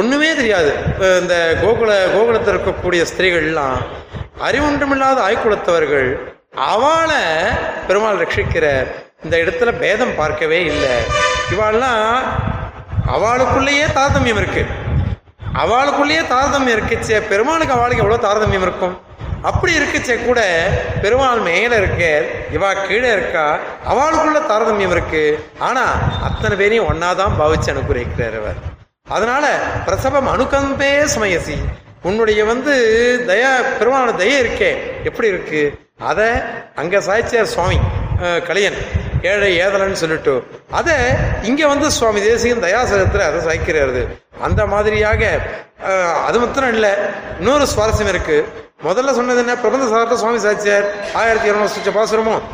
ஒண்ணுமே 0.00 0.30
தெரியாது. 0.40 0.72
இந்த 1.20 1.36
கோகுல 1.62 1.92
கோகுலத்தில் 2.16 2.54
இருக்கக்கூடிய 2.54 3.02
ஸ்திரீகள்லாம் 3.12 3.78
அறிவுன்றமில்லாத 4.48 5.18
ஆய்குலத்தவர்கள் 5.28 6.10
அவளை 6.72 7.22
பெருமாள் 7.88 8.20
ரட்சிக்கிற 8.22 8.66
இந்த 9.24 9.36
இடத்துல 9.36 9.70
பேதம் 9.80 10.14
பார்க்கவே 10.20 10.58
இல்லை. 10.70 10.92
இவாள்லாம் 11.54 12.04
அவளுக்குள்ளேயே 13.14 13.86
தாரதமியம் 13.96 14.40
இருக்கு. 14.42 14.62
அவளுக்குள்ளேயே 15.62 16.22
தாரதமியம் 16.32 16.76
இருக்குச்சே. 16.78 17.16
பெருமாளுக்கு 17.30 17.76
அவளுக்கு 17.76 18.04
எவ்வளவு 18.04 18.24
தாரதமியம் 18.26 18.66
இருக்கும்? 18.68 18.94
அப்படி 19.48 19.72
இருக்குச்சே 19.78 20.14
கூட 20.24 20.40
பெருமாள் 21.02 21.42
மேல 21.48 21.76
இருக்க 21.82 22.04
இவா 22.56 22.70
கீழே 22.86 23.10
இருக்கா 23.12 23.44
அவளுக்குள்ள 23.92 24.40
தாரதமியம் 24.50 24.94
இருக்கு. 24.96 25.22
ஆனா 25.68 25.84
அத்தனை 26.28 26.56
பேரையும் 26.62 26.88
ஒன்னாதான் 26.92 27.36
பாவிச்சு 27.40 27.70
அனுப்புகிறார் 27.72 28.38
அவர். 28.40 28.58
அதனால 29.16 29.44
பிரசவம் 29.86 30.32
அணுகம்பே 30.34 30.92
சமயசி. 31.16 31.56
உன்னுடைய 32.08 32.40
வந்து 32.50 32.74
தயா 33.30 33.52
பெருமாளோட 33.78 34.12
தயை 34.16 34.36
இருக்கே. 34.42 34.72
எப்படி 35.08 35.28
இருக்கு? 35.34 35.62
அத 36.10 36.20
அங்க 36.82 37.00
சாய்ச்சியார் 37.08 37.54
சுவாமி 37.54 37.78
கலியன் 38.46 38.78
ஏழை 39.30 39.48
ஏதலன்னு 39.64 40.00
சொல்லிட்டு 40.02 40.34
அதை 40.78 40.96
இங்கே 41.48 41.66
வந்து 41.72 41.86
சுவாமி 41.98 42.20
தேசிகன் 42.26 42.64
தயாசகத்தில் 42.66 43.24
அதை 43.28 43.38
சாய்க்கிறாரு. 43.46 44.02
அந்த 44.46 44.60
மாதிரியாக 44.72 45.22
அது 46.28 46.38
மாத்திரம் 46.42 46.72
இல்லை 46.76 46.92
இன்னொரு 47.40 47.66
சுவாரஸ்யம் 47.74 48.12
இருக்கு. 48.14 48.38
முதல்ல 48.86 49.14
சொன்னது 49.18 49.40
என்ன? 49.44 49.54
பிரபந்த 49.62 49.86
சாரத்தை 49.92 50.16
சுவாமி 50.22 50.38
சாச்சியார் 50.46 50.86
ஆயிரத்தி 51.20 51.48
இருநூறு 51.50 51.72
சுச்ச 51.76 51.90
பாசுரமும் 51.98 52.44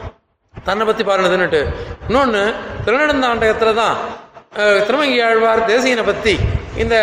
தன்னை 0.54 0.84
பற்றி 0.88 1.02
பாருனதுன்னுட்டு. 1.08 1.60
இன்னொன்று 2.08 2.42
திருநெடுந்தாண்டகத்தில் 2.86 3.80
தான் 3.82 3.96
திருமங்கி 4.86 5.18
ஆழ்வார் 5.28 5.68
தேசியனை 5.72 6.04
பற்றி 6.10 6.34
இந்த 6.82 6.96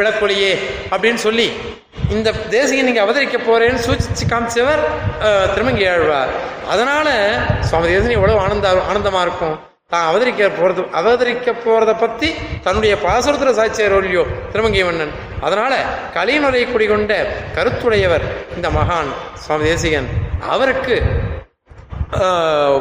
விளக்கொலியே 0.00 0.52
அப்படின்னு 0.92 1.20
சொல்லி 1.26 1.48
இந்த 2.14 2.28
தேசிகன் 2.54 2.88
நீங்க 2.88 3.02
அவதரிக்க 3.04 3.38
போறேன்னு 3.48 3.82
சூச்சிச்சு 3.84 4.24
காமிச்சவர் 4.30 4.82
திருமங்கி 5.52 5.84
ஆழ்வார். 5.92 6.32
அதனால 6.72 7.06
சுவாமி 7.68 7.86
தேசிகன் 7.92 8.18
எவ்வளவு 8.18 8.42
ஆனந்த 8.46 8.68
ஆனந்தமா 8.90 9.20
இருக்கும். 9.26 9.56
தான் 9.92 10.06
அவதரிக்க 10.10 10.46
போறது 10.58 10.82
அவதரிக்க 11.00 11.50
போறத 11.64 11.92
பத்தி 12.02 12.28
தன்னுடைய 12.64 12.94
பாசுரத்துல 13.04 13.52
சாட்சியர் 13.58 13.96
இல்லையோ 13.98 14.24
திருமங்கை 14.52 14.84
மன்னன். 14.88 15.12
அதனால 15.46 15.72
குடி 16.14 16.62
குடிகொண்ட 16.72 17.12
கருத்துடையவர் 17.56 18.24
இந்த 18.56 18.68
மகான் 18.78 19.10
சுவாமி 19.44 19.66
தேசிகன். 19.70 20.08
அவருக்கு 20.54 20.96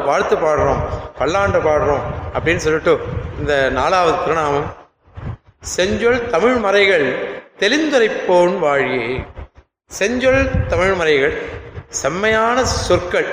வாழ்த்து 0.07 0.35
பாடுறோம் 0.45 0.81
பல்லாண்டு 1.19 1.59
பாடுறோம் 1.67 2.03
அப்படின்னு 2.35 2.63
சொல்லிட்டு 2.65 2.93
இந்த 3.39 3.53
நாலாவது 3.77 4.17
திருநாமம். 4.25 4.67
செஞ்சொல் 5.75 6.19
தமிழ் 6.33 6.57
மறைகள் 6.65 7.07
தெளிந்துரைப்போன் 7.63 8.55
வாழியே. 8.59 9.27
செஞ்சொல் 9.99 10.49
தமிழ் 10.67 10.93
முறைகள் 10.93 11.41
செம்மையான 11.89 12.65
சொற்கள். 12.65 13.27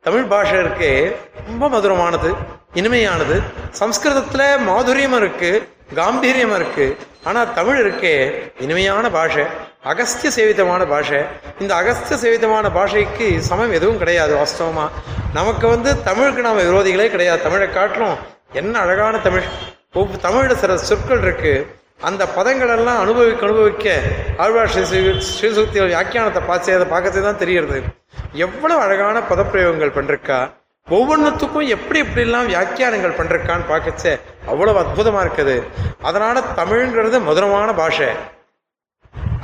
தமிழ் 0.00 0.22
பாஷை 0.22 0.58
இருக்கே 0.58 1.14
ரொம்ப 1.46 1.68
மதுரமானது 1.68 2.34
இனிமையானது. 2.74 3.42
சம்ஸ்கிருதத்துல 3.80 4.58
மாதுரியம் 4.68 5.16
இருக்கு 5.16 5.68
காம்பீரியம் 5.94 6.54
இருக்கு. 6.54 6.96
ஆனா 7.24 7.44
தமிழ் 7.44 7.78
இருக்கே 7.86 8.16
இனிமையான 8.58 9.10
பாஷை 9.10 9.44
அகஸ்திய 9.84 10.30
சேவிதமான 10.36 10.88
பாஷை. 10.88 11.20
இந்த 11.58 11.74
அகஸ்திய 11.74 12.16
சேவிதமான 12.16 12.68
பாஷைக்கு 12.68 13.38
சமம் 13.38 13.72
எதுவும் 13.72 13.98
கிடையாது 13.98 14.36
வாஸ்தவமா. 14.36 14.88
நமக்கு 15.34 15.68
வந்து 15.68 16.02
தமிழுக்கு 16.02 16.42
நாம 16.42 16.60
விரோதிகளே 16.60 17.08
கிடையாது. 17.08 17.42
தமிழை 17.42 17.70
காட்டிலும் 17.70 18.16
என்ன 18.52 18.78
அழகான 18.78 19.18
தமிழ். 19.18 19.42
ஒவ்வொரு 19.92 20.20
தமிழில் 20.20 20.56
சில 20.56 20.76
சொற்கள் 20.76 21.22
இருக்கு. 21.22 21.66
அந்த 22.00 22.22
பதங்கள் 22.36 22.72
எல்லாம் 22.76 22.98
அனுபவிக்க 23.02 23.46
அனுபவிக்க 23.46 23.92
ஆழ்வார் 24.44 24.72
ஸ்ரீ 24.72 25.00
ஸ்ரீசுக்திகள் 25.28 25.90
வியாக்கியானத்தை 25.92 26.42
பார்த்து 26.48 26.74
அதை 26.76 26.86
பார்க்கறது 26.92 27.22
தான் 27.26 27.40
தெரியுது 27.42 27.78
எவ்வளவு 28.44 28.80
அழகான 28.86 29.16
பதப்பிரயோகங்கள் 29.30 29.94
பண்ணிருக்கா. 29.96 30.38
ஒவ்வொன்றுத்துக்கும் 30.88 31.68
எப்படி 31.76 31.98
எப்படிலாம் 32.04 32.48
வியாக்கியானங்கள் 32.52 33.16
பண்ணிருக்கான்னு 33.18 33.64
பார்க்கச்ச 33.70 34.04
அவ்வளவு 34.52 34.80
அற்புதமாக 34.82 35.24
இருக்குது. 35.26 35.56
அதனால 36.08 36.42
தமிழ்ங்கிறது 36.60 37.20
மதுரமான 37.28 37.72
பாஷை. 37.80 38.10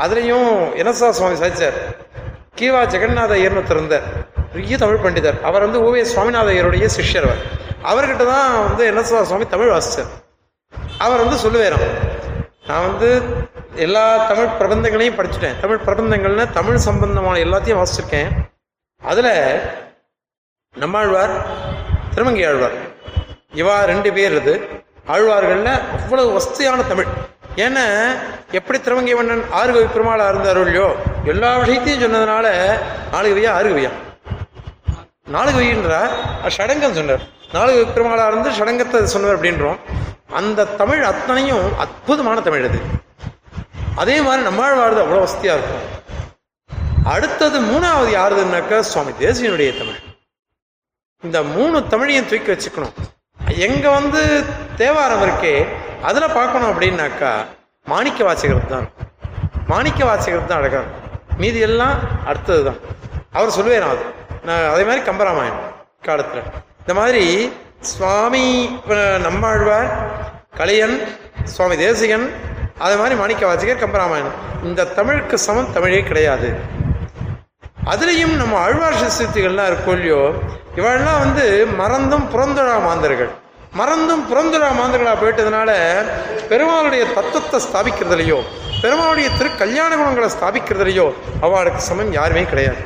அதுலேயும் 0.05 0.51
எனசா 0.83 1.09
சுவாமி 1.19 1.39
சாய்ச்சார் 1.43 1.79
கீவா 2.61 2.83
ஜெகநாத 2.93 3.33
ஐயர்னு 3.41 3.65
திறந்தார் 3.71 4.07
பெரிய 4.55 4.77
தமிழ் 4.85 5.03
பண்டிதர். 5.07 5.41
அவர் 5.49 5.67
வந்து 5.67 5.83
ஓவிய 5.87 6.05
சுவாமிநாத 6.13 6.49
ஐயருடைய 6.55 6.87
சிஷ்யர் 6.99 7.29
அவர். 7.29 7.43
அவர்கிட்ட 7.91 8.25
தான் 8.35 8.49
வந்து 8.69 8.85
எனசா 8.93 9.25
சுவாமி 9.31 9.47
தமிழ் 9.57 9.75
வாசிச்சார். 9.75 10.11
அவர் 11.05 11.23
வந்து 11.25 11.37
சொல்லுவேறான் 11.45 11.87
நான் 12.71 12.85
வந்து 12.89 13.09
எல்லா 13.85 14.03
தமிழ் 14.31 14.57
பிரபந்தங்களையும் 14.59 15.17
படிச்சுட்டேன். 15.19 15.57
தமிழ் 15.63 15.85
பிரபந்தங்கள்னா 15.87 16.45
தமிழ் 16.59 16.85
சம்பந்தமான 16.89 17.41
எல்லாத்தையும் 17.45 17.81
வாசிச்சிருக்கேன். 17.81 18.31
அதில் 19.03 19.35
நம்மாழ்வார் 20.75 21.35
திருமங்கை 22.15 22.45
ஆழ்வார் 22.51 22.77
இவா 23.61 23.77
ரெண்டு 23.91 24.11
பேர் 24.17 24.37
இது. 24.41 24.55
ஆழ்வார்கள்ல 25.15 25.71
அவ்வளவு 25.97 26.35
வசதியான 26.37 26.85
தமிழ். 26.91 27.09
ஏன்னா 27.65 27.85
எப்படி 28.59 28.79
திருமங்கை 28.81 29.15
மன்னன் 29.21 29.45
ஆறு 29.61 29.71
கவி 29.77 29.89
பெருமாளா 29.95 30.27
இருந்தாரோ 30.33 30.61
இல்லையோ 30.67 30.89
எல்லா 31.33 31.51
விஷயத்தையும் 31.63 32.05
சொன்னதுனால 32.05 32.47
நாலு 33.15 33.33
கவியா 33.33 33.53
ஆறு 33.59 33.71
கவியா 33.73 33.93
நாலு 35.37 35.51
கவின்றார் 35.57 36.15
ஷடங்கம் 36.59 36.99
சொன்னார். 37.01 37.25
நாலு 37.57 37.73
பெருமாளாக 37.97 38.31
இருந்து 38.33 38.51
ஷடங்கத்தை 38.59 39.03
சொன்னார் 39.15 39.37
அப்படின்றோம். 39.39 39.81
அந்த 40.39 40.67
தமிழ் 40.81 41.03
அத்தனையும் 41.11 41.67
அற்புதமான 41.85 42.37
தமிழ் 42.47 42.67
அது 42.69 42.81
அதே 44.03 44.17
மாதிரி 44.27 44.43
நம்மாழ்வாரது 44.49 45.01
அவ்வளவு 45.05 45.25
வசதியா 45.25 45.55
இருக்கும். 45.57 45.87
அடுத்தது 47.13 47.59
மூணாவது 47.71 48.11
யாருதுன்னாக்கா 48.19 48.79
சுவாமி 48.91 49.13
தேசியனுடைய 49.23 49.71
தமிழ். 49.79 50.01
இந்த 51.27 51.39
மூணு 51.55 51.77
தமிழையும் 51.93 52.29
தூக்கி 52.31 52.51
வச்சுக்கணும். 52.53 52.95
எங்க 53.67 53.85
வந்து 53.99 54.21
தேவாரம் 54.81 55.25
இருக்கே 55.27 55.55
அதுல 56.09 56.27
பார்க்கணும் 56.39 56.71
அப்படின்னாக்கா 56.73 57.33
மாணிக்க 57.87 58.21
வாசகர் 58.29 58.73
தான். 58.75 58.87
மாணிக்க 59.73 60.01
வாசகர் 60.11 60.51
தான் 60.51 60.61
அழகா 60.61 60.83
மீதி 61.43 61.61
எல்லாம் 61.69 61.97
அடுத்தது 62.31 62.63
தான் 62.69 62.81
அவர் 63.39 63.57
சொல்லுவேன் 63.57 63.89
அது. 63.95 64.07
நான் 64.49 64.71
அதே 64.75 64.85
மாதிரி 64.89 65.03
கம்பராமாயணம் 65.09 65.67
காலத்துல. 66.09 66.41
இந்த 66.83 66.95
மாதிரி 67.01 67.25
சுவாமி 67.89 68.47
நம்மாழ்வார் 69.27 69.91
கலியன் 70.59 70.97
சுவாமி 71.53 71.77
தேசிகன் 71.83 72.27
அது 72.85 72.95
மாதிரி 73.01 73.15
மாணிக்க 73.21 73.43
வாசகர் 73.49 73.81
கம்பராமாயணம். 73.83 74.37
இந்த 74.69 74.87
தமிழுக்கு 74.97 75.37
சமம் 75.45 75.71
தமிழே 75.77 76.01
கிடையாது. 76.09 76.49
அதுலேயும் 77.93 78.35
நம்ம 78.41 78.59
ஆழ்வார் 78.65 79.01
சிசுத்திகள்லாம் 79.03 79.71
இருக்கும் 79.73 79.97
இல்லையோ 79.99 80.21
இவெல்லாம் 80.79 81.21
வந்து 81.25 81.45
மறந்தும் 81.81 82.27
புறந்துழா 82.35 82.77
மாந்தர்கள். 82.89 83.33
மறந்தும் 83.81 84.25
புறந்துழா 84.31 84.71
மாந்தர்களாக 84.81 85.17
போயிட்டதுனால 85.23 85.71
பெருமாளுடைய 86.53 87.03
தத்துவத்தை 87.17 87.61
ஸ்தாபிக்கிறதுலையோ 87.67 88.39
பெருமாளுடைய 88.85 89.29
திரு 89.39 89.51
கல்யாண 89.65 89.91
குணங்களை 89.97 90.31
ஸ்தாபிக்கிறதுலையோ 90.39 91.07
அவளுக்கு 91.47 91.83
சமம் 91.91 92.17
யாருமே 92.21 92.45
கிடையாது. 92.53 92.83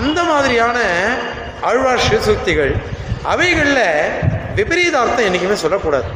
அந்த 0.00 0.18
மாதிரியான 0.32 0.78
ஆழ்வார் 1.68 2.04
ஸ்ரீசூக்திகள் 2.06 2.72
அவைகளில் 3.30 3.86
விபரீதார்த்தம் 4.58 5.26
என்றைக்குமே 5.26 5.56
சொல்லக்கூடாது. 5.64 6.08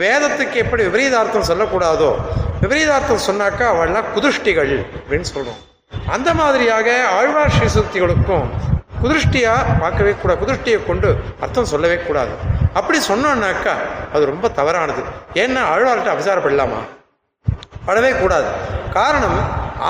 வேதத்துக்கு 0.00 0.56
எப்படி 0.64 0.82
விபரீதார்த்தம் 0.88 1.48
சொல்லக்கூடாதோ 1.50 2.10
விபரீதார்த்தம் 2.62 3.22
சொன்னாக்கா 3.28 3.66
அவள்லாம் 3.74 4.08
குதிருஷ்டிகள் 4.14 4.72
அப்படின்னு 4.98 5.28
சொல்லுவோம் 5.30 5.62
அந்த 6.14 6.28
மாதிரியாக 6.40 6.88
ஆழ்வார் 7.18 7.54
ஸ்ரீசூக்திகளுக்கும் 7.56 8.46
குதிருஷ்டியாக 9.02 9.74
பார்க்கவே 9.82 10.12
கூடாது 10.20 10.40
குதிருஷ்டியை 10.42 10.78
கொண்டு 10.86 11.08
அர்த்தம் 11.44 11.70
சொல்லவே 11.72 11.96
கூடாது. 12.08 12.34
அப்படி 12.78 12.98
சொன்னோன்னாக்கா 13.08 13.74
அது 14.14 14.22
ரொம்ப 14.32 14.48
தவறானது. 14.58 15.02
ஏன்னா 15.42 15.62
ஆழ்வார்கிட்ட 15.72 16.10
அபிசாரப்படலாமா 16.14 16.80
படவே 17.86 18.12
கூடாது. 18.20 18.48
காரணம் 18.98 19.38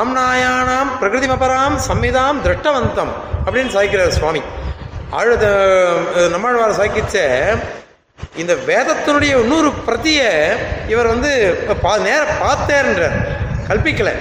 ஆம்நாயானாம் 0.00 0.90
பிரகிருதிமபராம் 1.00 1.76
சம்மிதாம் 1.88 2.40
திருஷ்டவந்தம் 2.46 3.12
அப்படின்னு 3.46 3.74
சாய்க்கிறார் 3.76 4.16
சுவாமி. 4.18 4.42
ஆழ்வத 5.12 6.30
நம்மாழ்வார் 6.30 6.80
சாக்கிச்ச 6.80 7.20
இந்த 8.36 8.54
வேதத்தினுடைய 8.54 9.40
இன்னொரு 9.40 9.72
பிரதியை 9.72 10.32
இவர் 10.88 11.06
வந்து 11.06 11.58
பா 11.82 11.96
நேர 11.96 12.22
பார்த்தேன்றார் 12.22 13.28
கல்பிக்கலை 13.68 14.12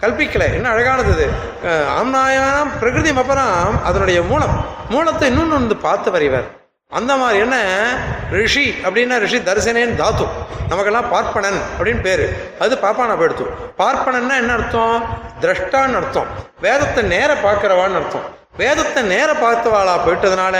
கல்பிக்கலை 0.00 0.52
என்ன 0.52 0.68
அழகானது 0.68 1.12
இது. 1.12 1.28
அஹ் 1.64 2.78
பிரகிருதி 2.78 3.12
மபராம் 3.12 3.84
அதனுடைய 3.84 4.22
மூலம். 4.22 4.64
மூலத்தை 4.88 5.28
இன்னொன்று 5.28 5.54
வந்து 5.54 5.76
பார்த்தவர் 5.76 6.22
இவர். 6.22 6.44
அந்த 6.88 7.16
மாதிரி 7.16 7.38
என்ன? 7.38 7.84
ரிஷி 8.30 8.70
அப்படின்னா 8.70 9.18
ரிஷி 9.18 9.38
தரிசனேன் 9.38 10.02
தாத்து. 10.02 10.28
நமக்கெல்லாம் 10.68 11.12
பார்ப்பனன் 11.12 11.60
அப்படின்னு 11.78 12.00
பேரு. 12.00 12.54
அது 12.58 12.74
பாப்பானா 12.74 13.18
போயிடுத்து. 13.18 13.46
பார்ப்பனன்னா 13.78 14.36
என்ன 14.36 14.52
அர்த்தம்? 14.52 15.04
திரஷ்டான்னு 15.40 15.96
அர்த்தம். 15.96 16.26
வேதத்தை 16.60 17.02
நேர 17.02 17.34
பார்க்கிறவான்னு 17.34 17.94
அர்த்தம். 17.94 18.37
வேதத்தை 18.60 19.02
நேர 19.12 19.28
பார்த்தவாளா 19.42 19.92
போயிட்டதுனால 20.04 20.56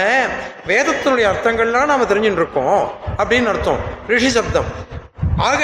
வேதத்தினுடைய 0.71 1.27
அர்த்தங்கள்லாம் 1.31 1.91
நாம 1.91 2.05
தெரிஞ்சுட்டு 2.11 2.41
இருக்கோம் 2.41 2.83
அப்படின்னு 3.21 3.51
அர்த்தம். 3.53 3.81
ரிஷி 4.11 4.31
சப்தம். 4.37 4.69
ஆக 5.49 5.63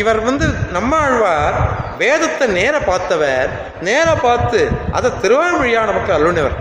இவர் 0.00 0.20
வந்து 0.28 0.46
நம்மாழ்வார் 0.76 1.58
வேதத்தை 1.98 2.46
நேர 2.58 2.74
பார்த்தவர் 2.88 3.50
நேர 3.88 4.08
பார்த்து 4.26 4.60
அதை 4.92 5.10
திருவாய்மொழியா 5.22 5.82
நமக்கு 5.90 6.12
அருளினவர். 6.16 6.56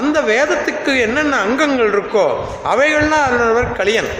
அந்த 0.00 0.16
வேதத்துக்கு 0.32 0.94
என்னென்ன 1.06 1.40
அங்கங்கள் 1.46 1.92
இருக்கோ 1.96 2.26
அவைகள்லாம் 2.72 3.26
அருளினவர் 3.26 3.76
கலியன். 3.80 4.10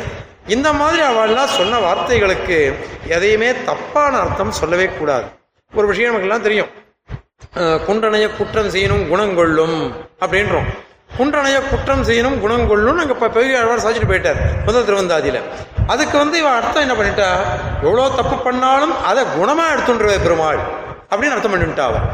இந்த 0.56 0.68
மாதிரி 0.80 1.02
அவள்லாம் 1.12 1.56
சொன்ன 1.58 1.80
வார்த்தைகளுக்கு 1.86 2.58
எதையுமே 3.16 3.52
தப்பான 3.70 4.12
அர்த்தம் 4.24 4.58
சொல்லவே 4.62 4.88
கூடாது. 4.98 5.28
ஒரு 5.72 5.86
விஷயம் 5.86 6.10
நமக்கெல்லாம் 6.10 6.46
தெரியும். 6.48 6.70
குன்றனைய 7.86 8.26
குற்றம் 8.38 8.70
செய்யணும் 8.74 9.04
குணங்கொள்ளும் 9.12 9.76
அப்படின்றோம். 10.22 10.68
குன்றனைய 11.18 11.58
குற்றம் 11.70 12.04
செய்யணும் 12.08 12.36
குணங்கொள்ளும் 12.42 12.98
நாங்கள் 13.00 13.16
இப்போ 13.16 13.28
பெரிய 13.36 13.58
ஆழ்வார் 13.60 13.82
சாதிச்சுட்டு 13.84 14.10
போயிட்டார் 14.12 14.40
முதல் 14.66 14.86
திருவந்தாதியில. 14.88 15.40
அதுக்கு 15.92 16.16
வந்து 16.22 16.36
இவன் 16.42 16.56
அர்த்தம் 16.58 16.84
என்ன 16.86 16.94
பண்ணிட்டா 16.98 17.28
எவ்வளோ 17.86 18.04
தப்பு 18.20 18.36
பண்ணாலும் 18.46 18.94
அதை 19.10 19.24
குணமா 19.38 19.64
எடுத்துன்ற 19.74 20.18
பெருமாள் 20.26 20.60
அப்படின்னு 21.10 21.34
அர்த்தம் 21.36 21.54
பண்ணிட்டா 21.54 21.86
அவன். 21.90 22.06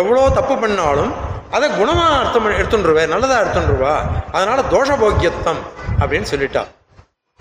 எவ்வளோ 0.00 0.22
தப்பு 0.38 0.54
பண்ணாலும் 0.64 1.12
அதை 1.56 1.68
குணமாக 1.80 2.16
அர்த்தம் 2.22 2.42
பண்ணி 2.44 2.58
நல்லதா 2.58 3.06
நல்லதாக 3.14 3.42
அதனால 3.44 3.94
அதனால 4.36 4.64
தோஷபோக்கியத்துவம் 4.74 5.62
அப்படின்னு 6.00 6.30
சொல்லிட்டா. 6.32 6.62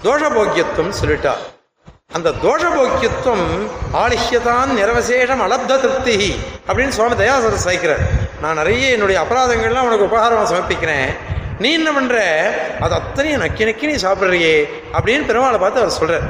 தோஷ 0.05 0.23
போக்கியத்தம் 0.37 0.97
சொல்லிட்டா. 1.01 1.33
அந்த 2.13 2.29
தோஷபோக்கியத்துவம் 2.43 3.49
ஆலிஷ்யதான் 3.93 4.69
நிரவசேஷம் 4.77 5.41
அலப்த 5.45 5.79
திருப்தி 5.79 6.35
அப்படின்னு 6.67 6.87
சுவாமி 6.87 7.15
தயாசர 7.15 7.57
சாய்க்கிறார். 7.65 8.03
நான் 8.41 8.55
நிறைய 8.55 8.87
என்னுடைய 8.87 9.21
அபராதங்கள்லாம் 9.21 9.87
உனக்கு 9.87 10.05
உபகாரம் 10.05 10.45
சமர்ப்பிக்கிறேன். 10.45 11.09
நீ 11.59 11.73
என்ன 11.73 11.91
பண்ற? 11.91 12.17
அது 12.79 12.93
அத்தனையும் 12.93 13.41
நக்கி 13.41 13.67
நக்கி 13.69 13.85
நீ 13.85 13.93
சாப்பிட்றியே 13.93 14.55
அப்படின்னு 14.93 15.27
பெருமாளை 15.29 15.59
பார்த்து 15.59 15.81
அவர் 15.81 15.97
சொல்றார். 15.99 16.25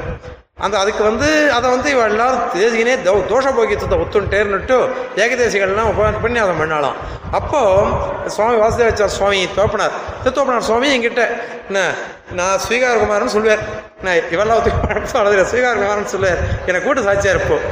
அந்த 0.58 0.78
அதுக்கு 0.78 1.04
வந்து 1.04 1.52
அதை 1.52 1.70
வந்து 1.70 1.90
இவ 1.90 2.04
எல்லாரும் 2.04 2.40
தேசிகனே 2.54 2.94
தோ 3.02 3.26
தோஷ 3.26 3.54
போக்கியத்தை 3.54 3.98
ஒத்துன்ட்டேர்னுட்டு 3.98 4.76
ஏகதேசிகள்லாம் 5.16 5.90
உபகாரம் 5.92 6.20
பண்ணி 6.20 6.38
அதை 6.38 6.54
பண்ணாலாம் 6.60 6.96
அப்போது 7.30 8.30
சுவாமி 8.30 8.56
வாசுதேவாச்சார் 8.62 9.16
சுவாமி 9.18 9.48
தோப்பனார். 9.56 9.92
தோப்பனார் 10.24 10.60
சுவாமி 10.60 10.88
என்கிட்ட 10.94 11.22
என்ன 11.68 11.94
நான் 12.32 12.58
ஸ்வீகாரகுமாரன் 12.58 13.34
சொல்லுவார் 13.36 13.62
நான் 14.02 14.16
இவெல்லாம் 14.16 14.58
ஒத்துக்க 14.58 15.44
ஸ்வீகாரகுமாரன் 15.44 16.12
சொல்லுவார் 16.14 16.40
என்னை 16.66 16.82
கூட்டு 16.82 17.02
சாட்சியாக 17.02 17.38
இருப்போம் 17.38 17.64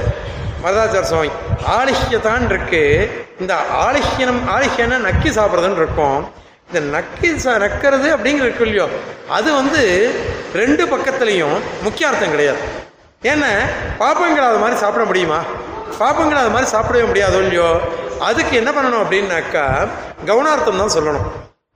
வரதாச்சார் 0.63 1.11
சுவாமி 1.11 1.31
ஆலிஹ்யத்தான் 1.79 2.45
இருக்கு. 2.45 3.11
இந்த 3.41 3.55
ஆலிஹ்யனம் 3.87 4.41
ஆலிஹ்யன 4.55 4.99
நக்கி 4.99 5.31
சாப்பிட்றதுன்னு 5.39 5.83
இருக்கும். 5.83 6.19
இந்த 6.71 6.81
நக்கி 6.95 7.29
நக்கிறது 7.65 8.09
அப்படிங்கிற 8.15 8.47
இல்லையோ 8.67 8.87
அது 9.37 9.49
வந்து 9.59 9.83
ரெண்டு 10.61 10.83
பக்கத்துலேயும் 10.93 11.59
முக்கிய 11.85 12.09
அர்த்தம் 12.09 12.33
கிடையாது. 12.35 12.61
ஏன்னா 13.33 13.51
பாப்பங்களாத 14.01 14.57
மாதிரி 14.63 14.77
சாப்பிட 14.83 15.05
முடியுமா? 15.11 15.39
பாப்பங்களாத 16.01 16.43
அது 16.45 16.55
மாதிரி 16.57 16.69
சாப்பிடவே 16.75 17.05
முடியாதோ 17.11 17.39
இல்லையோ? 17.45 17.69
அதுக்கு 18.29 18.55
என்ன 18.61 18.71
பண்ணணும் 18.77 19.03
அப்படின்னாக்கா 19.05 19.65
கவனார்த்தம் 20.31 20.81
தான் 20.83 20.95
சொல்லணும். 20.97 21.29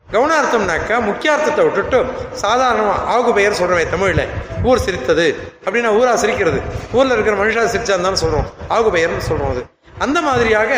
கவனார்த்தம்னாக்கா 0.08 0.96
முக்கியார்த்தத்தை 1.08 1.64
விட்டுட்டு 1.66 1.98
சாதாரணமாக 2.44 3.04
ஆகு 3.14 3.32
பெயர் 3.38 3.58
சொல்கிறோம் 3.60 3.92
தமிழில் 3.94 4.24
ஊர் 4.68 4.84
சிரித்தது 4.86 5.26
அப்படின்னா 5.66 5.92
ஊரா 6.00 6.14
சிரிக்கிறது. 6.24 6.60
ஊரில் 6.96 7.14
இருக்கிற 7.16 7.36
மனுஷா 7.42 7.64
சிரிச்சா 7.74 7.96
இருந்தாலும் 7.96 8.22
சொல்கிறோம் 8.24 8.48
ஆகு 8.76 8.90
பெயர்னு 8.96 9.28
சொல்கிறோம் 9.30 9.52
அது. 9.54 9.62
அந்த 10.06 10.18
மாதிரியாக 10.28 10.72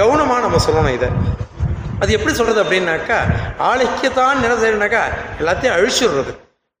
கவனமாக 0.00 0.42
நம்ம 0.46 0.60
சொல்லணும் 0.68 0.96
இதை. 0.98 1.10
அது 2.02 2.12
எப்படி 2.12 2.34
சொல்கிறது 2.34 2.62
அப்படின்னாக்கா 2.62 3.16
ஆளிக்கத்தான் 3.58 4.42
நிறசேனாக்கா 4.42 5.00
எல்லாத்தையும் 5.38 5.76
அழிச்சுடுறது. 5.76 6.38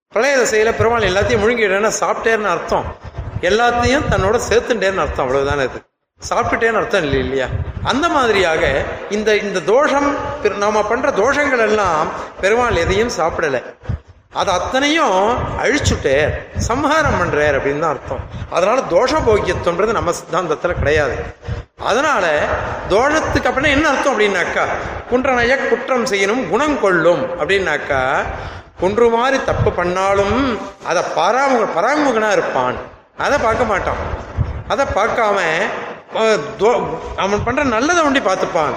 பிரளய 0.08 0.36
தசையில் 0.36 0.76
பெருமாள் 0.76 1.02
எல்லாத்தையும் 1.02 1.40
முழுங்கிடுறேன்னா 1.42 1.92
சாப்பிட்டேன்னு 2.00 2.44
அர்த்தம். 2.44 2.96
எல்லாத்தையும் 3.40 4.02
தன்னோட 4.10 4.40
சேர்த்துட்டேன்னு 4.48 4.96
அர்த்தம் 4.96 5.28
அவ்வளவுதானே 5.28 5.64
இது. 5.64 5.82
சாப்பிட்டுட்டேன்னு 6.30 6.76
அர்த்தம் 6.76 7.02
இல்லை 7.02 7.18
இல்லையா? 7.18 7.46
அந்த 7.82 8.08
மாதிரியாக 8.08 8.84
இந்த 9.10 9.36
இந்த 9.36 9.60
தோஷம் 9.60 10.16
பெரு- 10.42 10.56
நாம 10.56 10.82
பண்ற 10.82 11.10
தோஷங்கள் 11.10 11.58
எல்லாம் 11.58 12.06
பெருமாள் 12.40 12.76
எதையும் 12.76 13.10
சாப்பிடலை. 13.18 13.62
அது 14.34 14.50
அத்தனையும் 14.50 15.36
அழிச்சுட்டே 15.62 16.32
சம்ஹாரம் 16.56 17.20
பண்றார் 17.20 17.60
அப்படின்னு 17.60 17.78
தான் 17.78 17.90
அர்த்தம். 17.90 18.20
அதனால 18.50 18.80
தோஷ 18.90 19.18
போக்கியத்துவன்றது 19.26 19.92
நம்ம 19.92 20.10
சித்தாந்தத்துல 20.10 20.72
கிடையாது. 20.72 21.14
அதனால 21.78 22.40
தோஷத்துக்கு 22.88 23.42
அப்படின்னா 23.42 23.66
என்ன 23.66 23.88
அர்த்தம் 23.88 24.20
அப்படின்னாக்கா 24.20 24.64
குன்றனைய 25.10 25.68
குற்றம் 25.68 26.06
செய்யணும் 26.06 26.48
குணம் 26.48 26.80
கொள்ளும் 26.80 27.40
அப்படின்னாக்கா 27.40 28.22
குன்று 28.80 29.08
மாதிரி 29.08 29.44
தப்பு 29.44 29.72
பண்ணாலும் 29.72 30.58
அதை 30.86 31.02
பராமுக 31.16 31.68
பராமுகனா 31.76 32.32
இருப்பான். 32.32 32.74
அதை 33.18 33.38
பார்க்க 33.38 33.64
மாட்டான். 33.64 34.30
அதை 34.68 34.86
பார்க்காம 34.94 35.40
தோ- 36.58 36.98
அவன் 37.16 37.44
பண்ற 37.44 37.64
நல்லதை 37.64 38.02
ஒண்டி 38.02 38.18
பார்த்துப்பான். 38.18 38.72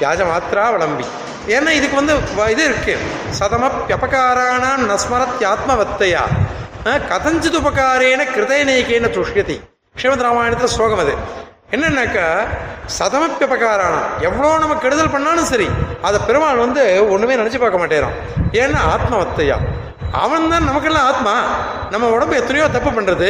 யாஜ 0.00 0.24
மாத்திரா 0.24 0.72
விளம்பி. 0.72 1.04
ஏன்னா 1.50 1.68
இதுக்கு 1.68 1.96
வந்து 1.96 2.14
வ- 2.14 2.48
இது 2.48 2.64
இருக்கு. 2.64 2.98
சதம 3.38 3.70
அபகாரானான் 3.88 4.90
நஸ்மரத் 4.90 5.44
ஆத்மவத்தையா 5.44 6.20
கதஞ்சித் 6.84 7.56
உபகாரேன 7.56 8.24
கிருதயநேகேன 8.36 9.08
துஷ்யதி. 9.10 9.60
ஸ்ரீமத் 9.96 10.20
ராமாயணத்துல 10.20 10.64
ஸ்லோகம் 10.64 10.98
அது. 10.98 11.14
என்னன்னாக்கா 11.70 12.46
சதமப்பியபகாரானம் 12.98 14.20
எவ்வளோ 14.20 14.58
நம்ம 14.58 14.74
கெடுதல் 14.74 15.10
பண்ணாலும் 15.10 15.44
சரி 15.44 15.68
அதை 16.02 16.20
பெருமாள் 16.26 16.56
வந்து 16.56 17.08
ஒண்ணுமே 17.10 17.34
நினைச்சு 17.34 17.58
பார்க்க 17.58 17.86
மாட்டேறான். 17.86 18.40
ஏன்னா 18.52 18.78
ஆத்மவத்தையா. 18.96 19.56
அவன் 20.12 20.48
தான் 20.48 20.66
நமக்கெல்லாம் 20.68 21.08
ஆத்மா. 21.10 21.34
நம்ம 21.90 22.08
உடம்பு 22.10 22.34
எத்தனையோ 22.36 22.68
தப்பு 22.68 22.90
பண்றது. 22.90 23.28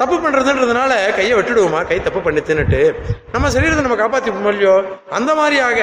தப்பு 0.00 0.16
பண்றதுன்றதுனால 0.16 0.92
கையை 1.16 1.34
விட்டுடுவோமா? 1.38 1.86
கை 1.86 2.02
தப்பு 2.02 2.20
பண்ணி 2.20 2.40
தின்னுட்டு 2.40 2.80
நம்ம 3.32 3.48
சரீரத்தை 3.48 3.82
நம்ம 3.86 3.96
காப்பாற்றி 3.96 4.30
இல்லையோ? 4.30 4.74
அந்த 5.10 5.34
மாதிரியாக 5.34 5.80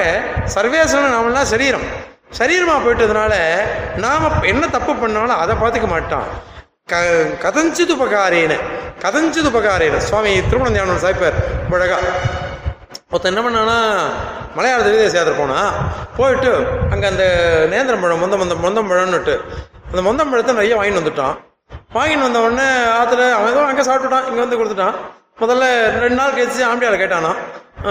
சர்வேசன 0.54 1.10
நாமெல்லாம் 1.14 1.50
சரீரம். 1.52 1.86
சரீரமா 2.38 2.76
போயிட்டதுனால 2.84 3.34
நாம 3.96 4.30
என்ன 4.52 4.64
தப்பு 4.76 4.94
பண்ணாலும் 4.94 5.40
அதை 5.42 5.56
பார்த்துக்க 5.62 5.86
மாட்டான். 5.86 6.28
க 6.90 6.96
கதஞ்சிது 7.44 7.94
உபகாரேன. 7.98 8.52
கதஞ்சிது 9.04 9.48
உபகாரேன. 9.52 9.96
சுவாமி 9.96 10.42
திருமணம் 10.50 10.72
தியானம் 10.72 11.02
சாய்ப்பார். 11.04 11.38
அழகா 11.72 11.98
ஒருத்தன் 13.10 13.32
என்ன 13.32 13.42
பண்ணானா 13.44 13.76
மலையாள 14.56 14.80
திவ்யதேச 14.82 15.14
யாத்திரை 15.16 15.38
போனா 15.38 15.60
போயிட்டு 16.16 16.50
அங்கே 16.92 17.06
அந்த 17.10 17.24
நேந்திரம் 17.72 18.00
பழம் 18.00 18.22
முந்த 18.22 18.36
முந்த 18.36 18.54
முந்தம் 18.64 18.90
பழம்னுட்டு 18.90 19.34
அந்த 19.90 20.00
மொந்தம் 20.06 20.30
பழத்தை 20.32 20.52
நிறைய 20.58 20.74
வாங்கிட்டு 20.78 21.00
வந்துட்டான். 21.02 21.36
வாங்கிட்டு 21.96 22.24
வந்த 22.26 22.40
உடனே 22.46 22.66
ஆற்றுல 22.98 23.22
அவன் 23.36 23.52
ஏதோ 23.52 23.62
அங்கே 23.68 23.84
சாப்பிட்டுட்டான் 23.88 24.26
இங்கே 24.30 24.42
வந்து 24.44 24.58
கொடுத்துட்டான். 24.60 24.96
முதல்ல 25.42 25.64
ரெண்டு 26.02 26.18
நாள் 26.20 26.34
கழிச்சு 26.36 26.62
ஆம்பியார் 26.70 27.02
கேட்டானா 27.02 27.32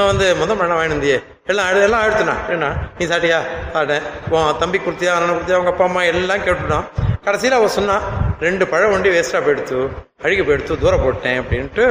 வந்து 0.09 0.25
மொந்தம் 0.39 0.59
பழம் 0.59 0.77
வாங்கிட்டு 0.77 0.97
வந்தியே. 0.97 1.17
எல்லாம் 1.51 1.67
அழு 1.69 1.79
எல்லாம் 1.87 2.03
அழுத்துனான் 2.05 2.41
என்ன 2.53 2.69
நீ 2.97 3.03
சாட்டியா 3.11 3.39
சாப்பிட்டேன். 3.73 4.05
உன் 4.33 4.57
தம்பி 4.61 4.79
கொடுத்தியா 4.85 5.11
அண்ணன் 5.17 5.35
கொடுத்தியா 5.37 5.57
அவங்க 5.57 5.71
அப்பா 5.73 5.85
அம்மா 5.89 6.01
எல்லாம் 6.11 6.43
கேட்டுட்டான். 6.47 6.85
கடைசியில் 7.25 7.57
அவள் 7.59 7.75
சொன்னான் 7.77 8.03
ரெண்டு 8.45 8.63
பழம் 8.71 8.91
வண்டி 8.93 9.09
வேஸ்ட்டாக 9.15 9.41
போயிடுத்து. 9.45 9.77
அழுகி 10.25 10.43
போயிடுத்து 10.47 10.79
தூரம் 10.83 11.03
போட்டேன் 11.05 11.39
அப்படின்ட்டு 11.41 11.85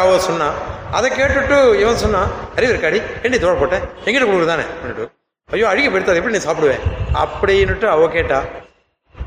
அவள் 0.00 0.12
அவ 0.12 0.20
சொன்னான் 0.28 0.56
அதை 0.96 1.08
கேட்டுட்டு 1.18 1.58
இவன் 1.82 2.02
சொன்னான் 2.04 2.30
அறிவு 2.56 2.72
இருக்காடி 2.74 3.00
ஏண்டி 3.24 3.38
தூரம் 3.44 3.60
போட்டேன் 3.62 3.84
எங்கிட்ட 4.06 4.26
கொடுக்குறதானே 4.28 4.66
அப்படின்ட்டு. 4.74 5.06
ஐயோ 5.48 5.66
அழுகி 5.72 5.88
போயிடுத்து 5.90 6.12
அதை 6.14 6.20
எப்படி 6.22 6.36
நீ 6.36 6.42
சாப்பிடுவேன்? 6.46 6.84
அப்படின்னுட்டு 7.24 7.88
அவ 7.94 8.08
கேட்டா 8.16 8.38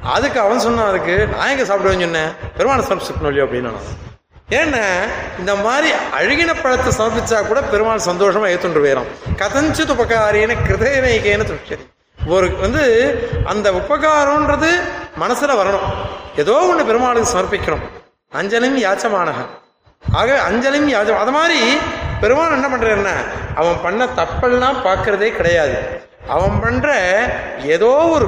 அதுக்கு 0.04 0.40
அவன் 0.40 0.60
சொன்னான் 0.60 0.88
அதுக்கு 0.88 1.28
நான் 1.38 1.50
எங்க 1.50 1.64
சாப்பிடுவேன்னு 1.64 2.08
சொன்னேன். 2.08 2.32
பெருமான 2.58 2.84
சமர்ப்பிக்கணும் 2.90 3.32
இல்லையோ 3.32 3.46
அப்படின்னு 3.46 3.72
நான். 3.72 4.08
ஏன்னா 4.50 4.84
இந்த 5.40 5.56
மாதிரி 5.56 5.90
அழுகின 6.20 6.62
பழத்தை 6.62 6.92
சமர்ப்பிச்சா 6.98 7.48
கூட 7.48 7.62
பெருமாள் 7.62 8.08
சந்தோஷமா 8.08 8.48
ஏத்துண்டு 8.52 8.84
போயிடும் 8.86 9.10
கதஞ்சு 9.42 9.84
உபகாரின 9.96 10.56
கிருதேனைக்கேன 10.68 11.46
துஷ்யதி 11.50 11.86
ஒரு 12.28 12.56
வந்து 12.58 12.84
அந்த 13.46 13.72
உபகாரம்ன்றது 13.72 14.70
மனசுல 15.20 15.52
வரணும். 15.62 15.88
ஏதோ 16.36 16.74
ஒண்ணு 16.74 16.86
பெருமாளுக்கு 16.86 17.34
சமர்ப்பிக்கணும். 17.34 17.84
அஞ்சலியும் 18.34 18.84
யாச்சமானகன். 18.86 19.50
ஆக 20.12 20.42
அஞ்சலியும் 20.50 20.92
யாச்சம் 20.96 21.18
அது 21.18 21.32
மாதிரி 21.32 21.78
பெருமாள் 22.22 22.52
என்ன 22.52 22.68
பண்றாருன்னா 22.68 23.16
அவன் 23.56 23.82
பண்ண 23.84 24.06
தப்பெல்லாம் 24.06 24.84
பார்க்கறதே 24.84 25.36
கிடையாது. 25.36 25.78
அவன் 26.28 26.60
பண்ற 26.60 26.90
ஏதோ 27.64 27.88
ஒரு 27.88 28.28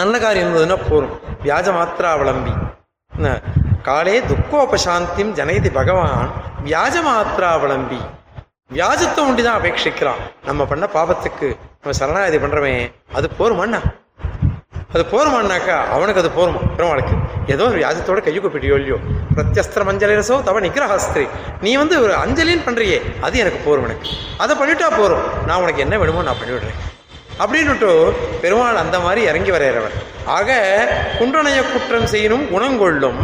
நல்ல 0.00 0.14
காரியம் 0.24 0.46
இருந்ததுன்னா 0.46 0.78
போரும் 0.88 1.14
வியாஜ 1.46 1.68
மாத்திரா 1.78 2.10
அவலம்பி 2.16 2.54
காலே 3.88 4.16
துக்கோபசாந்திம் 4.30 5.32
ஜனயதி 5.38 5.70
பகவான் 5.78 6.30
வியாஜ 6.68 6.96
மாத்திரா 7.08 7.48
அவலம்பி 7.56 8.00
வியாஜத்தை 8.76 9.20
ஒண்டிதான் 9.28 9.56
அபேட்சிக்கிறான். 9.58 10.22
நம்ம 10.46 10.64
பண்ண 10.70 10.84
பாபத்துக்கு 10.94 11.48
நம்ம 11.80 11.92
சரணாகதி 11.98 12.38
பண்றவன் 12.44 12.80
அது 13.18 13.26
போருமாண்ணா? 13.38 13.80
அது 14.94 15.02
போருமான்னாக்கா 15.12 15.76
அவனுக்கு 15.94 16.22
அது 16.22 16.30
போருமா? 16.38 16.60
பெருமாளுக்கு. 16.76 17.14
ஏதோ 17.54 17.62
ஒரு 17.70 17.78
வியாஜத்தோட 17.82 18.20
கையை 18.26 18.40
கூப்பிட்டியோ 18.42 18.76
இல்லையோ. 18.80 18.98
பிரத்யஸ்திரம் 19.36 19.90
அஞ்சலிரசோ 19.92 20.36
தவ 20.48 20.60
நிகிரஹாஸ்திரி 20.66 21.26
நீ 21.66 21.70
வந்து 21.82 21.96
ஒரு 22.04 22.12
அஞ்சலின்னு 22.24 22.66
பண்றியே 22.68 22.98
அது 23.26 23.42
எனக்கு 23.44 23.60
போரும் 23.66 23.86
எனக்கு. 23.88 24.10
அதை 24.44 24.54
பண்ணிட்டா 24.60 24.90
போரும். 25.00 25.24
நான் 25.48 25.62
உனக்கு 25.64 25.84
என்ன 25.86 25.98
வேணுமோ 26.02 26.26
நான் 26.28 26.40
பண்ணிவிடுறேன். 26.42 26.78
அப்படின்னுட்டு 27.42 27.88
பெருமாள் 28.42 28.82
அந்த 28.82 28.96
மாதிரி 29.04 29.22
இறங்கி 29.30 29.50
வரைகிறவர் 29.54 29.96
ஆக 30.36 30.58
குன்றனைய 31.18 31.60
குற்றம் 31.72 32.10
செய்யணும் 32.12 32.44
குணங்கொள்ளும் 32.52 33.20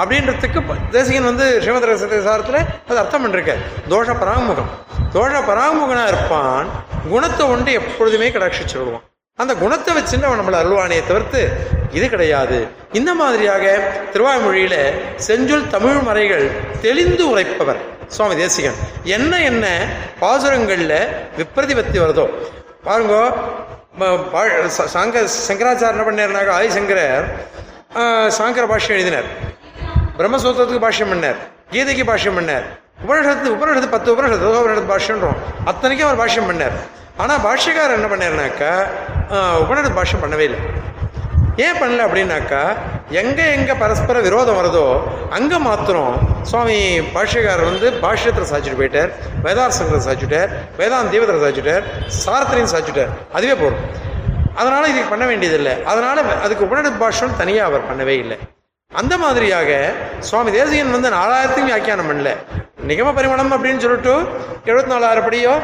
அப்படின்றதுக்கு 0.00 0.60
தேசிகன் 0.90 1.28
வந்து 1.30 1.46
ஸ்ரீமத் 1.62 1.86
சாரத்தில் 2.28 2.60
அது 2.88 2.98
அர்த்தம் 3.02 3.22
பண்ணிருக்க 3.22 3.54
தோஷ 3.92 4.08
பராமுகம். 4.22 4.70
தோஷ 5.14 5.32
பராமுகனாக 5.50 6.10
இருப்பான் 6.12 6.68
குணத்தை 7.10 7.46
ஒன்று 7.46 7.72
எப்பொழுதுமே 7.80 8.28
கடாட்சிச்சு 8.30 8.76
விடுவான் 8.78 9.04
அந்த 9.38 9.52
குணத்தை 9.54 9.90
வச்சுட்டு 9.96 10.28
அவன் 10.28 10.40
நம்மளை 10.40 10.58
அருள்வானையை 10.60 11.02
தவிர்த்து 11.06 11.40
இது 11.96 12.06
கிடையாது. 12.08 12.56
இந்த 12.92 13.10
மாதிரியாக 13.20 13.64
திருவாய்மொழியில 14.12 14.76
செஞ்சொல் 15.28 15.70
தமிழ் 15.74 16.00
மறைகள் 16.08 16.46
தெளிந்து 16.80 17.24
உரைப்பவர் 17.30 17.80
சுவாமி 18.16 18.36
தேசிகன். 18.36 18.78
என்ன 19.16 19.40
என்ன 19.50 19.66
பாசுரங்கள்ல 20.20 20.94
விப்ரதிபத்தி 21.38 21.98
வருதோ 22.04 22.26
பாருங்க 22.84 23.32
ம- 23.98 24.18
பா- 24.32 24.66
ச- 24.66 24.88
சங்கராச்சார் 25.48 25.94
என்ன 25.96 26.04
பண்ணாருனாக்க 26.04 26.50
ஆதிசங்கரர் 26.50 27.26
ஆஹ், 27.94 28.30
சாங்கர 28.38 28.66
பாஷ்யம் 28.66 28.88
எழுதினார். 28.88 29.28
பிரம்மசூத்திரத்துக்கு 30.18 30.84
பாஷ்யம் 30.84 31.12
பண்ணார். 31.12 31.38
கீதைக்கு 31.70 32.04
பாஷ்யம் 32.04 32.38
பண்ணார். 32.38 32.66
உபனிஷத்து 33.06 33.48
உபனிஷத்து 33.54 33.90
பத்து 33.90 34.16
உபனிஷத்து 34.16 34.48
உபனிஷத்து 34.52 34.92
பாஷ்யன்றோம் 34.94 35.36
அத்தனைக்கும் 35.64 36.08
அவர் 36.08 36.28
பாஷ்யம் 36.28 36.48
பண்ணார். 36.50 36.76
ஆனால் 37.16 37.38
பாஷ்யக்காரர் 37.38 37.94
என்ன 37.94 38.06
பண்ணாருனாக்கா 38.06 38.72
ஆஹ், 39.30 39.56
உபனிஷத்து 39.62 39.96
பாஷ்யம் 39.96 40.22
பண்ணவே 40.22 40.38
இல்லை. 40.38 40.60
ஏன் 41.64 41.78
பண்ணல 41.80 42.04
அப்படின்னாக்கா 42.06 42.60
எங்கே 43.20 43.44
எங்கே 43.56 43.74
பரஸ்பர 43.82 44.18
விரோதம் 44.26 44.58
வருதோ 44.58 44.84
அங்கே 45.36 45.58
மாத்திரம் 45.68 46.12
சுவாமி 46.50 46.76
பாஷ்யக்காரர் 47.14 47.68
வந்து 47.70 47.88
பாஷ்யத்தில் 48.02 48.50
சாச்சிட்டு 48.50 48.78
போயிட்டார் 48.80 49.10
வேதார்சங்கத்தை 49.44 50.02
சாச்சிட்டார் 50.08 50.50
வேதாந்த 50.80 51.10
தீபத்தில் 51.14 51.44
சாச்சிட்டார் 51.46 51.86
சாரத்திலையும் 52.24 52.72
சாச்சிட்டார் 52.74 53.10
அதுவே 53.38 53.56
போதும். 53.62 53.82
அதனால் 54.60 54.88
இதுக்கு 54.90 55.10
பண்ண 55.12 55.24
வேண்டியதில்லை. 55.30 55.74
அதனால் 55.90 56.20
அதுக்கு 56.44 56.64
உடனடி 56.68 56.90
பாஷம் 57.02 57.36
தனியாக 57.40 57.68
அவர் 57.70 57.88
பண்ணவே 57.90 58.14
இல்லை. 58.22 58.36
அந்த 59.00 59.14
மாதிரியாக 59.22 59.70
சுவாமி 60.28 60.50
தேசிகன் 60.58 60.96
வந்து 60.96 61.10
நாலாயிரத்தையும் 61.18 61.70
வியாக்கியானம் 61.70 62.10
பண்ணல. 62.10 62.30
நிகம 62.90 63.12
பரிமளம் 63.18 63.54
அப்படின்னு 63.56 63.82
சொல்லிட்டு 63.84 64.14
எழுபத்தி 64.68 64.92
நாலாயிரம் 64.94 65.26
படியோ 65.28 65.54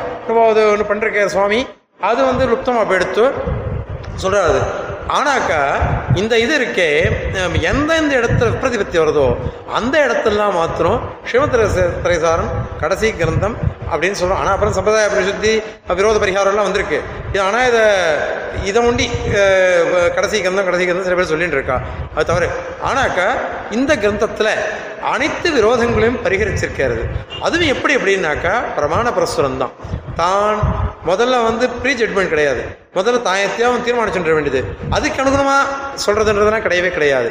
அது 0.48 0.62
ஒன்று 0.72 0.88
பண்ணிருக்கார் 0.90 1.34
சுவாமி 1.36 1.60
அது 2.10 2.20
வந்து 2.30 2.44
லுப்தமாக 2.52 2.86
போய் 2.88 3.00
எடுத்து 3.00 3.24
சொல்கிறாரு 4.22 4.60
ஆனாக்கா 5.16 5.60
இந்த 6.20 6.34
இது 6.44 6.54
இருக்கே 6.58 6.88
எந்தெந்த 7.70 8.12
இடத்துல 8.20 8.50
பிரதிபத்தி 8.62 8.96
வருதோ 9.02 9.26
அந்த 9.78 9.94
இடத்துலலாம் 10.06 10.56
மாத்திரம் 10.60 11.00
சிவத்திர 11.30 11.62
திரைசாரம் 12.04 12.50
கடைசி 12.82 13.08
கிரந்தம் 13.20 13.56
அப்படின்னு 13.92 14.18
சொல்கிறோம் 14.20 14.40
ஆனால் 14.42 14.54
அப்புறம் 14.54 14.76
சம்பிரதாய 14.76 15.08
பரிசுத்தி 15.14 15.52
விரோத 15.98 16.18
பரிகாரம்லாம் 16.22 16.66
வந்திருக்கு. 16.68 16.98
இது 17.32 17.42
ஆனால் 17.46 17.66
இதை 17.70 17.84
இதை 18.70 18.80
ஒண்டி 18.88 19.06
கடைசி 20.16 20.36
கிரந்தம் 20.44 20.68
கடைசி 20.68 20.84
கிரந்தம் 20.84 21.08
சில 21.08 21.16
பேர் 21.18 21.32
சொல்லிட்டு 21.32 21.58
இருக்கா. 21.58 21.76
அது 22.14 22.28
தவறு. 22.30 22.48
ஆனாக்கா 22.90 23.26
இந்த 23.78 23.92
கிரந்தத்தில் 24.04 24.52
அனைத்து 25.14 25.48
விரோதங்களையும் 25.58 26.22
பரிகரிச்சிருக்கிறது. 26.26 27.04
அதுவும் 27.46 27.72
எப்படி 27.74 27.96
அப்படின்னாக்கா 27.98 28.54
பிரமாண 28.78 29.12
பிரசுரம் 29.18 29.60
தான். 29.64 29.74
தான் 30.22 30.58
முதல்ல 31.10 31.42
வந்து 31.48 31.66
ப்ரீ 31.82 31.94
ஜட்மெண்ட் 32.00 32.34
கிடையாது. 32.34 32.64
முதல்ல 32.96 33.20
தாயத்தையும் 33.28 33.84
தீர்மானிச்சுட 33.86 34.34
வேண்டியது. 34.36 34.60
அதுக்கு 34.96 35.18
அனுகுணமாக 35.22 35.62
சொல்றதுன்றதுலாம் 36.04 36.64
கிடையவே 36.66 36.90
கிடையாது. 36.96 37.30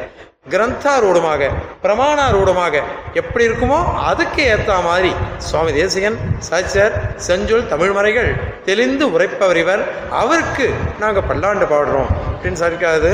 கிரந்தாரூடமாக 0.54 1.42
பிரமாணாரூடமாக 1.84 2.76
எப்படி 3.20 3.44
இருக்குமோ 3.50 3.78
அதுக்கு 4.10 4.42
ஏற்ற 4.54 4.76
மாதிரி 4.88 5.12
சுவாமி 5.50 5.72
தேசிகன் 5.78 6.18
சாச்சர் 6.50 6.98
செஞ்சொல் 7.28 7.70
தமிழ்மறைகள் 7.74 8.30
தெளிந்து 8.68 9.06
உரைப்பவர் 9.16 9.60
இவர். 9.64 9.84
அவருக்கு 10.22 10.68
நாங்கள் 11.04 11.28
பல்லாண்டு 11.30 11.68
பாடுறோம். 11.74 12.12
அப்படின்னு 12.34 12.62
சொல்லிக்காது 12.64 13.12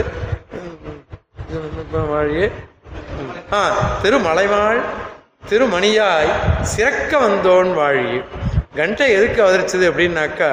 வாழியே 2.13 2.47
ஆ 3.57 3.61
திருமலைவாழ் 4.03 4.81
திருமணியாய் 5.49 6.31
சிறக்க 6.73 7.11
வந்தோன் 7.26 7.71
வாழி. 7.80 8.09
கண்டை 8.80 9.07
எதுக்கு 9.17 9.39
அவதரிச்சது 9.43 9.85
அப்படின்னாக்கா 9.91 10.51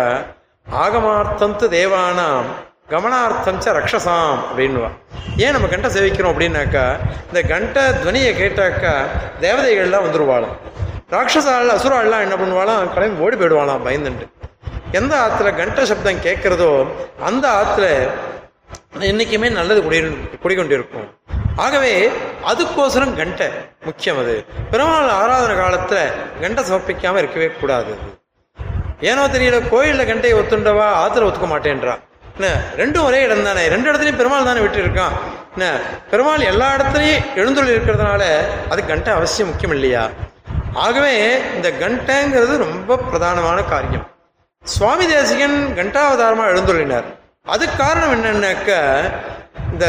ஆகமார்த்தந்து 0.66 1.66
தேவானாம் 1.70 2.48
கமனார்த்தம் 2.90 3.60
ச 3.60 3.72
ரக்ஷசாம் 3.72 4.38
அப்படின்வா 4.42 4.88
ஏன் 5.36 5.52
நம்ம 5.52 5.66
கண்டை 5.66 5.90
சேவிக்கிறோம் 5.90 6.32
அப்படின்னாக்கா 6.32 6.84
இந்த 7.28 7.42
கண்ட 7.42 7.92
துவனியை 7.92 8.32
கேட்டாக்கா 8.34 8.92
தேவதைகள்லாம் 9.40 10.04
வந்துருவாளாம். 10.06 10.56
ராட்சசால் 11.10 11.74
அசுராள்லாம் 11.74 12.20
என்ன 12.20 12.36
பண்ணுவாளாம்? 12.36 12.92
கிளம்பி 12.94 13.22
ஓடி 13.22 13.36
போயிடுவாளாம் 13.36 13.84
பயந்துட்டு 13.86 14.26
எந்த 14.92 15.14
ஆத்துல 15.16 15.56
கண்ட 15.56 15.84
சப்தம் 15.84 16.24
கேட்குறதோ 16.24 16.70
அந்த 17.20 17.48
ஆத்துல 17.60 17.86
என்னைக்குமே 19.00 19.52
நல்லது 19.52 19.82
குடி 19.82 19.98
குடிக்கொண்டிருக்கும் 20.42 21.08
ஆகவே 21.56 21.92
அதுக்கோசரம் 22.44 23.16
கண்டை 23.16 23.48
முக்கியம் 23.84 24.18
அது. 24.18 24.34
பெருமாள் 24.70 25.08
ஆராதனை 25.10 25.56
காலத்துல 25.56 26.00
கண்டை 26.40 26.64
சமர்ப்பிக்காம 26.64 27.18
இருக்கவே 27.18 27.48
கூடாது 27.48 27.92
ஏனோ 29.00 29.22
தெரியல 29.32 29.56
கோயிலில் 29.68 30.06
கண்டையை 30.06 30.38
ஒத்துண்டவா? 30.40 30.86
ஆத்துல 31.04 31.26
ஒத்துக்க 31.28 31.48
மாட்டேன்றா 31.54 31.94
என்ன 32.36 32.48
ரெண்டும் 32.78 33.06
ஒரே 33.08 33.18
இடம் 33.26 33.44
தானே? 33.48 33.68
ரெண்டு 33.68 33.88
இடத்துலையும் 33.90 34.20
பெருமாள் 34.20 34.48
தானே 34.48 34.60
விட்டு 34.60 34.78
இருக்கான்? 34.84 35.14
என்ன 35.54 35.66
பெருமாள் 36.10 36.48
எல்லா 36.52 36.74
இடத்துலையும் 36.76 37.26
எழுந்துள்ள 37.40 37.70
இருக்கிறதுனால 37.74 38.22
அது 38.72 38.86
கண்டை 38.86 39.12
அவசியம் 39.18 39.48
முக்கியம் 39.50 39.74
இல்லையா 39.76 40.02
ஆகவே 40.72 41.14
இந்த 41.56 41.68
கண்டைங்கிறது 41.82 42.56
ரொம்ப 42.64 42.98
பிரதானமான 43.10 43.58
காரியம். 43.68 44.06
சுவாமி 44.64 45.06
தேசிகன் 45.06 45.56
கண்டாவதாரமாக 45.78 46.52
எழுந்துள்ளினார். 46.54 47.08
அதுக்கு 47.54 47.76
காரணம் 47.76 48.14
என்னன்னாக்க 48.16 48.70
இந்த 49.72 49.86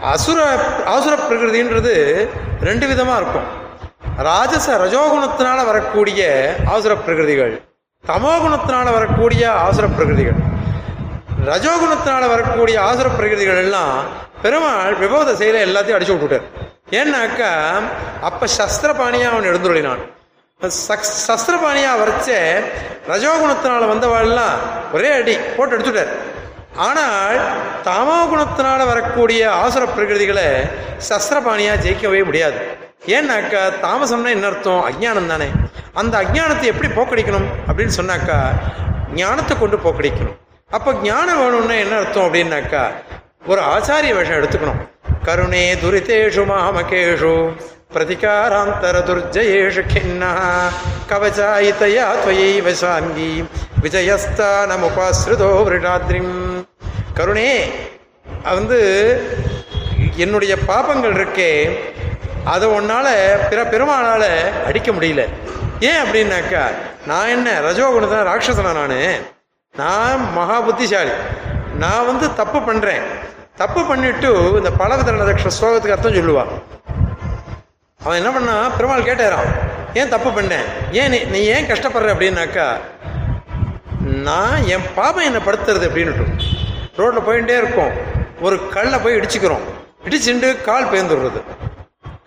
அசுர 0.00 0.38
ஆசுர 0.94 1.14
பிரகிருதின்றது 1.28 1.94
ரெண்டு 2.60 2.86
விதமாக 2.86 3.20
இருக்கும். 3.20 3.48
ராஜச 4.30 4.76
ரஜோகுணத்தினால 4.84 5.64
வரக்கூடிய 5.70 6.54
ஆசுர 6.74 6.94
பிரகிருதிகள். 7.06 7.54
தமோகுணத்தினால 8.06 8.92
வரக்கூடிய 8.92 9.52
ஆசுர 9.52 9.86
பிரகிருதிகள் 9.86 10.34
ரஜோகுணத்தினால 11.46 12.28
வரக்கூடிய 12.28 12.82
ஆசுர 12.82 13.08
பிரகிருதிகள் 13.08 13.56
எல்லாம் 13.56 14.04
பெருமாள் 14.42 14.94
விபோத 14.94 15.32
செயல 15.32 15.58
எல்லாத்தையும் 15.58 16.00
அடிச்சு 16.00 16.14
விட்டுட்டார். 16.14 16.42
ஏன்னாக்கா 16.90 17.80
அப்ப 18.20 18.46
சஸ்திரபாணியா 18.58 19.30
அவன் 19.30 19.44
எழுந்துள்ளினான் 19.44 19.98
சக்- 20.88 21.28
சஸ்திரபாணியா 21.28 21.92
வரைச்சே 21.94 22.62
ரஜோகுணத்தினால 23.08 23.90
வந்தவாள்லாம் 23.90 24.56
ஒரே 24.92 25.12
அடி 25.12 25.36
போட்டு 25.56 25.78
எடுத்துட்டார். 25.78 26.12
ஆனால் 26.76 27.38
தமோ 27.84 28.28
குணத்தினால 28.32 28.86
வரக்கூடிய 28.86 29.52
ஆசுர 29.52 29.84
பிரகிருதிகளை 29.84 30.70
சஸ்திரபாணியா 31.08 31.72
ஜெயிக்கவே 31.84 32.24
முடியாது. 32.24 32.86
ஏன்னாக்கா 33.02 33.60
தாமசம்னா 33.82 34.30
என்ன 34.30 34.46
அர்த்தம்? 34.46 34.82
அஜ்ஞானம் 34.88 35.26
தானே. 35.26 35.48
அந்த 35.94 36.14
அஜ்ஞானத்தை 36.22 36.62
எப்படி 36.62 36.88
போக்கடிக்கணும்? 36.88 37.48
அப்படின்னு 37.68 37.94
சொன்னாக்கா 37.96 38.38
ஞானத்தை 39.14 39.58
கொண்டு 39.58 39.76
போக்கடிக்கணும். 39.76 40.36
அப்போ 40.70 40.92
ஞானம் 40.92 41.38
வேணும்னா 41.38 41.74
என்ன 41.74 41.96
அர்த்தம் 41.96 42.26
அப்படின்னாக்கா 42.26 42.82
ஒரு 43.46 43.60
ஆச்சாரிய 43.60 44.14
வேஷம் 44.14 44.38
எடுத்துக்கணும். 44.40 44.80
கருணே 45.24 45.74
துரிதேஷு 45.74 46.42
மாமகேஷு 46.50 47.34
பிரதிகாராந்தர 47.94 48.96
துர்ஜயேஷு 49.08 49.82
கிண்ணா 49.92 50.32
கவச்சாயிதயா 51.10 52.06
வசாங்கி 52.66 53.44
விஜயஸ்தானம் 53.82 54.84
உபாசிருதோ 54.88 55.48
விருடாத்ரிம். 55.68 56.34
கருணே 57.14 57.52
வந்து 58.42 58.80
என்னுடைய 60.16 60.56
பாபங்கள் 60.66 61.14
இருக்கே 61.14 61.52
அதை 62.52 62.66
உன்னால 62.68 63.08
பிற 63.50 63.60
பெருமானால 63.72 64.24
அடிக்க 64.66 64.90
முடியல. 64.92 65.22
ஏன் 65.88 66.00
அப்படின்னாக்கா 66.04 66.62
நான் 67.06 67.32
என்ன 67.34 67.48
ரஜோகுணத்தான் 67.66 68.28
ராட்சசனா 68.28 68.72
நானு? 68.78 68.98
நான் 69.74 70.32
மகா 70.32 70.60
புத்திசாலி 70.60 71.14
நான் 71.78 72.06
வந்து 72.10 72.26
தப்பு 72.34 72.60
பண்றேன். 72.68 73.02
தப்பு 73.62 73.80
பண்ணிட்டு 73.84 74.30
இந்த 74.56 74.70
பலவிதரண 74.78 75.36
ஸ்லோகத்துக்கு 75.58 75.94
அர்த்தம் 75.96 76.18
சொல்லுவான் 76.18 76.52
அவன் 78.04 78.18
என்ன 78.20 78.30
பண்ணா 78.30 78.56
பெருமாள் 78.76 79.08
கேட்டேறான் 79.08 79.48
ஏன் 79.94 80.12
தப்பு 80.14 80.30
பண்ணேன்? 80.30 80.66
ஏன் 81.00 81.10
நீ 81.10 81.18
நீ 81.34 81.40
ஏன் 81.54 81.68
கஷ்டப்படுற? 81.70 82.10
அப்படின்னாக்கா 82.14 82.66
நான் 84.28 84.66
என் 84.74 84.86
பாபம் 84.94 85.26
என்னை 85.28 85.40
படுத்துறது 85.46 85.88
அப்படின்ட்டு 85.88 86.26
ரோட்டில் 86.96 87.26
போயிட்டே 87.28 87.56
இருக்கோம். 87.62 87.94
ஒரு 88.40 88.68
கல்லை 88.68 88.98
போய் 88.98 89.16
இடிச்சுக்கிறோம். 89.16 89.64
இடிச்சுட்டு 90.04 90.48
கால் 90.64 90.90
பேந்துடுறது. 90.92 91.40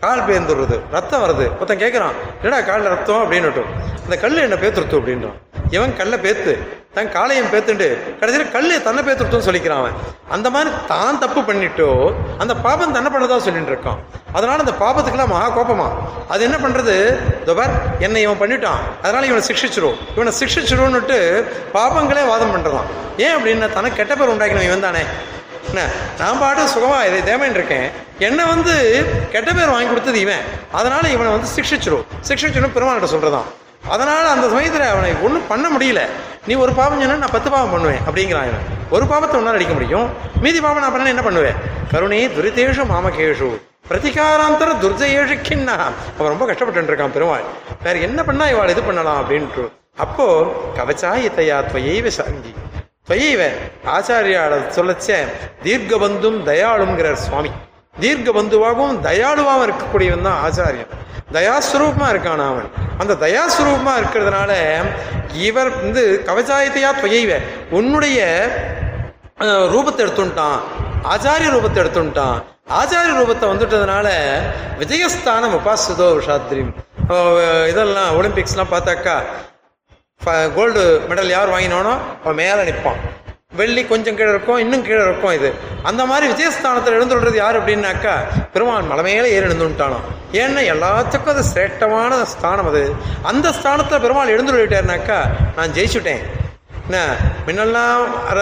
கால் 0.01 0.27
பேர்ந்துடுறது 0.27 0.79
ரத்தம் 0.91 1.23
வருது. 1.23 1.45
ஒருத்தன் 1.59 1.77
கேட்குறான் 1.77 2.15
என்னடா 2.43 2.65
காலில் 2.65 2.87
ரத்தம்? 2.87 3.23
அப்படின்னுட்டு. 3.23 3.63
அந்த 4.03 4.17
கல் 4.21 4.37
என்ன 4.37 4.55
பேத்துருத்து 4.55 4.97
அப்படின்றான். 4.99 5.37
இவன் 5.69 5.97
கல்லை 5.97 6.19
பேத்து. 6.19 6.53
தன் 6.93 7.11
காலையும் 7.11 7.45
பேத்துண்டு. 7.45 7.87
கடைசியில் 8.19 8.51
கல் 8.51 8.83
தன்னை 8.83 9.03
பேத்துருத்துன்னு 9.03 9.47
சொல்லிக்கிறான் 9.47 9.81
அவன். 9.81 9.91
அந்த 10.29 10.49
மாதிரி 10.49 10.75
தான் 10.87 11.19
தப்பு 11.19 11.41
பண்ணிட்டோ 11.41 12.13
அந்த 12.37 12.55
பாபம் 12.55 12.93
தன்னை 12.93 13.11
பண்ணதா 13.11 13.37
சொல்லிட்டு 13.37 13.71
இருக்கான். 13.71 13.99
அதனால 14.33 14.63
அந்த 14.63 14.71
பாபத்துக்கெல்லாம் 14.71 15.33
மகா 15.33 15.47
கோபமா. 15.57 15.87
அது 16.27 16.43
என்ன 16.43 16.55
பண்றது? 16.55 16.95
துபர் 17.45 17.71
என்னை 17.99 18.21
இவன் 18.21 18.41
பண்ணிட்டான். 18.41 18.81
அதனால 19.01 19.25
இவனை 19.25 19.43
சிக்ஷிச்சிரும் 19.47 19.97
இவனை 20.15 20.33
சிக்ஷிச்சிரும்னுட்டு 20.39 21.43
பாபங்களே 21.73 22.27
வாதம் 22.27 22.55
பண்ணுறான் 22.55 22.87
ஏன் 23.17 23.35
அப்படின்னா 23.35 23.73
தனக்கு 23.73 23.95
கெட்ட 23.95 24.15
பேர் 24.15 24.33
உண்டாக்கினவன் 24.35 24.69
இவன் 24.71 24.87
தானே 24.87 24.99
என்ன? 25.69 25.81
நான் 26.19 26.39
பாட்டு 26.39 26.61
சுகமா 26.73 26.97
இதை 27.09 27.19
தேவைன்னு 27.29 27.57
இருக்கேன் 27.59 27.87
என்னை 28.19 28.45
வந்து 28.45 28.73
கெட்ட 29.31 29.53
பேர் 29.53 29.73
வாங்கி 29.73 29.87
கொடுத்தது 29.87 30.19
இவன். 30.19 30.43
அதனால 30.71 31.09
இவனை 31.09 31.31
வந்து 31.31 31.49
சிக்ஷிச்சிரும். 31.57 32.05
சிக்ஷிச்சிரும் 32.27 32.75
பெருமாள்கிட்ட 32.75 33.09
சொல்கிறதான் 33.15 33.49
அதனால 33.89 34.29
அந்த 34.29 34.47
சமயத்தில் 34.47 34.81
அவனை 34.81 35.11
ஒன்றும் 35.21 35.47
பண்ண 35.47 35.65
முடியல. 35.77 36.01
நீ 36.47 36.53
ஒரு 36.53 36.71
பாவம் 36.73 36.99
சொன்னால் 36.99 37.23
நான் 37.23 37.35
பத்து 37.37 37.49
பாவம் 37.51 37.71
பண்ணுவேன் 37.71 38.01
அப்படிங்கிறான் 38.07 38.47
இவன். 38.49 38.65
ஒரு 38.89 39.05
பாவத்தை 39.05 39.35
ஒன்றால் 39.39 39.55
அடிக்க 39.55 39.73
முடியும். 39.73 40.07
மீதி 40.41 40.61
பாவம் 40.61 40.81
நான் 40.83 40.91
பண்ண 40.91 41.09
என்ன 41.09 41.21
பண்ணுவேன்? 41.21 41.55
கருணை 41.91 42.27
துரிதேஷு 42.27 42.85
மாமகேஷு. 42.93 43.49
பிரதிகாராந்தர 43.89 44.69
துர்ஜயேஷு 44.83 45.37
கிண்ணா. 45.47 45.77
அவன் 46.17 46.31
ரொம்ப 46.33 46.45
கஷ்டப்பட்டு 46.45 46.93
இருக்கான் 46.93 47.15
பெருமாள். 47.17 47.45
வேற 47.83 47.99
என்ன 47.99 48.23
பண்ணா 48.23 48.45
இவாள் 48.45 48.69
இது 48.69 48.81
பண்ணலாம் 48.81 49.19
அப்படின்ட்டு. 49.21 49.65
அப்போ 49.97 50.27
கவச்சாயித்தையா 50.77 51.57
துவையைவ 51.71 52.07
சங்கி 52.07 52.53
தொய்வ 53.09 53.41
ஆச்சாரியால 53.95 54.57
சொல்லச்ச 54.75 55.07
தீர்க்கபந்தும் 55.63 56.37
தயாளுங்கிறார் 56.49 57.23
சுவாமி. 57.25 57.51
தீர்க்க 58.01 58.29
பந்துவாகவும் 58.37 58.99
தயாளுவாகவும் 59.07 59.65
இருக்கக்கூடியவன் 59.67 60.27
தான் 60.27 60.41
ஆச்சாரியன் 60.47 60.91
தயாஸ்வரூபமாக 61.37 62.11
இருக்கான் 62.13 62.43
அவன். 62.51 62.69
அந்த 63.01 63.13
தயாஸ்வரூபமாக 63.25 63.99
இருக்கிறதுனால 64.01 64.51
இவர் 65.47 65.71
வந்து 65.81 66.03
கவச்சாயத்தையா 66.29 66.91
தொயைவ 67.03 67.39
உன்னுடைய 67.79 68.19
ரூபத்தை 69.73 70.01
எடுத்துட்டான். 70.05 70.59
ஆச்சாரிய 71.13 71.49
ரூபத்தை 71.57 71.79
எடுத்துட்டான். 71.83 72.39
ஆச்சாரிய 72.79 73.13
ரூபத்தை 73.21 73.45
வந்துட்டதுனால 73.51 74.07
விஜயஸ்தானம் 74.81 75.55
உபாசிதோ 75.59 76.09
விஷாத்ரி 76.19 76.63
இதெல்லாம் 77.71 78.11
ஒலிம்பிக்ஸ்லாம் 78.19 78.73
பார்த்தாக்கா 78.73 79.15
கோல்டு 80.25 81.01
மெடல் 81.09 81.29
யார் 81.29 81.49
வாங்கினானோ 81.49 81.97
அவன் 82.23 82.35
மேலே 82.35 82.61
நிற்பான் 82.63 83.01
வெள்ளி 83.55 83.85
கொஞ்சம் 83.85 84.15
கீழே 84.15 84.29
இருக்கும் 84.29 84.57
இன்னும் 84.57 84.83
கீழே 84.83 85.03
இருக்கும் 85.03 85.31
இது. 85.31 85.53
அந்த 85.83 86.05
மாதிரி 86.05 86.33
விஜயஸ்தானத்தில் 86.33 86.93
எழுந்துடுறது 86.93 87.35
யார் 87.35 87.61
அப்படின்னாக்கா 87.61 88.13
பெருமான் 88.53 88.87
மலை 88.87 89.03
மேலே 89.03 89.31
ஏறி 89.31 89.47
எழுந்துட்டானோ 89.47 89.99
ஏன்னா 90.31 90.61
எல்லாத்துக்கும் 90.73 91.33
அது 91.33 91.43
சிரேஷ்டமான 91.53 92.21
ஸ்தானம் 92.23 92.67
அது. 92.67 92.95
அந்த 93.21 93.51
ஸ்தானத்தில் 93.51 93.99
பெருமாள் 93.99 94.37
எழுந்துள்ளிட்டாருனாக்கா 94.37 95.19
நான் 95.55 95.69
ஜெயிச்சுட்டேன். 95.69 96.21
என்ன 96.91 97.15
முன்னெல்லாம் 97.45 98.03
அர- 98.33 98.39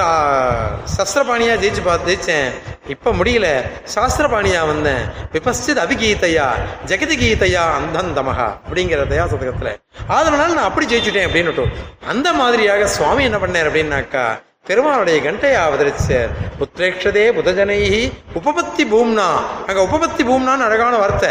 சஸ்திரபாணியா 0.97 1.53
ஜெயிச்சு 1.61 1.83
பார்த்து 1.85 2.17
ஜெயிச்சேன். 2.17 2.51
இப்ப 2.89 3.11
முடியல. 3.11 3.61
சாஸ்திரபாணியா 3.95 4.67
வந்தேன். 4.67 5.01
விபஸ்டித் 5.31 5.79
அபிகீதையா 5.79 6.47
ஜெகதி 6.85 7.15
கீதையா 7.17 7.61
அந்தந்தமகா 7.79 8.57
அப்படிங்கிற 8.69 9.01
தயா 9.07 9.27
சதகத்துல 9.27 9.75
அதனால 10.07 10.53
நான் 10.53 10.63
அப்படி 10.63 10.85
ஜெயிச்சுட்டேன் 10.85 11.27
அப்படின்னு 11.27 11.71
அந்த 12.07 12.33
மாதிரியாக 12.33 12.87
சுவாமி 12.87 13.23
என்ன 13.23 13.37
பண்ணார் 13.37 13.65
அப்படின்னாக்கா 13.65 14.41
பெருமானுடைய 14.65 15.21
கண்டையை 15.21 15.61
அவதரிச்சார் 15.61 16.29
புத்திரேக்ஷதே 16.59 17.31
புதஜனைஹி 17.31 18.11
உபபத்தி 18.35 18.83
பூம்னா. 18.93 19.27
அங்க 19.67 19.87
உபபத்தி 19.91 20.19
பூம்னான்னு 20.19 20.63
அழகான 20.63 20.97
வார்த்தை. 20.97 21.29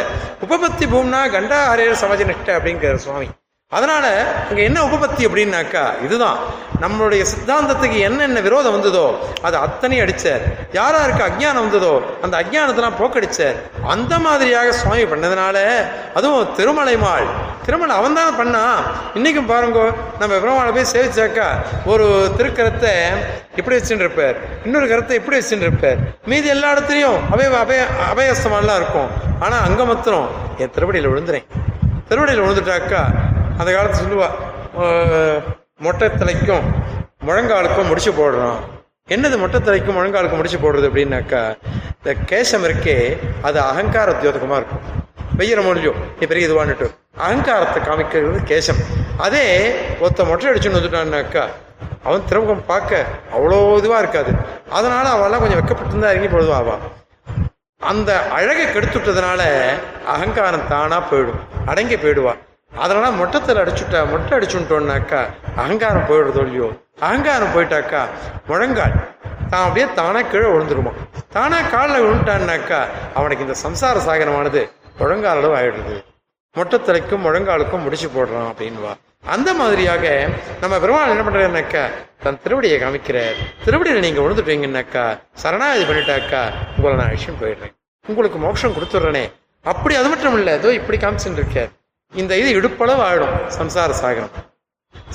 உபபத்தி 0.49 0.95
பூம்னா 0.95 1.31
கண்டா 1.31 1.75
ஹரேர் 1.75 1.95
சமஜனிஷ்ட 2.01 2.47
அப்படிங்கிற 2.47 2.95
சுவாமி. 2.95 3.27
அதனால 3.77 4.05
இங்க 4.51 4.61
என்ன 4.67 4.79
உபபத்தி 4.89 5.23
அப்படின்னாக்கா 5.29 5.83
இதுதான். 6.05 6.39
நம்மளுடைய 6.83 7.23
சித்தாந்தத்துக்கு 7.31 7.99
என்னென்ன 8.07 8.41
விரோதம் 8.47 8.75
வந்ததோ 8.77 9.03
அது 9.47 9.57
அத்தனை 9.65 9.97
அடிச்சார். 10.05 10.45
யாரா 10.77 11.01
இருக்க 11.07 11.23
அஜ்ஞானம் 11.27 11.65
வந்ததோ 11.67 11.93
அந்த 12.25 12.35
அஜ்ஞானத்தெல்லாம் 12.41 12.97
போக்கடிச்சார் 13.01 13.59
அந்த 13.95 14.15
மாதிரியாக 14.27 14.73
சுவாமி 14.81 15.05
பண்ணதுனால 15.13 15.57
அதுவும் 16.21 16.55
திருமலைமாள் 16.59 17.29
திருமலை 17.67 17.95
அவன் 18.01 18.19
தான் 18.21 18.39
பண்ணா. 18.41 18.65
இன்னைக்கும் 19.19 19.51
பாருங்க 19.53 19.81
நம்ம 20.21 20.33
பெருமாளை 20.43 20.73
போய் 20.79 20.91
சேவிச்சாக்கா 20.95 21.49
ஒரு 21.93 22.07
திருக்கரத்தை 22.41 22.95
இப்படி 23.61 23.77
வச்சுட்டு 23.77 24.05
இருப்பார் 24.07 24.37
இன்னொரு 24.67 24.89
கரத்தை 24.93 25.17
இப்படி 25.21 25.39
வச்சுட்டு 25.41 25.69
இருப்பார் 25.69 26.01
மீதி 26.33 26.55
எல்லா 26.57 26.71
இடத்துலையும் 26.77 27.19
அபய 27.35 27.51
அபய 27.65 27.83
அபயஸ்தமாலாம் 28.13 28.81
இருக்கும். 28.83 29.11
ஆனா 29.45 29.59
அங்க 29.69 29.85
மாத்திரம் 29.93 30.29
என் 30.63 30.75
திருவடியில் 30.77 31.13
விழுந்துறேன். 31.15 31.49
திருவடியில் 32.11 32.45
விழுந்துட்டாக்கா 32.45 33.01
அந்த 33.61 33.71
காலத்து 33.75 34.03
சொல்லுவா 34.03 34.29
மொட்டை 35.85 36.07
தலைக்கும் 36.21 36.67
முழங்காலுக்கும் 37.27 37.89
முடிச்சு 37.91 38.13
போடுறோம். 38.19 38.59
என்னது 39.15 39.37
மொட்டை 39.43 39.59
தலைக்கும் 39.67 39.97
முழங்காலுக்கும் 39.99 40.41
முடிச்சு 40.41 40.59
போடுறது 40.65 40.89
அப்படின்னாக்கா 40.91 41.43
இந்த 41.99 42.13
கேசம் 42.31 42.65
இருக்கே 42.69 42.97
அது 43.49 43.59
அகங்கார 43.71 44.15
தியோதகமாக 44.21 44.61
இருக்கும். 44.61 44.85
வெய்யற 45.39 45.61
மொழியும் 45.67 45.99
நீ 46.19 46.25
பெரிய 46.31 46.49
இதுவான்னுட்டு. 46.49 46.87
அகங்காரத்தை 47.25 47.81
காமிக்கிறது 47.89 48.41
கேசம். 48.53 48.81
அதே 49.27 49.45
ஒருத்த 50.03 50.29
மொட்டை 50.31 50.51
அடிச்சுன்னு 50.51 50.79
வந்துட்டான்னாக்கா 50.79 51.45
அவன் 52.07 52.27
திருமுகம் 52.31 52.67
பார்க்க 52.73 53.05
அவ்வளோ 53.37 53.61
இதுவாக 53.81 54.03
இருக்காது. 54.05 54.33
அதனால 54.79 55.07
அவெல்லாம் 55.17 55.43
கொஞ்சம் 55.45 55.61
வெக்கப்பட்டிருந்தா 55.61 56.13
இறங்கி 56.15 56.31
பொழுதுவா 56.35 56.59
அவா 56.65 56.77
அந்த 57.81 58.11
அழகை 58.37 58.67
கெடுத்துட்டதுனால 58.67 59.41
அகங்காரம் 60.15 60.69
தானாக 60.75 61.03
போயிடும். 61.11 61.43
அடங்கி 61.71 61.97
போயிடுவான். 62.05 62.41
அதனால 62.85 63.07
மொட்டத்தில் 63.21 63.61
அடிச்சுட்டா 63.63 64.01
மொட்டை 64.13 64.33
அடிச்சுட்டோன்னாக்கா 64.39 65.21
அகங்காரம் 65.63 66.09
போயிடுறது 66.09 66.41
இல்லையோ? 66.45 66.69
அகங்காரம் 67.07 67.55
போயிட்டாக்கா 67.55 68.03
முழங்கால். 68.49 68.97
தான் 69.53 69.65
அப்படியே 69.67 69.87
தானாக 69.99 70.25
கீழே 70.33 70.49
விழுந்துருமா 70.55 70.93
தானாக 71.35 71.71
காலில் 71.75 72.03
விழுந்துட்டான்னாக்கா 72.05 72.81
அவனுக்கு 73.19 73.47
இந்த 73.47 73.57
சம்சார 73.65 74.03
சாகரமானது 74.07 74.63
முழங்காலளவு 75.01 75.57
ஆயிடுது. 75.61 75.97
மொட்டத்தலைக்கும் 76.57 77.25
முழங்காலுக்கும் 77.27 77.85
முடிச்சு 77.87 78.09
போடுறான் 78.17 78.51
அப்படின்வா 78.53 78.93
அந்த 79.35 79.51
மாதிரியாக 79.61 80.05
நம்ம 80.61 80.75
பெருமாள் 80.83 81.13
என்ன 81.15 81.25
பண்றாருனாக்கா 81.25 81.83
தன் 82.25 82.41
திருவடியை 82.45 82.77
காமிக்கிறார். 82.83 83.39
திருவடியில் 83.65 84.05
நீங்க 84.07 84.21
விழுந்துட்டீங்கன்னாக்கா 84.25 85.05
சரணாகதி 85.43 85.85
பண்ணிட்டாக்கா 85.91 86.43
உங்களை 86.77 86.95
நான் 87.01 87.15
விஷயம் 87.17 87.41
போயிடுறேன். 87.41 87.75
உங்களுக்கு 88.05 88.39
மோட்சம் 88.45 88.77
கொடுத்துட்றேனே. 88.77 89.25
அப்படி 89.65 89.95
அது 90.01 90.09
மட்டும் 90.13 90.39
இல்லை 90.41 90.53
ஏதோ 90.61 90.69
இப்படி 90.81 90.99
காமிச்சுட்டு 91.05 91.43
இருக்கார். 91.43 91.71
இந்த 92.13 92.37
இது 92.37 92.51
இடுப்பளவு 92.59 93.03
ஆயிடும் 93.07 93.35
சம்சார 93.57 93.91
சாகரம். 94.03 94.35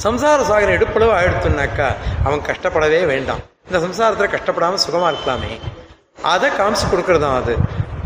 சம்சார 0.03 0.39
சாகரம் 0.49 0.75
இடுப்பளவு 0.77 1.13
ஆயிடுத்துனாக்கா 1.19 1.87
அவன் 2.23 2.41
கஷ்டப்படவே 2.49 2.99
வேண்டாம். 3.11 3.41
இந்த 3.67 3.77
சம்சாரத்துல 3.85 4.27
கஷ்டப்படாமல் 4.35 4.83
சுகமாக 4.85 5.09
இருக்கலாமே. 5.13 5.51
அதை 6.33 6.49
காமிச்சு 6.59 6.85
கொடுக்கறதாம் 6.91 7.37
அது. 7.41 7.55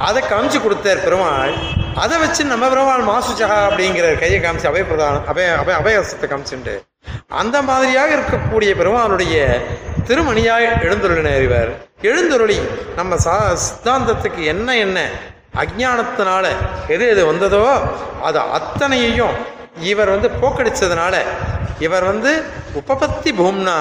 அதை 0.07 0.21
காமிச்சு 0.31 0.59
கொடுத்தார் 0.61 1.03
பெருமாள் 1.03 1.53
அதை 2.03 2.15
வச்சு 2.23 2.41
நம்ம 2.53 2.65
பெருமாள் 2.69 3.05
மாசுச்சகா 3.11 3.59
அப்படிங்கிற 3.67 4.07
கையை 4.19 4.39
காமிச்சு 4.41 4.69
அபய 4.71 4.83
பிரதானம் 4.89 5.27
அபய 5.31 5.47
அபய 5.61 5.75
அபயசத்தை 5.81 6.27
காமிச்சுண்டு. 6.33 6.75
அந்த 7.41 7.61
மாதிரியாக 7.61 8.11
இருக்கக்கூடிய 8.17 8.71
பெருமாளுடைய 8.81 9.37
திருமணியாய் 10.09 10.67
எழுந்துருளினர் 10.87 11.45
இவர். 11.47 11.71
எழுந்துருளி 12.09 12.59
நம்ம 12.95 13.17
சா 13.17 13.35
சித்தாந்தத்துக்கு 13.65 14.43
என்ன 14.53 14.77
என்ன 14.77 14.99
அஜானத்தினால 15.61 16.45
எது 16.87 17.07
எது 17.09 17.25
வந்ததோ 17.25 17.63
அது 18.21 18.39
அத்தனையையும் 18.51 19.35
இவர் 19.81 20.09
வந்து 20.09 20.29
போக்கடிச்சதுனால 20.41 21.15
இவர் 21.79 22.03
வந்து 22.03 22.31
உபபத்தி 22.75 23.31
பூம்னா 23.39 23.75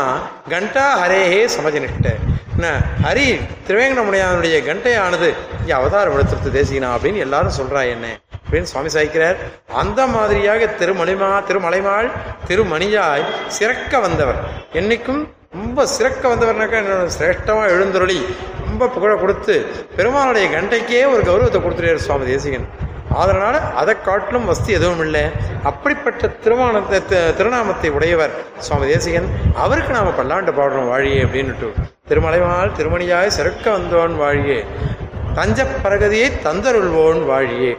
கண்டா 0.50 0.86
ஹரேஹே 1.02 1.42
சமஜனிட்ட 1.56 2.08
என்ன? 2.54 2.66
ஹரி 3.02 3.24
திருவேங்கடமுடையானுடைய 3.68 4.56
கண்டையானது 4.64 5.28
இங்கே 5.60 5.72
அவதாரம் 5.72 6.14
எடுத்துருத்து 6.16 6.50
தேசிகனா 6.50 6.90
அப்படின்னு 6.96 7.16
எல்லாரும் 7.16 7.58
சொல்றா 7.60 7.82
என்ன 7.88 8.06
அப்படின்னு 8.36 8.62
சுவாமி 8.62 8.90
சாய்க்கிறார். 8.90 9.38
அந்த 9.74 10.06
மாதிரியாக 10.06 10.66
திருமணிமா 10.80 11.30
திருமலைமாள் 11.48 12.08
திருமணியாய் 12.48 13.24
சிறக்க 13.48 13.98
வந்தவர். 13.98 14.38
என்னைக்கும் 14.72 15.22
ரொம்ப 15.52 15.86
சிறக்க 15.86 16.22
வந்தவர்னாக்கா 16.28 16.78
என்னோட 16.82 17.08
சிரேஷ்டமாக 17.18 17.70
எழுந்துருளி 17.70 18.18
ரொம்ப 18.76 18.94
புகழ 18.94 19.12
கொடுத்து 19.20 19.54
பெருமாளுடைய 19.98 20.46
கண்டைக்கே 20.54 20.98
ஒரு 21.12 21.20
கௌரவத்தை 21.28 21.58
கொடுத்துட்டார் 21.60 22.02
சுவாமி 22.06 22.24
தேசிகன். 22.30 22.66
அதனால 23.20 23.54
அதை 23.80 23.92
காட்டிலும் 24.08 24.48
வசதி 24.50 24.72
எதுவும் 24.78 25.00
இல்லை. 25.04 25.22
அப்படிப்பட்ட 25.68 26.28
திருமணத்தை 26.44 26.98
திருநாமத்தை 27.38 27.90
உடையவர் 27.96 28.32
சுவாமி 28.66 28.86
தேசிகன். 28.92 29.28
அவருக்கு 29.64 29.92
நாம 29.96 30.12
பல்லாண்டு 30.18 30.52
பாடுறோம் 30.58 30.90
வாழியே 30.92 31.22
அப்படின்னுட்டு. 31.26 31.70
திருமலைவாள் 32.10 32.74
திருமணியாய் 32.80 33.34
சிறக்க 33.38 33.64
வந்தோன் 33.76 34.18
வாழியே. 34.22 34.58
தஞ்ச 35.38 35.66
பரகதியை 35.86 36.28
தந்தருள்வோன் 36.48 37.22
வாழியே. 37.32 37.72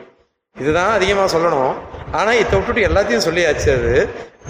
இதுதான் 0.56 0.96
அதிகமாக 0.98 1.30
சொல்லணும். 1.36 1.78
ஆனால் 2.18 2.40
இதை 2.42 2.54
விட்டுட்டு 2.58 2.88
எல்லாத்தையும் 2.90 3.26
சொல்லியாச்சு 3.30 3.70
அது. 3.78 3.94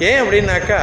ஏன் 0.08 0.22
அப்படின்னாக்கா 0.24 0.80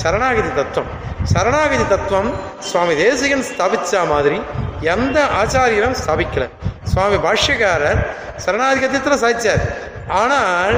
சரணாகதி 0.00 0.50
தத்துவம். 0.62 0.92
சரணாகதி 1.34 1.84
தத்துவம் 1.92 2.32
சுவாமி 2.70 2.94
தேசிகன் 3.04 3.46
ஸ்தாபிச்ச 3.50 4.00
மாதிரி 4.14 4.38
எந்த 4.86 5.18
ஆச்சாரியரும் 5.40 5.96
ஸ்தாபிக்கல 6.00 6.44
சுவாமி 6.84 7.16
பாஷ்யக்காரர் 7.16 8.00
சரணாதிகத்தியத்தில் 8.44 9.22
சாதிச்சார். 9.22 9.62
ஆனால் 10.10 10.76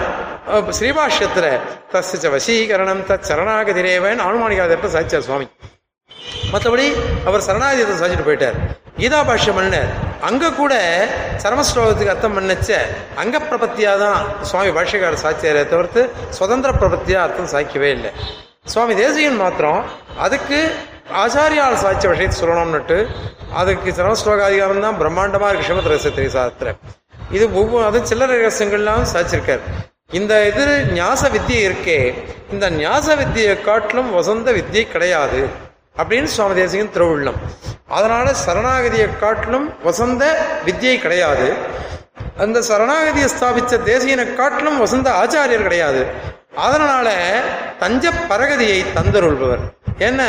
அஹ், 0.49 0.71
ஸ்ரீபாஷ்யத்தில் 0.71 1.51
வசீகரணம் 2.33 3.05
தத் 3.09 3.27
சரணாகதிரேவன் 3.29 4.21
ஆணுமானிகாதர்கிட்ட 4.21 4.89
சாதிச்சார் 4.89 5.23
சுவாமி. 5.23 5.47
மற்றபடி 6.53 6.87
அவர் 7.25 7.41
சரணாதியத்தை 7.41 7.97
சாதிச்சுட்டு 7.97 8.29
போயிட்டார். 8.29 8.57
கீதா 8.99 9.25
பாஷ்யம் 9.25 9.59
பண்ணார் 9.59 9.91
அங்க 10.23 10.51
கூட 10.53 10.75
சரமஸ்லோகத்துக்கு 11.43 12.09
அர்த்தம் 12.09 12.37
பண்ணச்ச 12.37 12.71
அங்க 13.17 13.39
பிரபத்தியா 13.41 13.99
தான் 13.99 14.19
சுவாமி 14.43 14.71
பாஷ்யக்காரர் 14.71 15.23
சாட்சியாரே 15.25 15.65
தவிர்த்து 15.65 16.03
சுதந்திர 16.31 16.73
பிரபத்தியா 16.73 17.21
அர்த்தம் 17.21 17.53
சாய்க்கவே 17.55 17.91
இல்லை. 17.91 18.11
சுவாமி 18.67 18.95
தேசிகன் 18.95 19.37
மாத்திரம் 19.37 19.85
அதுக்கு 20.19 20.59
ஆச்சாரியால் 21.23 21.81
சாட்சிய 21.83 22.11
விஷயத்தை 22.13 22.37
சொல்லணும்னுட்டு 22.41 22.99
அதுக்கு 23.61 23.91
சரமஸ்லோகாதிகாரம் 23.99 24.85
தான் 24.87 24.99
பிரம்மாண்டமாக 25.03 25.49
இருக்கு 25.51 25.67
ஸ்ரீமத் 25.69 25.91
ரகசிய 25.93 26.13
திரிசாத்திர 26.19 26.75
இது 27.37 27.45
ஒவ்வொரு 27.61 27.85
அது 27.89 27.99
சில்லறை 28.11 28.37
ரகசியங்கள்லாம் 28.39 29.09
சாச்சிருக்கார். 29.13 29.65
இந்த 30.19 30.33
இது 30.51 30.65
ஞாச 31.01 31.23
வித்தியை 31.35 31.63
இருக்கே 31.71 31.99
இந்த 32.53 32.71
ஞாச 32.83 33.17
வித்தியை 33.21 33.55
காட்டிலும் 33.69 34.09
வசந்த 34.19 34.53
வித்தியை 34.59 34.85
கிடையாது 34.95 35.41
அப்படின்னு 36.01 36.31
சுவாமி 36.37 36.55
தேசிகன் 36.61 36.95
திருவுள்ளம். 36.97 37.39
அதனால 37.97 38.27
சரணாகதியை 38.45 39.09
காட்டிலும் 39.25 39.69
வசந்த 39.87 40.25
வித்தியை 40.67 40.97
கிடையாது. 41.05 41.49
அந்த 42.45 42.59
சரணாகதியை 42.69 43.29
ஸ்தாபித்த 43.35 43.81
தேசியனை 43.91 44.27
காட்டிலும் 44.35 44.83
வசந்த 44.85 45.09
ஆச்சாரியர் 45.23 45.67
கிடையாது. 45.67 46.03
அதனால 46.67 47.09
தஞ்ச 47.83 48.13
பரகதியை 48.31 48.79
தந்தருள்பவர். 48.97 49.63
என்ன? 50.09 50.23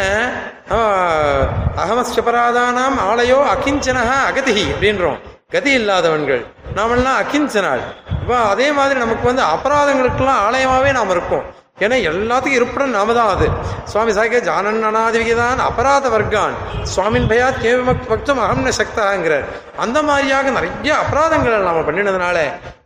அகமஸ்டபராதானாம் 1.83 2.97
ஆலயோ 3.11 3.39
அகிஞ்சனக 3.53 4.09
அகதிகி 4.29 4.65
அப்படின்றோம். 4.73 5.19
கதி 5.53 5.71
இல்லாதவன்கள். 5.79 6.43
நாமெல்லாம் 6.75 7.17
அகிஞ்சனாள் 7.21 7.81
இப்போ 8.21 8.35
அதே 8.51 8.67
மாதிரி 8.77 8.97
நமக்கு 8.99 9.25
வந்து 9.29 9.43
அபராதங்களுக்கெல்லாம் 9.53 10.43
ஆலயமாகவே 10.47 10.91
நாம் 10.97 11.13
இருக்கோம். 11.15 11.45
ஏன்னா 11.83 11.97
எல்லாத்துக்கும் 12.09 12.57
இருப்பிடம் 12.57 12.95
நாம 12.95 13.13
தான் 13.17 13.31
அது. 13.35 13.47
சுவாமி 13.91 14.11
சாய்க்க 14.17 14.39
ஜானன் 14.49 14.83
அனாதிவிகிதான் 14.89 15.61
அபராத 15.67 16.09
வர்க்கான். 16.15 16.55
சுவாமின் 16.95 17.29
பயாத் 17.31 17.61
கேவம 17.63 17.95
பக்தம் 18.11 18.41
அகம்ன 18.45 18.73
சக்தாங்கிறார். 18.81 19.47
அந்த 19.83 19.97
மாதிரியாக 20.09 20.49
நிறைய 20.57 20.91
அபராதங்களை 21.03 21.59
நாம 21.69 21.81
பண்ணினதுனால 21.87 22.37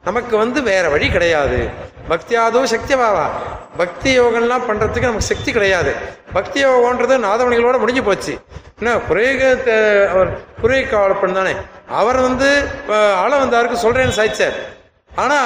நமக்கு 0.07 0.33
வந்து 0.43 0.59
வேற 0.71 0.85
வழி 0.95 1.09
கிடையாது. 1.15 1.59
பக்தியாதோ 2.09 2.61
சக்தி 2.73 2.95
பாவா 2.95 3.27
பக்தி 3.79 4.09
யோகம்லாம் 4.19 4.67
பண்றதுக்கு 4.67 5.09
நமக்கு 5.09 5.29
சக்தி 5.31 5.51
கிடையாது. 5.55 5.93
பக்தி 6.37 6.59
யோகன்றது 6.65 7.15
நாதமணிகளோட 7.25 7.77
முடிஞ்சு 7.83 8.03
போச்சு. 8.03 8.33
என்ன 8.79 8.93
குறைக 9.07 9.41
அவர் 10.13 10.29
குறை 10.61 10.79
காவலப்பன் 10.83 11.37
தானே. 11.39 11.53
அவர் 12.01 12.19
வந்து 12.27 12.49
ஆள 13.23 13.31
வந்தாருக்கு 13.43 13.77
சொல்றேன்னு 13.85 14.17
சாய்ச்சார். 14.19 14.55
ஆனா 15.23 15.37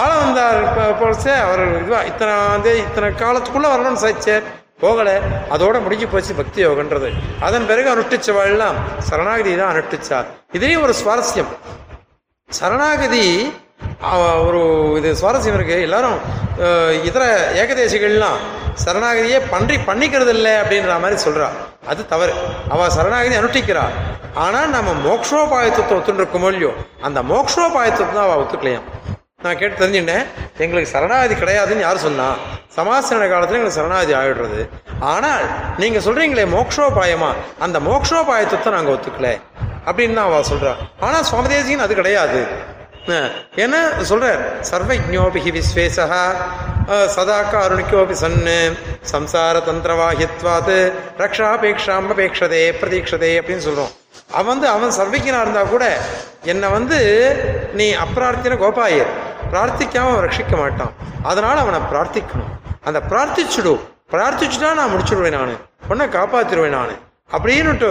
ஆள 0.00 0.10
வந்தார் 0.14 0.58
போலச்சே 1.00 1.32
அவர் 1.44 1.62
இதுவா 1.82 2.00
இத்தனை 2.10 2.34
வந்து 2.54 2.72
இத்தனை 2.84 3.08
காலத்துக்குள்ள 3.22 3.68
வரணும்னு 3.72 4.02
சாய்ச்சார் 4.04 4.44
போகல. 4.84 5.08
அதோட 5.54 5.76
முடிஞ்சு 5.84 6.06
போச்சு 6.12 6.34
பக்தி 6.34 6.60
யோகன்றது. 6.66 7.08
அதன் 7.46 7.66
பிறகு 7.70 7.88
அனுஷ்டிச்சவாள்லாம் 7.94 8.78
சரணாகதி 9.08 9.52
தான் 9.56 9.72
அனுஷ்டிச்சார். 9.74 10.28
இதுலயும் 10.56 10.84
ஒரு 10.86 10.94
சுவாரஸ்யம். 11.00 11.50
சரணாகதி 12.48 13.24
ஒரு 14.46 14.60
இது 14.98 15.08
சுவாரஸ்யம் 15.20 15.56
இருக்கு. 15.58 15.76
எல்லாரும் 15.88 16.18
இதர 17.08 17.24
ஏகதேசிகள்லாம் 17.62 18.38
சரணாகதியே 18.84 19.38
பன்றி 19.52 19.76
பண்ணிக்கிறது 19.88 20.32
இல்லை 20.36 20.52
அப்படின்ற 20.62 20.94
மாதிரி 21.02 21.16
சொல்றா. 21.26 21.48
அது 21.90 22.00
தவறு. 22.12 22.32
அவ 22.74 22.88
சரணாகதி 22.96 23.36
அனுஷ்டிக்கிறா 23.40 23.84
ஆனா 24.44 24.60
நம்ம 24.74 24.90
மோக்ஷோபாயத்துவத்தை 25.08 25.94
ஒத்துருக்கோமோ 25.98 26.50
இல்லையோ 26.54 26.72
அந்த 27.06 27.18
மோக்ஷோபாயத்துவத்தை 27.32 28.14
தான் 28.18 28.28
அவ 28.28 28.36
ஒத்துக்கலையாம். 28.42 28.86
நான் 29.44 29.58
கேட்டு 29.60 29.80
தெரிஞ்சுட்டேன் 29.82 30.24
எங்களுக்கு 30.64 30.92
சரணாகதி 30.94 31.34
கிடையாதுன்னு 31.42 31.84
யார் 31.84 32.04
சொன்னா? 32.06 32.26
சமாசன 32.78 33.26
காலத்துல 33.32 33.58
எங்களுக்கு 33.58 33.78
சரணாகதி 33.78 34.12
ஆயிடுறது. 34.18 34.60
ஆனால் 35.12 35.44
நீங்க 35.82 35.98
சொல்றீங்களே 36.06 36.44
மோக்ஷோபாயமா? 36.56 37.30
அந்த 37.66 37.76
மோக்ஷோபாயத்துவத்தை 37.88 38.72
நாங்க 38.76 38.92
ஒத்துக்கல. 38.96 39.30
அப்படின்னு 39.88 40.18
தான் 40.18 40.28
அவ 40.30 40.42
சொல்றா. 40.52 40.74
ஆனா 41.06 41.20
சுவாமதேசின்னு 41.30 41.86
அது 41.86 41.94
கிடையாது. 42.00 42.42
ஏன்னா 43.56 43.80
சொல்றார் 44.02 44.42
சர்வஜோபி 44.70 45.42
விஸ்வேசா 45.50 46.06
சதா 47.06 47.38
காருணிக்கோபி 47.52 48.14
சன்னு 48.22 48.56
சம்சார 49.12 49.56
தந்திரவாகித்வாத் 49.66 50.76
ரக்ஷாபேக்ஷாம் 51.18 52.08
அபேக்ஷதே 52.10 52.62
பிரதீட்சதே 52.80 53.32
அப்படின்னு 53.40 53.66
சொல்றோம் 53.68 53.92
அவன் 54.32 54.50
வந்து 54.52 54.68
அவன் 54.68 54.96
சர்வஜனா 54.98 55.40
இருந்தா 55.40 55.62
கூட 55.66 55.84
என்னை 56.44 56.68
வந்து 56.70 56.98
நீ 57.74 57.86
அப்பிரார்த்தின 57.94 58.58
கோபாயர் 58.58 59.12
பிரார்த்திக்காம 59.52 60.10
அவன் 60.10 60.26
ரட்சிக்க 60.26 60.56
மாட்டான் 60.56 60.92
அதனால 61.22 61.56
அவனை 61.60 61.80
பிரார்த்திக்கணும் 61.90 62.52
அந்த 62.84 63.00
பிரார்த்திச்சுடு 63.10 63.74
பிரார்த்திச்சுட்டா 64.12 64.70
நான் 64.74 64.92
முடிச்சுடுவேன் 64.92 65.38
நான் 65.38 65.56
உன்னை 65.88 66.06
காப்பாத்திடுவேன் 66.08 66.76
நான் 66.78 66.94
அப்படின்னுட்டு 67.32 67.90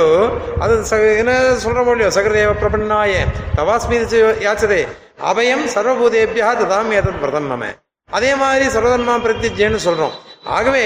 அது 0.59 0.73
என்ன 1.17 1.33
சொல்ற 1.65 1.89
இல்லையோ 1.89 2.11
சகரதேவ 2.15 2.53
பிரபன்னாய 2.61 3.25
தவாஸ்மி 3.55 3.97
யாச்சதே 4.47 4.87
அபயம் 5.31 5.65
சர்வபூதேபியா 5.75 6.49
ததாமி 6.61 6.97
அதன் 7.01 7.21
பிரதம் 7.21 7.63
அதே 8.09 8.35
மாதிரி 8.35 8.65
சர்வதன்மா 8.75 9.15
பிரத்யஜேன்னு 9.23 9.79
சொல்றோம். 9.85 10.11
ஆகவே 10.43 10.83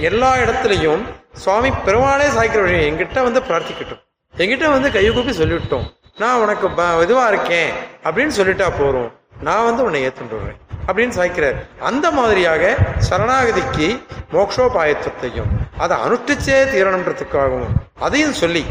எல்லா 0.00 0.36
இடத்துலையும் 0.36 1.02
சுவாமி 1.32 1.70
பெருமாளே 1.70 2.26
சாய்க்கிற 2.26 2.62
வழி 2.66 2.78
எங்கிட்ட 2.90 3.22
வந்து 3.22 3.40
பிரார்த்திக்கிட்டோம். 3.40 4.02
எங்கிட்ட 4.34 4.70
வந்து 4.70 4.90
கையை 4.92 5.14
கூப்பி 5.14 5.32
சொல்லிவிட்டோம். 5.38 5.84
நான் 6.18 6.40
உனக்கு 6.40 6.68
இதுவாக 6.68 7.02
இதுவா 7.02 7.28
இருக்கேன் 7.28 7.70
அப்படின்னு 8.04 8.36
சொல்லிட்டா 8.38 8.68
போறோம் 8.80 9.10
நான் 9.40 9.64
வந்து 9.64 9.84
உன்னை 9.84 10.06
ஏத்துட்டு 10.06 10.36
வருவேன். 10.38 10.58
அப்படின்னு 10.88 11.16
சாய்க்கிறார். 11.18 11.58
அந்த 11.88 12.06
மாதிரியாக 12.18 12.62
சரணாகதிக்கு 13.08 13.88
மோக்ஷோபாயத்துவத்தையும் 14.36 15.50
அதை 15.84 15.94
அனுஷ்டிச்சே 16.06 16.58
தீரணுன்றதுக்காகவும் 16.72 17.74
அதையும் 18.06 18.38
சொல்லி 18.42 18.62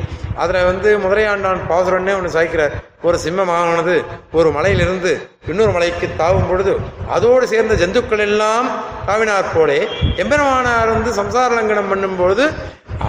அதில் 0.41 0.68
வந்து 0.69 0.90
முதலையாண்டான் 1.03 1.60
பாசுரன்னே 1.69 2.14
ஒன்று 2.19 2.30
சாய்க்கிறார். 2.35 2.73
ஒரு 3.07 3.18
சிம்மமானது 3.26 3.95
ஒரு 4.38 4.49
மலையிலிருந்து 4.56 5.11
இன்னொரு 5.52 5.72
மலைக்கு 5.76 6.07
தாவும் 6.22 6.48
பொழுது 6.49 6.73
அதோடு 7.15 7.45
சேர்ந்த 7.53 7.76
ஜந்துக்கள் 7.81 8.23
எல்லாம் 8.27 8.68
தாவினார் 9.10 9.53
போலே 9.56 9.80
எம்பெருமானார் 10.23 10.94
வந்து 10.95 11.11
சம்சார 11.19 11.49
லங்கனம் 11.60 11.91
பண்ணும்பொழுது 11.94 12.45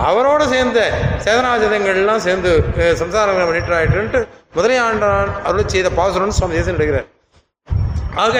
அவரோடு 0.09 0.25
அவரோட 0.35 0.43
சேர்ந்த 0.53 0.81
சேதனாஜதங்கள் 1.25 1.99
எல்லாம் 2.03 2.23
சேர்ந்து 2.27 2.53
சம்சார 3.01 3.25
லங்கனம் 3.29 3.51
பண்ணிட்டு 3.51 4.21
முதலையாண்டான் 4.57 5.31
அருள் 5.49 5.73
செய்த 5.75 5.91
பாசுரன் 5.99 6.39
சுவாமி 6.39 6.57
தேசம் 6.59 6.77
எடுக்கிறார். 6.77 7.09
ஆக 8.23 8.37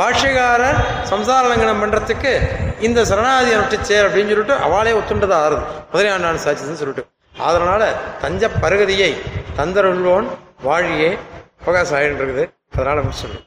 பாஷ்யக்காரர் 0.00 0.78
சம்சார 1.10 1.42
லங்கனம் 1.50 1.80
பண்ணுறதுக்கு 1.82 2.32
இந்த 2.86 3.00
சரணாதி 3.10 3.50
அனுஷ்டிச்சேர் 3.54 4.06
அப்படின்னு 4.06 4.32
சொல்லிட்டு 4.32 4.56
அவளே 4.66 4.92
ஒத்துண்டதா 4.98 5.36
ஆறுது. 5.44 5.64
முதலியாண்டான் 5.92 6.44
சாட்சின்னு 6.44 6.80
சொல்லிட்டு. 6.82 7.04
அதனால 7.48 7.82
தஞ்ச 8.22 8.50
பருகதியை 8.62 9.10
தந்தருள்வோன் 9.58 10.28
வாழியே 10.66 11.10
அவகாசம் 11.64 11.96
ஆயிட்டு 11.98 12.22
இருக்குது 12.24 12.44
அதனால 12.74 12.96
முடிச்சிடணும். 13.06 13.44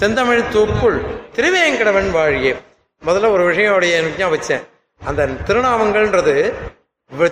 செந்தமிழ் 0.00 0.42
தூக்குள் 0.54 0.98
திருவேங்கடவன் 1.36 2.10
வாழியே. 2.18 2.52
முதல்ல 3.02 3.30
ஒரு 3.36 3.44
விஷயோடைய 3.50 3.94
ஞாபகம் 4.18 4.34
வச்சேன். 4.36 4.64
அந்த 5.00 5.28
திருநாமங்கள்ன்றது 5.48 6.34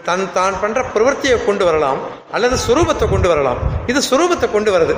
தன் 0.09 0.25
தான் 0.37 0.57
பண்ற 0.63 0.81
பிரவர்த்தியை 0.95 1.37
கொண்டு 1.47 1.65
வரலாம் 1.69 2.01
அல்லது 2.35 2.57
சுரூபத்தை 2.65 3.07
கொண்டு 3.13 3.29
வரலாம். 3.31 3.61
இது 3.91 4.01
சுரூபத்தை 4.09 4.47
கொண்டு 4.53 4.71
வருது. 4.75 4.95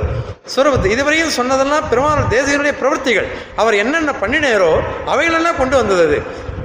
சுரூபத்தை 0.55 0.89
இதுவரையும் 0.94 1.32
சொன்னதெல்லாம் 1.36 1.86
பெருமாள் 1.90 2.28
தேசியனுடைய 2.35 2.73
பிரவர்த்திகள். 2.81 3.28
அவர் 3.61 3.74
என்னென்ன 3.82 4.12
பண்ணினாரோ 4.23 4.70
அவைகளெல்லாம் 5.12 5.59
கொண்டு 5.61 5.77
வந்தது 5.81 6.03
அது. 6.09 6.19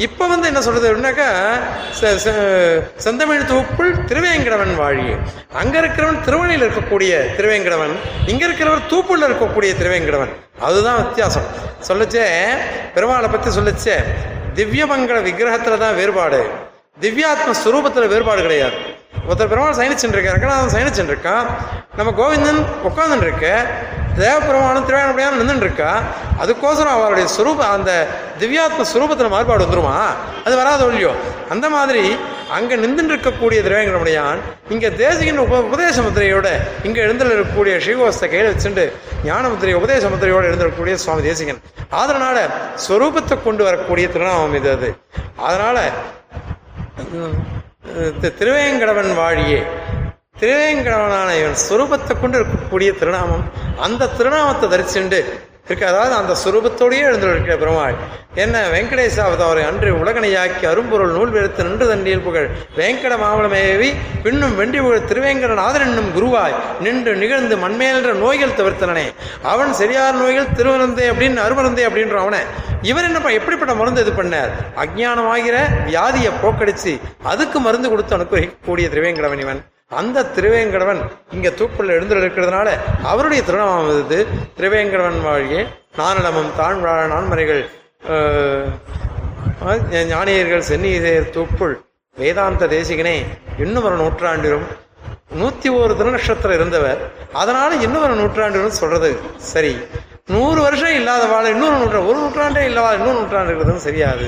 இப்ப 0.07 0.27
வந்து 0.31 0.47
என்ன 0.51 0.61
சொல்றது 0.65 0.88
அப்படின்னாக்கா 0.89 1.29
செந்தமிழ் 3.05 3.47
தூப்புள் 3.51 3.91
திருவேங்கடவன் 4.09 4.73
வாழி 4.81 5.07
அங்க 5.61 5.75
இருக்கிறவன் 5.81 6.19
திருவணையில் 6.25 6.65
இருக்கக்கூடிய 6.65 7.11
திருவேங்கடவன் 7.38 7.95
இங்க 8.33 8.43
இருக்கிறவர் 8.49 8.89
தூப்புள்ள 8.93 9.29
இருக்கக்கூடிய 9.29 9.71
திருவேங்கடவன். 9.81 10.33
அதுதான் 10.67 10.99
வித்தியாசம். 11.03 11.47
சொல்லுச்சே 11.89 12.25
பெருமாளை 12.97 13.29
பத்தி 13.35 13.51
சொல்லுச்சே 13.59 13.97
திவ்யமங்கல 14.59 15.21
விக்கிரகத்துல 15.29 15.79
தான் 15.85 15.97
வேறுபாடு. 16.01 16.41
திவ்யாத்ம 17.01 17.53
ஸ்வரூபத்தில் 17.59 18.11
வேறுபாடு 18.11 18.41
கிடையாது. 18.45 18.77
ஒருத்தர் 19.27 19.49
பெருமாள் 19.51 19.77
சயனிச்சுட்டு 19.77 20.15
இருக்காரு 20.18 20.35
ரங்கநாதன் 20.35 20.73
சயனிச்சுட்டு 20.73 21.13
இருக்கான் 21.13 21.47
நம்ம 21.97 22.09
கோவிந்தன் 22.19 22.59
உட்காந்துட்டு 22.88 23.26
இருக்க 23.27 23.47
தேவபெருமானும் 24.19 24.85
திருவாயணப்படியான 24.88 25.38
நின்றுட்டு 25.39 25.65
இருக்கா 25.68 25.91
அதுக்கோசரம் 26.41 26.95
அவருடைய 26.95 27.26
சுரூப 27.35 27.59
அந்த 27.76 27.91
திவ்யாத்ம 28.41 28.85
சுரூபத்தில் 28.91 29.31
மாறுபாடு 29.34 29.65
வந்துருமா? 29.65 29.95
அது 30.45 30.53
வராது 30.61 30.84
ஒழியோ 30.88 31.11
அந்த 31.53 31.65
மாதிரி 31.76 32.03
அங்கே 32.57 32.76
நின்றுட்டு 32.84 33.13
இருக்கக்கூடிய 33.15 33.59
திருவேங்கடமுடையான் 33.68 34.39
இங்கே 34.76 34.89
தேசிகின் 35.03 35.41
உப 35.45 35.61
உபதேச 35.68 35.97
முத்திரையோட 36.07 36.47
இங்கே 36.88 37.01
எழுந்திருக்கக்கூடிய 37.07 37.76
ஸ்ரீகோஸ்த 37.85 38.31
கையில் 38.34 38.51
வச்சுட்டு 38.53 38.85
ஞான 39.30 39.43
முத்திரை 39.53 39.76
உபதேச 39.81 40.09
முத்திரையோட 40.13 40.43
எழுந்திருக்கக்கூடிய 40.51 40.95
சுவாமி 41.05 41.23
தேசிகன். 41.30 41.61
அதனால 42.03 42.38
ஸ்வரூபத்தை 42.88 43.38
கொண்டு 43.47 43.63
வரக்கூடிய 43.69 44.07
திருநாமம் 44.15 44.57
இது 44.61 44.72
அது. 44.77 44.91
அதனால 45.47 45.77
திருவேங்கடவன் 48.37 49.11
வாழியே. 49.19 49.61
திருவேங்கடவனான 50.41 51.29
இவன் 51.39 51.59
சுரூபத்தை 51.67 52.13
கொண்டு 52.19 52.37
இருக்கக்கூடிய 52.39 52.91
திருநாமம். 52.99 53.45
அந்த 53.85 54.09
திருநாமத்தை 54.17 54.67
தரிச்சுண்டு 54.69 55.19
இருக்கு. 55.67 55.85
அதாவது 55.85 56.13
அந்த 56.21 56.33
சுரூபத்தோடையே 56.43 57.03
எழுந்திருக்கிற 57.09 57.55
பெருமாள். 57.57 57.95
என்ன 58.43 58.55
வெங்கடேச 58.73 59.17
அன்று 59.69 59.89
உலகனையாக்கி 60.03 60.65
அரும்பொருள் 60.71 61.11
நூல் 61.11 61.33
வெறுத்து 61.35 61.63
நின்று 61.63 61.88
தண்டியில் 61.88 62.23
புகழ். 62.27 62.47
வேங்கட 62.77 63.13
மாவளமேவி 63.23 63.89
பின்னும் 64.23 64.55
வெண்டி 64.55 64.79
புகழ் 64.79 65.07
திருவேங்கடன் 65.09 65.63
என்னும் 65.88 66.11
குருவாய் 66.17 66.55
நின்று 66.85 67.15
நிகழ்ந்து 67.15 67.55
மண்மேல்ன்ற 67.63 68.13
நோய்கள் 68.23 68.57
தவிர்த்தனே 68.59 69.05
அவன் 69.53 69.73
சரியார் 69.73 70.19
நோய்கள் 70.21 70.53
திருவனந்தே 70.57 71.07
அப்படின்னு 71.11 71.45
அருமருந்தே 71.45 71.85
அப்படின்ற 71.89 72.17
அவனை. 72.23 72.41
இவர் 72.81 73.03
என்னப்பா 73.03 73.29
எப்படிப்பட்ட 73.29 73.73
மருந்து 73.73 74.01
இது 74.01 74.11
பண்ணார்? 74.11 74.51
அஜ்ஞானமாகிற 74.83 75.57
வியாதியை 75.89 76.31
போக்கடிச்சு 76.43 76.93
அதுக்கு 77.23 77.59
மருந்து 77.59 77.89
கொடுத்து 77.89 78.17
அனுப்பக்கூடிய 78.17 78.88
திருவேங்கடவன் 78.93 79.43
இவன். 79.45 79.61
அந்த 79.99 80.26
திருவேங்கடவன் 80.35 81.01
இங்கே 81.35 81.49
தூக்குள்ள 81.59 81.95
எழுந்து 81.97 82.15
இருக்கிறதுனால 82.15 82.68
அவருடைய 83.11 83.41
திருநாமம் 83.47 83.89
இது 84.03 84.19
திருவேங்கடவன் 84.57 85.19
வாழியே 85.27 85.61
நானலமும் 85.99 86.51
தாழ்வாழ 86.59 86.99
நான்மறைகள் 87.13 87.63
ஞானியர்கள் 90.11 90.68
சென்னியர் 90.69 91.27
தூப்புள் 91.38 91.76
வேதாந்த 92.15 92.69
தேசிகனே 92.76 93.18
இன்னும் 93.63 93.85
ஒரு 93.89 93.97
நூற்றாண்டிலும் 94.03 94.65
நூத்தி 95.41 95.69
ஒரு 95.81 95.93
திருநக்ஷத்திரம் 95.99 96.57
இருந்தவர். 96.59 97.01
அதனால 97.41 97.76
இன்னும் 97.85 98.03
ஒரு 98.07 98.15
நூற்றாண்டுன்னு 98.22 98.80
சொல்றது 98.80 99.09
சரி. 99.51 99.73
நூறு 100.34 100.59
வருஷம் 100.65 100.95
இல்லாத 100.97 101.23
வாழ 101.34 101.45
இன்னொரு 101.53 101.77
நூற்றாண்டு 101.81 102.09
ஒரு 102.09 102.18
நூற்றாண்டே 102.23 102.63
இல்லாத 102.69 102.97
இன்னொரு 102.99 103.18
நூற்றாண்டு 103.19 103.49
இருக்கிறதும் 103.51 103.85
சரியாது. 103.88 104.27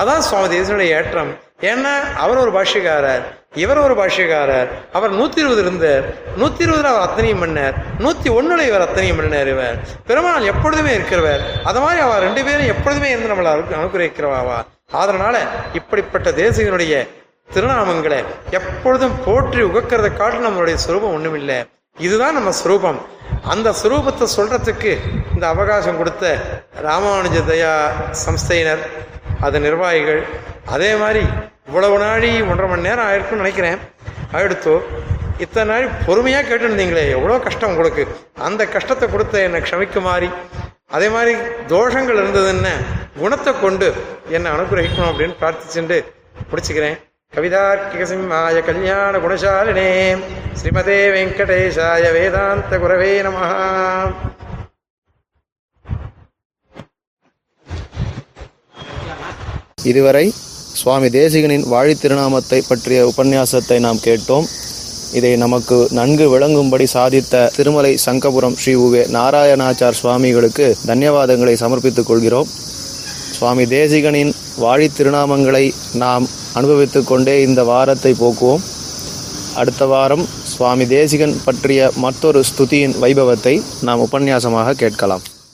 அதான் 0.00 0.26
சுவாமி 0.28 0.48
தேசியனுடைய 0.54 0.96
ஏற்றம். 0.98 1.30
ஏன்னா 1.60 2.14
அவர் 2.16 2.38
ஒரு 2.38 2.52
பாஷ்யக்காரர் 2.56 3.24
இவர் 3.54 3.78
ஒரு 3.78 3.94
பாஷ்யக்காரர் 3.94 4.68
அவர் 4.92 5.12
நூத்தி 5.14 5.38
இருபது 5.42 5.60
இருந்தார் 5.60 6.04
நூத்தி 6.40 6.62
இருபதுல 6.66 6.90
அவர் 6.92 7.06
அத்தனையும் 7.06 7.42
பண்ணார் 7.42 7.74
நூத்தி 7.98 8.28
ஒண்ணுல 8.36 8.66
இவர் 8.66 8.80
அத்தனையும் 8.80 9.18
பண்ணார் 9.20 9.46
இவர். 9.46 9.76
பெருமாள் 10.06 10.42
எப்பொழுதுமே 10.42 10.96
இருக்கிறவர். 10.96 11.42
அது 11.64 11.80
மாதிரி 11.80 12.00
அவர் 12.00 12.22
ரெண்டு 12.22 12.44
பேரும் 12.44 12.66
எப்பொழுதுமே 12.66 13.10
இருந்து 13.10 13.32
நம்மளை 13.32 13.50
அனுகிரகிக்கிறவாவா 13.80 14.58
அதனால 14.90 15.38
இப்படிப்பட்ட 15.72 16.30
தேசிகனுடைய 16.30 17.08
திருநாமங்களை 17.54 18.24
எப்பொழுதும் 18.50 19.18
போற்றி 19.24 19.62
உகக்கிறத 19.62 20.16
காட்டு 20.16 20.48
நம்மளுடைய 20.48 20.76
சுரூபம் 20.86 21.14
ஒண்ணுமில்லை. 21.16 21.64
இதுதான் 21.98 22.34
நம்ம 22.34 22.50
சுரூபம். 22.64 22.98
அந்த 23.44 23.74
சுரூபத்தை 23.82 24.26
சொல்றதுக்கு 24.36 24.98
இந்த 25.34 25.48
அவகாசம் 25.48 25.96
கொடுத்த 25.96 26.36
ராமானுஜ 26.82 27.38
தயா 27.50 27.74
சம்ஸ்தையினர் 28.24 28.82
அது 29.46 29.56
நிர்வாகிகள். 29.66 30.22
அதே 30.74 30.90
மாதிரி 31.02 31.22
இவ்வளவு 31.68 31.96
நாழி 32.04 32.30
ஒன்றரை 32.50 32.68
மணி 32.70 32.86
நேரம் 32.88 33.06
ஆயிருக்குன்னு 33.08 33.42
நினைக்கிறேன். 33.44 33.78
அடுத்து 34.38 34.74
இத்தனை 35.44 35.66
நாள் 35.70 35.86
பொறுமையாக 36.06 36.48
கேட்டுருந்தீங்களே 36.48 37.04
எவ்வளோ 37.16 37.36
கஷ்டம் 37.44 37.70
உங்களுக்கு. 37.72 38.02
அந்த 38.48 38.62
கஷ்டத்தை 38.74 39.06
கொடுத்த 39.08 39.44
என்னை 39.46 39.60
க்ஷமிக்குமாறி 39.66 40.28
அதே 40.96 41.08
மாதிரி 41.14 41.32
தோஷங்கள் 41.72 42.20
இருந்ததுன்னு 42.22 42.72
குணத்தை 43.20 43.52
கொண்டு 43.60 43.88
என்னை 44.36 44.48
அனுகிரகிக்கணும் 44.52 45.10
அப்படின்னு 45.10 45.36
பிரார்த்திச்சுட்டு 45.42 45.98
முடிச்சுக்கிறேன். 46.50 46.98
கவிதார்க்கிகசிம்மாய 47.36 48.58
கல்யாண 48.68 49.18
குணசாலினே. 49.24 49.88
ஸ்ரீமதே 50.60 50.98
வெங்கடேஷாய 51.16 52.06
வேதாந்த 52.16 52.78
குரவே 52.84 53.12
நமஹா. 53.28 53.60
இதுவரை 59.84 60.32
சுவாமி 60.72 61.06
தேசிகனின் 61.06 61.68
வாழித் 61.68 62.00
திருநாமத்தை 62.02 62.62
பற்றிய 62.68 63.12
உபன்யாசத்தை 63.16 63.78
நாம் 63.78 63.96
கேட்டோம். 63.96 64.44
இதை 65.12 65.36
நமக்கு 65.36 65.88
நன்கு 65.90 66.38
விளங்கும்படி 66.38 66.86
சாதித்த 66.92 67.50
திருமலை 67.56 67.98
சங்கபுரம் 68.06 68.54
ஸ்ரீ 68.54 68.74
உவே 68.74 69.02
நாராயணாச்சார் 69.12 69.90
சுவாமிகளுக்கு 69.90 70.76
தன்யவாதங்களை 70.86 71.52
சமர்ப்பித்துக் 71.52 72.06
கொள்கிறோம். 72.06 72.46
சுவாமி 73.30 73.64
தேசிகனின் 73.64 74.32
வாழித் 74.56 74.92
திருநாமங்களை 74.98 75.74
நாம் 75.94 76.28
அனுபவித்து 76.52 77.04
கொண்டே 77.04 77.42
இந்த 77.42 77.64
வாரத்தை 77.64 78.14
போக்குவோம். 78.20 78.60
அடுத்த 79.54 79.86
வாரம் 79.86 80.28
சுவாமி 80.42 80.86
தேசிகன் 80.86 81.40
பற்றிய 81.44 81.90
மற்றொரு 81.96 82.40
ஸ்துதியின் 82.40 82.94
வைபவத்தை 83.02 83.62
நாம் 83.82 84.00
உபன்யாசமாக 84.00 84.72
கேட்கலாம். 84.72 85.22